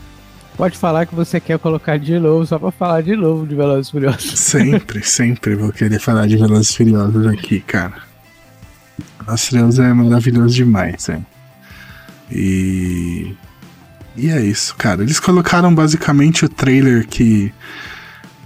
Pode 0.57 0.79
falar 0.79 1.07
que 1.07 1.15
você 1.15 1.39
quer 1.41 1.59
colocar 1.59 1.99
de 1.99 2.19
novo, 2.19 2.47
só 2.47 2.59
pra 2.59 2.71
falar 2.71 3.03
de 3.03 3.17
novo 3.17 3.47
de 3.47 3.55
Velozes 3.55 3.91
Furiosos. 3.91 4.39
Sempre, 4.39 5.03
sempre 5.05 5.55
vou 5.55 5.73
querer 5.73 5.99
falar 5.99 6.27
de 6.27 6.37
Velozes 6.37 6.75
Furiosos 6.75 7.27
aqui, 7.27 7.61
cara. 7.61 8.03
Velozes 9.21 9.49
Furiosos 9.49 9.79
é 9.79 9.93
maravilhoso 9.93 10.55
demais, 10.55 11.09
é. 11.09 11.21
E... 12.31 13.35
E 14.17 14.31
é 14.31 14.41
isso, 14.41 14.75
cara. 14.77 15.03
Eles 15.03 15.21
colocaram 15.21 15.75
basicamente 15.75 16.45
o 16.45 16.49
trailer 16.49 17.07
que, 17.07 17.53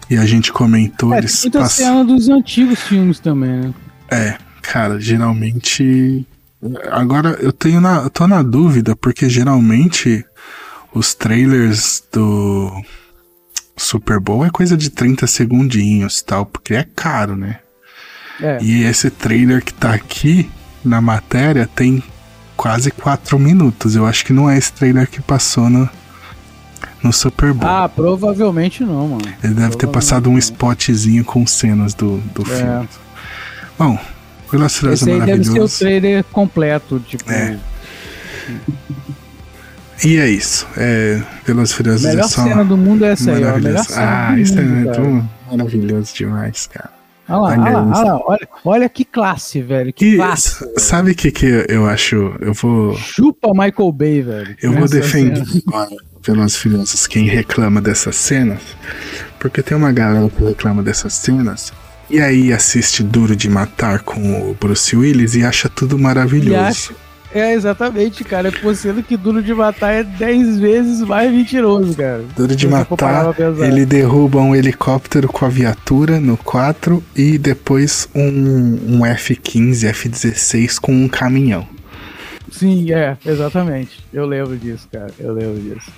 que 0.08 0.16
a 0.16 0.26
gente 0.26 0.52
comentou. 0.52 1.14
É, 1.14 1.18
eles 1.18 1.42
muita 1.42 1.60
pass- 1.60 1.72
cena 1.72 2.04
dos 2.04 2.28
antigos 2.28 2.80
filmes 2.80 3.20
também, 3.20 3.50
né? 3.60 3.74
É, 4.10 4.36
cara, 4.62 4.98
geralmente. 5.00 6.26
Agora 6.90 7.38
eu 7.40 7.52
tenho 7.52 7.80
na, 7.80 8.02
eu 8.02 8.10
tô 8.10 8.26
na 8.26 8.42
dúvida, 8.42 8.94
porque 8.96 9.28
geralmente 9.28 10.24
os 10.92 11.14
trailers 11.14 12.02
do 12.12 12.70
Super 13.76 14.20
Bowl 14.20 14.44
é 14.44 14.50
coisa 14.50 14.76
de 14.76 14.90
30 14.90 15.26
segundinhos 15.26 16.18
e 16.18 16.24
tal, 16.24 16.44
porque 16.44 16.74
é 16.74 16.84
caro, 16.84 17.36
né? 17.36 17.60
É. 18.40 18.58
E 18.62 18.82
esse 18.82 19.08
trailer 19.10 19.64
que 19.64 19.72
tá 19.72 19.94
aqui 19.94 20.50
na 20.84 21.00
matéria 21.00 21.66
tem 21.74 22.02
quase 22.60 22.90
4 22.90 23.38
minutos. 23.38 23.96
Eu 23.96 24.04
acho 24.04 24.22
que 24.22 24.34
não 24.34 24.50
é 24.50 24.58
esse 24.58 24.70
trailer 24.70 25.08
que 25.08 25.22
passou 25.22 25.70
no, 25.70 25.88
no 27.02 27.10
Super 27.10 27.54
Bowl. 27.54 27.70
Ah, 27.70 27.88
provavelmente 27.88 28.84
não, 28.84 29.08
mano. 29.08 29.22
Ele 29.42 29.54
deve 29.54 29.76
ter 29.78 29.86
passado 29.86 30.28
um 30.28 30.36
spotzinho 30.36 31.24
com 31.24 31.46
cenas 31.46 31.94
do, 31.94 32.18
do 32.34 32.42
É. 32.42 32.56
filme. 32.56 32.88
Bom, 33.78 33.98
Furiosos 34.46 34.82
Esse 34.82 35.10
é 35.10 35.14
aí 35.14 35.20
deve 35.22 35.44
ser 35.44 35.60
o 35.62 35.68
trailer 35.70 36.22
completo, 36.24 37.00
tipo. 37.00 37.32
É. 37.32 37.58
E 40.04 40.18
é 40.18 40.28
isso. 40.28 40.66
É, 40.76 41.22
Velozes 41.46 41.72
A 41.72 41.76
Furiosos 41.76 42.02
melhor 42.02 42.24
é 42.26 42.28
só 42.28 42.42
cena 42.42 42.62
do 42.62 42.76
mundo 42.76 43.06
é 43.06 43.12
essa 43.12 43.32
aí, 43.32 43.42
ó. 43.42 43.54
A 43.54 43.58
melhor 43.58 43.84
cena 43.84 44.28
Ah, 44.28 44.38
isso 44.38 44.58
é 44.58 44.62
muito 44.62 45.28
maravilhoso 45.50 46.14
demais, 46.14 46.66
cara. 46.66 46.99
Olha 47.30 47.38
lá, 47.38 47.48
Olha 47.48 47.58
lá, 47.70 47.82
olha 48.00 48.12
lá, 48.12 48.20
olha, 48.26 48.48
olha 48.64 48.88
que 48.88 49.04
classe, 49.04 49.62
velho. 49.62 49.92
Que 49.92 50.16
classe. 50.16 50.64
s- 50.64 50.74
sabe 50.78 51.12
o 51.12 51.14
que, 51.14 51.30
que 51.30 51.46
eu 51.68 51.86
acho? 51.86 52.34
Eu 52.40 52.52
vou. 52.54 52.96
Chupa 52.96 53.50
Michael 53.54 53.92
Bay, 53.92 54.20
velho. 54.22 54.56
Eu 54.62 54.72
vou 54.72 54.88
defender 54.88 55.42
agora 55.68 55.90
e 56.22 56.56
Furiosos 56.56 57.06
quem 57.06 57.26
reclama 57.26 57.80
dessas 57.80 58.16
cenas. 58.16 58.60
Porque 59.38 59.62
tem 59.62 59.76
uma 59.76 59.90
galera 59.92 60.28
que 60.28 60.44
reclama 60.44 60.82
dessas 60.82 61.14
cenas. 61.14 61.72
E 62.10 62.20
aí 62.20 62.52
assiste 62.52 63.02
Duro 63.02 63.34
de 63.36 63.48
Matar 63.48 64.00
com 64.00 64.50
o 64.50 64.54
Bruce 64.60 64.94
Willis 64.96 65.34
e 65.36 65.44
acha 65.44 65.68
tudo 65.68 65.98
maravilhoso. 65.98 66.92
É, 67.32 67.54
exatamente, 67.54 68.24
cara. 68.24 68.50
Pô, 68.50 68.74
sendo 68.74 69.02
que 69.02 69.16
Duro 69.16 69.40
de 69.42 69.54
Matar 69.54 69.92
é 69.92 70.02
10 70.02 70.58
vezes 70.58 71.00
mais 71.02 71.30
mentiroso, 71.32 71.94
cara. 71.94 72.24
Duro 72.36 72.56
de 72.56 72.66
Matar, 72.66 73.34
ele 73.60 73.86
derruba 73.86 74.40
um 74.40 74.54
helicóptero 74.54 75.28
com 75.28 75.44
a 75.44 75.48
viatura 75.48 76.18
no 76.18 76.36
4 76.36 77.02
e 77.14 77.38
depois 77.38 78.08
um, 78.14 78.96
um 78.98 79.06
F-15, 79.06 79.84
F-16 79.88 80.78
com 80.80 80.92
um 80.92 81.08
caminhão. 81.08 81.66
Sim, 82.50 82.90
é, 82.92 83.16
exatamente. 83.24 84.00
Eu 84.12 84.26
lembro 84.26 84.56
disso, 84.56 84.88
cara. 84.92 85.12
Eu 85.18 85.32
lembro 85.32 85.60
disso. 85.60 85.88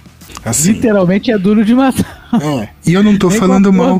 Assim, 0.45 0.73
Literalmente 0.73 1.31
é 1.31 1.39
Duro 1.39 1.65
de 1.65 1.75
Matar. 1.75 2.29
é. 2.43 2.69
E 2.87 2.93
eu 2.93 3.03
não 3.03 3.17
tô 3.17 3.31
falando 3.31 3.73
mal, 3.73 3.99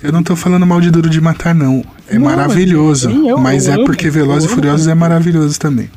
eu 0.00 0.12
não 0.12 0.22
tô 0.22 0.36
falando 0.36 0.64
mal 0.64 0.80
de 0.80 0.90
Duro 0.92 1.10
de 1.10 1.20
Matar 1.20 1.54
não. 1.54 1.84
É 2.08 2.14
Não, 2.18 2.26
maravilhoso, 2.26 3.08
mas 3.08 3.18
sim, 3.18 3.28
eu- 3.28 3.38
mas 3.38 3.66
eu 3.66 3.72
é 3.72 3.76
amo, 3.76 3.84
porque 3.84 4.10
Velozes 4.10 4.44
e 4.44 4.46
amo 4.46 4.54
Furiosos 4.54 4.86
é 4.86 4.94
maravilhoso 4.94 5.58
também. 5.58 5.90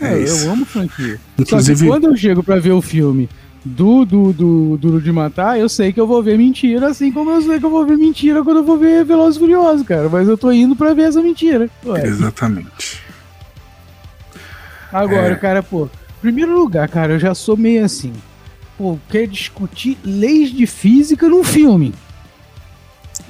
É 0.00 0.06
É, 0.18 0.24
eu 0.28 0.50
amo 0.52 0.64
franquia. 0.64 1.18
Inclusive- 1.38 1.76
Só 1.78 1.84
que 1.84 1.90
quando 1.90 2.04
eu 2.08 2.16
chego 2.16 2.42
pra 2.42 2.56
ver 2.56 2.72
o 2.72 2.82
filme 2.82 3.28
do, 3.64 4.04
do, 4.04 4.32
do 4.32 4.76
Duro 4.78 5.00
de 5.00 5.10
Matar, 5.12 5.58
eu 5.58 5.68
sei 5.68 5.92
que 5.92 6.00
eu 6.00 6.06
vou 6.06 6.22
ver 6.22 6.36
mentira, 6.36 6.88
assim 6.88 7.10
como 7.12 7.30
eu 7.30 7.40
sei 7.42 7.58
que 7.58 7.64
eu 7.64 7.70
vou 7.70 7.86
ver 7.86 7.96
mentira 7.96 8.42
quando 8.44 8.58
eu 8.58 8.64
vou 8.64 8.76
ver 8.76 9.04
Velozes 9.04 9.36
e 9.36 9.40
Furiosos, 9.40 9.86
cara. 9.86 10.08
Mas 10.08 10.28
eu 10.28 10.36
tô 10.36 10.50
indo 10.52 10.74
pra 10.76 10.92
ver 10.94 11.02
essa 11.08 11.22
mentira. 11.22 11.70
Ué. 11.86 12.06
Exatamente. 12.06 13.02
Agora, 14.92 15.32
É. 15.32 15.36
cara, 15.36 15.62
pô, 15.62 15.88
primeiro 16.20 16.54
lugar, 16.56 16.88
cara, 16.88 17.14
eu 17.14 17.18
já 17.18 17.34
sou 17.34 17.56
meio 17.56 17.84
assim. 17.84 18.12
Pô, 18.76 18.98
quer 19.08 19.26
discutir 19.26 19.96
leis 20.04 20.50
de 20.52 20.66
física 20.66 21.28
num 21.28 21.44
filme. 21.44 21.94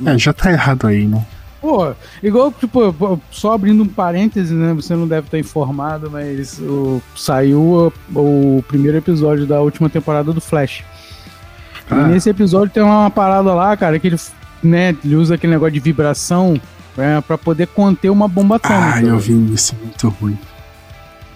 É, 0.04 0.18
já 0.18 0.32
tá 0.32 0.50
errado 0.50 0.86
aí, 0.86 1.06
né? 1.06 1.24
Pô, 1.64 1.94
igual, 2.22 2.52
tipo, 2.52 3.18
só 3.30 3.54
abrindo 3.54 3.82
um 3.82 3.88
parêntese, 3.88 4.52
né? 4.52 4.74
Você 4.74 4.94
não 4.94 5.08
deve 5.08 5.28
estar 5.28 5.38
informado, 5.38 6.10
mas 6.10 6.58
o, 6.58 7.00
saiu 7.16 7.90
o, 8.14 8.58
o 8.58 8.62
primeiro 8.68 8.98
episódio 8.98 9.46
da 9.46 9.62
última 9.62 9.88
temporada 9.88 10.30
do 10.30 10.42
Flash. 10.42 10.84
Ah. 11.90 12.02
E 12.02 12.12
nesse 12.12 12.28
episódio 12.28 12.70
tem 12.70 12.82
uma 12.82 13.08
parada 13.08 13.54
lá, 13.54 13.74
cara, 13.78 13.98
que 13.98 14.08
ele, 14.08 14.16
né, 14.62 14.94
ele 15.02 15.16
usa 15.16 15.36
aquele 15.36 15.54
negócio 15.54 15.72
de 15.72 15.80
vibração 15.80 16.60
né, 16.98 17.22
pra 17.26 17.38
poder 17.38 17.68
conter 17.68 18.10
uma 18.10 18.28
bomba 18.28 18.56
atômica. 18.56 18.96
Ah, 18.96 19.02
eu 19.02 19.18
vi 19.18 19.54
isso, 19.54 19.74
muito 19.82 20.06
ruim. 20.20 20.38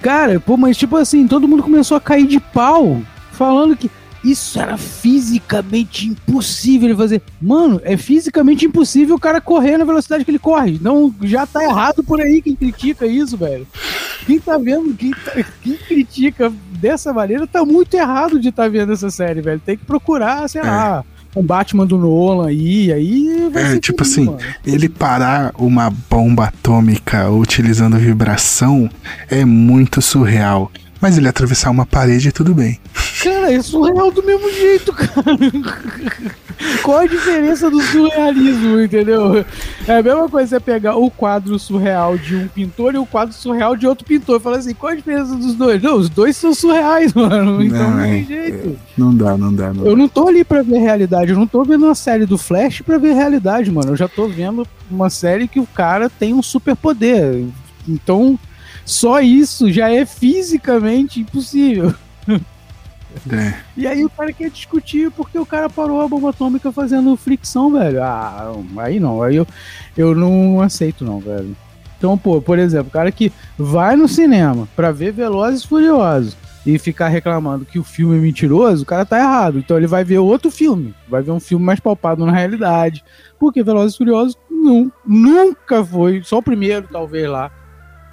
Cara, 0.02 0.38
pô, 0.38 0.58
mas 0.58 0.76
tipo 0.76 0.94
assim, 0.98 1.26
todo 1.26 1.48
mundo 1.48 1.62
começou 1.62 1.96
a 1.96 2.00
cair 2.02 2.26
de 2.26 2.38
pau, 2.38 3.00
falando 3.32 3.74
que 3.74 3.90
isso 4.24 4.58
era 4.60 4.76
fisicamente 4.76 6.06
impossível 6.08 6.88
ele 6.88 6.96
fazer. 6.96 7.22
Mano, 7.40 7.80
é 7.84 7.96
fisicamente 7.96 8.64
impossível 8.66 9.16
o 9.16 9.20
cara 9.20 9.40
correr 9.40 9.76
na 9.78 9.84
velocidade 9.84 10.24
que 10.24 10.30
ele 10.30 10.38
corre. 10.38 10.78
Não, 10.82 11.14
já 11.22 11.46
tá 11.46 11.62
errado 11.64 12.02
por 12.02 12.20
aí 12.20 12.40
quem 12.42 12.54
critica 12.56 13.06
isso, 13.06 13.36
velho. 13.36 13.66
Quem 14.26 14.38
tá 14.38 14.58
vendo, 14.58 14.94
quem, 14.94 15.10
tá- 15.12 15.44
quem 15.62 15.74
critica 15.74 16.52
dessa 16.80 17.12
maneira 17.12 17.46
tá 17.46 17.64
muito 17.64 17.94
errado 17.94 18.38
de 18.40 18.52
tá 18.52 18.68
vendo 18.68 18.92
essa 18.92 19.10
série, 19.10 19.40
velho. 19.40 19.60
Tem 19.64 19.76
que 19.76 19.84
procurar, 19.84 20.48
sei 20.48 20.60
É. 20.60 20.64
lá, 20.64 21.04
um 21.36 21.42
Batman 21.42 21.86
do 21.86 21.96
Nolan 21.96 22.48
aí, 22.48 22.92
aí 22.92 23.48
vai 23.52 23.62
É, 23.62 23.70
ser 23.72 23.80
tipo 23.80 24.02
assim, 24.02 24.24
mano. 24.24 24.38
ele 24.66 24.88
parar 24.88 25.52
uma 25.58 25.90
bomba 26.10 26.46
atômica 26.46 27.30
utilizando 27.30 27.96
vibração 27.98 28.90
é 29.30 29.44
muito 29.44 30.02
surreal. 30.02 30.70
Mas 31.00 31.16
ele 31.16 31.28
atravessar 31.28 31.70
uma 31.70 31.86
parede, 31.86 32.32
tudo 32.32 32.54
bem. 32.54 32.78
Cara, 33.22 33.52
é 33.52 33.62
surreal 33.62 34.10
do 34.10 34.22
mesmo 34.22 34.50
jeito, 34.52 34.92
cara. 34.92 35.36
Qual 36.82 36.98
a 36.98 37.06
diferença 37.06 37.70
do 37.70 37.80
surrealismo, 37.80 38.80
entendeu? 38.80 39.44
É 39.86 39.98
a 39.98 40.02
mesma 40.02 40.28
coisa 40.28 40.48
você 40.48 40.60
pegar 40.60 40.96
o 40.96 41.08
quadro 41.08 41.56
surreal 41.58 42.18
de 42.18 42.34
um 42.34 42.48
pintor 42.48 42.94
e 42.94 42.98
o 42.98 43.06
quadro 43.06 43.32
surreal 43.34 43.76
de 43.76 43.86
outro 43.86 44.04
pintor. 44.04 44.40
Fala 44.40 44.58
assim, 44.58 44.74
qual 44.74 44.92
a 44.92 44.96
diferença 44.96 45.36
dos 45.36 45.54
dois? 45.54 45.80
Não, 45.80 45.96
os 45.96 46.08
dois 46.08 46.36
são 46.36 46.52
surreais, 46.52 47.14
mano. 47.14 47.62
Então 47.62 47.90
não, 47.90 48.02
tem 48.02 48.22
é, 48.22 48.24
jeito. 48.24 48.68
É, 48.68 48.76
não 48.96 49.14
dá, 49.14 49.36
não 49.36 49.54
dá, 49.54 49.72
não 49.72 49.86
Eu 49.86 49.96
não 49.96 50.08
tô 50.08 50.28
ali 50.28 50.42
pra 50.42 50.62
ver 50.62 50.78
realidade, 50.78 51.30
eu 51.30 51.38
não 51.38 51.46
tô 51.46 51.62
vendo 51.64 51.84
uma 51.84 51.94
série 51.94 52.26
do 52.26 52.36
Flash 52.36 52.82
pra 52.82 52.98
ver 52.98 53.14
realidade, 53.14 53.70
mano. 53.70 53.92
Eu 53.92 53.96
já 53.96 54.08
tô 54.08 54.26
vendo 54.26 54.66
uma 54.90 55.10
série 55.10 55.46
que 55.46 55.60
o 55.60 55.66
cara 55.66 56.10
tem 56.10 56.34
um 56.34 56.42
superpoder. 56.42 57.44
Então, 57.88 58.38
só 58.88 59.20
isso 59.20 59.70
já 59.70 59.90
é 59.92 60.06
fisicamente 60.06 61.20
impossível. 61.20 61.94
É. 63.30 63.54
E 63.76 63.86
aí 63.86 64.04
o 64.04 64.10
cara 64.10 64.32
quer 64.32 64.50
discutir 64.50 65.10
porque 65.10 65.38
o 65.38 65.46
cara 65.46 65.68
parou 65.68 66.00
a 66.00 66.08
bomba 66.08 66.30
atômica 66.30 66.70
fazendo 66.70 67.16
fricção, 67.16 67.72
velho. 67.72 68.02
Ah, 68.02 68.52
aí 68.78 68.98
não, 69.00 69.22
aí 69.22 69.36
eu, 69.36 69.46
eu 69.96 70.14
não 70.14 70.60
aceito 70.60 71.04
não, 71.04 71.18
velho. 71.18 71.54
Então, 71.98 72.16
pô, 72.16 72.40
por 72.40 72.58
exemplo, 72.58 72.88
o 72.88 72.92
cara 72.92 73.10
que 73.10 73.32
vai 73.58 73.96
no 73.96 74.08
cinema 74.08 74.68
pra 74.76 74.92
ver 74.92 75.12
Velozes 75.12 75.64
e 75.64 75.66
Furiosos 75.66 76.36
e 76.64 76.78
ficar 76.78 77.08
reclamando 77.08 77.64
que 77.64 77.78
o 77.78 77.84
filme 77.84 78.16
é 78.16 78.20
mentiroso, 78.20 78.84
o 78.84 78.86
cara 78.86 79.04
tá 79.04 79.18
errado. 79.18 79.58
Então 79.58 79.76
ele 79.76 79.86
vai 79.86 80.04
ver 80.04 80.18
outro 80.18 80.50
filme, 80.50 80.94
vai 81.08 81.22
ver 81.22 81.32
um 81.32 81.40
filme 81.40 81.64
mais 81.64 81.80
palpado 81.80 82.24
na 82.24 82.32
realidade. 82.32 83.04
Porque 83.38 83.62
Velozes 83.62 83.94
e 83.94 83.98
Furiosos 83.98 84.38
não, 84.50 84.92
nunca 85.04 85.84
foi, 85.84 86.22
só 86.22 86.38
o 86.38 86.42
primeiro 86.42 86.86
talvez 86.90 87.28
lá, 87.28 87.50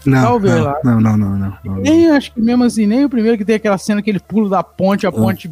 não, 0.06 0.22
Talvez 0.22 0.56
não, 0.56 0.64
lá. 0.64 0.80
Não, 0.84 1.02
não, 1.02 1.18
não, 1.18 1.38
não, 1.38 1.57
não. 1.64 1.76
Nem 1.76 2.10
acho 2.11 2.34
que 2.34 2.41
mesmo 2.41 2.64
assim, 2.64 2.86
nem 2.86 3.06
o 3.06 3.10
primeiro 3.10 3.38
que 3.38 3.45
tem 3.45 3.56
aquela 3.56 3.77
cena 3.77 4.02
que 4.02 4.10
ele 4.10 4.19
pula 4.19 4.49
da 4.49 4.64
ponte, 4.64 5.06
a 5.06 5.11
ponte. 5.11 5.49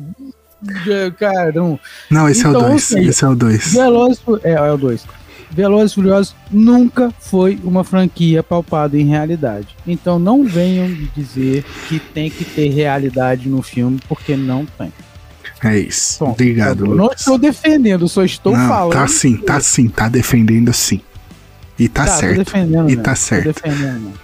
Cara, 1.20 1.52
não. 1.52 1.80
Não, 2.10 2.30
esse 2.30 2.42
então, 2.42 2.54
é 2.54 2.66
o 2.66 2.70
2. 2.70 2.92
Então, 2.92 3.04
esse 3.04 3.24
é 3.24 3.28
o 3.28 3.36
2. 3.36 3.74
Velozes, 3.74 4.22
é, 4.44 4.52
é 4.52 4.72
o 4.72 4.78
2. 4.78 5.06
Velozes 5.54 5.94
Furiosos 5.94 6.36
nunca 6.50 7.14
foi 7.20 7.60
uma 7.64 7.84
franquia 7.84 8.42
palpada 8.42 8.98
em 8.98 9.06
realidade. 9.06 9.68
Então 9.86 10.18
não 10.18 10.44
venham 10.44 10.92
dizer 11.16 11.64
que 11.88 12.00
tem 12.00 12.30
que 12.30 12.44
ter 12.44 12.70
realidade 12.70 13.48
no 13.48 13.62
filme, 13.62 14.00
porque 14.08 14.36
não 14.36 14.66
tem. 14.66 14.92
É 15.64 15.78
isso. 15.78 16.20
Bom, 16.20 16.32
Obrigado, 16.32 16.82
Lucas. 16.82 16.98
Não 16.98 17.12
estou 17.14 17.38
defendendo, 17.38 18.08
só 18.10 18.24
estou 18.24 18.58
não, 18.58 18.68
falando. 18.68 18.94
Tá 18.94 19.08
sim, 19.08 19.38
tá 19.38 19.60
sim, 19.60 19.88
tá 19.88 20.10
defendendo 20.10 20.74
sim. 20.74 21.02
E 21.78 21.88
tá, 21.90 22.06
tá 22.06 22.12
certo. 22.12 22.54
E 22.88 22.98
tá 22.98 23.16
certo. 23.16 23.62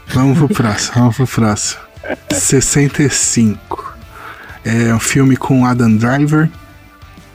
Vamos 0.07 0.37
pro 0.37 0.49
próximo, 0.49 0.93
vamos 0.95 1.15
pro 1.15 1.27
próximo. 1.27 1.81
65. 2.31 3.97
É 4.63 4.93
um 4.93 4.99
filme 4.99 5.35
com 5.35 5.65
Adam 5.65 5.95
Driver, 5.95 6.49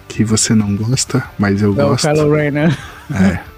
que 0.09 0.25
você 0.25 0.55
não 0.55 0.77
gosta, 0.77 1.25
mas 1.39 1.63
eu 1.63 1.73
é 1.73 1.75
gosto. 1.75 2.07
É 2.07 2.13
o 2.13 2.15
Kylo 2.15 2.35
Ren, 2.35 2.51
né? 2.51 2.79
É. 3.11 3.55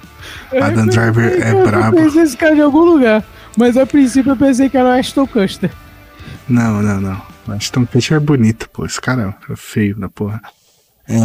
Adam 0.62 0.86
Driver 0.86 1.32
é 1.42 1.52
brabo. 1.64 1.98
Eu 1.98 2.04
pensei 2.04 2.22
esse 2.22 2.36
cara 2.36 2.54
em 2.54 2.60
algum 2.60 2.84
lugar, 2.84 3.24
mas 3.56 3.76
a 3.76 3.84
princípio 3.84 4.32
eu 4.32 4.36
pensei 4.36 4.68
que 4.68 4.76
era 4.76 4.88
o 4.88 4.92
Ashton 4.92 5.26
Custer. 5.26 5.70
Não, 6.48 6.82
não, 6.82 7.00
não. 7.00 7.22
O 7.46 7.52
Ashton 7.52 7.84
Custer 7.86 8.16
é 8.16 8.20
bonito, 8.20 8.68
pô. 8.70 8.86
Esse 8.86 9.00
cara 9.00 9.36
é 9.50 9.56
feio 9.56 9.96
da 9.96 10.08
porra. 10.08 10.40
É... 11.08 11.16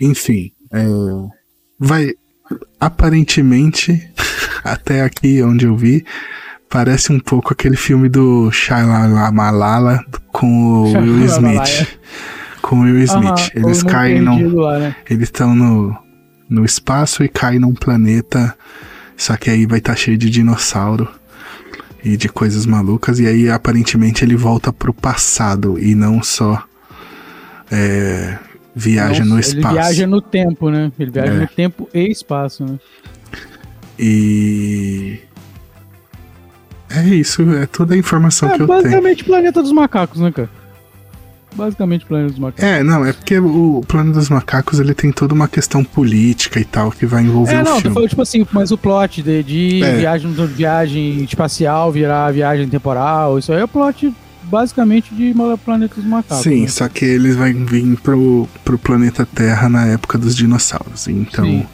Enfim, 0.00 0.52
é... 0.72 0.84
vai 1.78 2.14
aparentemente, 2.80 4.10
até 4.64 5.02
aqui 5.02 5.42
onde 5.42 5.66
eu 5.66 5.76
vi, 5.76 6.04
parece 6.68 7.12
um 7.12 7.20
pouco 7.20 7.52
aquele 7.52 7.76
filme 7.76 8.08
do 8.08 8.50
Malala 9.32 10.04
com 10.32 10.46
o 10.46 10.92
Will 10.92 11.24
Smith. 11.26 11.98
com 12.62 12.76
o 12.76 12.82
Will 12.82 12.98
Smith. 13.00 13.50
eles 13.54 13.82
caem 13.82 14.20
num. 14.20 14.54
Lá, 14.56 14.78
né? 14.78 14.96
Eles 15.08 15.24
estão 15.24 15.54
no, 15.54 15.96
no 16.48 16.64
espaço 16.64 17.22
e 17.22 17.28
caem 17.28 17.58
num 17.58 17.74
planeta. 17.74 18.56
Só 19.16 19.36
que 19.36 19.50
aí 19.50 19.66
vai 19.66 19.78
estar 19.78 19.92
tá 19.92 19.98
cheio 19.98 20.16
de 20.18 20.30
dinossauro 20.30 21.08
e 22.04 22.16
de 22.16 22.28
coisas 22.28 22.66
malucas. 22.66 23.20
E 23.20 23.26
aí 23.26 23.50
aparentemente 23.50 24.24
ele 24.24 24.34
volta 24.34 24.72
pro 24.72 24.94
passado 24.94 25.78
e 25.78 25.94
não 25.94 26.22
só. 26.22 26.62
É, 27.70 28.38
viaja 28.74 29.24
no 29.24 29.38
espaço. 29.38 29.66
Ele 29.66 29.72
viaja 29.72 30.06
no 30.06 30.20
tempo, 30.20 30.70
né? 30.70 30.90
Ele 30.98 31.10
viaja 31.10 31.32
é. 31.32 31.40
no 31.40 31.46
tempo 31.46 31.88
e 31.92 32.10
espaço, 32.10 32.64
né? 32.64 32.78
E. 33.98 35.20
É 36.90 37.02
isso, 37.04 37.42
é 37.54 37.66
toda 37.66 37.94
a 37.94 37.96
informação 37.96 38.50
é, 38.50 38.56
que 38.56 38.62
eu 38.62 38.66
tenho. 38.66 38.82
Basicamente 38.82 39.24
Planeta 39.24 39.62
dos 39.62 39.72
Macacos, 39.72 40.20
né, 40.20 40.30
cara? 40.30 40.50
Basicamente 41.54 42.04
Planeta 42.04 42.30
dos 42.30 42.38
Macacos. 42.38 42.64
É, 42.64 42.82
não, 42.82 43.04
é 43.04 43.12
porque 43.12 43.38
o 43.38 43.82
Planeta 43.86 44.18
dos 44.18 44.28
Macacos 44.28 44.78
ele 44.78 44.94
tem 44.94 45.10
toda 45.10 45.32
uma 45.32 45.48
questão 45.48 45.82
política 45.84 46.60
e 46.60 46.64
tal 46.64 46.90
que 46.90 47.06
vai 47.06 47.22
envolver 47.22 47.54
é, 47.54 47.62
não, 47.62 47.76
o 47.76 47.80
filme. 47.80 47.94
Falando, 47.94 48.10
tipo 48.10 48.22
assim, 48.22 48.46
mas 48.52 48.70
o 48.70 48.78
plot 48.78 49.22
de, 49.22 49.42
de 49.42 49.82
é. 49.82 49.96
viagem, 49.96 50.32
viagem 50.32 51.24
espacial 51.24 51.90
virar 51.90 52.30
viagem 52.30 52.68
temporal, 52.68 53.38
isso 53.38 53.52
aí 53.52 53.60
é 53.60 53.64
o 53.64 53.68
plot 53.68 54.12
basicamente 54.52 55.14
de 55.14 55.34
Planeta 55.64 55.94
dos 55.94 56.04
Macacos. 56.04 56.42
Sim, 56.42 56.62
né? 56.62 56.68
só 56.68 56.86
que 56.86 57.06
eles 57.06 57.34
vão 57.34 57.64
vir 57.64 57.96
pro, 58.02 58.46
pro 58.62 58.78
planeta 58.78 59.24
Terra 59.24 59.66
na 59.66 59.86
época 59.86 60.18
dos 60.18 60.36
dinossauros. 60.36 61.08
Então. 61.08 61.66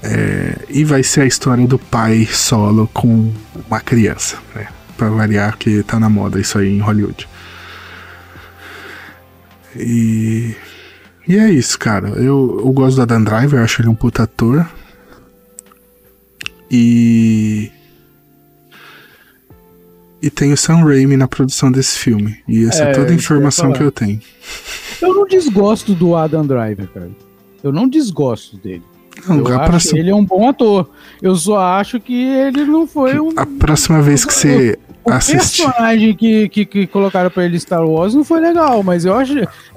É, 0.00 0.58
e 0.68 0.84
vai 0.84 1.02
ser 1.02 1.22
a 1.22 1.26
história 1.26 1.66
do 1.66 1.78
pai 1.78 2.26
solo 2.30 2.88
com 2.92 3.32
uma 3.66 3.80
criança, 3.80 4.36
né? 4.54 4.68
Pra 4.96 5.08
variar, 5.08 5.56
que 5.56 5.82
tá 5.82 5.98
na 5.98 6.08
moda 6.08 6.38
isso 6.38 6.56
aí 6.58 6.76
em 6.76 6.78
Hollywood. 6.78 7.26
E. 9.74 10.54
E 11.26 11.36
é 11.36 11.50
isso, 11.50 11.76
cara. 11.76 12.10
Eu, 12.10 12.62
eu 12.64 12.72
gosto 12.72 12.96
do 12.96 13.02
Adam 13.02 13.24
Driver, 13.24 13.58
eu 13.58 13.64
acho 13.64 13.82
ele 13.82 13.88
um 13.88 13.94
puta 13.94 14.22
ator. 14.22 14.64
E. 16.70 17.72
E 20.24 20.30
tem 20.30 20.54
o 20.54 20.56
Sam 20.56 20.76
Raimi 20.76 21.18
na 21.18 21.28
produção 21.28 21.70
desse 21.70 21.98
filme. 21.98 22.38
E 22.48 22.64
essa 22.64 22.84
é, 22.84 22.90
é 22.92 22.94
toda 22.94 23.12
a 23.12 23.14
informação 23.14 23.74
que 23.74 23.82
eu 23.82 23.92
tenho. 23.92 24.18
Eu 25.02 25.12
não 25.12 25.26
desgosto 25.26 25.94
do 25.94 26.16
Adam 26.16 26.46
Driver, 26.46 26.88
cara. 26.88 27.10
Eu 27.62 27.70
não 27.70 27.86
desgosto 27.86 28.56
dele. 28.56 28.82
Não, 29.28 29.40
eu 29.40 29.48
acho 29.48 29.64
próxima... 29.70 29.98
ele 29.98 30.08
é 30.08 30.14
um 30.14 30.24
bom 30.24 30.48
ator. 30.48 30.88
Eu 31.20 31.36
só 31.36 31.58
acho 31.58 32.00
que 32.00 32.14
ele 32.14 32.64
não 32.64 32.86
foi 32.86 33.20
um. 33.20 33.32
A 33.36 33.44
próxima 33.44 34.00
vez 34.00 34.24
que 34.24 34.32
você 34.32 34.78
o 35.04 35.10
personagem 35.10 36.14
que, 36.14 36.48
que, 36.48 36.64
que, 36.64 36.86
colocaram 36.86 37.30
pra 37.30 37.44
ele 37.44 37.60
Star 37.60 37.84
Wars 37.84 38.14
não 38.14 38.24
foi 38.24 38.40
legal, 38.40 38.82
mas 38.82 39.04
eu 39.04 39.14
acho 39.14 39.34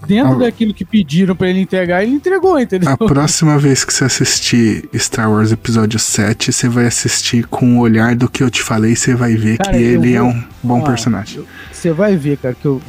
dentro 0.07 0.35
a... 0.35 0.45
daquilo 0.45 0.73
que 0.73 0.85
pediram 0.85 1.35
pra 1.35 1.49
ele 1.49 1.59
entregar, 1.59 2.03
ele 2.03 2.13
entregou, 2.13 2.59
entendeu? 2.59 2.89
A 2.89 2.97
próxima 2.97 3.57
vez 3.57 3.83
que 3.83 3.93
você 3.93 4.05
assistir 4.05 4.89
Star 4.95 5.29
Wars 5.29 5.51
Episódio 5.51 5.99
7, 5.99 6.53
você 6.53 6.69
vai 6.69 6.85
assistir 6.85 7.45
com 7.47 7.77
o 7.77 7.81
olhar 7.81 8.15
do 8.15 8.29
que 8.29 8.41
eu 8.41 8.49
te 8.49 8.61
falei, 8.61 8.95
você 8.95 9.13
vai 9.13 9.35
ver 9.35 9.57
cara, 9.57 9.77
que 9.77 9.83
ele 9.83 10.15
é 10.15 10.19
vou... 10.19 10.29
é 10.29 10.33
um 10.33 10.43
bom 10.63 10.79
ah, 10.79 10.85
personagem. 10.85 11.43
Você 11.71 11.91
vai 11.91 12.15
ver, 12.15 12.37
cara, 12.37 12.55
que 12.55 12.65
eu. 12.65 12.81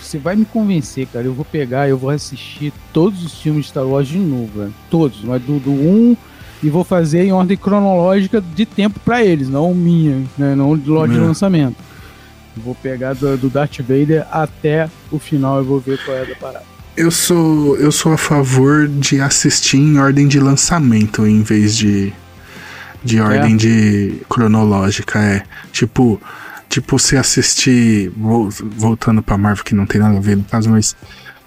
Você 0.00 0.18
vai 0.18 0.36
me 0.36 0.44
convencer, 0.44 1.06
cara. 1.12 1.24
Eu 1.24 1.34
vou 1.34 1.44
pegar, 1.44 1.88
eu 1.88 1.96
vou 1.96 2.10
assistir 2.10 2.72
todos 2.92 3.24
os 3.24 3.40
filmes 3.40 3.64
de 3.64 3.70
Star 3.70 3.86
Wars 3.86 4.06
de 4.06 4.18
novo, 4.18 4.60
velho. 4.60 4.74
Todos, 4.90 5.24
mas 5.24 5.40
do, 5.42 5.58
do 5.58 5.70
1 5.70 6.16
e 6.64 6.70
vou 6.70 6.82
fazer 6.82 7.24
em 7.26 7.32
ordem 7.32 7.58
cronológica 7.58 8.40
de 8.40 8.64
tempo 8.64 8.98
para 9.00 9.22
eles, 9.22 9.50
não 9.50 9.74
minha, 9.74 10.24
né? 10.38 10.54
Não 10.54 10.76
de 10.78 10.88
lote 10.88 11.12
de 11.12 11.18
lançamento. 11.20 11.76
Vou 12.56 12.74
pegar 12.74 13.12
do, 13.12 13.36
do 13.36 13.50
Darth 13.50 13.80
Vader 13.80 14.26
até 14.30 14.88
o 15.12 15.18
final 15.18 15.60
e 15.60 15.66
vou 15.66 15.78
ver 15.78 16.02
qual 16.02 16.16
é 16.16 16.24
da 16.24 16.34
parada. 16.36 16.64
Eu 16.96 17.10
sou, 17.10 17.76
eu 17.76 17.92
sou 17.92 18.14
a 18.14 18.16
favor 18.16 18.88
de 18.88 19.20
assistir 19.20 19.76
em 19.76 19.98
ordem 19.98 20.26
de 20.26 20.40
lançamento 20.40 21.26
em 21.26 21.42
vez 21.42 21.76
de, 21.76 22.14
de 23.02 23.20
ordem 23.20 23.54
é. 23.54 23.56
de 23.56 24.22
cronológica. 24.30 25.18
É 25.18 25.42
tipo, 25.70 26.18
tipo 26.70 26.98
se 26.98 27.14
assistir 27.14 28.10
voltando 28.16 29.22
para 29.22 29.36
Marvel 29.36 29.64
que 29.64 29.74
não 29.74 29.84
tem 29.84 30.00
nada 30.00 30.16
a 30.16 30.20
ver 30.20 30.38
no 30.38 30.44
caso, 30.44 30.70
mas 30.70 30.96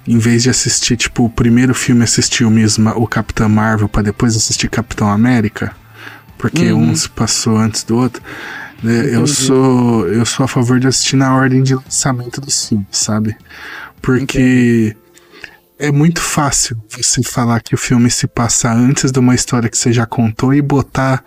em 0.08 0.18
vez 0.18 0.44
de 0.44 0.50
assistir, 0.50 0.96
tipo, 0.96 1.26
o 1.26 1.30
primeiro 1.30 1.74
filme 1.74 2.04
assistir 2.04 2.46
o 2.46 2.50
mesmo, 2.50 2.90
o 2.92 3.06
Capitão 3.06 3.50
Marvel, 3.50 3.90
para 3.90 4.04
depois 4.04 4.36
assistir 4.36 4.70
Capitão 4.70 5.10
América, 5.10 5.76
porque 6.38 6.72
uhum. 6.72 6.92
um 6.92 6.96
se 6.96 7.10
passou 7.10 7.58
antes 7.58 7.84
do 7.84 7.98
outro. 7.98 8.24
Né, 8.82 9.14
eu 9.14 9.26
sou 9.26 10.08
eu 10.08 10.24
sou 10.24 10.44
a 10.44 10.48
favor 10.48 10.80
de 10.80 10.88
assistir 10.88 11.16
na 11.16 11.36
ordem 11.36 11.64
de 11.64 11.74
lançamento 11.74 12.40
dos 12.40 12.68
filmes, 12.70 12.88
sabe? 12.92 13.36
Porque 14.02 14.94
Entendi. 14.96 14.98
é 15.80 15.92
muito 15.92 16.22
fácil 16.22 16.78
você 16.90 17.24
falar 17.24 17.60
que 17.60 17.74
o 17.74 17.78
filme 17.78 18.10
se 18.10 18.28
passa 18.28 18.72
antes 18.72 19.12
de 19.12 19.20
uma 19.20 19.34
história 19.34 19.68
que 19.68 19.78
você 19.78 19.92
já 19.92 20.06
contou 20.06 20.54
e 20.54 20.62
botar 20.62 21.24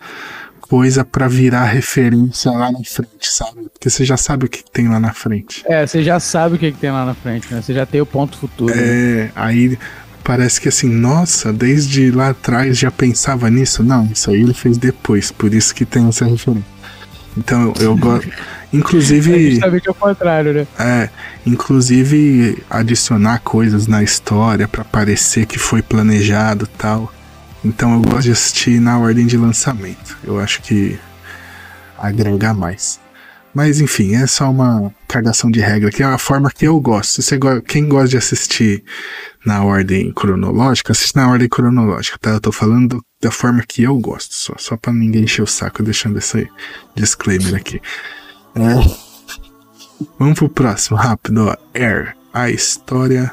coisa 0.70 1.04
para 1.04 1.26
virar 1.26 1.64
referência 1.64 2.52
lá 2.52 2.70
na 2.70 2.78
frente, 2.84 3.28
sabe? 3.28 3.68
Porque 3.72 3.90
você 3.90 4.04
já 4.04 4.16
sabe 4.16 4.46
o 4.46 4.48
que, 4.48 4.62
que 4.62 4.70
tem 4.70 4.86
lá 4.86 5.00
na 5.00 5.12
frente. 5.12 5.64
É, 5.66 5.84
você 5.84 6.00
já 6.00 6.20
sabe 6.20 6.54
o 6.54 6.58
que, 6.58 6.70
que 6.70 6.78
tem 6.78 6.92
lá 6.92 7.04
na 7.04 7.12
frente, 7.12 7.52
né? 7.52 7.60
Você 7.60 7.74
já 7.74 7.84
tem 7.84 8.00
o 8.00 8.06
ponto 8.06 8.38
futuro. 8.38 8.72
É, 8.72 8.76
né? 9.24 9.32
aí 9.34 9.76
parece 10.22 10.60
que 10.60 10.68
assim, 10.68 10.88
nossa, 10.88 11.52
desde 11.52 12.12
lá 12.12 12.28
atrás 12.28 12.78
já 12.78 12.88
pensava 12.88 13.50
nisso. 13.50 13.82
Não, 13.82 14.08
isso 14.12 14.30
aí 14.30 14.40
ele 14.42 14.54
fez 14.54 14.78
depois, 14.78 15.32
por 15.32 15.52
isso 15.52 15.74
que 15.74 15.84
tem 15.84 16.08
essa 16.08 16.24
referência. 16.24 16.70
Então 17.36 17.74
eu 17.80 17.96
gosto. 17.96 18.30
É 18.72 18.76
Inclusive. 18.76 19.50
justamente 19.50 19.88
ao 19.88 19.94
contrário, 19.96 20.52
né? 20.52 20.66
É, 20.78 21.08
inclusive 21.44 22.62
adicionar 22.70 23.40
coisas 23.40 23.88
na 23.88 24.00
história 24.00 24.68
pra 24.68 24.84
parecer 24.84 25.44
que 25.44 25.58
foi 25.58 25.82
planejado 25.82 26.66
e 26.72 26.78
tal. 26.78 27.12
Então 27.64 27.94
eu 27.94 28.02
gosto 28.02 28.22
de 28.22 28.32
assistir 28.32 28.80
na 28.80 28.98
ordem 28.98 29.26
de 29.26 29.36
lançamento. 29.36 30.16
Eu 30.24 30.38
acho 30.40 30.62
que 30.62 30.98
agrega 31.98 32.54
mais. 32.54 32.98
Mas 33.52 33.80
enfim, 33.80 34.14
é 34.14 34.26
só 34.26 34.48
uma 34.50 34.92
cagação 35.08 35.50
de 35.50 35.60
regra, 35.60 35.90
que 35.90 36.02
é 36.02 36.06
a 36.06 36.18
forma 36.18 36.50
que 36.50 36.66
eu 36.66 36.80
gosto. 36.80 37.20
Se 37.20 37.22
você 37.22 37.38
quem 37.66 37.88
gosta 37.88 38.08
de 38.08 38.16
assistir 38.16 38.84
na 39.44 39.64
ordem 39.64 40.12
cronológica, 40.12 40.92
assiste 40.92 41.16
na 41.16 41.28
ordem 41.28 41.48
cronológica, 41.48 42.16
tá? 42.18 42.30
Eu 42.30 42.40
tô 42.40 42.52
falando 42.52 43.04
da 43.20 43.30
forma 43.30 43.62
que 43.66 43.82
eu 43.82 43.98
gosto, 43.98 44.34
só, 44.34 44.54
só 44.56 44.76
pra 44.76 44.92
ninguém 44.92 45.24
encher 45.24 45.42
o 45.42 45.46
saco 45.46 45.82
deixando 45.82 46.18
esse 46.18 46.48
disclaimer 46.94 47.56
aqui. 47.56 47.80
É. 48.54 49.20
Vamos 50.18 50.38
pro 50.38 50.48
próximo, 50.48 50.96
rápido, 50.96 51.48
ó. 51.48 51.56
Air, 51.74 52.16
a 52.32 52.48
história 52.48 53.32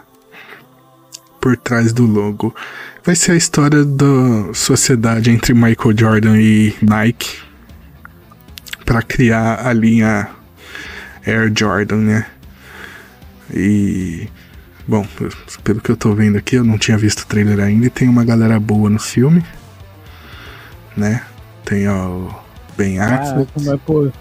por 1.39 1.55
trás 1.55 1.93
do 1.93 2.05
logo. 2.05 2.53
Vai 3.07 3.15
ser 3.15 3.31
a 3.31 3.35
história 3.37 3.85
da 3.85 4.53
sociedade 4.53 5.31
entre 5.31 5.53
Michael 5.53 5.97
Jordan 5.97 6.41
e 6.41 6.75
Nike 6.81 7.37
para 8.85 9.01
criar 9.01 9.65
a 9.65 9.71
linha 9.71 10.27
Air 11.25 11.49
Jordan, 11.57 11.99
né? 11.99 12.25
E 13.53 14.27
bom, 14.85 15.07
pelo 15.63 15.79
que 15.79 15.89
eu 15.89 15.95
tô 15.95 16.13
vendo 16.13 16.37
aqui, 16.37 16.57
eu 16.57 16.65
não 16.65 16.77
tinha 16.77 16.97
visto 16.97 17.21
o 17.21 17.27
trailer 17.27 17.61
ainda 17.61 17.85
e 17.85 17.89
tem 17.89 18.09
uma 18.09 18.25
galera 18.25 18.59
boa 18.59 18.89
no 18.89 18.99
filme, 18.99 19.41
né? 20.97 21.23
Tem 21.63 21.87
o 21.87 22.29
Ben 22.77 22.99
Ah, 22.99 23.21
Affleck, 23.21 23.69
é, 23.69 23.77
pô. 23.85 24.11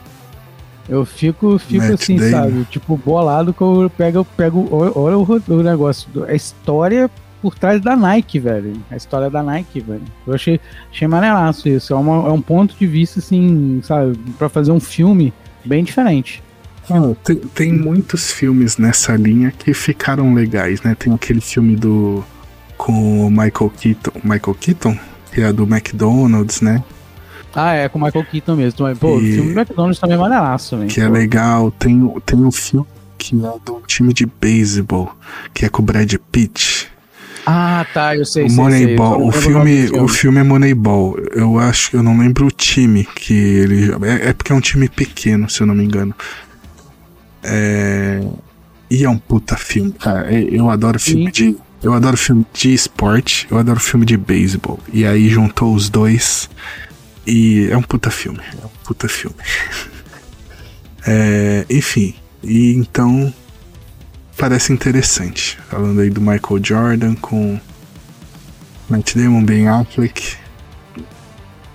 Eu 0.89 1.05
fico, 1.05 1.59
fico 1.59 1.83
Matt 1.83 2.01
assim, 2.01 2.31
sabe? 2.31 2.65
Tipo, 2.71 2.97
bolado 2.97 3.53
que 3.53 3.63
eu 3.63 3.91
pego, 3.99 4.25
pego 4.37 4.69
olha, 4.71 4.93
olha 4.95 5.19
o, 5.19 5.43
o 5.49 5.63
negócio, 5.65 6.09
a 6.23 6.35
história 6.35 7.11
por 7.43 7.59
trás 7.59 7.81
da 7.81 7.95
Nike, 7.97 8.39
velho. 8.39 8.73
A 8.91 8.97
história 8.97 9.29
da 9.31 9.43
Nike, 9.43 9.81
velho. 9.81 10.03
Eu 10.27 10.35
achei, 10.35 10.61
achei 10.91 11.07
maneiraço 11.07 11.69
isso. 11.69 11.93
É, 11.93 11.97
uma- 11.97 12.29
é 12.29 12.33
um 12.33 12.41
ponto 12.41 12.75
de 12.79 12.87
vista, 12.87 13.19
assim, 13.21 13.81
sabe? 13.85 14.19
Pra 14.39 14.49
fazer 14.49 14.73
um 14.73 14.81
filme 14.81 15.33
bem 15.65 15.85
diferente. 15.85 16.43
Ah, 16.91 17.15
tem, 17.25 17.37
tem 17.37 17.73
muitos 17.73 18.31
filmes 18.31 18.79
nessa 18.79 19.17
linha 19.17 19.51
que 19.51 19.75
ficaram 19.75 20.33
legais, 20.35 20.83
né? 20.83 20.95
Tem 20.95 21.13
aquele 21.13 21.41
filme 21.41 21.75
do 21.77 22.25
com 22.77 23.27
o 23.27 23.31
Michael 23.31 23.73
Keaton, 23.77 24.13
Michael 24.23 24.55
Keaton, 24.61 24.99
que 25.33 25.41
é 25.41 25.53
do 25.53 25.65
McDonald's, 25.65 26.61
né? 26.61 26.85
Ah, 27.55 27.73
é, 27.73 27.89
com 27.89 27.99
o 27.99 28.03
Michael 28.05 28.25
Keaton 28.27 28.55
mesmo. 28.55 28.85
Mas, 28.85 28.99
Pô, 28.99 29.19
E- 29.19 29.31
o 29.31 29.35
filme 29.35 29.53
do 29.55 29.59
McDonald's 29.61 29.99
também 29.99 30.17
é 30.17 30.21
maneiraço, 30.21 30.77
velho. 30.77 30.89
Que 30.91 31.01
é 31.01 31.09
legal. 31.09 31.71
Tem, 31.73 32.09
tem 32.25 32.39
um 32.39 32.53
filme 32.53 32.87
que 33.19 33.35
é 33.35 33.53
do 33.65 33.83
time 33.87 34.13
de 34.13 34.27
beisebol, 34.27 35.11
que 35.55 35.65
é 35.65 35.69
com 35.69 35.81
o 35.83 35.85
Brad 35.85 36.13
Pitt. 36.31 36.89
Ah, 37.49 37.87
tá, 37.95 38.17
eu 38.17 38.25
sei, 38.25 38.45
o 38.45 38.51
sei, 38.51 38.57
sei. 38.57 38.65
Moneyball. 38.65 39.21
Eu 39.21 39.27
O 39.29 39.33
filme, 39.33 39.55
nome 39.55 39.87
do 39.87 40.03
o 40.03 40.09
filme 40.09 40.41
é 40.41 40.43
Moneyball. 40.43 41.17
Eu 41.33 41.59
acho 41.61 41.91
que 41.91 41.97
eu 41.97 42.03
não 42.03 42.19
lembro 42.19 42.47
o 42.47 42.51
time 42.51 43.05
que 43.05 43.33
ele. 43.33 43.93
É, 44.05 44.31
é 44.31 44.33
porque 44.33 44.53
é 44.53 44.55
um 44.55 44.61
time 44.61 44.89
pequeno, 44.89 45.49
se 45.49 45.61
eu 45.61 45.67
não 45.67 45.75
me 45.75 45.85
engano. 45.85 46.13
É. 47.45 48.21
E 48.91 49.05
é 49.05 49.09
um 49.09 49.19
puta 49.19 49.57
filme, 49.57 49.93
cara. 49.93 50.33
Eu 50.33 50.69
adoro 50.69 50.99
filme 50.99 51.31
de. 51.31 51.57
Eu 51.81 51.93
adoro 51.93 52.17
filme 52.17 52.45
de 52.53 52.75
esporte, 52.75 53.47
eu 53.49 53.59
adoro 53.59 53.79
filme 53.79 54.05
de 54.05 54.17
beisebol. 54.17 54.81
E 54.93 55.07
aí 55.07 55.29
juntou 55.29 55.73
os 55.73 55.89
dois. 55.89 56.51
E 57.25 57.69
é 57.71 57.77
um 57.77 57.83
puta 57.83 58.11
filme. 58.11 58.41
É 58.61 58.67
um 58.67 58.71
puta 58.85 59.09
filme. 59.09 59.37
É, 61.09 61.65
enfim. 61.71 62.17
E 62.43 62.73
então. 62.73 63.33
Parece 64.37 64.73
interessante. 64.73 65.59
Falando 65.69 66.01
aí 66.01 66.11
do 66.11 66.21
Michael 66.21 66.61
Jordan 66.63 67.15
com 67.15 67.59
Matt 68.89 69.15
Damon, 69.17 69.45
Ben 69.45 69.69
Affleck, 69.69 70.37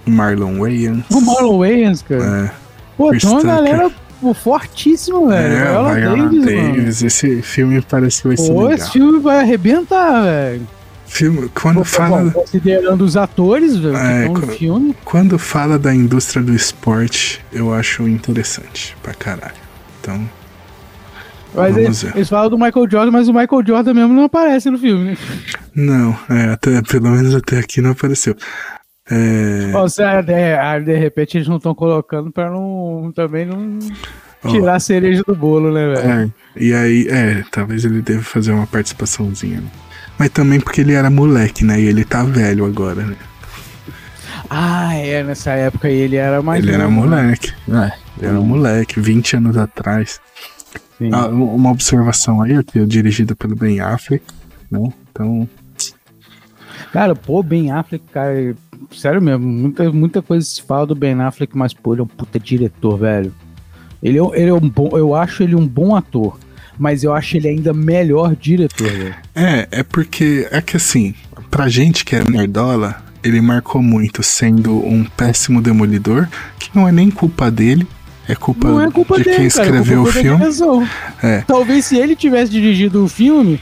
Marlon 0.06 0.60
Wayans. 0.60 1.04
O 1.10 1.22
Marlon 1.22 1.58
Wayans, 1.60 2.02
cara. 2.04 2.24
É, 2.48 2.52
Pô, 2.98 3.10
Chris 3.10 3.22
tem 3.24 3.32
uma 3.32 3.40
Tucker. 3.42 3.56
galera 3.56 3.92
pô, 4.20 4.34
fortíssima, 4.34 5.28
velho. 5.28 5.54
é, 5.56 6.00
Viola 6.02 6.16
Davis. 6.30 6.46
Davis. 6.46 7.02
Esse 7.04 7.42
filme 7.42 7.82
parece 7.82 8.22
que 8.22 8.28
vai 8.28 8.38
ser 8.38 8.48
Pô, 8.54 8.62
legal. 8.68 8.74
esse 8.78 8.92
filme 8.92 9.20
vai 9.20 9.40
arrebentar, 9.40 10.22
velho. 10.24 10.68
Filme, 11.08 11.50
quando, 11.50 11.78
Pô, 11.80 11.84
fala, 11.84 12.24
bom, 12.24 12.32
considerando 12.32 13.04
os 13.04 13.18
atores, 13.18 13.76
velho, 13.76 13.94
que 13.96 14.00
É, 14.02 14.26
no 14.28 14.34
quando- 14.40 14.52
filme. 14.54 14.96
quando 15.04 15.38
fala 15.40 15.78
da 15.78 15.94
indústria 15.94 16.42
do 16.42 16.54
esporte, 16.54 17.44
eu 17.52 17.74
acho 17.74 18.08
interessante 18.08 18.96
pra 19.04 19.14
caralho. 19.14 19.56
Então, 20.00 20.30
Mas 21.54 21.76
eles, 21.76 22.04
eles 22.16 22.30
falam 22.30 22.50
do 22.50 22.58
Michael 22.58 22.90
Jordan, 22.90 23.12
mas 23.12 23.28
o 23.28 23.34
Michael 23.34 23.64
Jordan 23.66 23.94
mesmo 23.94 24.14
não 24.14 24.24
aparece 24.24 24.70
no 24.70 24.78
filme, 24.78 25.12
né? 25.12 25.18
não, 25.76 26.18
é, 26.30 26.54
até, 26.54 26.82
pelo 26.82 27.10
menos 27.10 27.36
até 27.36 27.60
aqui 27.60 27.82
não 27.82 27.92
apareceu. 27.92 28.36
É, 29.10 29.76
Ou 29.76 29.90
seja, 29.90 30.22
de, 30.22 30.86
de 30.86 30.98
repente 30.98 31.38
eles 31.38 31.48
não 31.48 31.58
estão 31.58 31.76
colocando 31.76 32.32
pra 32.32 32.50
não 32.50 33.12
também 33.14 33.46
não 33.46 33.80
tirar 34.50 34.76
a 34.76 34.80
cereja 34.80 35.24
do 35.28 35.36
bolo, 35.36 35.72
né, 35.74 35.94
velho? 35.94 36.10
É, 36.10 36.30
e 36.56 36.74
aí, 36.74 37.08
é, 37.10 37.44
talvez 37.52 37.84
ele 37.84 38.02
deva 38.02 38.24
fazer 38.24 38.52
uma 38.52 38.66
participaçãozinha. 38.66 39.60
Né? 39.60 39.68
Mas 40.18 40.30
também 40.30 40.60
porque 40.60 40.82
ele 40.82 40.94
era 40.94 41.10
moleque, 41.10 41.66
né? 41.66 41.80
E 41.80 41.86
ele 41.86 42.06
tá 42.06 42.24
velho 42.24 42.66
agora, 42.66 43.04
né? 43.04 43.16
Ah, 44.50 44.96
é, 44.96 45.24
nessa 45.24 45.52
época 45.52 45.88
aí 45.88 45.96
ele 45.96 46.16
era 46.16 46.42
mais 46.42 46.64
ele 46.64 46.74
era 46.74 46.88
novo, 46.88 47.08
né? 47.08 47.24
moleque. 47.24 47.54
É, 47.70 47.92
ele 48.18 48.28
era 48.28 48.42
moleque, 48.42 49.00
20 49.00 49.38
anos 49.38 49.58
atrás. 49.58 50.20
Ah, 51.12 51.28
uma 51.28 51.72
observação 51.72 52.42
aí, 52.42 52.64
que 52.64 52.80
é 52.80 52.86
dirigida 52.86 53.36
pelo 53.36 53.56
Ben 53.56 53.80
Affleck, 53.80 54.24
né? 54.70 54.92
Então, 55.12 55.48
Cara, 56.92 57.16
pô, 57.16 57.42
Ben 57.42 57.72
Affleck, 57.72 58.04
cara, 58.12 58.56
sério 58.92 59.22
mesmo, 59.22 59.46
muita, 59.46 59.92
muita 59.92 60.22
coisa 60.22 60.46
se 60.46 60.62
fala 60.62 60.86
do 60.86 60.96
Ben 60.96 61.20
Affleck, 61.22 61.58
mas 61.58 61.74
pô, 61.74 61.94
ele 61.94 62.02
é 62.02 62.04
um 62.04 62.08
puta 62.08 62.40
diretor, 62.40 62.98
velho. 62.98 63.34
Ele 64.04 64.20
é, 64.20 64.22
ele 64.34 64.50
é 64.50 64.54
um 64.54 64.70
bom, 64.70 64.90
eu 64.98 65.16
acho 65.16 65.44
ele 65.44 65.56
um 65.56 65.66
bom 65.66 65.96
ator, 65.96 66.38
mas 66.78 67.04
eu 67.04 67.14
acho 67.14 67.38
ele 67.38 67.48
ainda 67.48 67.74
melhor 67.74 68.36
diretor, 68.36 68.90
velho. 68.90 69.16
é, 69.34 69.68
é 69.72 69.84
porque, 69.84 70.48
é 70.52 70.62
que 70.62 70.76
assim, 70.76 71.14
pra 71.50 71.70
gente 71.70 72.04
que 72.04 72.16
é 72.16 72.24
nerdola, 72.24 73.02
ele 73.24 73.40
marcou 73.40 73.82
muito 73.82 74.22
sendo 74.22 74.76
um 74.86 75.04
péssimo 75.04 75.62
demolidor, 75.62 76.28
que 76.60 76.70
não 76.76 76.88
é 76.88 76.92
nem 76.92 77.10
culpa 77.10 77.50
dele, 77.50 77.88
é 78.32 78.36
culpa, 78.36 78.68
Não 78.68 78.82
é 78.82 78.90
culpa 78.90 79.18
de 79.18 79.24
dele, 79.24 79.36
quem 79.38 79.50
cara, 79.50 79.66
escreveu 79.66 80.02
é 80.02 80.04
culpa 80.04 80.20
o 80.20 80.22
filme. 80.22 80.90
É. 81.22 81.42
Talvez 81.42 81.86
se 81.86 81.98
ele 81.98 82.16
tivesse 82.16 82.52
dirigido 82.52 83.04
o 83.04 83.08
filme, 83.08 83.60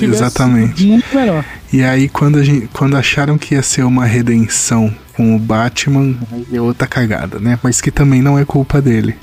Exatamente. 0.00 0.86
muito 0.86 1.14
melhor. 1.14 1.44
E 1.72 1.82
aí, 1.82 2.08
quando, 2.08 2.38
a 2.38 2.42
gente, 2.44 2.68
quando 2.72 2.96
acharam 2.96 3.38
que 3.38 3.54
ia 3.54 3.62
ser 3.62 3.82
uma 3.82 4.04
redenção 4.04 4.94
com 5.16 5.34
o 5.34 5.38
Batman, 5.38 6.14
aí 6.30 6.46
é 6.52 6.60
outra 6.60 6.86
cagada, 6.86 7.38
né? 7.38 7.58
Mas 7.62 7.80
que 7.80 7.90
também 7.90 8.22
não 8.22 8.38
é 8.38 8.44
culpa 8.44 8.80
dele. 8.80 9.16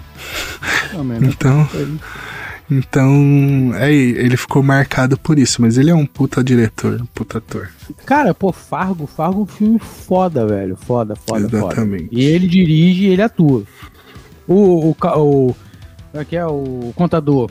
Também, 0.92 1.20
né? 1.20 1.28
Então, 1.28 1.70
então 2.70 3.72
é, 3.76 3.92
ele 3.92 4.38
ficou 4.38 4.62
marcado 4.62 5.18
por 5.18 5.40
isso. 5.40 5.62
Mas 5.62 5.78
ele 5.78 5.90
é 5.90 5.96
um 5.96 6.06
puta 6.06 6.44
diretor, 6.44 7.02
um 7.02 7.06
puta 7.06 7.40
ator. 7.40 7.70
Cara, 8.06 8.34
pô, 8.34 8.52
Fargo, 8.52 9.08
Fargo 9.08 9.42
é 9.42 9.44
um 9.44 9.46
filme 9.46 9.80
foda, 9.80 10.46
velho. 10.46 10.76
Foda, 10.76 11.16
foda, 11.16 11.46
Exatamente. 11.46 12.06
foda. 12.06 12.16
E 12.20 12.24
ele 12.24 12.48
dirige 12.48 13.06
e 13.06 13.08
ele 13.08 13.22
atua. 13.22 13.64
O. 14.50 14.90
O. 14.90 14.92
o 14.92 15.56
como 16.12 16.22
é 16.22 16.26
que 16.26 16.36
é? 16.36 16.46
O 16.46 16.92
contador. 16.96 17.50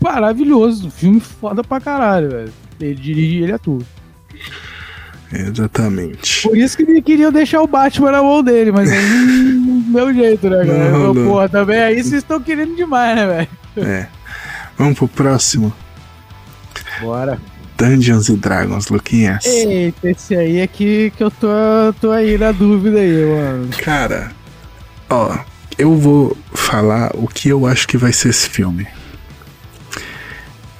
Maravilhoso. 0.00 0.90
Filme 0.90 1.18
foda 1.20 1.64
pra 1.64 1.80
caralho, 1.80 2.30
velho. 2.30 2.52
Ele 2.80 2.94
dirige 2.94 3.42
ele 3.42 3.52
atua. 3.52 3.80
Exatamente. 5.32 6.42
Por 6.46 6.56
isso 6.56 6.76
que 6.76 6.84
ele 6.84 7.02
queria 7.02 7.32
deixar 7.32 7.62
o 7.62 7.66
Batman 7.66 8.12
na 8.12 8.22
mão 8.22 8.42
dele, 8.42 8.70
mas 8.70 8.90
aí 8.92 9.02
não 9.02 9.80
deu 9.92 10.14
jeito, 10.14 10.48
né, 10.48 10.64
cara? 10.64 10.90
Não 10.90 11.06
rolou. 11.06 11.14
Porra, 11.26 11.48
também 11.48 11.78
aí 11.78 11.94
vocês 11.96 12.22
estão 12.22 12.40
querendo 12.40 12.76
demais, 12.76 13.16
né, 13.16 13.26
velho? 13.26 13.48
É. 13.88 14.06
Vamos 14.78 14.96
pro 14.96 15.08
próximo. 15.08 15.72
Bora. 17.00 17.40
Dungeons 17.76 18.30
and 18.30 18.36
Dragons, 18.36 18.88
Luquinhas. 18.88 19.44
Eita, 19.44 20.10
esse 20.10 20.36
aí 20.36 20.58
é 20.60 20.66
que, 20.66 21.12
que 21.16 21.24
eu 21.24 21.30
tô, 21.30 21.48
tô 22.00 22.12
aí 22.12 22.38
na 22.38 22.52
dúvida 22.52 23.00
aí, 23.00 23.24
mano. 23.24 23.68
Cara, 23.78 24.30
ó, 25.10 25.36
eu 25.78 25.96
vou 25.96 26.36
falar 26.52 27.10
o 27.14 27.26
que 27.26 27.48
eu 27.48 27.66
acho 27.66 27.86
que 27.86 27.96
vai 27.96 28.12
ser 28.12 28.28
esse 28.28 28.48
filme. 28.48 28.86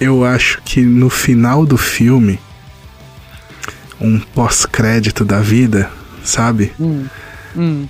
Eu 0.01 0.25
acho 0.25 0.61
que 0.63 0.81
no 0.83 1.09
final 1.09 1.65
do 1.65 1.77
filme, 1.77 2.39
um 4.01 4.19
pós-crédito 4.19 5.25
da 5.25 5.41
vida, 5.41 5.91
sabe? 6.23 6.73
Hum. 6.79 7.07
Hum. 7.57 7.89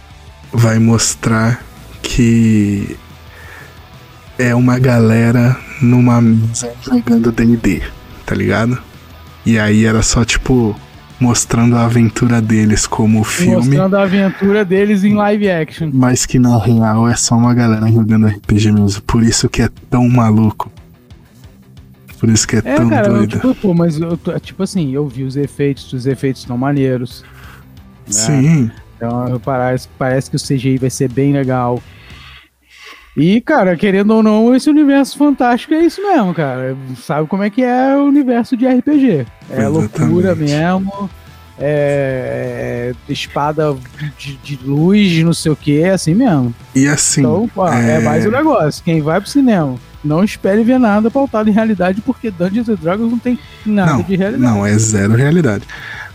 Vai 0.53 0.79
mostrar 0.79 1.65
que 2.03 2.97
é 4.39 4.55
uma 4.55 4.79
galera 4.79 5.57
numa 5.81 6.21
mesa 6.21 6.73
jogando 6.83 7.33
D&D, 7.33 7.83
tá 8.25 8.35
ligado? 8.35 8.79
E 9.45 9.59
aí 9.59 9.85
era 9.85 10.03
só 10.03 10.25
tipo 10.25 10.79
mostrando 11.25 11.77
a 11.77 11.85
aventura 11.87 12.41
deles 12.43 12.87
como 12.87 13.25
filme. 13.25 13.57
Mostrando 13.57 13.97
a 13.97 14.03
aventura 14.03 14.65
deles 14.65 15.03
em 15.05 15.15
live 15.15 15.51
action. 15.51 15.91
Mas 15.93 16.27
que 16.27 16.39
na 16.39 16.59
real 16.59 17.09
é 17.09 17.17
só 17.17 17.35
uma 17.37 17.55
galera 17.55 17.87
jogando 17.91 18.27
RPG 18.27 18.71
mesmo. 18.71 19.03
Por 19.03 19.23
isso 19.23 19.49
que 19.49 19.63
é 19.63 19.69
tão 19.89 20.07
maluco. 20.09 20.71
Por 22.21 22.29
isso 22.29 22.47
que 22.47 22.57
é, 22.57 22.59
É, 22.65 22.75
tão 22.77 22.89
cara, 22.89 23.09
doido. 23.09 23.31
tipo, 23.37 23.55
pô, 23.55 23.75
mas 23.75 23.99
eu 24.01 24.17
tô- 24.17 24.39
tipo 24.39 24.63
assim, 24.63 24.93
eu 24.95 25.07
vi 25.09 25.25
os 25.25 25.37
efeitos, 25.37 25.93
os 25.93 26.07
efeitos 26.07 26.43
estão 26.43 26.57
maneiros. 26.57 27.25
né? 28.07 28.13
Sim, 28.13 28.71
Então 28.97 29.41
parece, 29.45 29.89
parece 29.99 30.31
que 30.31 30.37
o 30.37 30.39
CGI 30.41 30.77
vai 30.79 30.91
ser 30.91 31.11
bem 31.11 31.33
legal. 31.33 31.83
E, 33.17 33.41
cara, 33.41 33.77
querendo 33.77 34.13
ou 34.13 34.23
não, 34.23 34.55
esse 34.55 34.69
universo 34.69 35.17
fantástico 35.17 35.73
é 35.73 35.85
isso 35.85 36.03
mesmo, 36.03 36.35
cara. 36.35 36.77
Sabe 37.01 37.29
como 37.29 37.45
é 37.45 37.51
que 37.51 37.63
é 37.63 37.97
o 37.97 38.05
universo 38.07 38.57
de 38.57 38.67
RPG? 38.67 39.25
É 39.51 39.69
loucura 39.69 40.33
Exatamente. 40.33 40.53
mesmo. 40.53 41.11
É, 41.57 42.93
é 43.09 43.13
espada 43.13 43.77
de, 44.19 44.37
de 44.39 44.59
luz, 44.65 45.23
não 45.23 45.33
sei 45.33 45.53
o 45.53 45.57
que, 45.57 45.81
é 45.81 45.91
assim 45.91 46.13
mesmo. 46.15 46.53
e 46.75 46.89
assim. 46.89 47.21
Então, 47.21 47.49
pô, 47.55 47.69
é... 47.69 47.97
é- 47.97 48.01
mais 48.01 48.27
um 48.27 48.31
negócio. 48.31 48.83
Quem 48.83 49.01
vai 49.01 49.21
pro 49.21 49.31
cinema, 49.31 49.77
não 50.03 50.25
espere 50.25 50.65
ver 50.65 50.81
nada 50.81 51.09
pautado 51.11 51.49
em 51.49 51.53
realidade, 51.53 52.01
porque 52.01 52.31
Dungeons 52.33 52.69
and 52.69 52.75
Dragons 52.83 53.11
não 53.13 53.19
tem 53.21 53.39
nada 53.65 53.93
Não, 53.93 54.03
de 54.03 54.17
realidade. 54.17 54.43
não, 54.43 54.67
é 54.67 54.77
zero 54.77 55.15
realidade. 55.15 55.65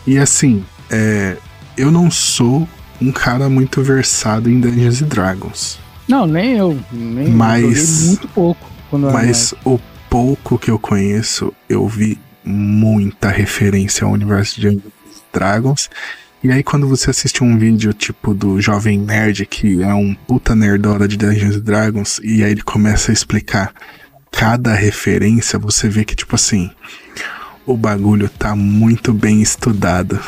E 0.06 0.18
assim, 0.18 0.64
é, 0.92 1.38
eu 1.78 1.90
não 1.90 2.12
sou 2.12 2.68
um 3.02 3.12
cara 3.14 3.48
muito 3.48 3.82
versado 3.82 4.50
em 4.50 4.60
Dungeons 4.60 5.02
and 5.02 5.08
Dragons. 5.08 5.80
Não, 6.10 6.26
nem 6.26 6.58
eu. 6.58 6.78
Nem 6.92 7.28
eu. 7.28 7.32
Mas- 7.32 7.62
Joguei 7.62 8.08
muito 8.08 8.28
pouco. 8.30 8.70
Eu 8.92 9.00
Mas 9.00 9.54
o 9.64 9.80
pouco 10.10 10.58
que 10.58 10.72
eu 10.72 10.80
conheço, 10.80 11.54
eu 11.70 11.88
vi 11.88 12.18
muita 12.44 13.30
referência 13.30 14.06
ao 14.06 14.12
universo 14.12 14.60
de 14.60 14.68
Dungeons 14.70 14.84
Dragons. 15.32 15.90
E 16.44 16.52
aí, 16.52 16.64
quando 16.64 16.88
você 16.88 17.12
assiste 17.12 17.44
um 17.44 17.58
vídeo 17.60 17.94
tipo 17.94 18.34
do 18.34 18.60
Jovem 18.60 18.98
Nerd, 18.98 19.46
que 19.46 19.84
é 19.84 19.94
um 19.94 20.16
puta 20.16 20.56
nerdora 20.56 21.08
de 21.08 21.18
Dungeons 21.18 21.62
Dragons, 21.62 22.20
e 22.24 22.44
aí 22.44 22.52
ele 22.52 22.62
começa 22.64 23.12
a 23.12 23.14
explicar 23.14 23.72
cada 24.32 24.74
referência, 24.74 25.60
você 25.60 25.88
vê 25.88 26.04
que, 26.04 26.16
tipo 26.16 26.34
assim, 26.36 26.72
o 27.66 27.76
bagulho 27.78 28.30
tá 28.30 28.56
muito 28.56 29.14
bem 29.14 29.42
estudado 29.42 30.20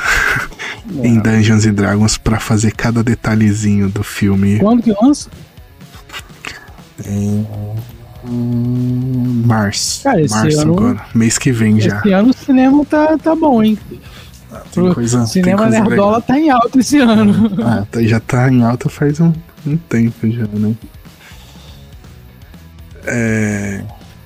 em 1.03 1.17
Dungeons 1.17 1.65
Dragons 1.65 2.17
pra 2.17 2.39
fazer 2.39 2.73
cada 2.73 3.03
detalhezinho 3.03 3.89
do 3.89 4.03
filme. 4.03 4.59
Quando 4.59 4.83
que 4.83 4.93
lança? 5.01 5.29
Hum, 8.23 9.43
março. 9.45 10.03
Cara, 10.03 10.21
esse 10.21 10.33
março 10.35 10.61
ano- 10.61 10.73
agora. 10.77 11.05
Mês 11.15 11.37
que 11.37 11.51
vem 11.51 11.79
já. 11.79 11.97
Esse 11.99 12.11
ano 12.13 12.29
o 12.29 12.33
cinema 12.33 12.85
tá, 12.85 13.17
tá 13.17 13.35
bom, 13.35 13.63
hein? 13.63 13.77
Tem 13.89 14.83
Pro 14.83 14.93
coisa, 14.93 15.17
tem 15.19 15.27
cinema 15.27 15.63
coisa 15.63 15.79
Nerdola 15.79 15.95
legal. 16.17 16.21
tá 16.21 16.39
em 16.39 16.49
alta 16.49 16.79
esse 16.79 16.97
ano. 16.99 17.51
Ah, 17.63 17.85
tá- 17.89 18.01
já 18.03 18.19
tá 18.19 18.49
em 18.51 18.63
alta 18.63 18.89
faz 18.89 19.19
um, 19.19 19.33
um 19.65 19.77
tempo 19.77 20.29
já, 20.29 20.45
né? 20.47 20.75
É. 23.05 23.81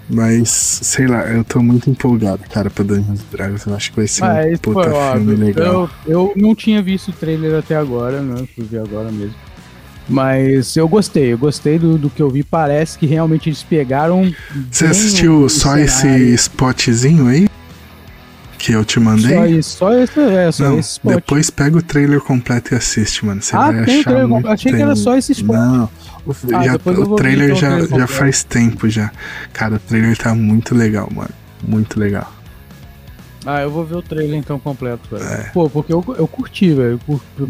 Mas, 0.08 0.50
sei 0.50 1.08
lá, 1.08 1.26
eu 1.26 1.44
tô 1.44 1.64
muito 1.64 1.90
empolgado, 1.90 2.44
cara, 2.52 2.70
pra 2.70 2.84
Dungeons 2.84 3.22
Dragons. 3.32 3.66
Eu 3.66 3.76
acho 3.76 3.90
que 3.92 3.96
vai 3.98 4.08
ser 4.08 4.22
Mas, 4.22 4.54
um 4.54 4.58
puta 4.58 4.92
filme 5.14 5.36
legal. 5.36 5.90
Eu, 6.06 6.14
eu 6.14 6.34
não 6.36 6.54
tinha 6.54 6.80
visto 6.82 7.10
o 7.10 7.14
trailer 7.14 7.58
até 7.58 7.76
agora, 7.76 8.22
né? 8.22 8.48
Fui 8.54 8.66
ver 8.66 8.80
agora 8.82 9.12
mesmo. 9.12 9.34
Mas 10.08 10.76
eu 10.78 10.88
gostei, 10.88 11.34
eu 11.34 11.38
gostei 11.38 11.80
do, 11.80 11.98
do 11.98 12.10
que 12.10 12.22
eu 12.22 12.30
vi. 12.30 12.44
Parece 12.44 12.98
que 12.98 13.06
realmente 13.08 13.50
eles 13.50 13.64
pegaram. 13.64 14.32
Você 14.72 14.86
assistiu 14.86 15.34
o- 15.42 15.46
o 15.46 15.50
só 15.50 15.78
esse 15.78 16.08
spotzinho 16.36 17.28
aí? 17.28 17.48
Que 18.58 18.72
eu 18.72 18.86
te 18.86 19.00
mandei? 19.00 19.36
Só 19.36 19.46
isso, 19.46 19.78
só 19.78 19.94
esse, 19.94 20.20
é, 20.20 20.52
só 20.52 20.64
Não, 20.64 20.80
esse 20.80 20.92
spot. 20.92 21.16
depois 21.16 21.50
pega 21.50 21.78
o 21.78 21.82
trailer 21.82 22.20
completo 22.22 22.74
e 22.74 22.78
assiste, 22.78 23.26
mano. 23.26 23.42
Você 23.42 23.56
Ah, 23.56 23.72
vai 23.72 23.86
tem 23.86 23.98
o 23.98 24.00
achar 24.00 24.04
trailer 24.10 24.28
muito. 24.28 24.48
Achei 24.48 24.72
que 24.74 24.82
era 24.82 24.96
só 24.96 25.18
esse 25.18 25.32
spot. 25.34 25.56
Não, 25.56 25.90
o, 26.26 26.32
Ah, 26.56 26.64
já- 26.64 26.76
o 26.76 27.16
trailer 27.16 27.46
então, 27.46 27.58
o 27.58 27.62
já, 27.62 27.68
trailer 27.78 28.00
já 28.00 28.08
faz 28.08 28.44
tempo 28.44 28.90
já. 28.90 29.12
Cara, 29.54 29.76
o 29.76 29.80
trailer 29.80 30.18
tá 30.18 30.34
muito 30.34 30.74
legal, 30.74 31.10
mano. 31.14 31.30
Muito 31.68 32.00
legal. 32.00 32.32
Ah, 33.46 33.62
eu 33.62 33.70
vou 33.70 33.86
ver 33.86 33.96
o 33.96 34.02
trailer 34.02 34.38
então 34.40 34.58
completo, 34.58 35.08
velho. 35.16 35.52
Pô, 35.54 35.70
porque 35.70 35.94
eu, 35.94 36.04
eu 36.18 36.28
curti, 36.28 36.74
velho. 36.74 37.00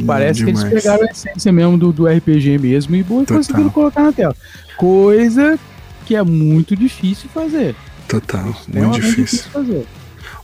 Parece 0.06 0.44
que 0.44 0.50
eles 0.50 0.62
É. 0.62 0.66
demais. 0.66 0.84
pegaram 0.84 1.08
a 1.08 1.12
essência 1.12 1.52
mesmo 1.52 1.78
do, 1.78 1.94
do 1.94 2.06
RPG 2.08 2.58
mesmo 2.58 2.96
e 2.96 3.04
boa, 3.04 3.26
conseguiram 3.26 3.70
colocar 3.70 4.04
na 4.04 4.12
tela. 4.12 4.36
Coisa 4.78 5.58
que 6.06 6.16
é 6.16 6.22
muito 6.24 6.76
difícil 6.76 7.30
fazer. 7.34 7.76
Total, 8.08 8.44
muito 8.44 8.58
Extremamente 8.60 9.02
difícil. 9.02 9.44
fazer. 9.52 9.86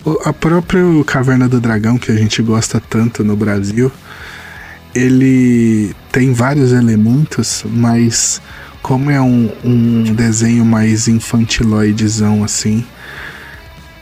O, 0.05 0.17
a 0.25 0.31
própria 0.33 0.81
Caverna 1.05 1.47
do 1.49 1.59
Dragão, 1.59 1.97
que 1.97 2.11
a 2.11 2.15
gente 2.15 2.41
gosta 2.41 2.81
tanto 2.89 3.23
no 3.23 3.35
Brasil, 3.35 3.91
ele 4.95 5.93
tem 6.11 6.33
vários 6.33 6.71
elementos, 6.71 7.63
mas 7.69 8.41
como 8.81 9.11
é 9.11 9.21
um, 9.21 9.49
um 9.63 10.03
desenho 10.13 10.65
mais 10.65 11.07
infantiloidezão 11.07 12.43
assim, 12.43 12.83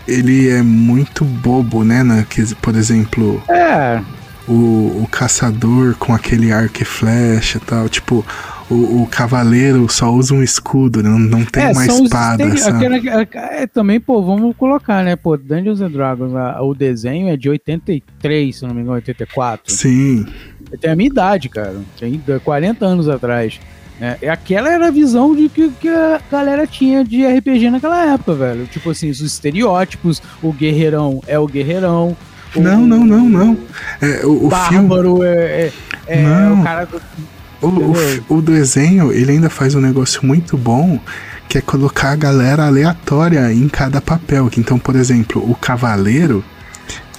ele 0.10 0.50
é 0.50 0.62
muito 0.62 1.24
bobo, 1.24 1.84
né? 1.84 2.04
Na, 2.04 2.24
que, 2.24 2.56
por 2.56 2.76
exemplo, 2.76 3.42
É, 3.50 4.02
o, 4.48 5.04
o 5.04 5.08
caçador 5.12 5.96
com 5.96 6.14
aquele 6.14 6.52
arco 6.52 6.82
e 6.82 6.86
flecha 6.86 7.58
e 7.58 7.62
tal, 7.62 7.88
tipo, 7.88 8.26
o, 8.70 9.04
o 9.04 9.08
cavaleiro 9.08 9.88
só 9.90 10.12
usa 10.12 10.34
um 10.34 10.44
escudo, 10.44 11.02
não, 11.04 11.18
não 11.18 11.44
tem 11.46 11.64
é, 11.64 11.72
uma 11.72 11.82
os- 11.82 11.88
espada, 12.02 12.44
é, 13.34 13.68
também, 13.68 14.00
pô, 14.00 14.22
vamos 14.24 14.56
colocar, 14.56 15.04
né? 15.04 15.16
Pô, 15.16 15.36
Dungeons 15.38 15.82
and 15.82 15.92
Dragons, 15.92 16.36
a- 16.36 16.62
o 16.62 16.74
desenho 16.76 17.28
é 17.30 17.38
de 17.38 17.50
83, 17.50 18.56
se 18.56 18.66
não 18.66 18.74
me 18.74 18.82
engano, 18.82 18.96
84. 18.96 19.74
Sim, 19.74 20.26
Tem 20.80 20.92
a 20.92 20.96
minha 20.96 21.10
idade, 21.10 21.50
cara. 21.50 21.76
Tem 22.00 22.22
40 22.44 22.86
anos 22.86 23.10
atrás. 23.10 23.60
Né? 24.00 24.18
E 24.22 24.28
aquela 24.28 24.72
era 24.72 24.88
a 24.88 24.92
visão 24.92 25.36
de 25.36 25.50
que, 25.50 25.70
que 25.80 25.90
a 25.90 26.22
galera 26.32 26.66
tinha 26.66 27.04
de 27.04 27.26
RPG 27.26 27.70
naquela 27.70 28.14
época, 28.14 28.34
velho. 28.34 28.66
Tipo 28.68 28.92
assim, 28.92 29.10
os 29.10 29.20
estereótipos, 29.22 30.22
o 30.42 30.52
guerreirão 30.54 31.22
é 31.28 31.38
o 31.38 31.46
guerreirão. 31.48 32.16
o 32.56 32.60
Não, 32.62 32.86
não, 32.86 33.06
não, 33.06 33.28
não. 33.30 33.58
É, 34.02 34.26
o, 34.26 34.48
o 34.48 34.52
filme. 34.52 34.88
Bárbaro 34.88 35.24
é, 35.24 35.32
é- 35.36 35.74
é 36.08 36.24
Não. 36.24 36.62
o 36.62 36.64
cara 36.64 36.86
do. 36.86 37.02
O, 37.62 37.68
o, 37.68 38.38
o 38.38 38.42
desenho, 38.42 39.12
ele 39.12 39.34
ainda 39.34 39.50
faz 39.50 39.76
um 39.76 39.82
negócio 39.82 40.26
muito 40.26 40.56
bom, 40.58 40.98
que 41.50 41.58
é 41.58 41.62
colocar 41.62 42.12
a 42.12 42.16
galera 42.16 42.66
aleatória 42.66 43.52
em 43.52 43.68
cada 43.68 44.00
papel. 44.00 44.50
Então, 44.58 44.80
por 44.80 44.96
exemplo, 44.96 45.44
o 45.46 45.54
cavaleiro, 45.56 46.42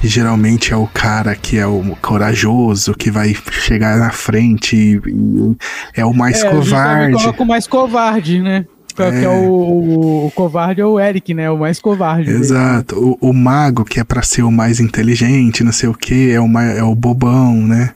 geralmente 0.09 0.73
é 0.73 0.77
o 0.77 0.87
cara 0.87 1.35
que 1.35 1.59
é 1.59 1.67
o 1.67 1.97
corajoso, 2.03 2.95
que 2.95 3.11
vai 3.11 3.35
chegar 3.51 3.99
na 3.99 4.11
frente 4.11 4.77
e, 4.77 5.01
e 5.07 5.57
é 5.95 6.05
o 6.05 6.13
mais 6.15 6.43
é, 6.43 6.51
covarde. 6.51 7.13
coloca 7.15 7.43
o 7.43 7.47
mais 7.47 7.67
covarde, 7.67 8.41
né? 8.41 8.65
É, 8.99 9.11
que 9.21 9.25
é 9.25 9.29
o, 9.29 9.33
o, 9.33 10.27
o 10.27 10.31
covarde 10.33 10.81
é 10.81 10.85
o 10.85 10.99
Eric, 11.01 11.33
né? 11.33 11.51
O 11.51 11.57
mais 11.59 11.81
covarde. 11.81 12.25
dele. 12.27 12.39
Exato. 12.41 13.17
O, 13.21 13.31
o 13.31 13.33
mago, 13.33 13.85
que 13.85 13.99
é 14.01 14.05
pra 14.05 14.21
ser 14.23 14.43
o 14.43 14.51
mais 14.51 14.79
inteligente, 14.81 15.65
não 15.65 15.73
sei 15.73 15.89
o 15.89 15.95
que, 15.95 16.31
é 16.33 16.41
o, 16.41 16.49
mai- 16.49 16.77
é 16.79 16.83
o 16.83 16.95
bobão, 16.95 17.55
né? 17.57 17.91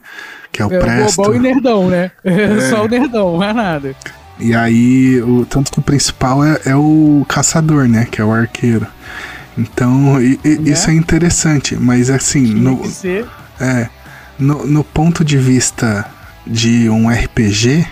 Que 0.51 0.61
é 0.61 0.65
o 0.65 0.73
É 0.73 0.77
o 0.77 0.81
presto. 0.81 1.17
bobão 1.17 1.35
e 1.35 1.39
nerdão, 1.39 1.89
né? 1.89 2.11
Só 2.69 2.85
o 2.85 2.87
nerdão, 2.87 3.33
não 3.37 3.43
é 3.43 3.53
nada. 3.53 3.95
E 4.39 4.55
aí, 4.55 5.21
o, 5.21 5.45
tanto 5.45 5.71
que 5.71 5.79
o 5.79 5.81
principal 5.81 6.43
é, 6.43 6.59
é 6.65 6.75
o 6.75 7.25
caçador, 7.27 7.87
né? 7.87 8.07
Que 8.09 8.21
é 8.21 8.25
o 8.25 8.31
arqueiro. 8.31 8.87
Então, 9.57 10.21
e- 10.21 10.39
e- 10.43 10.57
Né? 10.59 10.71
isso 10.71 10.89
é 10.89 10.93
interessante, 10.93 11.75
mas 11.75 12.09
assim, 12.09 12.41
no, 12.53 12.77
é, 13.59 13.89
no, 14.37 14.65
no 14.65 14.83
ponto 14.83 15.23
de 15.23 15.37
vista 15.37 16.05
de 16.45 16.89
um 16.89 17.09
RPG, 17.09 17.85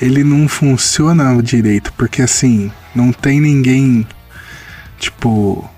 ele 0.00 0.22
não 0.22 0.46
funciona 0.46 1.42
direito, 1.42 1.92
porque 1.94 2.22
assim, 2.22 2.70
não 2.94 3.12
tem 3.12 3.40
ninguém, 3.40 4.06
tipo. 4.98 5.68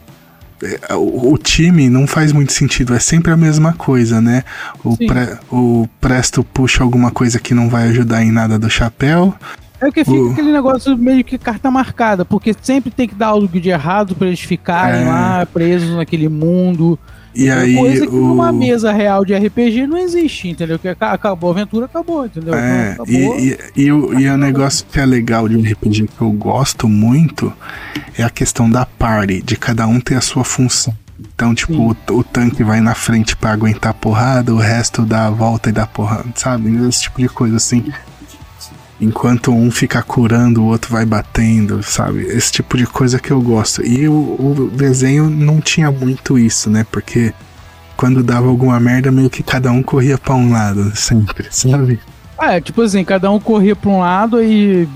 é, 0.63 0.95
O, 0.95 1.33
o 1.35 1.39
time 1.39 1.89
não 1.89 2.07
faz 2.07 2.33
muito 2.33 2.53
sentido, 2.53 2.95
é 2.95 2.99
sempre 2.99 3.33
a 3.33 3.37
mesma 3.37 3.73
coisa, 3.73 4.21
né? 4.21 4.43
O, 4.85 4.97
pre- 5.07 5.39
o 5.51 5.89
Presto 6.01 6.43
puxa 6.45 6.83
alguma 6.83 7.11
coisa 7.11 7.39
que 7.39 7.55
não 7.55 7.69
vai 7.69 7.89
ajudar 7.89 8.23
em 8.23 8.31
nada 8.33 8.59
do 8.59 8.69
chapéu. 8.69 9.35
É 9.81 9.87
porque 9.87 10.05
fica 10.05 10.17
O- 10.19 10.33
aquele 10.33 10.53
negócio 10.53 10.97
meio 10.99 11.25
que 11.25 11.39
carta 11.39 11.71
marcada, 11.71 12.25
porque 12.25 12.55
sempre 12.61 12.91
tem 12.91 13.09
que 13.09 13.15
dar 13.15 13.29
algo 13.29 13.49
de 13.61 13.69
errado 13.71 14.15
pra 14.15 14.27
eles 14.27 14.41
ficarem 14.41 15.03
É. 15.03 15.05
lá 15.09 15.47
presos 15.47 15.97
naquele 15.97 16.29
mundo. 16.29 16.99
E 17.35 17.49
aí, 17.49 17.77
coisa 17.77 18.07
que 18.09 18.15
o... 18.15 18.21
numa 18.29 18.51
mesa 18.53 18.93
real 18.93 19.25
de 19.25 19.33
RPG 19.35 19.87
não 19.87 19.97
existe, 19.97 20.49
entendeu? 20.49 20.79
Que 20.81 20.89
aca- 20.89 21.13
acabou 21.13 21.51
a 21.51 21.53
aventura, 21.55 21.87
acabou, 21.87 22.27
entendeu? 22.27 22.53
É, 22.55 22.93
Então, 22.95 23.07
e, 23.07 23.17
acabou. 23.25 23.39
e, 23.39 23.59
e, 23.77 23.93
o, 23.93 24.19
e 24.21 24.29
o 24.29 24.37
negócio 24.37 24.85
que 24.91 24.99
é 24.99 25.07
legal 25.07 25.49
de 25.49 25.57
um 25.57 25.63
RPG 25.63 26.09
que 26.09 26.21
eu 26.23 26.33
gosto 26.33 26.89
muito 26.89 27.53
é 28.19 28.25
a 28.25 28.31
questão 28.31 28.69
da 28.69 28.85
party, 28.85 29.43
de 29.43 29.57
cada 29.57 29.87
um 29.87 30.01
ter 30.01 30.17
a 30.17 30.21
sua 30.21 30.43
função. 30.45 30.93
Então, 31.35 31.55
tipo, 31.55 31.75
o, 32.11 32.15
o 32.15 32.25
tanque 32.25 32.65
vai 32.65 32.81
na 32.81 32.95
frente 32.95 33.37
pra 33.37 33.53
aguentar 33.53 33.95
porrada, 33.95 34.53
o 34.53 34.59
resto 34.59 35.03
dá 35.03 35.27
a 35.27 35.31
volta 35.31 35.69
e 35.69 35.73
dá 35.73 35.87
porrada, 35.87 36.25
sabe? 36.35 36.75
Esse 36.89 37.03
tipo 37.03 37.21
de 37.21 37.29
coisa 37.29 37.57
assim. 37.57 37.85
Enquanto 39.01 39.53
um 39.53 39.71
fica 39.71 40.03
curando, 40.03 40.63
o 40.63 40.67
outro 40.67 40.93
vai 40.93 41.07
batendo, 41.07 41.83
sabe? 41.83 42.23
Esse 42.23 42.53
tipo 42.53 42.77
de 42.77 42.87
coisa 42.87 43.19
que 43.19 43.31
eu 43.31 43.41
gosto. 43.41 43.85
E 43.85 44.07
o, 44.07 44.13
o 44.13 44.71
desenho 44.71 45.31
não 45.31 45.61
tinha 45.61 45.91
muito 45.91 46.39
isso, 46.39 46.69
né? 46.69 46.85
Porque 46.91 47.33
quando 47.97 48.23
dava 48.23 48.49
alguma 48.49 48.79
merda, 48.79 49.11
meio 49.11 49.31
que 49.31 49.43
cada 49.43 49.71
um 49.71 49.83
corria 49.83 50.19
pra 50.19 50.35
um 50.35 50.51
lado, 50.51 50.95
sempre, 50.95 51.47
sabe? 51.53 51.99
É, 52.39 52.61
tipo 52.61 52.81
assim, 52.83 53.05
cada 53.05 53.31
um 53.31 53.39
corria 53.39 53.77
pra 53.77 53.91
um 53.91 54.01
lado 54.01 54.43
e, 54.43 54.89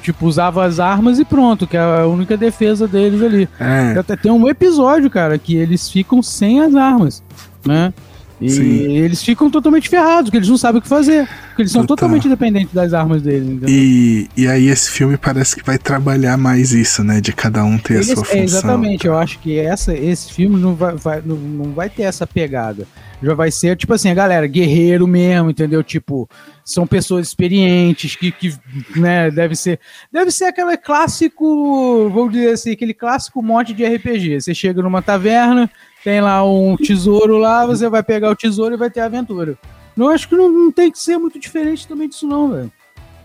tipo, 0.00 0.26
usava 0.26 0.64
as 0.64 0.80
armas 0.80 1.18
e 1.18 1.24
pronto, 1.24 1.66
que 1.66 1.76
é 1.76 1.80
a 1.80 2.06
única 2.06 2.36
defesa 2.36 2.88
deles 2.88 3.22
ali. 3.22 3.48
É, 3.60 3.98
Até 3.98 4.16
tem 4.16 4.32
um 4.32 4.48
episódio, 4.48 5.10
cara, 5.10 5.38
que 5.38 5.56
eles 5.56 5.90
ficam 5.90 6.22
sem 6.22 6.60
as 6.60 6.74
armas, 6.74 7.22
né? 7.64 7.92
E 8.38 8.50
Sim. 8.50 8.62
eles 8.98 9.22
ficam 9.22 9.50
totalmente 9.50 9.88
ferrados, 9.88 10.24
porque 10.24 10.36
eles 10.36 10.48
não 10.48 10.58
sabem 10.58 10.78
o 10.78 10.82
que 10.82 10.88
fazer. 10.88 11.26
Porque 11.48 11.62
eles 11.62 11.72
são 11.72 11.82
Total. 11.82 11.96
totalmente 11.96 12.28
dependentes 12.28 12.74
das 12.74 12.92
armas 12.92 13.22
deles, 13.22 13.48
entendeu? 13.48 13.68
e, 13.70 14.28
e 14.36 14.46
aí 14.46 14.68
esse 14.68 14.90
filme 14.90 15.16
parece 15.16 15.56
que 15.56 15.64
vai 15.64 15.78
trabalhar 15.78 16.36
mais 16.36 16.72
isso, 16.72 17.02
né? 17.02 17.18
De 17.20 17.32
cada 17.32 17.64
um 17.64 17.78
ter 17.78 17.94
Eles- 17.94 18.10
a 18.10 18.14
sua 18.16 18.24
função. 18.24 18.38
é, 18.40 18.44
exatamente, 18.44 19.06
eu 19.06 19.16
acho 19.16 19.38
que 19.38 19.58
essa, 19.58 19.94
esse 19.96 20.30
filme 20.34 20.60
não 20.60 20.74
vai, 20.74 20.94
vai- 20.96 21.22
não, 21.24 21.36
não 21.36 21.72
vai 21.72 21.88
ter 21.88 22.02
essa 22.02 22.26
pegada. 22.26 22.86
Já 23.22 23.32
vai 23.32 23.50
ser, 23.50 23.74
tipo 23.78 23.94
assim, 23.94 24.10
a 24.10 24.14
galera, 24.14 24.46
guerreiro 24.46 25.06
mesmo, 25.06 25.48
entendeu? 25.48 25.82
Tipo, 25.82 26.28
são 26.62 26.86
pessoas 26.86 27.28
experientes, 27.28 28.14
que, 28.16 28.30
que 28.30 28.54
né, 28.94 29.30
deve 29.30 29.56
ser. 29.56 29.80
Deve 30.12 30.30
ser 30.30 30.44
aquele 30.44 30.76
clássico, 30.76 32.10
vou 32.10 32.28
dizer 32.28 32.50
assim, 32.52 32.72
aquele 32.72 32.92
clássico 32.92 33.42
monte 33.42 33.72
de 33.72 33.84
RPG. 33.86 34.40
Você 34.42 34.54
chega 34.54 34.82
numa 34.82 35.00
taverna, 35.00 35.70
tem 36.06 36.20
lá 36.20 36.48
um 36.48 36.76
tesouro 36.76 37.36
lá, 37.36 37.66
você 37.66 37.88
vai 37.88 38.00
pegar 38.00 38.30
o 38.30 38.36
tesouro 38.36 38.74
e 38.74 38.78
vai 38.78 38.88
ter 38.88 39.00
aventura. 39.00 39.58
Não 39.96 40.08
acho 40.08 40.28
que 40.28 40.36
não, 40.36 40.48
não 40.48 40.70
tem 40.70 40.88
que 40.88 41.00
ser 41.00 41.18
muito 41.18 41.36
diferente 41.36 41.88
também 41.88 42.08
disso, 42.08 42.28
não, 42.28 42.52
velho. 42.52 42.70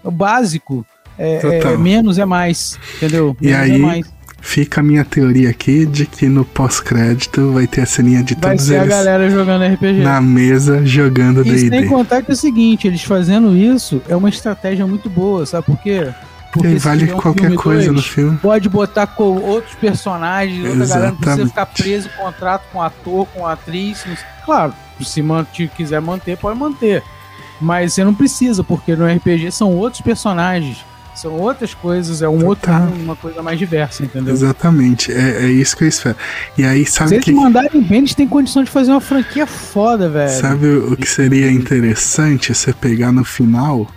O 0.04 0.10
básico. 0.10 0.84
É, 1.16 1.60
é 1.60 1.78
menos 1.78 2.18
é 2.18 2.26
mais, 2.26 2.80
entendeu? 2.98 3.38
E 3.40 3.46
Menos 3.46 3.60
é 3.60 3.74
aí, 3.74 3.78
mais. 3.78 4.14
Fica 4.40 4.82
a 4.82 4.84
minha 4.84 5.06
teoria 5.06 5.52
aqui 5.52 5.86
de 5.86 6.08
que 6.08 6.28
no 6.28 6.44
pós-crédito 6.44 7.52
vai 7.52 7.68
ter 7.68 7.82
a 7.82 7.86
ceninha 7.86 8.24
de 8.24 8.34
Vai 8.34 8.54
todos 8.54 8.66
ser 8.66 8.78
a 8.78 8.78
eles 8.80 8.90
galera 8.90 9.30
jogando 9.30 9.64
RPG. 9.76 10.02
na 10.02 10.20
mesa 10.20 10.84
jogando 10.84 11.46
E 11.46 11.60
sem 11.60 11.70
D&D. 11.70 11.86
contar 11.88 12.24
que 12.24 12.32
é 12.32 12.34
o 12.34 12.38
seguinte, 12.38 12.88
eles 12.88 13.04
fazendo 13.04 13.56
isso 13.56 14.02
é 14.10 14.16
uma 14.16 14.30
estratégia 14.30 14.88
muito 14.88 15.08
boa, 15.08 15.46
sabe 15.46 15.68
por 15.68 15.78
quê? 15.78 16.10
E 16.58 16.70
se 16.72 16.78
vale 16.80 17.08
qualquer 17.08 17.54
coisa 17.56 17.88
no 17.88 17.94
dois, 17.94 18.06
filme. 18.06 18.38
Pode 18.38 18.68
botar 18.68 19.08
com 19.08 19.24
outros 19.42 19.76
personagens, 19.76 20.66
outra 20.68 20.86
galera 20.86 21.12
não 21.12 21.16
precisa 21.18 21.42
Exatamente. 21.44 21.50
ficar 21.50 21.66
preso 21.66 22.10
em 22.10 22.24
contrato 22.24 22.64
com 22.72 22.82
ator, 22.82 23.28
com 23.28 23.48
atriz. 23.48 24.06
Claro, 24.46 24.74
se 25.02 25.22
manter, 25.22 25.70
quiser 25.70 26.02
manter, 26.02 26.38
pode 26.38 26.60
manter. 26.60 27.04
Mas 27.60 27.94
você 27.94 28.04
não 28.04 28.14
precisa, 28.14 28.64
porque 28.64 28.96
no 28.96 29.06
RPG 29.06 29.52
são 29.52 29.76
outros 29.76 30.02
personagens, 30.02 30.84
são 31.16 31.34
outras 31.34 31.74
coisas, 31.74 32.22
é 32.24 32.28
um 32.28 32.46
outro, 32.46 32.72
uma 32.72 33.16
coisa 33.16 33.44
mais 33.44 33.60
diversa, 33.60 34.04
entendeu? 34.04 34.34
Exatamente, 34.34 35.12
é, 35.12 35.44
é 35.44 35.48
isso 35.48 35.78
que 35.78 35.84
eu 35.84 35.88
espero. 35.88 36.16
E 36.58 36.64
aí, 36.66 36.86
Se 36.86 36.94
sabe 36.94 37.16
eles 37.16 37.26
que 37.26 37.32
mandarem 37.32 37.82
bem, 37.82 38.00
eles 38.00 38.16
têm 38.16 38.28
condição 38.28 38.64
de 38.64 38.70
fazer 38.72 38.92
uma 38.92 39.02
franquia 39.02 39.46
foda, 39.46 40.10
velho. 40.10 40.32
sabe 40.42 40.68
o 40.68 40.98
que 40.98 41.08
seria 41.08 41.52
interessante 41.52 42.54
você 42.54 42.74
pegar 42.74 43.12
no 43.12 43.24
final 43.24 43.88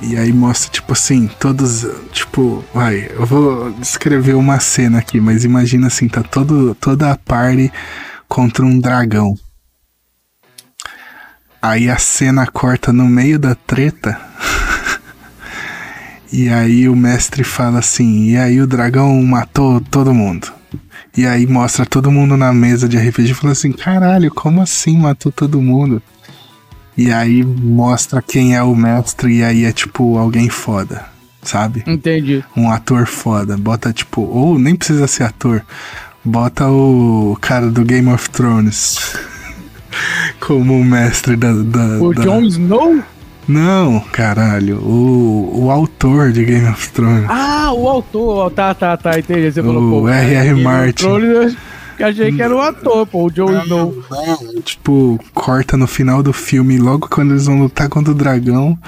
e 0.00 0.16
aí 0.16 0.32
mostra 0.32 0.70
tipo 0.70 0.92
assim, 0.92 1.28
todos, 1.40 1.86
tipo, 2.12 2.62
vai, 2.74 3.10
eu 3.10 3.24
vou 3.24 3.72
descrever 3.72 4.34
uma 4.34 4.60
cena 4.60 4.98
aqui, 4.98 5.20
mas 5.20 5.44
imagina 5.44 5.86
assim, 5.86 6.08
tá 6.08 6.22
todo 6.22 6.74
toda 6.74 7.10
a 7.10 7.16
party 7.16 7.72
contra 8.28 8.64
um 8.64 8.78
dragão. 8.78 9.34
Aí 11.60 11.88
a 11.90 11.98
cena 11.98 12.46
corta 12.46 12.92
no 12.92 13.06
meio 13.06 13.38
da 13.38 13.54
treta. 13.54 14.20
e 16.32 16.48
aí 16.48 16.88
o 16.88 16.94
mestre 16.94 17.42
fala 17.42 17.78
assim: 17.78 18.30
"E 18.30 18.36
aí 18.36 18.60
o 18.60 18.66
dragão 18.66 19.20
matou 19.22 19.80
todo 19.80 20.14
mundo". 20.14 20.52
E 21.16 21.26
aí 21.26 21.46
mostra 21.46 21.86
todo 21.86 22.10
mundo 22.10 22.36
na 22.36 22.52
mesa 22.52 22.86
de 22.86 22.98
RPG 22.98 23.30
e 23.30 23.34
fala 23.34 23.52
assim: 23.52 23.72
caralho, 23.72 24.30
como 24.30 24.60
assim 24.60 24.98
matou 24.98 25.32
todo 25.32 25.62
mundo? 25.62 26.02
E 26.96 27.12
aí 27.12 27.44
mostra 27.44 28.22
quem 28.22 28.54
é 28.56 28.62
o 28.62 28.74
mestre 28.74 29.38
e 29.38 29.44
aí 29.44 29.64
é 29.64 29.72
tipo 29.72 30.16
alguém 30.16 30.48
foda, 30.48 31.04
sabe? 31.42 31.84
Entendi. 31.86 32.42
Um 32.56 32.70
ator 32.70 33.06
foda. 33.06 33.56
Bota 33.56 33.92
tipo, 33.92 34.22
ou 34.22 34.58
nem 34.58 34.74
precisa 34.74 35.06
ser 35.06 35.24
ator, 35.24 35.62
bota 36.24 36.66
o 36.68 37.36
cara 37.40 37.70
do 37.70 37.84
Game 37.84 38.08
of 38.10 38.30
Thrones 38.30 39.14
como 40.40 40.78
o 40.78 40.84
mestre 40.84 41.36
da. 41.36 41.52
da- 41.52 42.02
O 42.02 42.14
da- 42.14 42.22
Jon 42.22 42.40
Snow? 42.42 43.02
Não, 43.48 44.00
caralho, 44.12 44.78
o, 44.78 45.66
o 45.66 45.70
autor 45.70 46.32
de 46.32 46.44
Game 46.44 46.66
of 46.68 46.90
Thrones. 46.90 47.26
Ah, 47.28 47.72
o 47.72 47.86
autor. 47.88 48.50
Tá, 48.50 48.74
tá, 48.74 48.96
tá, 48.96 49.16
entendi. 49.20 49.52
Você 49.52 49.60
O 49.60 49.64
falou, 49.64 50.00
pô. 50.02 50.08
R.R. 50.08 50.62
Martin. 50.64 51.04
Eu 51.98 52.06
achei 52.08 52.32
que 52.32 52.42
era 52.42 52.54
o 52.54 52.60
ator, 52.60 53.06
pô, 53.06 53.24
o 53.26 53.30
Jon 53.30 53.62
Snow. 53.62 54.02
tipo, 54.64 55.18
corta 55.34 55.76
no 55.76 55.86
final 55.86 56.22
do 56.22 56.32
filme, 56.32 56.78
logo 56.78 57.08
quando 57.08 57.30
eles 57.32 57.46
vão 57.46 57.58
lutar 57.60 57.88
contra 57.88 58.12
o 58.12 58.14
dragão. 58.14 58.78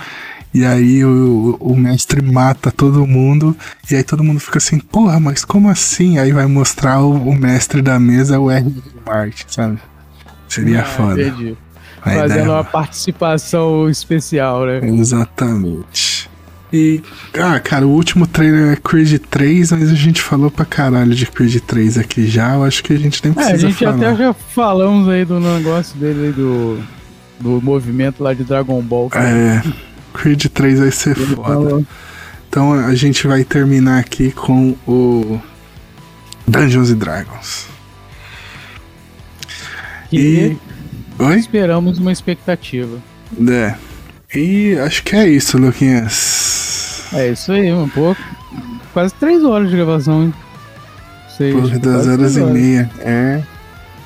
E 0.54 0.64
aí 0.64 1.04
o, 1.04 1.56
o 1.60 1.76
mestre 1.76 2.22
mata 2.22 2.70
todo 2.72 3.06
mundo. 3.06 3.54
E 3.90 3.94
aí 3.96 4.02
todo 4.02 4.24
mundo 4.24 4.40
fica 4.40 4.58
assim, 4.58 4.78
porra, 4.78 5.20
mas 5.20 5.44
como 5.44 5.68
assim? 5.68 6.18
Aí 6.18 6.32
vai 6.32 6.46
mostrar 6.46 7.00
o, 7.00 7.12
o 7.12 7.34
mestre 7.34 7.82
da 7.82 7.98
mesa, 8.00 8.40
o 8.40 8.50
R. 8.50 8.74
Martin, 9.06 9.44
sabe? 9.48 9.78
Seria 10.48 10.80
Ah, 10.80 10.84
foda. 10.84 11.20
Entendi. 11.20 11.56
Fazendo 12.02 12.26
ideia- 12.30 12.50
uma 12.50 12.64
participação 12.64 13.88
especial, 13.90 14.64
né? 14.64 14.80
Exatamente. 14.82 16.27
E, 16.72 17.00
ah, 17.34 17.58
cara, 17.60 17.86
o 17.86 17.90
último 17.90 18.26
trailer 18.26 18.72
é 18.72 18.76
Creed 18.76 19.18
3, 19.30 19.72
mas 19.72 19.90
a 19.90 19.94
gente 19.94 20.20
falou 20.20 20.50
pra 20.50 20.64
caralho 20.66 21.14
de 21.14 21.24
Creed 21.26 21.56
3 21.60 21.96
aqui 21.98 22.26
já. 22.26 22.54
Eu 22.54 22.64
acho 22.64 22.84
que 22.84 22.92
a 22.92 22.98
gente 22.98 23.22
nem 23.24 23.32
É, 23.32 23.34
precisa 23.34 23.54
a 23.66 23.70
gente 23.70 23.84
falar. 23.84 23.96
até 23.96 24.16
já 24.16 24.34
falamos 24.34 25.08
aí 25.08 25.24
do 25.24 25.40
negócio 25.40 25.96
dele 25.98 26.26
aí 26.26 26.32
do, 26.32 26.78
do 27.40 27.60
movimento 27.62 28.22
lá 28.22 28.34
de 28.34 28.44
Dragon 28.44 28.82
Ball. 28.82 29.08
cara. 29.08 29.26
É, 29.28 29.62
Creed 30.12 30.44
3 30.46 30.80
vai 30.80 30.90
ser 30.90 31.16
Ele 31.16 31.34
foda. 31.36 31.42
falou. 31.48 31.86
Então 32.50 32.72
a 32.74 32.94
gente 32.94 33.26
vai 33.26 33.44
terminar 33.44 34.00
aqui 34.00 34.30
com 34.30 34.76
o 34.86 35.40
Dungeons 36.46 36.90
and 36.90 36.96
Dragons. 36.98 37.66
Que 40.10 40.56
Oi? 41.18 41.36
esperamos 41.38 41.98
uma 41.98 42.12
expectativa. 42.12 42.98
É. 43.48 43.74
E 44.34 44.76
acho 44.78 45.02
que 45.02 45.16
é 45.16 45.28
isso, 45.28 45.56
Luquinhas. 45.58 47.04
É 47.12 47.28
isso 47.30 47.52
aí, 47.52 47.72
um 47.72 47.88
pouco. 47.88 48.20
Quase 48.92 49.14
três 49.14 49.42
horas 49.44 49.70
de 49.70 49.76
gravação, 49.76 50.24
hein? 50.24 50.34
Seis, 51.36 51.54
Por 51.54 51.78
duas 51.78 52.06
horas 52.06 52.36
e 52.36 52.40
meia. 52.40 52.90
É. 53.00 53.42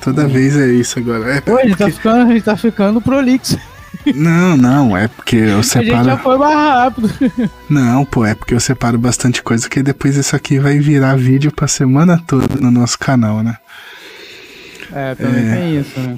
Toda 0.01 0.27
vez 0.27 0.55
é 0.57 0.67
isso 0.67 0.99
agora. 0.99 1.35
É 1.35 1.41
Pô, 1.41 1.57
a 1.57 1.63
gente 1.63 1.71
tá 1.71 1.85
porque- 1.85 1.91
ficando, 1.91 2.29
a 2.29 2.33
gente 2.33 2.43
tá 2.43 2.57
ficando 2.57 3.01
prolixo. 3.01 3.57
Não, 4.15 4.57
não, 4.57 4.97
é 4.97 5.07
porque 5.07 5.35
eu 5.37 5.59
A 5.59 5.61
gente 5.61 5.87
já 5.87 5.97
separo. 6.03 6.17
foi 6.23 6.37
mais 6.37 6.55
rápido. 6.55 7.09
Não, 7.69 8.03
pô, 8.05 8.25
é 8.25 8.33
porque 8.35 8.53
eu 8.53 8.59
separo 8.59 8.97
bastante 8.97 9.41
coisa, 9.41 9.69
que 9.69 9.81
depois 9.83 10.15
isso 10.17 10.35
aqui 10.35 10.59
vai 10.59 10.77
virar 10.79 11.15
vídeo 11.15 11.51
pra 11.51 11.67
semana 11.67 12.21
toda 12.27 12.47
no 12.59 12.69
nosso 12.71 12.97
canal, 12.99 13.41
né? 13.43 13.55
É, 14.91 15.15
também 15.15 15.49
É. 15.49 15.55
tem 15.55 15.79
isso, 15.79 15.99
né? 15.99 16.17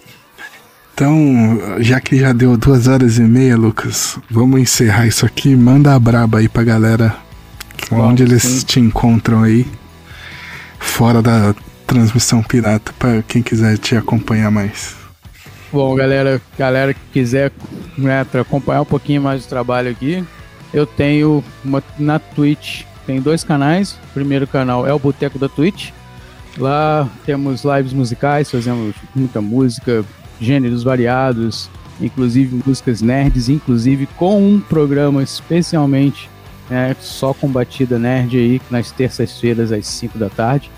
Então, 0.95 1.59
já 1.79 1.99
que 1.99 2.17
já 2.17 2.31
deu 2.31 2.55
duas 2.55 2.87
horas 2.87 3.17
e 3.17 3.21
meia, 3.21 3.57
Lucas, 3.57 4.17
vamos 4.31 4.61
encerrar 4.61 5.05
isso 5.05 5.25
aqui. 5.25 5.53
Manda 5.53 5.93
a 5.93 5.99
braba 5.99 6.37
aí 6.37 6.47
pra 6.47 6.63
galera 6.63 7.13
Vamos, 7.89 8.05
onde 8.05 8.23
eles 8.23 8.43
sim. 8.43 8.65
te 8.65 8.79
encontram 8.79 9.43
aí, 9.43 9.67
fora 10.79 11.21
da 11.21 11.53
transmissão 11.85 12.41
pirata, 12.41 12.93
pra 12.97 13.21
quem 13.23 13.43
quiser 13.43 13.77
te 13.77 13.93
acompanhar 13.97 14.49
mais. 14.49 14.95
Bom, 15.69 15.93
galera, 15.95 16.41
galera 16.57 16.93
que 16.93 17.01
quiser 17.11 17.51
né, 17.97 18.25
acompanhar 18.39 18.81
um 18.81 18.85
pouquinho 18.85 19.21
mais 19.21 19.43
do 19.43 19.49
trabalho 19.49 19.91
aqui, 19.91 20.23
eu 20.73 20.85
tenho 20.85 21.43
uma, 21.61 21.83
na 21.99 22.19
Twitch, 22.19 22.83
tem 23.05 23.19
dois 23.19 23.43
canais. 23.43 23.99
O 24.11 24.13
primeiro 24.13 24.47
canal 24.47 24.87
é 24.87 24.93
o 24.93 24.99
Boteco 24.99 25.37
da 25.37 25.49
Twitch. 25.49 25.89
Lá 26.57 27.05
temos 27.25 27.65
lives 27.65 27.91
musicais, 27.91 28.49
fazemos 28.49 28.95
muita 29.13 29.41
música, 29.41 30.05
gêneros 30.39 30.83
variados, 30.83 31.69
inclusive 32.01 32.61
músicas 32.65 33.01
nerds, 33.01 33.49
inclusive 33.49 34.07
com 34.17 34.41
um 34.41 34.59
programa 34.59 35.23
especialmente 35.23 36.29
né, 36.69 36.95
só 36.99 37.33
com 37.33 37.47
batida 37.47 37.99
nerd 37.99 38.37
aí, 38.37 38.61
nas 38.69 38.91
terças-feiras 38.91 39.71
às 39.71 39.85
5 39.87 40.17
da 40.17 40.29
tarde. 40.29 40.69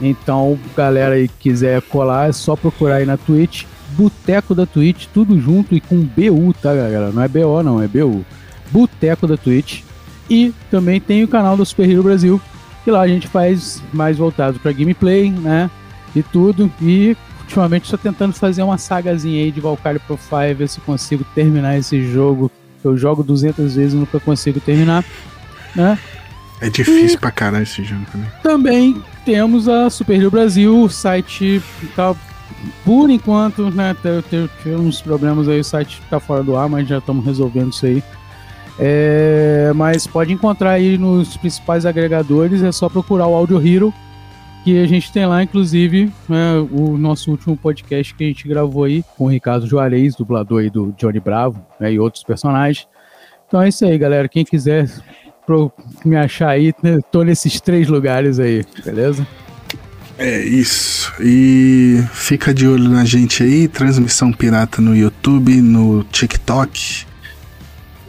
Então, 0.00 0.58
galera 0.76 1.14
aí 1.14 1.28
quiser 1.28 1.80
colar, 1.82 2.28
é 2.28 2.32
só 2.32 2.54
procurar 2.54 2.96
aí 2.96 3.06
na 3.06 3.16
Twitch, 3.16 3.64
Boteco 3.90 4.54
da 4.54 4.66
Twitch, 4.66 5.06
tudo 5.12 5.40
junto 5.40 5.74
e 5.74 5.80
com 5.80 5.96
BU, 5.96 6.54
tá, 6.60 6.74
galera? 6.74 7.10
Não 7.10 7.22
é 7.22 7.28
BO, 7.28 7.62
não, 7.62 7.82
é 7.82 7.88
BU. 7.88 8.24
Boteco 8.70 9.26
da 9.26 9.36
Twitch. 9.36 9.82
E 10.28 10.52
também 10.70 11.00
tem 11.00 11.22
o 11.22 11.28
canal 11.28 11.56
do 11.56 11.64
Super 11.64 11.88
Hero 11.88 12.02
Brasil, 12.02 12.40
que 12.84 12.90
lá 12.90 13.02
a 13.02 13.08
gente 13.08 13.28
faz 13.28 13.82
mais 13.92 14.18
voltado 14.18 14.58
para 14.58 14.72
gameplay, 14.72 15.30
né? 15.30 15.70
E 16.14 16.22
tudo. 16.22 16.70
E 16.82 17.16
ultimamente 17.46 17.84
estou 17.84 17.98
tentando 17.98 18.34
fazer 18.34 18.62
uma 18.62 18.76
sagazinha 18.76 19.42
aí 19.42 19.50
de 19.50 19.60
Valkyrie 19.60 20.00
Pro 20.00 20.18
5, 20.18 20.54
ver 20.56 20.68
se 20.68 20.80
consigo 20.80 21.24
terminar 21.34 21.78
esse 21.78 22.02
jogo. 22.12 22.50
Eu 22.84 22.96
jogo 22.96 23.22
200 23.22 23.74
vezes 23.74 23.94
e 23.94 23.96
nunca 23.96 24.20
consigo 24.20 24.60
terminar, 24.60 25.04
né? 25.74 25.98
É 26.60 26.70
difícil 26.70 27.18
pra 27.18 27.30
caralho 27.30 27.64
esse 27.64 27.82
jogo 27.82 28.04
também. 28.10 28.28
Também 28.42 29.02
temos 29.24 29.68
a 29.68 29.90
Super 29.90 30.20
Hero 30.20 30.30
Brasil, 30.30 30.82
o 30.82 30.88
site 30.88 31.62
tá 31.94 32.14
por 32.84 33.10
enquanto, 33.10 33.70
né, 33.70 33.94
tivemos 34.62 35.00
problemas 35.02 35.48
aí, 35.48 35.60
o 35.60 35.64
site 35.64 36.00
tá 36.08 36.18
fora 36.18 36.42
do 36.42 36.56
ar, 36.56 36.68
mas 36.68 36.88
já 36.88 36.98
estamos 36.98 37.24
resolvendo 37.24 37.72
isso 37.72 37.86
aí. 37.86 38.02
É, 38.78 39.72
mas 39.74 40.06
pode 40.06 40.32
encontrar 40.32 40.72
aí 40.72 40.96
nos 40.96 41.36
principais 41.36 41.84
agregadores, 41.86 42.62
é 42.62 42.72
só 42.72 42.88
procurar 42.88 43.26
o 43.26 43.34
Audio 43.34 43.64
Hero, 43.64 43.92
que 44.66 44.82
a 44.82 44.86
gente 44.88 45.12
tem 45.12 45.24
lá, 45.24 45.44
inclusive, 45.44 46.12
né, 46.28 46.54
o 46.72 46.98
nosso 46.98 47.30
último 47.30 47.56
podcast 47.56 48.12
que 48.12 48.24
a 48.24 48.26
gente 48.26 48.48
gravou 48.48 48.82
aí 48.82 49.04
com 49.16 49.26
o 49.26 49.28
Ricardo 49.28 49.64
Juarez, 49.64 50.16
dublador 50.16 50.60
aí 50.60 50.68
do 50.68 50.92
Johnny 50.98 51.20
Bravo, 51.20 51.64
né, 51.78 51.92
e 51.92 52.00
outros 52.00 52.24
personagens. 52.24 52.88
Então 53.46 53.62
é 53.62 53.68
isso 53.68 53.84
aí, 53.84 53.96
galera. 53.96 54.28
Quem 54.28 54.44
quiser 54.44 54.90
me 56.04 56.16
achar 56.16 56.48
aí, 56.48 56.74
né, 56.82 56.98
tô 57.12 57.22
nesses 57.22 57.60
três 57.60 57.86
lugares 57.86 58.40
aí, 58.40 58.64
beleza? 58.84 59.24
É 60.18 60.40
isso. 60.40 61.12
E 61.20 62.02
fica 62.10 62.52
de 62.52 62.66
olho 62.66 62.88
na 62.88 63.04
gente 63.04 63.44
aí, 63.44 63.68
transmissão 63.68 64.32
pirata 64.32 64.82
no 64.82 64.96
YouTube, 64.96 65.62
no 65.62 66.02
TikTok. 66.10 67.06